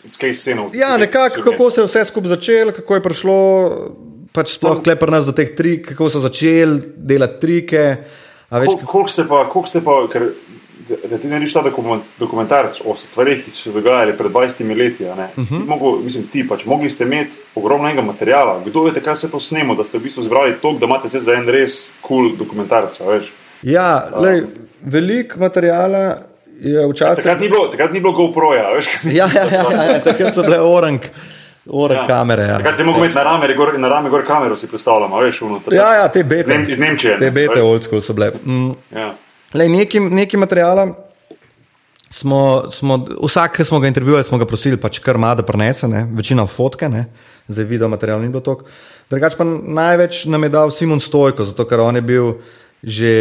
skate 0.08 0.32
sceno. 0.32 0.70
ja, 0.74 0.96
nekako, 0.96 1.42
kako 1.42 1.70
se 1.70 1.80
je 1.80 1.86
vse 1.86 2.04
skupaj 2.04 2.28
začelo, 2.28 2.72
kako 2.72 2.94
je 2.94 3.02
prišlo, 3.02 3.36
pač 4.32 4.54
sploh 4.58 4.82
klepr 4.82 5.10
nas 5.10 5.26
do 5.26 5.32
teh 5.32 5.54
trik, 5.56 5.88
kako 5.88 6.10
so 6.10 6.22
začeli 6.22 6.80
delati 6.96 7.40
trike. 7.40 7.96
a 8.50 8.58
Veš, 8.58 8.68
Kol- 8.68 8.86
Koliko 8.86 9.10
ste 9.10 9.24
pa, 9.28 9.48
koliko 9.48 9.68
ste 9.68 9.80
pa 9.84 9.96
ker, 10.12 10.28
da, 10.88 11.18
ti 11.18 11.28
narediš 11.28 11.52
ta 11.52 11.62
dokument, 11.62 12.04
dokumentarc 12.18 12.80
o 12.84 12.94
stvarih, 12.96 13.42
ki 13.44 13.50
so 13.50 13.68
se 13.68 13.72
dogajali 13.74 14.16
pred 14.16 14.32
20 14.32 14.76
leti, 14.78 15.04
ne? 15.04 15.28
Uh 15.36 15.44
-huh. 15.44 15.66
Mogo, 15.66 15.98
mislim, 16.04 16.28
ti 16.32 16.48
pač, 16.48 16.64
mogli 16.64 16.90
ste 16.90 17.04
imeti 17.04 17.30
ogromno 17.54 17.88
enega 17.88 18.02
materiala. 18.02 18.60
Kdo 18.64 18.84
veste, 18.84 19.00
kaj 19.00 19.16
se 19.16 19.30
to 19.30 19.40
snemo, 19.40 19.74
da 19.74 19.84
ste 19.84 19.98
v 19.98 20.02
bistvu 20.02 20.22
zbrali 20.22 20.54
toliko, 20.62 20.80
da 20.80 20.86
imate 20.86 21.08
zdaj 21.08 21.20
za 21.20 21.34
en 21.34 21.48
res 21.48 21.92
kul 22.00 22.28
cool 22.28 22.36
dokumentarc, 22.38 23.00
ja, 23.62 24.10
lej, 24.20 24.42
veliko 24.80 25.40
materijala 25.40 26.18
včasih. 26.92 27.24
Takrat 27.24 27.40
ni 27.40 27.48
bilo, 27.48 27.68
takrat 27.72 27.92
ni 27.92 28.00
bilo 28.00 28.12
GoPro-ja, 28.12 28.68
veš? 28.74 28.90
kaj 28.92 29.12
Ja, 29.14 29.28
ja, 29.34 29.44
ja, 29.44 29.64
ja, 29.70 29.84
ja, 29.84 29.98
takrat 30.04 30.34
so 30.34 30.42
bile 30.42 30.60
orang, 30.60 31.00
orang 31.66 32.02
ja. 32.02 32.06
kamere. 32.06 32.46
Ja. 32.50 32.60
Takrat 32.62 32.76
si 32.76 32.86
mogel 32.86 33.04
imeti 33.04 33.18
na 33.18 33.24
rame 33.30 33.54
gor, 33.54 33.74
na 33.78 33.88
rame 33.88 34.10
gor 34.10 34.26
kamero, 34.26 34.56
si 34.56 34.68
predstavljam, 34.68 35.12
a 35.12 35.24
veš, 35.24 35.42
unutra. 35.42 35.76
Ja, 35.76 35.90
ja, 36.02 36.08
te 36.12 36.24
bete. 36.24 36.50
Nem, 36.50 36.70
iz 36.70 36.78
Nemčije. 36.78 37.18
Te 37.18 37.30
ne, 37.30 37.30
bete, 37.30 37.60
veš? 37.60 37.66
old 37.66 37.82
school 37.86 38.02
so 38.02 38.16
bile. 38.16 38.32
Mm. 38.44 38.72
Ja. 38.94 39.12
Lej, 39.54 39.68
neki, 39.68 40.00
neki 40.00 40.36
materijala 40.36 40.88
smo, 42.10 42.70
smo, 42.70 43.06
vsak, 43.22 43.56
ki 43.56 43.64
smo 43.64 43.80
ga 43.80 43.86
intervjuvali, 43.86 44.24
smo 44.24 44.38
ga 44.38 44.46
prosili, 44.46 44.76
pač 44.80 44.98
kar 45.04 45.16
ima, 45.16 45.34
da 45.34 45.42
prenese, 45.42 45.88
ne? 45.88 46.06
večina 46.16 46.46
fotke, 46.46 46.88
ne? 46.88 47.06
zdaj 47.48 47.64
video 47.64 47.88
material 47.88 48.20
ni 48.20 48.28
bilo 48.28 48.40
toliko. 48.40 48.64
Drugač 49.10 49.36
pa 49.36 49.44
največ 49.44 50.24
nam 50.28 50.42
je 50.44 50.48
dal 50.52 50.70
Simon 50.70 51.00
Stojko, 51.00 51.46
zato 51.48 51.64
ker 51.68 51.80
on 51.80 51.96
je 51.96 52.02
bil 52.02 52.34
že 52.82 53.12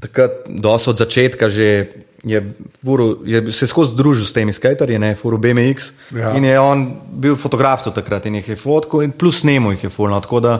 takrat, 0.00 0.30
dosto 0.48 0.90
od 0.90 0.98
začetka, 0.98 1.48
že 1.48 1.86
je, 2.24 2.40
furu, 2.84 3.18
je 3.24 3.52
se 3.52 3.66
skozi 3.66 3.94
družil 3.96 4.24
s 4.24 4.32
temi 4.32 4.52
skaterji, 4.52 4.98
ne, 4.98 5.14
furu 5.14 5.38
BMX. 5.38 5.92
Ja. 6.10 6.32
In 6.36 6.44
je 6.44 6.60
on 6.60 6.86
bil 7.12 7.36
fotograf 7.36 7.84
tudi 7.84 8.00
takrat 8.00 8.26
in 8.26 8.34
jih 8.40 8.48
je 8.48 8.56
fotkal, 8.56 9.02
in 9.04 9.12
plus 9.12 9.40
snemo 9.40 9.72
jih 9.72 9.84
je 9.84 9.90
fulno. 9.90 10.20
Tako 10.20 10.40
da 10.40 10.54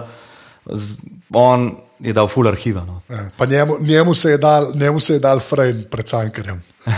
z, 0.69 0.97
on 1.33 1.71
je 2.01 2.13
dal 2.13 2.29
ful 2.29 2.49
arhiva. 2.49 2.85
No. 2.85 3.01
Ja, 3.09 3.31
Pa 3.37 3.47
njemu, 3.47 3.77
njemu 3.81 4.15
se 4.15 4.31
je 4.31 4.39
dal, 4.39 4.73
njemu 4.75 5.01
se 5.01 5.13
je 5.15 5.19
dal 5.19 5.41
frame 5.41 5.85
pred 5.91 6.07
Cankarjem. 6.07 6.63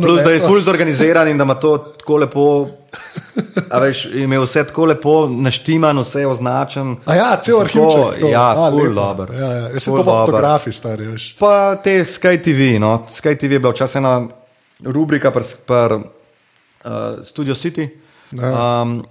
Plus, 0.00 0.22
da 0.22 0.30
je 0.30 0.38
rekel- 0.38 0.46
ful 0.46 0.60
zorganiziran 0.60 1.28
in 1.28 1.38
da 1.38 1.44
ima 1.44 1.54
to 1.54 1.78
tako 1.78 2.16
lepo. 2.16 2.68
A 3.68 3.78
veš, 3.78 4.04
imel 4.14 4.42
vse 4.42 4.64
tako 4.64 4.84
lepo 4.86 5.14
naštiman, 5.28 5.98
vse 5.98 6.26
označen. 6.26 6.96
A 7.04 7.14
ja, 7.14 7.36
cel 7.36 7.64
to. 7.66 8.12
Ja, 8.22 8.70
ful 8.70 8.94
dober. 8.94 9.28
Ja, 9.32 9.48
ja. 9.48 9.68
Jaz 9.68 9.82
sem 9.82 9.94
pa 9.94 10.04
fotografi, 10.04 10.72
stari, 10.72 11.06
veš. 11.06 11.36
Pa 11.36 11.76
te 11.76 11.98
Sky 12.02 12.38
TV, 12.38 12.78
no. 12.78 13.06
Sky 13.10 13.36
TV 13.36 13.52
je 13.52 13.58
bila 13.58 13.72
včasih 13.72 13.96
ena 13.96 14.14
rubrika 14.80 15.30
pri 15.30 15.44
uh, 15.64 16.02
Studio 17.22 17.54
City. 17.54 17.88
Ja. 18.32 18.82
Um, 18.82 19.04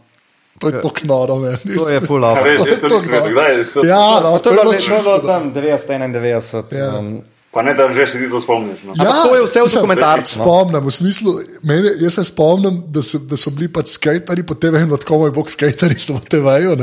To 0.59 0.67
je 0.67 0.73
tako 0.73 1.01
noro, 1.03 1.35
meni. 1.37 1.57
to 1.57 1.89
je 1.89 1.99
ful 1.99 2.21
A 2.21 2.27
dobro. 2.27 2.43
veš, 2.43 2.61
jaz 2.67 2.79
to 2.79 2.89
To 2.89 2.95
nisem 2.95 3.01
znam. 3.01 3.13
vedel, 3.13 3.31
kdaj 3.31 3.51
je 3.51 3.65
to. 3.65 3.79
Ja, 3.83 4.19
no, 4.19 4.37
To 4.37 4.49
je 4.49 4.53
bilo, 4.53 4.63
to 4.63 4.73
je 4.73 4.79
čisto- 4.79 5.17
bilo 5.17 5.33
tam 5.33 5.53
90, 5.53 5.87
91. 5.87 6.63
Ja. 6.71 6.99
Um, 6.99 7.21
Pa 7.51 7.61
ne, 7.61 7.73
da 7.73 7.89
že 7.93 8.07
se 8.07 8.17
ti 8.17 8.29
to 8.31 8.39
spomniš. 8.41 8.79
No. 8.83 8.93
Ampak 8.95 9.27
to 9.27 9.35
je 9.35 9.43
vse 9.43 9.59
v 9.59 9.67
dokumentarcu, 9.75 10.39
no. 10.39 10.43
Spomnim, 10.43 10.85
v 10.87 10.91
smislu, 10.91 11.31
mene, 11.67 11.89
jaz 11.99 12.15
se 12.15 12.23
spomnim, 12.23 12.77
da 12.87 13.03
so, 13.03 13.19
da 13.27 13.35
so 13.35 13.51
bili 13.51 13.67
pač 13.67 13.91
skateri 13.91 14.45
po 14.47 14.55
TV 14.55 14.79
in 14.79 14.93
od 14.95 15.03
komu 15.03 15.27
je 15.27 15.33
bog 15.35 15.51
skateri, 15.51 15.99
so 15.99 16.15
po 16.15 16.23
TV-ju. 16.31 16.77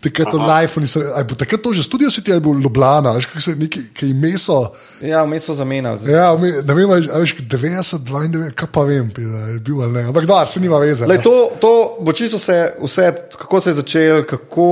Takrat 0.00 0.32
v 0.32 0.40
Life, 0.40 0.80
aj 1.04 1.24
bo 1.28 1.36
takrat 1.36 1.60
to 1.60 1.74
že 1.76 1.84
studio 1.84 2.08
City 2.08 2.32
ali 2.32 2.40
bo 2.40 2.56
Ljubljana, 2.56 3.12
veš, 3.12 3.28
kako 3.28 3.44
se 3.44 3.56
neki, 3.60 3.82
ki 3.92 4.08
jim 4.08 4.24
meso. 4.24 4.72
Ja, 5.04 5.20
vmes 5.28 5.44
so 5.44 5.52
zamenjali. 5.52 6.08
Ja, 6.08 6.32
vme- 6.32 6.64
ne 6.64 6.74
vem, 6.80 6.96
a 6.96 7.20
veš, 7.20 7.36
90, 7.36 8.08
92, 8.08 8.56
kaj 8.56 8.72
pa 8.72 8.88
vem, 8.88 9.12
je 9.12 9.60
bil 9.60 9.84
ali 9.84 10.00
ne. 10.00 10.08
Ampak 10.08 10.24
da, 10.24 10.46
se 10.48 10.64
nima 10.64 10.80
veze. 10.80 11.04
Lej, 11.04 11.20
no. 11.20 11.28
to, 11.28 11.34
to 11.60 11.72
bo 12.00 12.16
čisto 12.16 12.40
vse, 12.40 12.72
vse, 12.80 13.12
kako 13.36 13.60
se 13.60 13.70
je 13.70 13.80
začel, 13.84 14.24
kako 14.24 14.64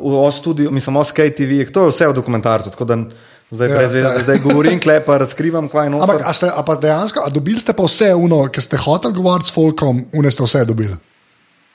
v 0.00 0.22
o 0.24 0.30
studiu, 0.32 0.72
mislim, 0.72 0.96
o 0.96 1.04
Sky 1.04 1.28
TV, 1.36 1.68
to 1.68 1.84
je 1.84 1.92
vse 1.92 2.08
v 2.08 2.16
dokumentarcu. 2.16 2.72
Tako 2.72 2.88
da 2.88 3.04
Zdaj, 3.50 3.68
Ja, 3.68 3.74
ja, 3.74 3.78
brez 3.78 3.92
veze, 3.92 4.22
zdaj 4.22 4.38
govorim, 4.38 4.78
klepa, 4.80 5.16
razkrivam, 5.18 5.66
kaj 5.68 5.86
je 5.86 5.90
Ampak 5.90 6.06
noter. 6.06 6.22
a 6.22 6.32
ste, 6.32 6.46
a 6.54 6.62
pa 6.62 6.76
dejansko, 6.78 7.18
a 7.26 7.30
dobili 7.34 7.58
ste 7.58 7.72
pa 7.74 7.82
vse 7.82 8.14
uno, 8.14 8.46
ki 8.46 8.60
ste 8.62 8.76
hoteli 8.78 9.14
govoriti 9.14 9.50
s 9.50 9.54
Folkom, 9.54 10.04
une 10.14 10.30
ste 10.30 10.42
vse 10.46 10.62
dobili. 10.64 10.94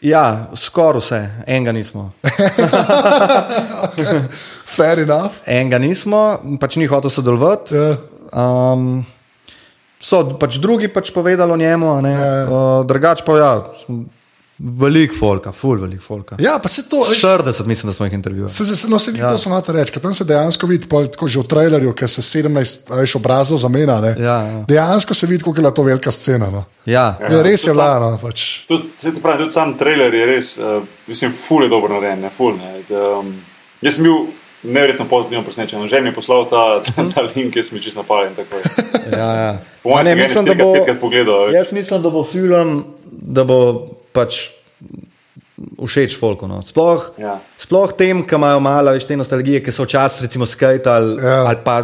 Ja, 0.01 0.47
skoraj 0.55 1.01
vse, 1.01 1.19
enega 1.47 1.71
nismo. 1.75 2.11
Fair 4.75 4.99
enough. 4.99 5.33
Enega 5.47 5.79
nismo, 5.79 6.39
pač 6.59 6.75
ni 6.79 6.85
hotel 6.87 7.09
sodelovati. 7.11 7.75
Ja. 7.75 7.95
Um, 8.35 9.03
so 9.99 10.23
pač 10.39 10.59
drugi 10.61 10.87
pač 10.91 11.11
povedali 11.15 11.51
o 11.51 11.57
njemu, 11.57 11.97
a 11.97 12.01
ne. 12.01 12.11
Ja. 12.13 12.45
Uh, 12.45 12.85
drugač 12.87 13.23
pa 13.25 13.37
ja, 13.39 13.51
velik 14.57 15.11
folka, 15.19 15.51
full 15.51 15.81
velik 15.81 16.01
folka. 16.01 16.35
Ja, 16.39 16.59
pa 16.63 16.67
se 16.67 16.89
to. 16.89 17.03
veš, 17.09 17.21
40 17.21 17.65
mislim, 17.65 17.89
da 17.89 17.93
smo 17.93 18.05
jih 18.05 18.13
intervjuvali. 18.13 18.49
Se, 18.49 18.65
se, 18.65 18.87
no, 18.87 18.99
se 18.99 19.11
ni 19.11 19.19
ja. 19.19 19.25
Ja. 19.25 19.31
to 19.31 19.37
samo 19.37 19.61
reči, 19.67 19.91
ker 19.91 20.01
tam 20.01 20.13
se 20.13 20.23
dejansko 20.23 20.67
vidi, 20.67 20.87
pol, 20.87 21.07
tako 21.07 21.27
že 21.27 21.39
v 21.39 21.43
trailerju, 21.43 21.93
ker 21.93 22.09
se 22.09 22.21
17 22.21 22.91
a 22.93 22.95
veš, 22.95 23.15
obrazov 23.15 23.57
zamenja. 23.57 23.99
ne. 24.01 24.15
Ja, 24.19 24.37
ja. 24.41 24.63
Dejansko 24.67 25.13
se 25.13 25.27
vidi, 25.27 25.43
kako 25.43 25.49
je 25.51 25.61
bila 25.61 25.71
to 25.71 25.83
velika 25.83 26.11
scena. 26.11 26.49
No. 26.49 26.63
Ja, 26.85 27.17
Ja, 27.21 27.41
res 27.41 27.63
je 27.63 27.67
to 27.67 27.73
bila. 27.73 27.99
No, 27.99 28.17
pač. 28.21 28.65
Tudi, 28.67 28.83
se 29.01 29.13
ti 29.13 29.21
pravi, 29.21 29.43
tudi 29.43 29.51
sam 29.51 29.77
trailer 29.77 30.13
je 30.13 30.25
res, 30.25 30.57
uh, 30.57 30.83
mislim, 31.07 31.33
ful 31.47 31.63
je 31.63 31.69
dobro 31.69 31.93
narejen, 31.93 32.21
ne, 32.21 32.29
ful. 32.37 32.55
Ne. 32.57 32.81
Da, 32.89 33.19
Um, 33.19 33.35
jaz 33.81 33.95
sem 33.95 34.03
bil 34.03 34.27
neverjetno 34.63 35.05
pozitivno 35.05 35.43
presenečen. 35.43 35.87
Že 35.87 36.01
mi 36.01 36.09
je 36.09 36.15
poslal 36.15 36.47
ta, 36.49 36.81
ta, 36.83 37.03
ta 37.15 37.21
link, 37.35 37.55
jaz 37.55 37.67
sem 37.69 37.77
bil 37.77 37.83
čisto 37.83 38.01
napaljen. 38.01 38.33
ja, 39.11 39.29
ja. 39.35 39.51
Po 39.83 39.89
mojem, 39.89 40.05
sem 40.05 40.17
mislim, 40.17 40.45
da 40.45 40.53
bo, 40.55 40.73
pogledal. 41.01 41.53
jaz 41.53 41.73
mislim, 41.73 42.01
da 42.01 42.09
bo 42.09 42.23
film, 42.23 42.85
da 43.11 43.43
bo 43.43 43.87
pač 44.15 44.39
všeč 45.79 46.15
folku. 46.19 46.47
No. 46.47 46.61
Sploh, 46.67 47.13
Ja. 47.19 47.37
sploh 47.57 47.93
tem, 47.95 48.23
ki 48.27 48.35
imajo 48.35 48.59
malo 48.59 48.91
več 48.91 49.05
te 49.07 49.15
nostalgije, 49.15 49.61
ki 49.63 49.71
so 49.71 49.85
včasih 49.85 50.25
recimo 50.27 50.45
skajtali 50.45 51.19
Ja. 51.21 51.43
ali 51.47 51.57
pa 51.63 51.75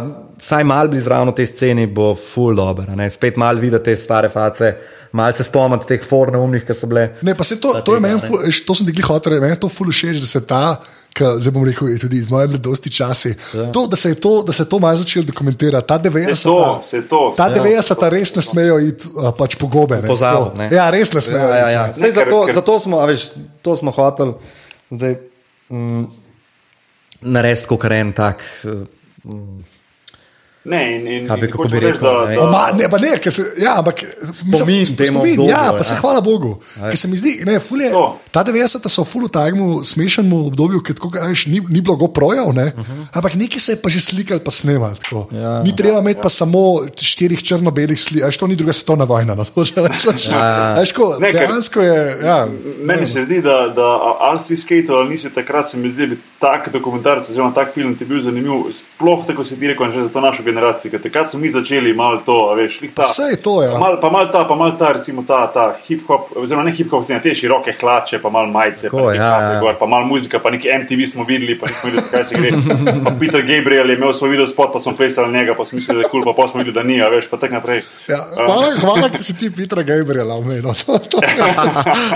vsaj 0.42 0.64
malo 0.64 0.88
bili 0.88 1.00
zraven 1.00 1.28
v 1.28 1.34
tej 1.34 1.46
sceni, 1.48 1.86
bo 1.88 2.14
full 2.14 2.54
dobro. 2.54 2.84
a 2.84 2.94
ne. 2.94 3.06
Spet 3.08 3.36
malo 3.36 3.58
videti 3.58 3.84
te 3.86 3.96
stare 3.96 4.28
face, 4.28 4.72
malo 5.12 5.32
se 5.32 5.44
spomniti 5.44 5.86
teh 5.86 6.02
forne 6.02 6.38
umnih, 6.38 6.64
ki 6.64 6.74
so 6.74 6.86
bile. 6.86 7.12
Ne, 7.22 7.34
pa 7.34 7.44
se 7.44 7.56
to, 7.56 7.76
to 7.80 7.94
je 7.94 8.00
meni, 8.00 8.18
ful- 8.20 8.42
to 8.60 8.74
sem 8.74 8.86
ti 8.86 9.02
hotel 9.02 9.32
reči, 9.32 9.40
meni 9.40 9.52
je 9.52 9.60
to 9.60 9.68
ful 9.68 9.86
všeč, 9.88 10.18
da 10.18 10.26
se 10.28 10.42
ta. 10.42 10.64
Ka, 11.12 11.36
zdaj 11.36 11.52
bom 11.52 11.60
rekel, 11.62 11.90
je 11.90 11.98
tudi 12.00 12.16
iz 12.16 12.26
moje 12.26 12.48
mladosti 12.48 12.88
časi. 12.90 13.34
Ja. 13.52 13.66
To, 13.70 13.84
da 13.86 13.96
se 13.96 14.08
je 14.08 14.16
to, 14.16 14.40
da 14.40 14.50
se 14.50 14.62
je 14.62 14.68
to 14.68 14.78
malo 14.78 14.96
začelo 14.96 15.24
dokumentirati, 15.24 15.84
ta 15.84 15.98
90. 16.00 16.34
Se 16.34 16.44
to, 16.44 16.80
se 16.82 17.02
to. 17.04 17.20
Ta 17.36 17.46
Ja. 17.46 17.54
90 17.54 18.08
res 18.08 18.32
ne 18.32 18.42
smejo 18.42 18.78
iti 18.80 19.04
pač 19.36 19.54
po 19.54 19.68
gobe. 19.68 19.98
ne. 19.98 20.08
Pozabiti, 20.08 20.56
ne. 20.56 20.70
Ja, 20.72 20.88
res 20.88 21.12
ne 21.12 21.20
smejo. 21.20 21.44
Ja, 21.44 21.58
ja, 21.58 21.68
ja. 21.70 21.84
ne. 21.84 21.92
Zdaj, 21.92 22.02
Ne, 22.02 22.12
zato, 22.14 22.38
ker- 22.42 22.54
zato 22.54 22.78
smo, 22.80 22.96
a 22.96 23.06
veš, 23.06 23.28
to 23.60 23.76
smo 23.76 23.92
hoteli 23.92 24.32
zdaj, 24.90 25.12
mm, 25.68 26.04
narediti 27.22 27.68
kot 27.68 27.84
en 27.86 28.12
tak. 28.14 28.40
eh, 28.64 28.88
Ne, 30.64 30.96
in, 30.96 31.06
in, 31.06 31.26
bi- 31.26 31.44
in 31.46 31.50
kako 31.50 31.64
bi 31.68 31.80
rekel, 31.80 32.00
da, 32.00 32.26
ne 32.28 32.36
da, 32.36 32.42
O, 32.42 32.50
Ma, 32.50 32.70
ne, 32.70 32.86
pa 32.88 32.98
ne, 32.98 33.16
ker 33.18 33.32
se, 33.34 33.42
ja, 33.58 33.78
ampak 33.78 33.98
Spomin 34.54 34.86
spomin, 34.86 35.32
obdobju, 35.34 35.48
ja, 35.50 35.72
pa 35.74 35.82
se 35.82 35.94
ja. 35.94 36.00
hvala 36.00 36.20
Bogu. 36.20 36.52
Ker 36.78 36.96
se 36.96 37.08
mi 37.08 37.16
zdi, 37.16 37.32
ne, 37.46 37.58
ful 37.58 37.82
je, 37.82 37.90
To. 37.90 38.18
ta 38.30 38.44
90 38.44 38.86
so 38.88 39.02
ful 39.04 39.26
v 39.26 39.32
takem 39.34 39.58
smešnemu 39.84 40.46
obdobju, 40.46 40.82
ker 40.86 40.94
tako, 40.94 41.10
veš, 41.16 41.46
ni, 41.50 41.58
ni 41.68 41.80
bilo 41.80 41.96
goprojev, 41.96 42.52
ne, 42.54 42.66
uh 42.76 42.78
-huh. 42.78 43.06
ampak 43.12 43.34
nekaj 43.34 43.58
se 43.58 43.72
je 43.72 43.82
pa 43.82 43.88
že 43.90 44.00
slikali, 44.00 44.40
pa 44.40 44.50
snemali. 44.50 44.94
tako. 45.02 45.26
Ja. 45.32 45.62
Ni 45.62 45.76
treba 45.76 45.98
imeti 45.98 46.20
pa 46.22 46.28
samo 46.28 46.86
štirih 46.96 47.42
črno-belih 47.42 48.00
slik, 48.00 48.22
veš, 48.24 48.36
to 48.38 48.46
ni 48.46 48.56
druga 48.56 48.72
svetovna 48.72 49.04
vojna. 49.04 49.34
No, 49.34 49.44
to 49.44 49.64
že 49.64 49.72
rečeš. 49.76 50.28
Ja. 50.32 50.74
Veš, 50.78 50.92
ko, 50.92 51.16
Ne, 51.20 51.32
dejansko 51.32 51.80
je, 51.80 52.18
ja, 52.24 52.46
Meni 52.84 53.06
se 53.06 53.22
zdi, 53.24 53.42
da, 53.42 53.72
da 53.76 53.98
ali 54.20 54.40
si 54.40 54.56
skater 54.56 54.94
ali 54.94 55.08
nisi 55.08 55.30
takrat, 55.34 55.70
se 55.70 55.76
mi 55.76 55.90
zdi, 55.90 56.06
da 56.06 56.14
tak 56.38 56.72
dokumentarc 56.72 57.30
oziroma 57.30 57.54
tak 57.54 57.74
film 57.74 57.94
ti 57.98 58.04
bil 58.04 58.22
zanimiv. 58.22 58.72
Sploh 58.72 59.26
tako 59.26 59.44
se 59.44 59.56
ti 59.56 59.66
rekel, 59.68 59.92
že 59.92 60.02
za 60.02 60.08
to 60.08 60.20
našo 60.20 60.42
generacijo. 60.42 60.51
Ker 60.90 61.00
takrat 61.02 61.30
smo 61.30 61.40
mi 61.40 61.50
začeli 61.50 61.94
malo 61.96 62.20
to, 62.26 62.36
a 62.50 62.56
veš, 62.58 62.80
ta. 62.94 63.06
Vse 63.08 63.30
je 63.30 63.38
to, 63.42 63.62
ja. 63.62 63.78
Mal, 63.78 63.98
pa 64.00 64.10
mal 64.10 64.28
ta, 64.32 64.44
pa 64.48 64.54
mal 64.58 64.76
ta, 64.78 64.92
recimo 64.98 65.24
ta, 65.28 65.46
ta 65.54 65.68
hip-hop, 65.86 66.34
oziroma 66.42 66.64
ne 66.66 66.74
hip-hop, 66.76 67.04
scena, 67.04 67.20
te 67.22 67.34
široke 67.34 67.74
hlače, 67.80 68.20
pa 68.22 68.30
mal 68.30 68.50
majice, 68.52 68.88
Tako, 68.88 69.06
pa, 69.06 69.14
ja, 69.14 69.30
ja. 69.42 69.60
gor, 69.60 69.76
pa 69.80 69.86
mal 69.86 70.06
muzika, 70.08 70.40
pa 70.42 70.52
neki 70.54 70.70
MTV 70.82 71.08
smo 71.12 71.26
videli, 71.28 71.56
pa 71.58 71.70
nismo 71.70 71.90
videli, 71.90 72.08
kaj 72.10 72.24
se 72.28 72.40
gre. 72.40 72.52
Pa 73.04 73.14
Peter 73.20 73.42
Gabriel 73.46 73.90
je 73.90 73.96
imel 73.96 74.14
svoj 74.14 74.34
video 74.34 74.46
spot, 74.46 74.72
pa 74.72 74.80
smo 74.80 74.96
plesali 74.96 75.32
njega, 75.32 75.54
pa 75.58 75.64
smo 75.64 75.76
mislili, 75.76 76.02
da 76.02 76.06
je 76.06 76.10
kul, 76.10 76.22
cool, 76.22 76.34
pa, 76.34 76.42
pa 76.42 76.48
smo 76.48 76.62
videli, 76.62 76.74
da 76.74 76.82
ni, 76.82 77.00
a 77.02 77.08
veš, 77.12 77.30
pa 77.30 77.40
tako 77.40 77.58
naprej. 77.60 77.82
Ja, 78.08 78.20
hvala, 78.36 78.74
hvala, 78.80 79.08
da 79.12 79.22
si 79.22 79.36
ti 79.38 79.50
Petra 79.50 79.82
Gabriela 79.82 80.34
omenil. 80.34 80.68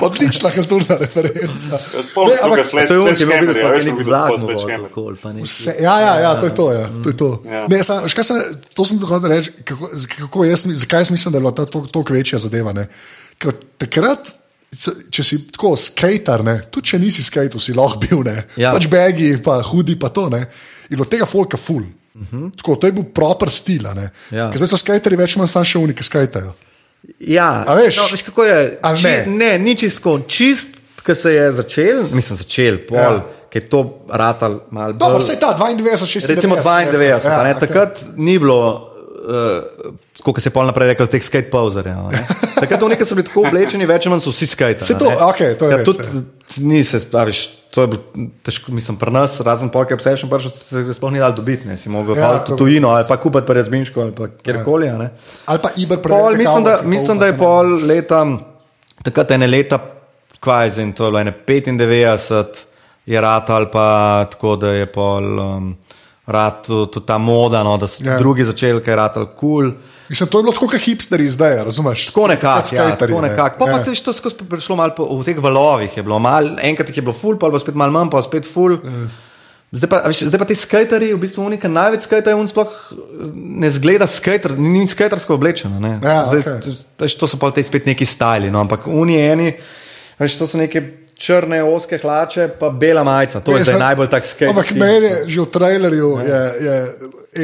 Odlična 0.07 0.51
kulturna 0.51 0.97
referenca. 1.01 1.79
Spomnim 1.79 2.37
Ne, 2.37 2.65
se, 2.65 3.27
da 4.05 4.27
To 4.27 4.35
je 4.35 4.39
bil 4.39 4.67
nek 4.67 4.93
kol, 4.95 5.15
pa 5.23 5.33
neki. 5.33 5.45
Vse, 5.45 5.75
ja, 5.81 6.01
ja, 6.01 6.15
ja, 6.21 6.35
to 6.41 6.47
je 6.47 6.55
to. 6.55 6.73
Ja, 6.73 6.89
to, 7.03 7.09
je 7.09 7.17
to. 7.17 7.31
Ja. 7.45 7.67
Ne, 7.69 7.83
sam, 7.83 8.03
veš, 8.05 8.15
sem, 8.27 8.41
to 8.75 8.85
sem 8.85 8.99
hotel 9.01 9.31
reči, 9.31 9.53
kako, 9.65 9.91
kako 10.17 10.45
jaz, 10.45 10.67
zakaj 10.83 11.07
jaz 11.07 11.11
mislim, 11.15 11.33
da 11.33 11.39
je 11.39 11.45
bila 11.45 11.55
ta 11.55 11.65
toliko 11.67 12.13
večja 12.13 12.39
zadeva. 12.43 12.73
Ne? 12.77 12.89
Ker 13.39 13.55
takrat, 13.79 14.33
če- 15.11 15.25
si 15.25 15.39
tako 15.53 15.75
skater, 15.79 16.43
tudi 16.71 16.91
če 16.91 16.99
nisi 16.99 17.23
skater, 17.23 17.61
si 17.63 17.75
lahko 17.77 18.03
bil, 18.03 18.25
ne, 18.27 18.43
Ja. 18.57 18.73
pač 18.75 18.89
begi, 18.91 19.37
pa 19.43 19.61
hudi, 19.63 19.97
pa 19.99 20.09
to. 20.09 20.29
Ne, 20.33 20.47
in 20.91 21.01
od 21.01 21.09
tega 21.11 21.27
folka 21.27 21.57
ful. 21.57 21.83
Uh 22.17 22.23
-huh. 22.33 22.51
tako, 22.57 22.77
to 22.77 22.87
je 22.87 22.93
bil 22.93 23.05
proper 23.05 23.51
stil. 23.51 23.83
Ja. 24.31 24.51
Ker 24.51 24.57
Zdaj 24.59 24.69
so 24.69 24.77
skateri 24.77 25.17
več 25.17 25.37
manj 25.37 25.49
samo 25.49 25.65
še 25.65 25.79
uniki, 25.79 25.99
ki 25.99 26.05
skajtajo. 26.05 26.55
Ja, 27.21 27.65
A 27.69 27.75
veš? 27.75 27.97
no, 27.97 28.09
veš 28.13 28.23
kako 28.23 28.45
je? 28.45 28.79
Či, 28.97 29.03
ne? 29.05 29.27
ne, 29.27 29.59
ni 29.59 29.77
čisto, 29.77 30.19
čist, 30.29 30.67
ki 31.07 31.15
se 31.15 31.33
je 31.33 31.53
začel, 31.53 32.09
mislim, 32.13 32.39
začel, 32.39 32.79
pol, 32.89 32.97
Ja. 32.99 33.25
Ja. 33.57 33.61
je 33.61 33.69
to 33.73 33.81
ratal 34.13 34.61
malo 34.71 34.93
bolj. 34.93 34.99
Dobro, 35.01 35.19
vse 35.19 35.39
ta 35.41 35.57
92, 35.57 35.97
96. 35.97 36.35
Recimo 36.35 36.57
92, 36.57 37.01
ja, 37.01 37.43
ne, 37.43 37.57
okej. 37.57 37.61
takrat 37.65 38.05
ni 38.17 38.39
bilo. 38.39 38.93
Uh, 39.27 39.95
Kot 40.27 40.41
se 40.43 40.49
je 40.49 40.53
pol 40.55 40.67
naprej 40.67 40.89
rekel, 40.91 41.07
teh 41.07 41.23
skate 41.23 41.51
pauzerjev. 41.53 42.09
Takrat 42.63 42.83
oni, 42.83 42.97
ki 42.99 43.05
so 43.07 43.15
bili 43.15 43.27
tako 43.29 43.45
oblečeni, 43.47 43.87
več 43.87 44.07
ali 44.07 44.15
manj 44.15 44.25
so 44.25 44.33
vsi 44.33 44.47
skate. 44.49 44.83
Saj 44.83 44.97
to, 44.99 45.11
okej, 45.29 45.53
to 45.61 45.69
je 45.69 45.77
res, 45.77 45.85
Tudi 45.87 46.03
ja. 46.03 46.23
ni 46.67 46.81
se, 46.89 46.99
praviš, 47.13 47.43
to 47.71 47.85
je 47.85 47.91
bilo 47.93 48.25
težko, 48.43 48.73
mislim, 48.75 48.97
pri 48.99 49.13
nas, 49.15 49.37
razen 49.47 49.71
polk 49.71 49.93
obsession, 49.95 50.31
pa 50.33 50.41
še 50.43 50.51
se 50.57 50.97
sploh 50.97 51.13
ni 51.15 51.23
dal 51.23 51.35
dobiti, 51.37 51.69
ne, 51.69 51.77
si 51.79 51.93
mogel 51.93 52.17
Ja, 52.19 52.33
ja, 52.33 52.43
to- 52.49 52.57
tujino 52.59 52.91
ali 52.97 53.07
pa 53.07 53.19
kupiti 53.23 53.47
pri 53.47 53.61
Jazbinšku 53.61 54.03
ali 54.03 54.15
pa 54.17 54.27
kjerkoli. 54.41 54.89
Ja. 54.89 55.11
Ali 55.47 55.63
pa 55.63 55.71
Iber 55.77 56.01
Pol, 56.03 56.11
preveč. 56.33 56.43
mislim, 56.43 56.65
da, 56.65 56.75
mislim, 56.83 57.23
da 57.23 57.31
je 57.31 57.37
pol 57.39 57.75
leta, 57.87 58.23
takrat 59.07 59.37
ene 59.37 59.47
leta, 59.47 59.79
kaj 60.43 60.75
zdaj, 60.79 60.93
to 60.97 61.07
je 61.07 61.13
bilo 61.13 61.23
ene 61.23 61.35
95, 61.47 62.66
je 63.07 63.21
rat 63.21 63.51
ali 63.51 63.67
pa 63.73 63.87
tako, 64.31 64.57
da 64.57 64.71
je 64.73 64.87
pol 64.87 65.39
um, 65.39 65.77
rat 66.27 66.67
tudi 66.67 67.07
ta 67.07 67.19
moda, 67.19 67.63
no, 67.63 67.77
da 67.77 67.87
so 67.87 68.03
Ja. 68.03 68.13
ja. 68.13 68.19
drugi 68.19 68.45
začeli, 68.45 68.83
kaj 68.83 68.93
je 68.93 68.97
rat 68.97 69.17
ali 69.17 69.27
kul. 69.37 69.71
Cool. 69.71 69.73
Mislim, 70.09 70.29
to 70.29 70.39
je 70.39 70.43
bilo 70.43 70.53
tako, 70.53 70.69
kot 70.69 70.81
hipsteri 70.81 71.29
zdaj, 71.29 71.65
razumeš? 71.67 72.07
Tako 72.07 72.29
nekako, 72.29 72.59
ja, 72.59 72.65
skaterji, 72.65 72.99
tako 72.99 73.21
ne. 73.21 73.29
nekako. 73.29 73.59
Pa, 73.59 73.67
Ja. 73.67 73.73
pa 73.73 73.85
to 73.85 73.91
je 73.91 74.03
to 74.03 74.13
skozi 74.13 74.37
prišlo 74.51 74.77
malo 74.77 74.95
po, 74.97 75.07
v 75.11 75.25
teh 75.25 75.39
valovih, 75.39 75.97
je 75.97 76.03
bilo 76.03 76.19
malo, 76.19 76.55
enkrat 76.63 76.91
je 76.91 77.03
bilo 77.03 77.13
full, 77.13 77.35
pa 77.35 77.47
je 77.47 77.51
bilo 77.51 77.61
spet 77.61 77.75
malo 77.75 77.91
manj, 77.91 78.11
pa 78.11 78.23
spet 78.23 78.47
full. 78.47 78.79
Zdaj 79.73 79.91
pa, 79.91 79.99
veš, 80.07 80.21
zdaj 80.31 80.39
pa 80.39 80.47
ti 80.47 80.55
skateri, 80.55 81.09
v 81.11 81.19
bistvu 81.19 81.43
unika 81.43 81.67
največ 81.69 82.07
skaterjev, 82.07 82.39
on 82.39 82.47
sploh 82.49 82.71
eh, 82.71 82.97
ne 83.35 83.71
zgleda 83.71 84.07
skater, 84.07 84.55
ni, 84.55 84.87
skatersko 84.87 85.35
oblečen. 85.35 85.75
a 85.75 85.81
ne. 85.83 85.99
Ja, 85.99 86.23
zdaj, 86.31 86.71
veš, 87.03 87.17
to 87.19 87.27
so 87.27 87.37
pa 87.37 87.51
te 87.51 87.63
spet 87.67 87.87
neki 87.87 88.07
stili, 88.07 88.47
no, 88.51 88.63
ampak 88.63 88.87
oni 88.87 89.19
eni, 89.19 89.49
veš, 90.23 90.39
to 90.39 90.47
so 90.47 90.59
neke 90.59 90.85
črne, 91.17 91.63
oske 91.65 91.97
hlače, 91.97 92.49
pa 92.61 92.69
bela 92.71 93.01
majica, 93.01 93.41
to 93.41 93.57
je 93.57 93.65
zdaj 93.65 93.75
ne- 93.75 93.81
najbolj 93.81 94.09
tak 94.09 94.25
skater. 94.25 94.49
Ampak 94.49 94.71
meni 94.73 95.07
je 95.07 95.21
že 95.27 95.41
v 95.41 95.47
trailerju 95.47 96.11
je, 96.21 96.41
je 96.61 96.77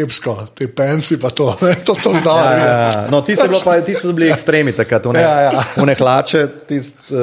epsko, 0.02 0.34
te 0.52 0.68
pensi 0.68 1.16
pa 1.16 1.30
to, 1.30 1.56
ne, 1.62 1.74
to 1.86 1.94
to 1.94 2.12
da. 2.20 2.36
Ja, 2.36 2.52
ja, 2.52 2.66
ja. 2.66 3.06
No, 3.08 3.22
ti 3.22 3.32
so, 3.32 3.48
pa, 3.64 3.80
ti 3.80 3.94
so 3.94 4.12
bili 4.12 4.28
ekstremi 4.28 4.72
takrat, 4.72 5.06
one, 5.06 5.20
Ja, 5.20 5.40
ja. 5.42 5.64
one 5.76 5.94
hlače, 5.94 6.42
tist, 6.68 7.00
uh, 7.08 7.16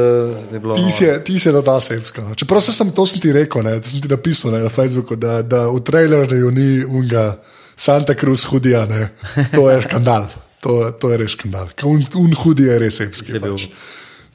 je 0.47 0.59
bilo. 0.59 0.73
Ti 0.75 0.89
si 0.89 1.05
ti 1.23 1.37
si 1.39 1.53
da 1.53 1.79
sepsko. 1.79 2.21
No. 2.23 2.35
Čeprav 2.35 2.61
se 2.61 2.71
sem, 2.71 2.89
to 2.91 3.05
sem 3.05 3.21
ti 3.21 3.31
rekel, 3.31 3.61
ne, 3.61 3.77
to 3.77 3.87
sem 3.87 4.01
ti 4.01 4.07
napisal 4.07 4.51
ne, 4.51 4.59
na 4.59 4.69
Facebooku, 4.69 5.15
da, 5.15 5.41
da 5.41 5.67
v 5.67 5.79
trailerju 5.81 6.49
ni 6.51 6.81
unga 6.83 7.37
Santa 7.75 8.13
Cruz 8.13 8.43
hudija, 8.43 8.85
ne. 8.85 9.09
to 9.53 9.69
je 9.69 9.81
škandal. 9.81 10.25
To, 10.59 10.91
to 10.91 11.13
je 11.13 11.17
res 11.17 11.31
škandal. 11.31 11.69
Un, 11.85 12.01
un 12.17 12.33
hudi 12.35 12.65
je 12.67 12.79
res 12.79 12.97
bil- 12.99 13.53
Pač. 13.53 13.69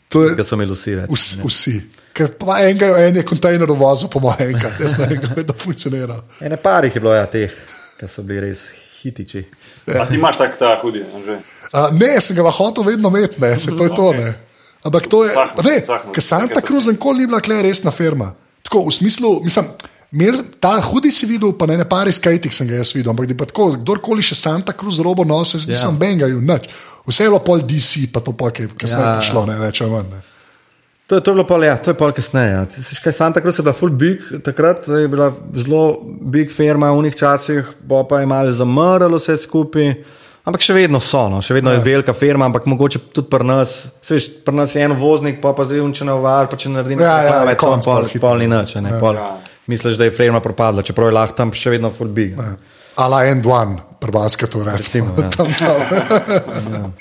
To 0.09 0.23
je 0.25 0.37
Ga 0.39 0.45
so 0.45 0.55
imeli 0.55 0.73
vsi 0.73 0.95
vsi. 1.11 1.43
vsi. 1.43 1.75
Ker 2.15 2.31
pa 2.39 2.61
enega, 2.63 2.93
en 3.03 3.17
je 3.19 3.25
kontejner 3.27 3.71
vozil, 3.75 4.09
po 4.13 4.21
mojem, 4.23 4.55
enkrat. 4.55 4.79
Jaz 4.81 4.95
ne 5.01 5.09
vem, 5.11 5.21
kako 5.25 5.41
je 5.41 5.47
to 5.49 5.57
funkcionira. 5.59 6.21
Ene 6.47 6.57
parih 6.63 6.95
je 6.95 7.03
bilo, 7.03 7.15
ja, 7.15 7.27
teh, 7.31 7.51
ki 7.99 8.09
so 8.11 8.23
bili 8.23 8.45
res 8.47 8.63
hitiči. 9.01 9.43
A 9.99 10.07
ti 10.07 10.15
imaš 10.15 10.39
tak 10.39 10.55
ta 10.59 10.77
hudi, 10.83 11.03
že. 11.27 11.39
Uh, 11.75 11.91
ne, 11.93 12.13
sem 12.23 12.37
ga 12.39 12.53
hotel 12.55 12.87
vedno 12.87 13.11
imeti, 13.11 13.41
ne, 13.43 13.57
se 13.59 13.75
to 13.75 13.89
je 13.89 13.95
to. 13.97 14.13
Ne. 14.15 14.35
Ampak 14.85 15.09
to 15.11 15.25
je, 15.25 15.33
Cahno, 15.35 15.65
ne, 15.65 15.81
ker 16.15 16.23
Santa 16.23 16.61
Cruz 16.61 16.87
nikoli 16.87 17.25
ni 17.25 17.27
bila 17.27 17.41
kle 17.41 17.63
resna 17.65 17.91
firma. 17.91 18.35
Tako 18.63 18.85
v 18.89 18.93
smislu, 18.93 19.31
mislim, 19.45 19.65
mir, 20.13 20.37
ta 20.61 20.77
hudi 20.85 21.11
si 21.13 21.27
videl, 21.27 21.55
pa 21.59 21.67
ne, 21.67 21.79
ne 21.81 21.87
pari 21.89 22.13
skajtik 22.13 22.53
sem 22.53 22.69
ga 22.69 22.79
jaz 22.79 22.93
videl, 22.95 23.11
ampak 23.11 23.33
pa 23.39 23.49
tako, 23.49 23.73
kdorkoli 23.81 24.23
še 24.25 24.37
Santa 24.39 24.77
Cruz 24.77 25.01
robo 25.05 25.25
nosil, 25.25 25.59
jaz 25.59 25.67
nisem 25.67 25.89
Ja. 25.89 25.91
yeah. 25.91 25.99
bengajal, 26.05 26.45
nič. 26.53 26.71
Vse 27.09 27.27
je 27.27 27.33
bilo 27.33 27.41
pol 27.45 27.65
DC, 27.65 28.07
pa 28.13 28.21
to 28.25 28.37
pa, 28.37 28.53
je 28.53 28.69
kasneje 28.71 29.03
Ja. 29.03 29.09
yeah. 29.09 29.19
prišlo, 29.19 29.47
ne 29.49 29.59
več 29.65 29.83
ali 29.83 29.91
manj. 29.97 30.23
Ne. 31.05 31.09
To, 31.09 31.21
to 31.21 31.31
je 31.31 31.35
bilo 31.35 31.45
pol, 31.45 31.65
ja, 31.65 31.77
to 31.77 31.91
je 31.91 31.95
pol 31.95 32.13
kasneje. 32.13 32.51
Ja. 32.51 32.65
Kaj, 33.05 33.13
Santa 33.13 33.41
Cruz 33.41 33.59
je 33.59 33.63
bila 33.63 33.75
full 33.77 33.91
big, 33.93 34.23
takrat 34.43 34.89
je 34.89 35.09
bila 35.09 35.33
zelo 35.55 36.01
big 36.23 36.49
firma 36.51 36.89
v 36.91 36.99
unih 36.99 37.15
časih, 37.15 37.61
bo 37.83 38.05
pa 38.05 38.21
je 38.21 38.27
malo 38.27 38.51
zamrlo 38.51 39.19
vse 39.19 39.37
skupaj. 39.37 39.95
Ampak 40.45 40.61
še 40.61 40.75
vedno 40.77 41.01
so, 41.01 41.29
no. 41.29 41.41
še 41.41 41.55
vedno 41.55 41.73
je 41.73 41.81
velika 41.81 42.13
firma, 42.13 42.45
ampak 42.45 42.65
mogoče 42.65 42.99
tudi 43.13 43.29
pri 43.29 43.45
nas. 43.45 43.87
se 44.01 44.15
Veš, 44.15 44.25
pri 44.45 44.55
nas 44.55 44.75
je 44.75 44.81
en 44.81 44.93
voznik, 44.93 45.41
pa 45.41 45.53
pa 45.53 45.65
zdaj 45.65 45.81
unče 45.81 46.05
na 46.05 46.17
var, 46.21 46.49
pa 46.49 46.57
če 46.57 46.69
naredi 46.69 46.97
Ja, 46.97 47.23
ja, 47.23 47.39
nekaj, 47.45 47.57
konc 47.57 47.85
pol, 47.85 48.09
pol 48.21 48.39
ni 48.39 48.49
nič. 48.49 48.77
a 48.77 48.81
Ne, 48.81 48.91
Ja. 48.93 49.01
pol, 49.01 49.15
Ja. 49.15 49.37
Misliš, 49.67 49.97
da 49.97 50.05
je 50.05 50.11
firma 50.13 50.41
propadla, 50.41 50.83
čeprav 50.83 51.09
je 51.09 51.17
lahko 51.17 51.37
tam 51.37 51.53
še 51.53 51.71
vedno 51.71 51.89
full 51.91 52.09
big. 52.13 52.37
Ja. 52.37 52.57
Ala 52.97 53.25
en 53.27 53.41
dwan, 53.41 53.81
prbaske 54.01 54.47
to 54.47 54.61
recimo. 54.65 55.17
Recimo, 55.17 55.21
ja. 55.21 55.31
Tam, 55.37 55.49
tam. 55.57 56.93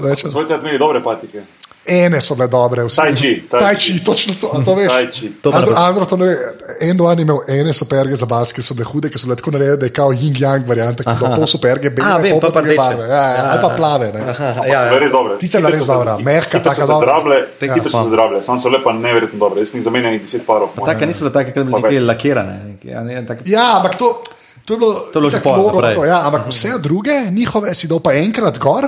Rečem, 0.00 0.30
Svojci 0.32 0.52
so 0.52 0.60
imeli 0.60 0.78
dobre 0.80 1.02
patike. 1.04 1.44
Ene 1.86 2.20
so 2.20 2.34
bile 2.34 2.46
dobre, 2.46 2.84
vse. 2.84 3.02
Chi. 3.16 3.30
chi, 3.78 4.04
točno 4.04 4.34
to, 4.40 4.50
a 4.52 4.64
to 4.64 4.74
veš. 4.74 4.92
Andro, 4.92 5.30
dobro. 5.42 5.74
Andro, 5.76 6.04
to 6.04 6.16
ne 6.16 6.24
ve. 6.26 6.36
En 6.80 6.96
dan 6.96 7.18
je 7.18 7.22
imel 7.22 7.38
ene 7.48 7.72
superge 7.72 8.16
za 8.16 8.26
bas, 8.26 8.52
ki 8.52 8.62
so 8.62 8.74
bile 8.74 8.84
hude, 8.84 9.10
ki 9.10 9.18
so 9.18 9.26
bile 9.26 9.36
tako 9.36 9.50
narejene, 9.50 9.76
da 9.76 9.86
je 9.86 9.92
kao 9.92 10.12
yin-yang 10.12 10.66
varianta, 10.66 11.02
ki 11.02 11.10
je 11.10 11.16
bila 11.18 11.36
pol 11.36 11.46
superge, 11.46 11.90
bele, 11.90 12.06
A, 12.06 12.18
vem, 12.18 12.36
pol 12.36 12.52
pa 12.52 12.62
barve. 12.62 13.04
Ja, 13.04 13.24
ja, 13.28 13.50
ali 13.50 13.60
pa 13.60 13.68
plave. 13.68 14.12
Ne. 14.12 14.20
Aha, 14.20 14.44
Ja, 14.44 14.64
ja, 14.66 14.84
ja. 14.84 14.92
ja. 14.92 14.98
Res 14.98 15.10
dobre. 15.10 15.38
Tiste 15.38 15.58
je 15.58 15.62
bila 15.62 15.72
res 15.72 15.86
dobra, 15.86 16.18
mehka, 16.18 16.60
taka 16.60 16.86
dobra. 16.86 17.06
zdrable, 17.08 17.36
Ja. 17.60 17.74
hitro 17.74 17.90
so 17.90 18.04
zdrable, 18.04 18.42
sam 18.42 18.58
so 18.58 18.68
lepa 18.68 18.92
neverjetno 18.92 19.38
dobre. 19.38 19.60
Jaz 19.60 19.72
sem 19.72 19.82
zamenjal 19.82 20.18
deset 20.20 20.46
parov. 20.46 20.68
Take 20.86 21.06
niso 21.06 21.24
bile 21.24 21.32
take, 21.32 21.52
ki 21.52 21.64
bi 21.64 21.82
bile 21.88 22.06
lakirane. 22.06 22.76
Ja, 22.84 23.02
Ja, 23.44 23.76
ampak 23.76 23.96
to, 23.98 24.22
to 24.64 24.74
je 24.74 24.78
bilo, 24.78 24.92
To 25.12 25.18
je 25.18 25.20
bilo 25.20 25.30
že 25.30 25.36
itak 25.36 25.44
pol 25.44 25.56
logo 25.56 25.80
na 25.80 25.88
naprej. 25.88 25.94
to, 25.96 26.04
ja, 26.04 26.18
ampak 26.28 26.46
vse 26.48 26.78
druge, 26.78 27.16
njihove 27.30 27.74
si 27.74 27.88
dal 27.88 28.00
pa 28.00 28.12
enkrat 28.14 28.58
gor, 28.58 28.86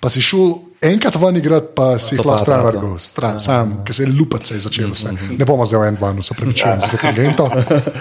pa 0.00 0.08
si 0.08 0.22
šel 0.22 0.71
enkrat 0.82 1.16
ven 1.16 1.36
igrati, 1.36 1.66
pa 1.74 1.98
si 1.98 2.14
jih 2.14 2.22
To 2.22 2.28
lahko 2.28 2.38
pa 2.38 2.44
stran 2.44 2.60
to. 2.60 2.66
vrgel, 2.66 2.98
stran, 2.98 3.38
sam, 3.40 3.74
ker 3.86 3.94
se 3.94 4.02
je 4.02 4.10
lupat 4.18 4.44
se 4.46 4.54
je 4.54 4.60
začelo 4.66 4.92
vse. 4.92 5.12
Ne 5.38 5.44
bomo 5.44 5.66
zdaj 5.66 5.80
v 5.80 5.88
en 5.88 5.98
dan, 6.00 6.22
se 6.22 6.34
pravičujem 6.34 6.80
za 6.80 6.90
detergento. 6.92 7.46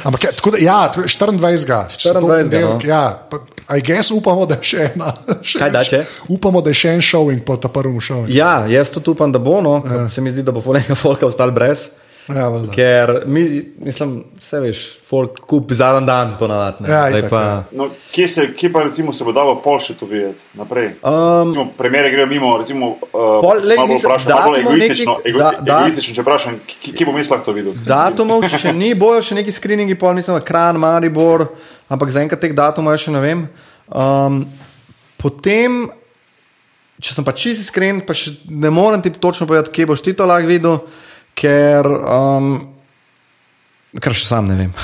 Ampak 0.03 0.23
je, 0.23 0.31
tako 0.39 0.51
da, 0.51 0.57
ja, 0.57 0.79
to 0.87 1.01
je 1.01 1.07
24. 1.07 1.87
če 1.95 2.09
se 2.09 2.13
to 2.13 2.19
24., 2.19 2.21
ponedeljek, 2.21 2.83
no. 2.83 2.89
Ja, 2.89 3.03
pa, 3.29 3.39
I 3.77 3.81
guess 3.81 4.11
upamo, 4.11 4.45
da 4.45 4.57
je 4.59 4.67
še 4.73 4.89
ena. 4.95 5.13
Še 5.41 5.59
Kaj 5.61 5.71
da, 5.71 5.83
če? 5.87 6.03
Upamo, 6.33 6.61
da 6.61 6.73
je 6.73 6.79
še 6.81 6.89
en 6.97 7.01
showing 7.05 7.45
po 7.45 7.55
ta 7.57 7.69
prvem 7.71 8.01
showingu. 8.01 8.33
ja, 8.35 8.65
jaz 8.67 8.89
tudi 8.89 9.13
upam, 9.13 9.31
da 9.31 9.39
bo, 9.39 9.61
no, 9.61 9.77
ja. 9.85 10.09
se 10.09 10.21
mi 10.21 10.31
zdi, 10.33 10.43
da 10.43 10.51
bo 10.51 10.61
folenka 10.61 10.95
folka 10.95 11.25
ostal 11.29 11.51
brez. 11.55 11.87
Ja, 12.27 12.47
valjda. 12.47 12.71
Ker 12.71 13.23
mi, 13.25 13.41
mislim, 13.79 14.11
vse 14.37 14.59
veš, 14.59 14.79
folk 15.09 15.39
kupi 15.41 15.75
za 15.75 15.87
en 15.97 16.05
dan 16.05 16.35
ponavadi. 16.39 16.85
Ja, 16.85 17.09
itak, 17.09 17.29
pa, 17.29 17.41
ja. 17.41 17.55
No, 17.73 17.87
kje, 18.11 18.27
se, 18.27 18.45
kje 18.53 18.69
pa 18.71 18.83
recimo 18.83 19.13
se 19.13 19.23
bo 19.23 19.33
dalo 19.33 19.55
pol 19.57 19.79
še 19.79 19.95
to 19.95 20.05
videti 20.05 20.37
naprej? 20.53 20.91
Um, 21.01 21.49
Recimo, 21.49 21.65
premjere 21.77 22.11
grejo 22.11 22.27
mimo, 22.27 22.51
recimo, 22.57 22.91
uh, 23.01 23.41
Pol, 23.41 23.63
lej, 23.63 23.77
malo 23.77 23.97
vprašam, 23.97 24.31
malo 24.31 24.55
egoistično, 24.55 25.17
nekih- 25.17 25.27
ego, 25.27 25.39
da- 25.39 25.51
da- 25.61 25.79
egoistično, 25.81 26.15
če 26.15 26.21
vprašam, 26.21 26.59
kje, 26.67 26.93
kje 26.93 27.05
bom 27.05 27.17
jaz 27.17 27.29
lahko 27.29 27.45
to 27.45 27.51
videl? 27.53 27.73
Datumov 27.85 28.45
še 28.47 28.73
ni, 28.73 28.93
bojo 28.95 29.21
še 29.21 29.35
neki 29.35 29.51
screeningi, 29.51 29.97
pol 29.97 30.13
mislim, 30.13 30.37
ekran, 30.37 30.77
Maribor, 30.77 31.47
ampak 31.89 32.09
zaenkrat 32.11 32.39
teh 32.39 32.53
datumov 32.53 32.95
še 32.97 33.11
ne 33.11 33.19
vem. 33.19 33.47
Um, 33.89 34.43
potem, 35.17 35.87
če 37.01 37.15
sem 37.17 37.25
pa 37.25 37.33
čisto 37.33 37.65
iskren, 37.65 37.99
pa 38.05 38.13
še 38.13 38.37
ne 38.47 38.69
morem 38.69 39.01
ti 39.01 39.09
točno 39.11 39.47
povedati, 39.47 39.73
kje 39.73 39.85
boš 39.87 40.01
ti 40.05 40.13
to 40.13 40.25
lahko 40.25 40.47
videl, 40.47 40.79
ker, 41.37 41.87
um, 41.87 42.53
ker 43.99 44.15
še 44.17 44.27
sam 44.27 44.49
ne 44.49 44.57
vem. 44.59 44.73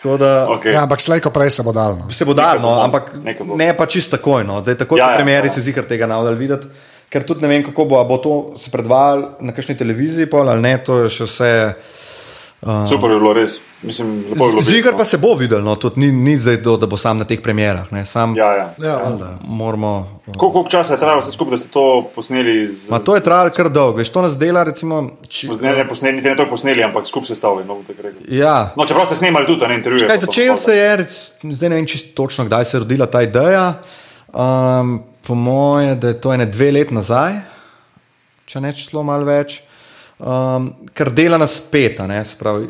Tako 0.00 0.16
da 0.16 0.48
Okay. 0.48 0.72
Ja, 0.72 0.82
ampak 0.88 1.00
slejko 1.00 1.28
prej 1.30 1.50
se 1.50 1.62
bo 1.62 1.72
dal. 1.76 1.98
No. 1.98 2.10
se 2.12 2.24
bo 2.24 2.32
dal, 2.32 2.56
no, 2.60 2.72
bo, 2.72 2.80
ampak 2.80 3.12
bo. 3.44 3.56
ne 3.56 3.68
pa 3.76 3.84
čisto 3.86 4.16
takoj. 4.16 4.44
No. 4.48 4.62
Da 4.64 4.72
je 4.72 4.80
takoj 4.80 4.98
Ja, 4.98 5.04
ja, 5.04 5.08
ja, 5.10 5.12
po 5.12 5.20
premjeri 5.20 5.50
ja. 5.50 5.52
se 5.52 5.60
zikar 5.60 5.84
tega 5.84 6.08
navdal 6.08 6.38
videti. 6.40 6.70
Ker 7.10 7.26
tudi 7.26 7.42
ne 7.42 7.50
vem, 7.50 7.64
kako 7.66 7.84
bo, 7.84 7.98
a 8.00 8.04
bo 8.08 8.16
to 8.22 8.34
se 8.56 8.70
predvajalo 8.70 9.42
na 9.44 9.52
kakšni 9.52 9.76
televiziji, 9.76 10.30
pol, 10.30 10.48
ali 10.48 10.62
ne, 10.62 10.78
to 10.78 11.02
je 11.04 11.10
še 11.18 11.26
vse. 11.26 11.50
Super 12.60 13.10
je 13.10 13.16
bilo 13.16 13.32
res, 13.32 13.54
mislim, 13.82 14.08
lepo 14.30 14.46
je 14.46 14.50
bilo. 14.52 14.62
Zigar 14.62 14.92
no. 14.92 14.98
pa 14.98 15.04
se 15.04 15.18
bo 15.18 15.30
videl, 15.34 15.62
no, 15.64 15.78
tudi 15.80 16.00
ni, 16.00 16.12
ni 16.12 16.34
zdaj, 16.36 16.58
do, 16.60 16.74
da 16.76 16.86
bo 16.86 16.98
sam 17.00 17.18
na 17.18 17.24
teh 17.24 17.40
premjerah. 17.40 17.86
Ne, 17.92 18.02
sam 18.04 18.34
Ja, 18.36 18.50
ja. 18.52 18.66
Ja, 18.78 18.96
valjda. 18.96 19.30
moramo. 19.48 20.20
Koliko, 20.26 20.50
koliko 20.52 20.70
časa 20.70 20.92
je 20.92 21.00
trajalo 21.00 21.22
vse 21.22 21.32
skupaj, 21.32 21.56
da 21.56 21.58
ste 21.58 21.70
to 21.72 21.84
posneli? 22.14 22.74
Z, 22.74 22.90
Ma 22.92 22.98
to 22.98 23.14
je 23.16 23.22
trajalo 23.24 23.54
kar 23.56 23.70
dolgo, 23.72 23.96
veš, 23.98 24.10
to 24.12 24.22
nas 24.22 24.36
dela, 24.38 24.64
recimo. 24.68 25.00
Či, 25.28 25.48
ne, 25.60 25.72
ne, 25.72 25.86
posneli, 25.88 26.16
niti 26.18 26.28
ne 26.28 26.36
to 26.36 26.46
posneli, 26.50 26.84
ampak 26.84 27.08
skupaj 27.08 27.32
sestavili. 27.32 27.64
No, 27.64 27.78
bom 27.80 27.84
tako 27.88 28.02
rekel. 28.02 28.28
ja, 28.28 28.74
no, 28.76 28.84
čeprav 28.84 29.08
ste 29.08 29.16
snemali 29.22 29.48
tudi 29.48 29.64
na 29.64 29.80
intervjuje. 29.80 30.08
Kaj, 30.12 30.20
začel 30.26 30.60
se 30.60 30.76
je, 30.76 31.08
zdaj 31.56 31.72
ne 31.72 31.80
vem 31.80 31.88
čisto 31.88 32.12
točno, 32.22 32.44
kdaj 32.44 32.64
se 32.64 32.76
je 32.76 32.84
rodila 32.84 33.08
ta 33.08 33.24
ideja. 33.24 33.80
Um, 34.36 35.00
po 35.26 35.34
moje, 35.34 35.94
da 35.96 36.12
je 36.12 36.20
to 36.20 36.32
ene 36.36 36.44
dve 36.46 36.70
let 36.76 36.92
nazaj, 36.92 37.40
če 38.44 38.60
ne 38.60 38.76
celo 38.76 39.02
malo 39.02 39.24
več, 39.24 39.62
um, 40.20 40.70
ker 40.94 41.10
dela 41.10 41.38
nas 41.40 41.58
pet, 41.60 42.00
a 42.00 42.06
ne 42.06 42.20
se 42.24 42.36
pravi. 42.38 42.68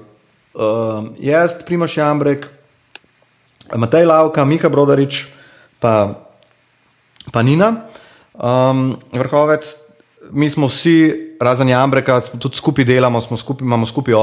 Um, 0.55 1.13
jaz, 1.23 1.59
Primoš 1.67 1.97
Jambrek, 1.99 2.47
Matej 3.77 4.07
Lavka, 4.07 4.45
Mika 4.45 4.71
Brodarič, 4.71 5.27
pa, 5.83 6.15
pa 7.31 7.43
Nina, 7.43 7.87
um, 8.35 8.97
vrhovec. 9.13 9.67
Mi 10.31 10.51
smo 10.51 10.69
vsi, 10.71 11.37
razen 11.41 11.69
Jambreka, 11.69 12.21
tudi 12.39 12.59
skupaj 12.59 12.85
delamo, 12.85 13.21
skupaj, 13.21 13.65
imamo 13.65 13.87
skupaj 13.87 14.15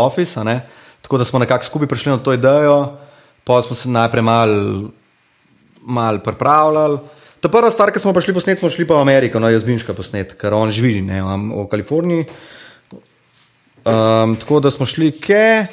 ne? 0.43 0.61
tako 1.01 1.17
da 1.17 1.25
smo 1.25 1.39
nekako 1.39 1.65
skupaj 1.65 1.87
prišli 1.87 2.11
na 2.11 2.17
to 2.17 2.33
idejo, 2.33 2.97
pa 3.43 3.61
smo 3.61 3.75
se 3.75 3.89
najprej 3.89 4.21
malo 4.23 4.89
mal 5.87 6.19
pripravljali. 6.19 6.99
Ta 7.39 7.49
prva 7.49 7.71
stvar, 7.71 7.91
ki 7.93 7.99
smo 7.99 8.13
prišli 8.13 8.33
posnet, 8.33 8.59
smo 8.59 8.69
šli 8.69 8.87
pa 8.87 8.97
v 8.97 9.05
Ameriko, 9.05 9.39
no, 9.39 9.49
jaz 9.49 9.63
Binška 9.63 9.93
posnet, 9.93 10.33
ker 10.39 10.53
on 10.53 10.71
živi 10.73 11.01
ne, 11.01 11.21
v 11.23 11.67
Kaliforniji. 11.71 12.25
Um, 13.85 14.35
tako 14.35 14.59
da 14.59 14.71
smo 14.71 14.85
šli 14.85 15.11
ke. 15.11 15.67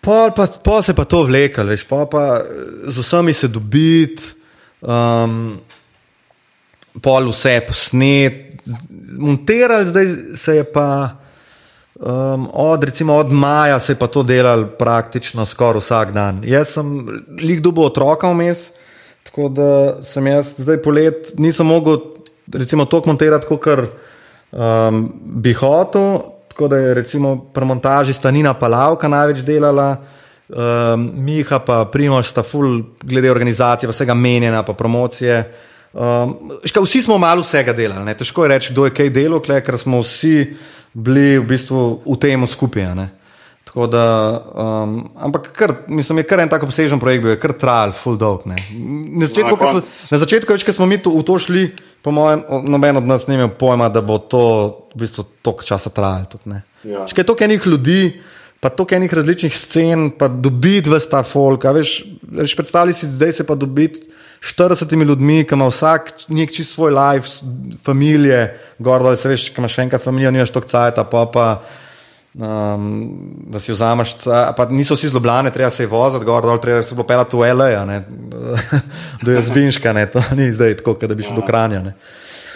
Pol, 0.00 0.30
pa, 0.36 0.46
pol 0.46 0.82
se 0.86 0.94
pa 0.94 1.04
to 1.04 1.24
vlekalo, 1.26 1.72
veš, 1.74 1.82
pol 1.90 2.04
pa 2.06 2.26
eh, 2.38 2.90
z 2.94 3.02
vsemi 3.02 3.32
se 3.34 3.48
dobiti, 3.50 4.28
um, 4.86 5.56
pol 7.02 7.30
vse 7.32 7.56
posnet, 7.66 8.42
montirali, 9.18 9.88
zdaj 9.90 10.12
se 10.38 10.56
je 10.60 10.66
pa 10.70 10.86
um, 11.98 12.46
od, 12.52 12.84
recimo 12.84 13.16
od 13.18 13.32
maja 13.32 13.80
se 13.82 13.96
je 13.96 13.98
pa 13.98 14.06
to 14.06 14.22
delalo 14.22 14.68
praktično 14.78 15.46
skoraj 15.46 15.82
vsak 15.82 16.14
dan. 16.14 16.40
Jaz 16.46 16.76
sem 16.78 16.94
lik 17.42 17.64
dobil 17.66 17.90
otroka 17.90 18.30
vmes, 18.30 18.68
tako 19.26 19.48
da 19.50 19.70
sem 20.06 20.26
jaz 20.30 20.54
zdaj 20.62 20.82
polet 20.86 21.34
nisem 21.38 21.66
mogel 21.66 21.98
recimo 22.52 22.84
to 22.84 23.02
montirati, 23.06 23.46
kot 23.46 23.66
um, 23.66 25.02
bi 25.42 25.52
hotel. 25.52 26.35
Tako 26.56 26.68
da 26.68 26.76
je 26.76 26.94
recimo 26.94 27.36
pri 27.52 27.64
montaži 27.64 28.12
Stanina 28.16 28.54
Palavka 28.54 29.08
največ 29.08 29.42
delala, 29.44 29.90
um, 30.48 31.02
Miha 31.20 31.58
pa 31.60 31.82
Primož 31.92 32.30
sta 32.30 32.40
full 32.42 32.78
glede 33.04 33.28
organizacije, 33.30 33.90
vsega 33.90 34.14
menjena, 34.16 34.62
pa 34.64 34.72
promocije. 34.72 35.52
Um, 35.92 36.32
ška, 36.64 36.80
vsi 36.80 37.02
smo 37.02 37.18
malo 37.18 37.44
vsega 37.44 37.74
delali, 37.76 38.04
ne? 38.08 38.14
težko 38.16 38.46
je 38.46 38.48
reči, 38.54 38.72
kdo 38.72 38.86
je 38.88 38.94
kaj 38.96 39.12
delal, 39.12 39.42
kle, 39.44 39.60
ker 39.60 39.76
smo 39.76 40.00
vsi 40.00 40.32
bili 40.96 41.36
v 41.36 41.44
bistvu 41.44 41.82
v 42.06 42.16
tem 42.24 42.48
skupaj. 42.48 42.88
Tako 43.68 43.86
da, 43.92 44.06
um, 44.56 44.96
ampak 45.28 45.52
kar, 45.52 45.74
mislim, 45.92 46.22
je 46.22 46.28
kar 46.30 46.40
en 46.40 46.48
tako 46.48 46.70
obsežen 46.70 47.00
projekt, 47.00 47.26
bil 47.26 47.34
je 47.34 47.42
kar 47.42 47.52
trajal, 47.52 47.92
full 47.92 48.16
dolg. 48.16 48.48
Ne. 48.48 48.56
Na 49.20 49.28
začetku, 49.28 49.52
Na 49.52 49.60
ko 49.60 49.70
smo, 49.76 49.84
na 50.16 50.24
začetku 50.24 50.56
več, 50.56 50.64
ko 50.64 50.72
smo 50.72 50.88
mi 50.88 50.96
to, 50.96 51.12
v 51.12 51.20
to 51.20 51.36
šli, 51.36 51.68
po 52.06 52.12
mojem, 52.14 52.44
noben 52.70 53.00
od 53.00 53.06
nas 53.10 53.24
ni 53.26 53.34
imel 53.34 53.48
pojma, 53.58 53.88
da 53.90 53.98
bo 53.98 54.20
to 54.22 54.42
v 54.94 55.00
bistvu 55.02 55.24
toliko 55.42 55.66
časa 55.66 55.90
trajalo. 55.90 56.28
Tudi. 56.30 56.60
Ja. 56.86 57.02
Če 57.10 57.18
je 57.18 57.24
toliko 57.26 57.44
enih 57.48 57.66
ljudi, 57.66 58.00
pa 58.62 58.70
toliko 58.70 58.94
enih 58.94 59.14
različnih 59.18 59.56
scen, 59.56 60.04
pa 60.14 60.28
dobiti 60.30 60.92
v 60.92 61.00
ta 61.10 61.24
folk. 61.26 61.66
Veš, 61.66 61.96
veš, 62.22 62.54
predstavljaj 62.54 62.94
si, 62.94 63.10
zdaj 63.10 63.32
se 63.40 63.46
pa 63.48 63.58
dobiti. 63.58 64.06
40 64.46 64.94
ljudmi, 65.08 65.40
ki 65.48 65.56
ima 65.58 65.66
vsak 65.66 66.12
nek 66.30 66.52
čist 66.54 66.76
svoj 66.76 66.94
life, 66.94 67.42
familije, 67.82 68.44
gor 68.78 69.02
dol, 69.02 69.16
se 69.18 69.32
veš, 69.32 69.48
ki 69.50 69.58
imaš 69.58 69.74
še 69.74 69.86
enkrat 69.88 70.04
familijo, 70.06 70.30
nimaš 70.30 70.54
toliko 70.54 70.70
cajt, 70.70 71.02
pa 71.10 71.26
pa. 71.26 71.48
Um, 72.36 73.08
da 73.46 73.56
si 73.56 73.72
vzameš, 73.72 74.10
ca- 74.18 74.52
pa 74.52 74.66
niso 74.68 74.92
vsi 74.92 75.08
zlobljene, 75.08 75.48
treba 75.50 75.70
se 75.70 75.82
je 75.82 75.88
voziti, 75.88 76.24
gor 76.24 76.44
dol, 76.44 76.58
treba 76.58 76.82
se 76.82 76.94
bo 76.94 77.02
pelati 77.02 77.32
v 77.32 77.46
LA, 77.50 77.68
a 77.72 77.84
ne, 77.84 78.02
do 79.24 79.32
Jazbinška, 79.32 79.92
ne, 79.92 80.04
to 80.06 80.20
ni 80.32 80.50
zdaj 80.52 80.76
tako, 80.76 80.98
da 81.00 81.14
bi 81.14 81.24
šel 81.24 81.32
do 81.34 81.42
Kranja. 81.42 81.80
ne. 81.80 81.94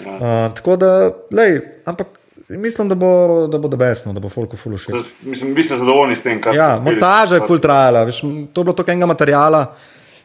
Uh, 0.03 0.21
tako 0.53 0.77
da, 0.77 0.91
lej, 1.33 1.57
ampak 1.87 2.13
mislim, 2.51 2.89
da 2.89 2.95
bo, 2.95 3.09
da 3.49 3.59
bo 3.59 3.69
debesno, 3.69 4.13
da 4.13 4.21
bo 4.21 4.29
folko 4.29 4.57
fulu 4.57 4.77
še. 4.77 4.93
Zdaj, 4.93 5.03
Mislim, 5.25 5.55
vi 5.55 5.65
ste 5.65 5.77
zadovoljni 5.77 6.17
s 6.17 6.23
tem, 6.23 6.41
kar 6.41 6.53
Ja, 6.53 6.67
ste 6.67 6.71
naredili? 6.75 6.93
montaža 6.93 7.35
je 7.37 7.47
full 7.47 7.59
trajala, 7.61 8.05
veš, 8.05 8.21
to 8.21 8.61
je 8.61 8.65
bilo 8.65 8.75
toliko 8.75 8.93
enega 8.93 9.09
materijala, 9.09 9.63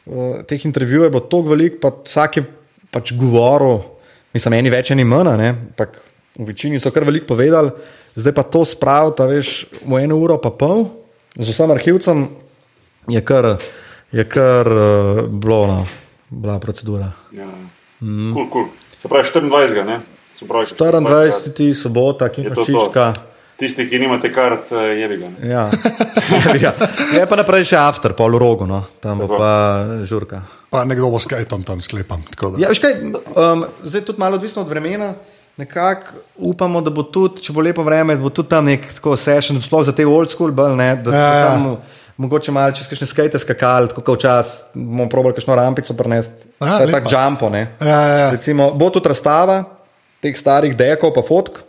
uh, 0.06 0.14
teh 0.44 0.66
intervjujev 0.66 1.04
je 1.04 1.12
bilo 1.12 1.24
toliko 1.26 1.50
velik, 1.50 1.80
pa 1.80 1.94
vsak 1.98 2.38
je 2.38 2.44
pač 2.92 3.16
govoril, 3.16 3.86
mislim, 4.34 4.60
eni 4.60 4.70
več, 4.70 4.92
eni 4.92 5.04
manj, 5.06 5.32
ampak 5.48 5.96
v 6.36 6.46
večini 6.46 6.76
so 6.78 6.92
kar 6.92 7.08
veliko 7.08 7.30
povedali, 7.30 7.72
zdaj 8.16 8.34
pa 8.34 8.44
to 8.44 8.66
spraviti, 8.66 9.28
veš, 9.30 9.50
v 9.84 10.04
eno 10.04 10.18
uro 10.18 10.40
pa 10.42 10.52
pol, 10.52 10.88
z 11.36 11.52
vsem 11.52 11.72
arhivcem 11.72 12.28
je 13.12 13.22
kar, 13.22 13.58
je 14.12 14.24
kar 14.26 14.68
uh, 14.68 15.24
bilo, 15.30 15.62
no, 15.68 15.80
bila 16.30 16.60
procedura. 16.60 17.12
Ja. 17.36 17.48
Mm. 18.02 18.34
Cool, 18.34 18.48
cool. 18.52 18.68
Se 19.00 19.08
pravi, 19.08 19.28
24. 19.30 19.86
Ne? 19.86 20.00
sem 20.36 20.48
prav, 20.48 20.66
24. 20.68 21.74
sobota, 21.74 22.30
ki 22.30 22.44
Je 22.44 22.52
čička. 22.66 23.14
Tisti, 23.56 23.86
ki 23.88 24.00
nimate 24.04 24.28
kart, 24.36 24.72
eh, 24.76 25.00
je 25.00 25.08
bi 25.08 25.18
ga. 25.18 25.30
ne. 25.32 25.48
Ja. 25.48 25.64
ja. 26.66 26.74
Je 27.16 27.24
pa 27.24 27.38
naprej 27.40 27.70
še 27.72 27.80
after, 27.80 28.12
pol 28.12 28.36
v 28.36 28.42
rogu, 28.44 28.68
no. 28.68 28.82
tam 29.00 29.24
bo 29.24 29.32
pa 29.32 29.52
žurka. 30.04 30.42
Pa 30.68 30.84
nekdo 30.84 31.08
bo 31.14 31.22
skajtom 31.24 31.64
tam 31.64 31.80
sklepam. 31.80 32.20
tako 32.36 32.52
da. 32.52 32.66
Ja, 32.66 32.68
veš 32.74 32.84
kaj, 32.84 33.00
um, 33.16 33.64
zdaj 33.88 34.04
tudi 34.12 34.20
malo 34.20 34.36
odvisno 34.36 34.66
od 34.68 34.68
vremena. 34.68 35.14
Nekako 35.58 36.18
upamo, 36.36 36.82
da 36.82 36.92
bo 36.92 37.04
tudi, 37.04 37.40
če 37.42 37.54
bo 37.54 37.62
lepo 37.62 37.84
vreme, 37.84 38.16
bo 38.20 38.30
tudi 38.30 38.50
tam 38.52 38.66
nek 38.66 38.90
tako 38.98 39.14
session, 39.16 39.62
sploh 39.64 39.86
za 39.88 39.94
te 39.94 40.04
old 40.04 40.28
school, 40.30 40.52
bolj, 40.52 40.74
ne, 40.76 40.90
da 40.98 41.12
Ja, 41.12 41.20
ja, 41.20 41.36
ja. 41.36 41.46
tam 41.48 41.78
mogoče 42.18 42.52
malo 42.52 42.72
čez 42.72 42.88
kakšne 42.88 43.08
skate 43.08 43.40
skakali, 43.40 43.88
tako 43.88 44.04
kot 44.04 44.20
včasih 44.20 44.74
bomo 44.74 45.08
probali 45.10 45.36
kakšno 45.36 45.56
rampico 45.56 45.94
prenesti. 45.94 46.50
Ja, 46.60 46.82
Ja, 46.82 46.92
tako 46.92 47.08
jumpo, 47.10 47.50
ne. 47.50 47.64
Ja, 47.80 47.88
ja, 48.02 48.18
ja. 48.18 48.28
Recimo, 48.32 48.74
bo 48.74 48.90
tudi 48.90 49.08
razstava 49.08 49.64
teh 50.20 50.36
starih 50.36 50.76
dekov, 50.76 51.14
pa 51.14 51.22
fotk, 51.22 51.64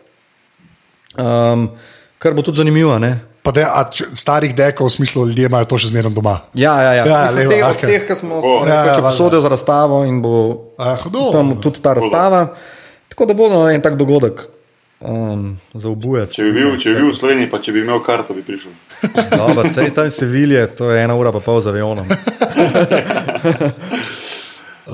um, 1.16 1.70
kar 2.18 2.34
bo 2.34 2.42
tudi 2.42 2.58
zanimivo. 2.58 2.98
Ne? 2.98 3.14
Pa 3.42 3.52
de, 3.52 3.62
a, 3.62 3.84
če, 3.86 4.08
starih 4.12 4.50
dekov, 4.50 4.88
v 4.88 4.96
smislu, 4.96 5.26
ljudje 5.28 5.46
imajo 5.46 5.68
to 5.70 5.78
še 5.78 5.92
zmeraj 5.92 6.10
doma. 6.10 6.40
Ja, 6.54 6.74
ja, 6.82 6.92
ja. 6.92 7.04
Ja, 7.06 7.18
Mislim, 7.24 7.38
levo, 7.38 7.52
teh, 7.52 7.62
okay. 7.68 7.86
teh, 7.92 8.06
ki 8.08 8.14
smo 8.16 8.40
O. 8.40 8.54
ja, 8.60 8.72
Ja, 8.72 8.78
ja, 8.80 8.94
ja, 8.96 9.02
posodili 9.04 9.42
za 9.42 9.48
razstavo 9.48 10.00
in 10.02 10.18
bo 10.18 10.32
A, 10.74 10.96
hudo. 10.98 11.28
tam 11.30 11.54
tudi 11.62 11.78
ta 11.78 11.94
razstava. 11.94 12.40
Tako 13.16 13.26
da 13.26 13.34
bo 13.34 13.48
no, 13.48 13.70
en 13.70 13.80
tak 13.80 13.94
dogodek 13.96 14.40
um, 15.00 15.58
za 15.74 15.88
obujati. 15.88 16.34
Če 16.34 16.42
bi, 16.42 16.50
bil, 16.52 16.74
če 16.76 16.90
bi 16.90 16.98
bil 16.98 17.06
v 17.08 17.14
Sloveniji, 17.16 17.48
pa 17.48 17.60
če 17.64 17.72
bi 17.72 17.80
imel 17.80 18.02
karto, 18.04 18.34
bi 18.36 18.42
prišel. 18.44 18.74
Dobro, 19.40 19.70
sej 19.72 19.88
tam 19.96 20.10
Sevilje, 20.12 20.66
to 20.76 20.90
je 20.92 21.00
ena 21.00 21.16
ura 21.16 21.32
pa 21.32 21.40
pol 21.40 21.62
za 21.64 21.72
avionom. 21.72 22.04
Uh, 24.86 24.92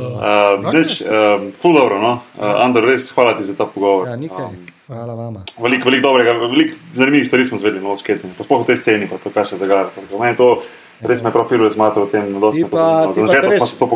okay. 0.71 1.03
uh, 1.03 1.51
ful 1.59 1.75
dobro, 1.75 1.99
no? 1.99 2.13
uh, 2.39 2.63
Andor, 2.63 2.87
res 2.89 3.11
hvala 3.13 3.35
ti 3.41 3.45
za 3.45 3.57
ta 3.59 3.67
pogovor. 3.67 4.07
Ja, 4.09 4.15
nikaj. 4.17 4.47
Um, 4.55 4.71
Hvala 4.87 5.17
vama. 5.19 5.43
Veliko, 5.59 5.91
veliko 5.91 6.07
dobrega, 6.07 6.37
veliko 6.47 6.79
zanimivih 6.95 7.27
stvari 7.27 7.45
smo 7.45 7.59
zvedeli 7.59 7.91
o 7.91 7.97
skatingu, 7.99 8.39
pa 8.39 8.47
sploh 8.47 8.63
v 8.63 8.71
tej 8.71 8.79
sceni, 8.79 9.11
pa 9.11 9.19
to, 9.19 9.35
kar 9.35 9.51
se 9.51 9.59
dogaja. 9.59 9.91
Meni 10.15 10.39
to 10.39 10.49
res 11.03 11.23
me 11.23 11.33
profiluje, 11.35 11.71
zmate 11.75 12.01
o 12.01 12.07
tem, 12.07 12.31
da 12.41 12.53
se 12.53 13.79
to 13.79 13.87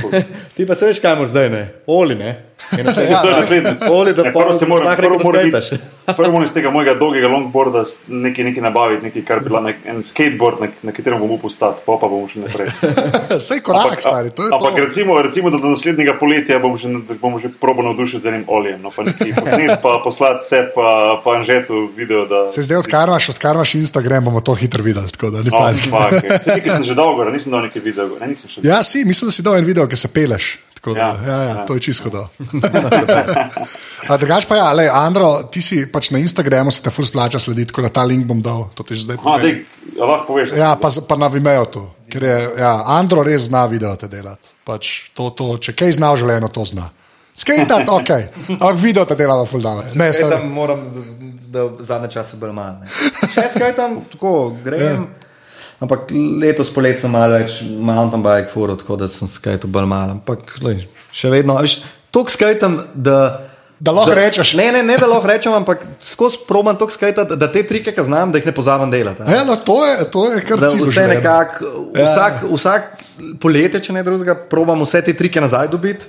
ful. 0.00 0.16
Ti 0.56 0.66
pa 0.66 0.74
se 0.74 0.90
veš, 0.90 1.00
kaj 1.02 1.16
moraš 1.16 1.30
zdaj, 1.30 1.50
ne? 1.50 1.62
Oli, 1.86 2.16
ne? 2.18 2.32
Naslednje. 2.84 3.70
Oli, 3.98 4.14
da 4.14 4.22
pol 4.32 4.42
prvo 4.42 4.58
se 4.58 4.66
moram, 4.66 4.86
lahko 4.86 5.02
prvo 5.02 5.32
skejtaš. 5.34 5.70
biti- 5.70 5.82
prvo 6.16 6.32
moram 6.32 6.44
iz 6.44 6.52
tega 6.52 6.70
mojega 6.70 6.94
dolgega 6.94 7.28
longboarda 7.28 7.84
nekaj, 8.08 8.44
nekaj 8.44 8.62
nabaviti, 8.62 9.04
nekaj, 9.04 9.24
kar 9.24 9.40
bi 9.40 9.48
bila 9.48 9.60
nek, 9.60 9.76
en 9.84 10.02
skateboard, 10.02 10.60
na, 10.60 10.68
na 10.82 10.92
katerem 10.92 11.20
bom 11.20 11.30
upal 11.30 11.50
stati, 11.50 11.82
pa 11.86 11.96
pa 12.00 12.08
bomo 12.08 12.28
šli 12.28 12.42
naprej. 12.42 12.68
Sej 13.48 13.60
korak, 13.60 14.02
stari, 14.02 14.30
to 14.30 14.42
je 14.42 14.50
ampak 14.52 14.74
to. 14.74 14.80
recimo, 14.80 15.22
recimo, 15.22 15.50
da 15.50 15.58
do 15.58 15.68
naslednjega 15.68 16.14
poletja 16.20 16.58
bomo 16.58 16.76
že, 16.76 16.88
bomo 17.20 17.38
že 17.38 17.48
probo 17.60 17.82
navdušili 17.82 18.22
z 18.22 18.26
enim 18.26 18.44
oljem. 18.48 18.82
No, 18.82 18.90
pa 18.90 19.02
nekaj 19.02 19.32
posnet, 19.34 19.78
pa 19.82 20.00
poslati 20.04 20.50
te, 20.50 20.62
pa, 20.74 20.88
pa 21.24 21.30
Anžetu 21.32 21.90
video, 21.96 22.26
da... 22.26 22.48
Se 22.48 22.62
zdaj, 22.62 22.76
odkar 22.78 23.08
imaš, 23.08 23.28
odkar 23.28 23.54
imaš 23.54 23.74
Instagram, 23.74 24.24
bomo 24.24 24.40
to 24.40 24.54
hitro 24.54 24.82
videli. 24.82 25.10
Tako 25.10 25.30
da 25.30 25.42
ni 25.42 25.50
Oh, 25.52 25.60
okay. 26.10 26.28
Saj 26.44 26.56
nekaj 26.56 26.70
sem 26.72 26.84
že 26.84 26.94
dolgo, 26.94 27.24
nisem 27.24 27.52
dal 27.52 27.62
nekaj 27.62 27.82
video, 27.82 28.08
gor, 28.08 28.20
ne, 28.20 28.34
še. 28.34 28.60
Ja, 28.62 28.82
si, 28.82 29.04
mislim, 29.04 29.28
da 29.28 29.32
si 29.32 29.42
dal 29.42 29.56
en 29.58 29.64
video, 29.64 29.86
ki 29.88 29.96
se 29.96 30.08
peleš. 30.08 30.58
Tako 30.86 30.94
Da, 30.94 31.00
ja, 31.02 31.14
Ja, 31.26 31.34
ja, 31.34 31.42
ja, 31.42 31.54
ja. 31.58 31.66
to 31.66 31.74
je 31.74 31.80
čisto 31.82 32.10
do. 32.14 32.22
Drugač 34.22 34.46
pa 34.46 34.54
ja, 34.56 34.68
le, 34.70 34.86
Andro, 34.86 35.42
ti 35.50 35.58
si 35.58 35.82
pač 35.90 36.10
na 36.14 36.18
Instagramu, 36.22 36.70
se 36.70 36.78
te 36.82 36.92
ful 36.94 37.02
splača 37.02 37.40
slediti, 37.42 37.72
tako 37.72 37.82
da 37.82 37.90
ta 37.90 38.04
link 38.06 38.22
bom 38.26 38.38
dal, 38.38 38.68
to 38.74 38.86
ti 38.86 38.94
že 38.94 39.10
zdaj 39.10 39.18
povem. 39.18 39.42
dej, 39.42 39.54
a 39.98 40.04
lahko 40.06 40.30
poveš. 40.30 40.54
Ja, 40.54 40.76
pa, 40.78 40.86
pa 41.08 41.14
na 41.18 41.26
Vimeo 41.26 41.66
tu, 41.66 41.82
ker 42.06 42.22
je 42.22 42.36
ja, 42.62 42.70
Andro 42.86 43.26
res 43.26 43.50
zna 43.50 43.66
video 43.66 43.96
te 43.98 44.06
delati. 44.06 44.54
Pač 44.62 45.10
to, 45.10 45.34
to, 45.34 45.58
če 45.58 45.74
kaj 45.74 45.98
zna 45.98 46.14
v 46.14 46.22
življenju, 46.22 46.48
to 46.54 46.62
zna. 46.64 46.86
Skejtat, 47.36 47.84
ok, 47.90 48.10
ampak 48.56 48.78
video 48.80 49.04
te 49.04 49.18
dela 49.18 49.42
ful 49.44 49.60
dobro. 49.60 49.90
Ne, 49.98 50.12
tam 50.14 50.46
moram, 50.54 50.86
da 51.50 51.66
zadnje 51.82 52.14
čase 52.14 52.38
bolj 52.40 52.54
malo. 52.54 52.78
ne. 52.80 52.88
Še 53.34 53.50
skaj 53.58 53.74
tam, 53.76 54.04
tako 54.14 54.54
grem. 54.64 55.10
Ampak 55.80 56.08
letos 56.40 56.70
poletje 56.72 57.02
sem 57.04 57.12
malo 57.12 57.36
več 57.36 57.58
mountain 57.62 58.22
bike 58.24 58.48
furo, 58.48 58.76
tako 58.76 58.96
da 58.96 59.08
sem 59.08 59.28
skajtal 59.28 59.68
bolj 59.70 59.84
malo. 59.86 60.14
Ampak 60.16 60.56
lej, 60.64 60.86
še 61.12 61.28
vedno, 61.30 61.58
veš, 61.60 61.82
toliko 62.10 62.32
skajtam, 62.32 62.80
da. 62.94 63.18
Da 63.76 63.92
lahko 63.92 64.14
rečeš. 64.16 64.54
Ne, 64.56 64.70
ne, 64.72 64.80
ne, 64.82 64.94
da 64.96 65.04
lahko 65.04 65.28
rečem, 65.28 65.52
ampak 65.52 65.82
skozi 66.00 66.38
probam 66.48 66.78
toliko 66.80 66.94
skajtati, 66.94 67.36
da 67.36 67.50
te 67.52 67.60
trike, 67.62 67.92
ki 67.92 68.04
znam, 68.04 68.30
da 68.32 68.40
jih 68.40 68.46
ne 68.48 68.54
pozabim 68.56 68.88
delati. 68.88 69.20
Ja, 69.28 69.42
no, 69.44 69.56
to 69.60 69.84
je, 69.84 69.98
to 70.08 70.22
je 70.32 70.38
kar 70.40 70.56
Da 70.56 70.70
cilj. 70.72 70.80
v 70.80 70.88
vse 70.88 71.04
nekako, 71.06 71.64
Ja. 71.92 72.06
vsak, 72.06 72.38
vsak 72.48 72.86
poletje, 73.38 73.80
če 73.80 73.92
ne 73.92 74.02
drugega, 74.02 74.32
probam 74.48 74.80
vse 74.80 75.02
te 75.02 75.12
trike 75.12 75.40
nazaj 75.40 75.68
dobiti. 75.68 76.08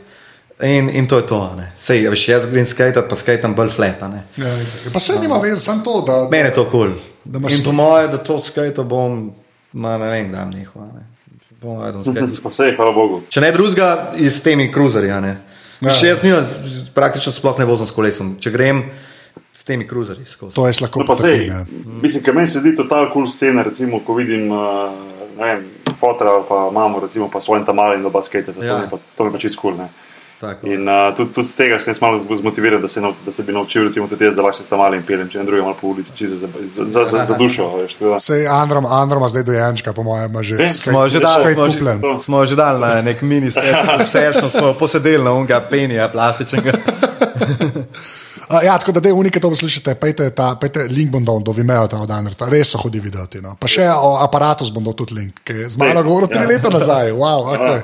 In, 0.64 0.88
in 0.90 1.06
to 1.08 1.20
je 1.20 1.28
to. 1.28 1.42
ne. 1.56 1.68
Sej, 1.76 2.08
veš, 2.08 2.24
jaz 2.28 2.46
grem 2.48 2.66
skajtat, 2.66 3.04
pa 3.04 3.16
skajtam 3.16 3.52
bolj 3.54 3.70
fleta. 3.70 4.08
ne. 4.08 4.24
Ja, 4.38 4.48
pa 4.88 5.00
se 5.00 5.20
nima 5.20 5.36
veze, 5.38 5.60
samo 5.60 5.84
to, 5.84 6.02
da. 6.02 6.16
Mene 6.32 6.48
je 6.48 6.54
to 6.54 6.66
kul. 6.66 6.96
Da 7.26 7.36
Cool. 7.36 7.52
In 7.52 7.64
po 7.64 7.72
mojem, 7.74 8.12
da 8.12 8.18
to 8.18 8.40
skajto 8.40 8.84
bom, 8.84 9.34
ma 9.78 9.96
ne 10.02 10.10
vem, 10.10 10.32
da 10.34 10.46
ne. 10.46 10.66
Skajtal. 10.66 12.34
Pa 12.44 12.50
vse, 12.54 12.72
hvala 12.78 12.92
Bogu. 12.94 13.22
Če 13.30 13.42
ne 13.42 13.52
drugega, 13.52 13.90
iz 14.22 14.40
temi 14.46 14.70
kruzerji. 14.72 15.10
Ja. 15.10 15.94
Še 15.94 16.12
jaz 16.12 16.24
nimam, 16.26 16.46
praktično 16.98 17.34
sploh 17.34 17.58
ne 17.62 17.66
vozim 17.66 17.86
s 17.90 17.94
kolesom. 17.94 18.36
Če 18.42 18.54
grem 18.54 18.84
s 19.54 19.66
temi 19.66 19.86
kruzerji 19.90 20.26
skozi. 20.26 20.56
To 20.58 20.68
je 20.70 20.74
lahko 20.82 21.02
No, 21.02 21.16
sej, 21.18 21.48
ja. 21.48 21.64
mislim, 22.02 22.24
ker 22.24 22.34
meni 22.38 22.50
se 22.50 22.62
zdi 22.62 22.76
to 22.78 22.86
ta 22.86 23.04
kul 23.06 23.14
cool 23.14 23.28
scena, 23.30 23.66
recimo, 23.66 24.02
ko 24.06 24.14
vidim, 24.14 24.50
uh, 24.54 24.94
ne 25.38 25.46
vem, 25.46 25.64
fotra 25.98 26.30
ali 26.30 26.46
pa 26.50 26.70
mamo, 26.70 27.02
recimo, 27.02 27.30
pa 27.30 27.42
svojim 27.42 27.66
tamali 27.66 27.98
in 27.98 28.06
doba 28.06 28.22
skate, 28.22 28.54
to, 28.54 28.62
Ja. 28.64 28.84
je 28.84 28.90
pa- 28.90 29.02
to 29.18 29.24
mi 29.24 29.30
je 29.30 29.34
pa 29.34 29.42
čist 29.42 29.58
kul. 29.58 29.74
Cool, 29.78 29.90
Tako. 30.40 30.68
In 30.68 30.86
uh, 30.86 31.16
tudi, 31.16 31.34
tudi 31.34 31.48
z 31.48 31.56
tega 31.56 31.80
sem 31.80 31.96
malo 31.98 32.22
zmotiviran, 32.32 32.82
da 32.82 32.88
se, 32.88 33.02
nau- 33.02 33.16
da 33.26 33.32
se 33.32 33.44
bi 33.44 33.52
naučil, 33.52 33.84
recimo, 33.84 34.08
tudi 34.08 34.26
jaz, 34.26 34.36
da 34.36 34.42
lahko 34.42 34.58
se 34.58 34.64
s 34.64 34.68
tamali 34.68 34.98
in 34.98 35.04
peljem, 35.04 35.30
če 35.30 35.38
ne 35.38 35.44
drugega 35.44 35.64
malo 35.64 35.78
po 35.82 35.88
ulici, 35.88 36.12
čisto 36.16 36.36
za, 36.36 36.48
za, 36.76 36.86
za, 36.86 37.06
za, 37.08 37.26
za 37.26 37.36
dušo. 37.36 37.66
Veš. 37.78 37.96
Sej 38.20 38.48
Andro, 38.48 38.84
Andro 38.92 39.18
ima 39.18 39.28
zdaj 39.28 39.44
dojenčka, 39.44 39.94
po 39.94 40.04
mojem, 40.04 40.44
že 40.44 40.56
Vem, 40.56 40.70
skate- 40.70 40.92
Smo 40.92 41.08
že 41.08 41.20
dali, 41.20 41.54
smo 41.56 41.68
že, 41.68 41.80
smo 42.22 42.46
že 42.46 42.56
dali 42.56 42.80
na 42.80 43.02
nek 43.02 43.22
mini 43.22 43.50
session, 44.06 44.50
smo 44.50 44.74
posedeli 44.74 45.24
na 45.24 45.34
unga 45.34 45.60
penija 45.62 46.10
plastičnega. 46.10 46.72
Uh, 48.58 48.64
ja, 48.66 48.78
tako 48.78 48.92
da 48.92 49.02
te 49.02 49.14
unike 49.14 49.40
to 49.40 49.50
poslušate, 49.50 49.96
pejte, 49.96 50.30
ta, 50.30 50.56
pejte 50.62 50.88
link 50.90 51.12
bom 51.12 51.26
dal 51.26 51.40
do 51.44 51.52
Vimeo, 51.52 51.88
ta 51.88 52.02
od 52.02 52.12
Andrta, 52.12 52.50
res 52.50 52.72
so 52.74 52.82
hodi 52.82 53.00
videti. 53.00 53.42
No. 53.42 53.56
Pa 53.60 53.70
še 53.70 53.86
o 53.94 54.16
aparatus 54.24 54.72
bom 54.74 54.84
dal 54.84 54.96
tudi 54.98 55.18
link, 55.20 55.44
ki 55.46 55.54
je 55.62 55.70
z 55.74 55.82
mano 55.82 56.04
govoril 56.04 56.32
tri 56.32 56.42
ja. 56.42 56.50
leta 56.50 56.72
nazaj. 56.74 57.12
Wow, 57.14 57.52
okay. 57.54 57.84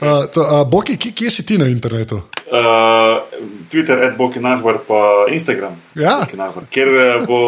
uh, 0.00 0.26
to, 0.30 0.44
uh, 0.44 0.62
Boki, 0.70 0.96
kje, 1.00 1.14
kje 1.18 1.30
si 1.30 1.46
ti 1.46 1.58
na 1.58 1.66
internetu? 1.70 2.20
Uh, 2.44 3.24
Twitter, 3.70 4.04
Edboki 4.06 4.38
Nahvar, 4.38 4.78
pa 4.86 5.26
Instagram. 5.32 5.74
Ja. 5.98 6.20
Nahvar, 6.38 6.68
Ker 6.70 6.88
eh, 6.92 7.26
bo 7.26 7.38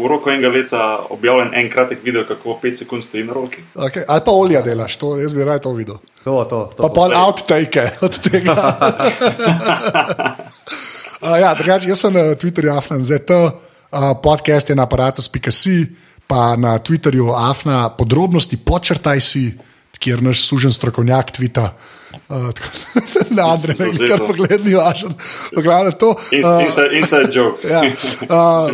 v 0.00 0.08
roku 0.08 0.32
enega 0.32 0.48
leta 0.48 0.82
objavljen 1.12 1.52
en 1.58 1.68
kratek 1.72 2.00
video, 2.06 2.24
kako 2.24 2.56
5 2.62 2.84
sekund 2.84 3.04
stoji 3.04 3.26
na 3.28 3.36
roki. 3.36 3.60
Okay. 3.74 4.06
Ali 4.08 4.24
pa 4.24 4.32
olja 4.32 4.64
delaš, 4.64 4.96
to, 4.96 5.18
jaz 5.20 5.36
bi 5.36 5.44
raje 5.44 5.64
to 5.66 5.74
videl. 5.76 6.00
To, 6.24 6.40
to, 6.48 6.64
to. 6.76 6.82
Pa 6.86 6.88
pol 6.94 7.12
outtake 7.12 7.90
od 8.00 8.20
tega. 8.24 8.56
uh, 11.24 11.40
ja, 11.40 11.54
drugače, 11.54 11.88
jaz 11.88 12.04
sem 12.04 12.14
na 12.14 12.34
Twitterju 12.38 12.76
Afnan 12.76 13.04
ZT, 13.04 13.30
uh, 13.30 14.12
podcast 14.22 14.70
je 14.70 14.76
na 14.76 14.84
aparatus.si, 14.84 15.76
pa 16.26 16.56
na 16.56 16.78
Twitterju 16.78 17.32
Afna 17.32 17.88
podrobnosti 17.96 18.56
počrtaj 18.56 19.20
si, 19.20 19.46
kjer 20.04 20.20
naš 20.22 20.44
sužen 20.44 20.72
strokovnjak 20.72 21.30
tvita. 21.32 21.72
Uh, 22.28 22.50
na 23.36 23.48
Andrej, 23.52 23.78
ne 23.80 24.08
kar 24.08 24.20
pogledni, 24.26 24.74
važen. 24.76 25.14
Pogledaj 25.54 25.96
to. 25.98 26.12
In, 26.36 26.44
Uh, 26.44 26.60
inside, 26.66 26.90
inside 26.98 27.32
joke. 27.32 27.64
Ja, 27.68 27.80
uh, 27.80 28.68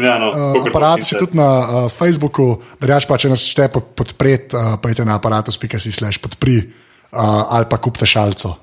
kakor 0.59 0.69
aparat 0.69 1.07
si 1.07 1.15
tudi 1.19 1.39
na 1.39 1.47
uh, 1.47 1.87
Facebooku, 1.93 2.59
drugač 2.81 3.07
pa 3.07 3.19
če 3.21 3.31
nas 3.31 3.47
šte 3.47 3.71
podpreti, 3.71 4.57
uh, 4.59 4.75
pojdi 4.83 5.07
na 5.07 5.21
aparatus.si 5.21 5.93
slash 5.93 6.19
podpri 6.19 6.59
uh, 6.61 7.55
ali 7.55 7.71
pa 7.71 7.79
kupite 7.79 8.11
šalco. 8.11 8.57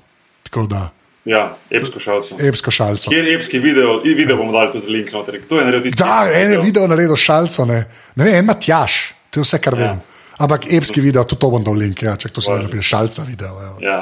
Tako 0.48 0.66
da, 0.68 0.88
Ja, 1.28 1.42
epsko 1.70 2.00
šalco. 2.00 2.36
epsko 2.40 2.72
šalco. 2.72 3.10
Kjer 3.12 3.26
je 3.28 3.34
epski 3.36 3.58
video, 3.60 3.98
video 4.04 4.36
bomo 4.38 4.52
dali 4.54 4.72
tudi 4.72 4.92
link 4.94 5.10
noter. 5.12 5.36
Kdo 5.44 5.58
je 5.60 5.64
naredil 5.66 5.92
Da, 5.98 6.22
en 6.32 6.54
je 6.54 6.60
video? 6.62 6.86
naredil 6.88 7.16
s 7.16 7.26
šalco, 7.26 7.66
ne, 7.68 7.82
ne 8.16 8.24
vem, 8.24 8.38
en 8.40 8.46
Matjaš, 8.48 8.94
to 9.30 9.42
je 9.42 9.44
vse, 9.44 9.60
kar 9.60 9.76
vem. 9.76 10.00
Ampak 10.38 10.68
epski 10.72 11.02
video, 11.02 11.24
tudi 11.28 11.40
to 11.42 11.50
bom 11.50 11.64
dal 11.66 11.74
link, 11.76 12.00
ja, 12.02 12.14
če 12.16 12.30
to 12.32 12.40
se 12.40 12.52
mi 12.54 12.62
napiše, 12.64 12.88
šalca 12.94 13.26
video. 13.28 13.58
evo. 13.60 13.76
Ja. 13.82 13.98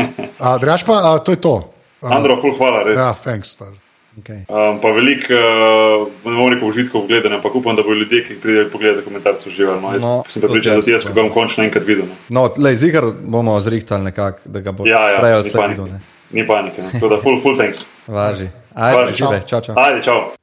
A, 0.46 0.56
Drugač 0.62 0.86
pa, 0.86 1.00
a, 1.04 1.18
to 1.18 1.34
je 1.34 1.40
to. 1.42 1.54
A, 2.00 2.14
Andro, 2.16 2.38
full 2.40 2.54
hvala, 2.56 2.84
res. 2.86 2.96
ja, 2.96 3.10
thanks. 3.24 3.50
Star. 3.58 3.74
Okay. 4.20 4.42
Um, 4.48 4.78
pa 4.82 4.90
veliko, 4.92 5.34
uh, 5.36 6.06
ne 6.26 6.36
bom 6.36 6.48
rekel 6.50 6.68
užitkov 6.68 7.04
gledanja, 7.08 7.36
ampak 7.38 7.54
upam, 7.54 7.76
da 7.76 7.82
bodo 7.86 7.94
ljudje, 8.00 8.22
ki 8.26 8.38
pridejo 8.42 8.70
pogledati 8.72 9.04
komentarce, 9.06 9.48
uživali. 9.48 9.80
No, 9.82 9.92
jaz 9.94 10.02
No, 10.02 10.14
sem 10.28 10.42
pripričan, 10.42 10.74
da 10.78 10.80
tudi 10.82 10.94
jaz, 10.96 11.04
ko 11.06 11.12
ga 11.12 11.22
bom 11.22 11.30
končno 11.34 11.64
enkrat 11.64 11.84
videl. 11.86 12.08
No. 12.08 12.16
No, 12.40 12.42
lej, 12.56 12.76
zigar 12.82 13.04
bomo 13.22 13.54
zrihtali 13.60 14.08
nekako, 14.10 14.38
da 14.44 14.60
ga 14.64 14.72
bo 14.72 14.86
Ja, 14.88 15.02
ja, 15.14 15.20
prej 15.22 15.30
ni 15.30 15.38
odsledil. 15.44 15.92
Ni 16.30 16.46
panike. 16.46 16.82
Tako 16.92 17.08
da, 17.08 17.20
full, 17.22 17.40
full 17.42 17.56
thanks. 17.58 17.84
Važi. 18.06 18.48
Ajde, 18.74 19.02
Važi. 19.02 19.16
žive, 19.16 19.42
čau, 19.46 19.60
čau. 19.60 19.74
Ajde, 19.78 20.02
čau. 20.02 20.39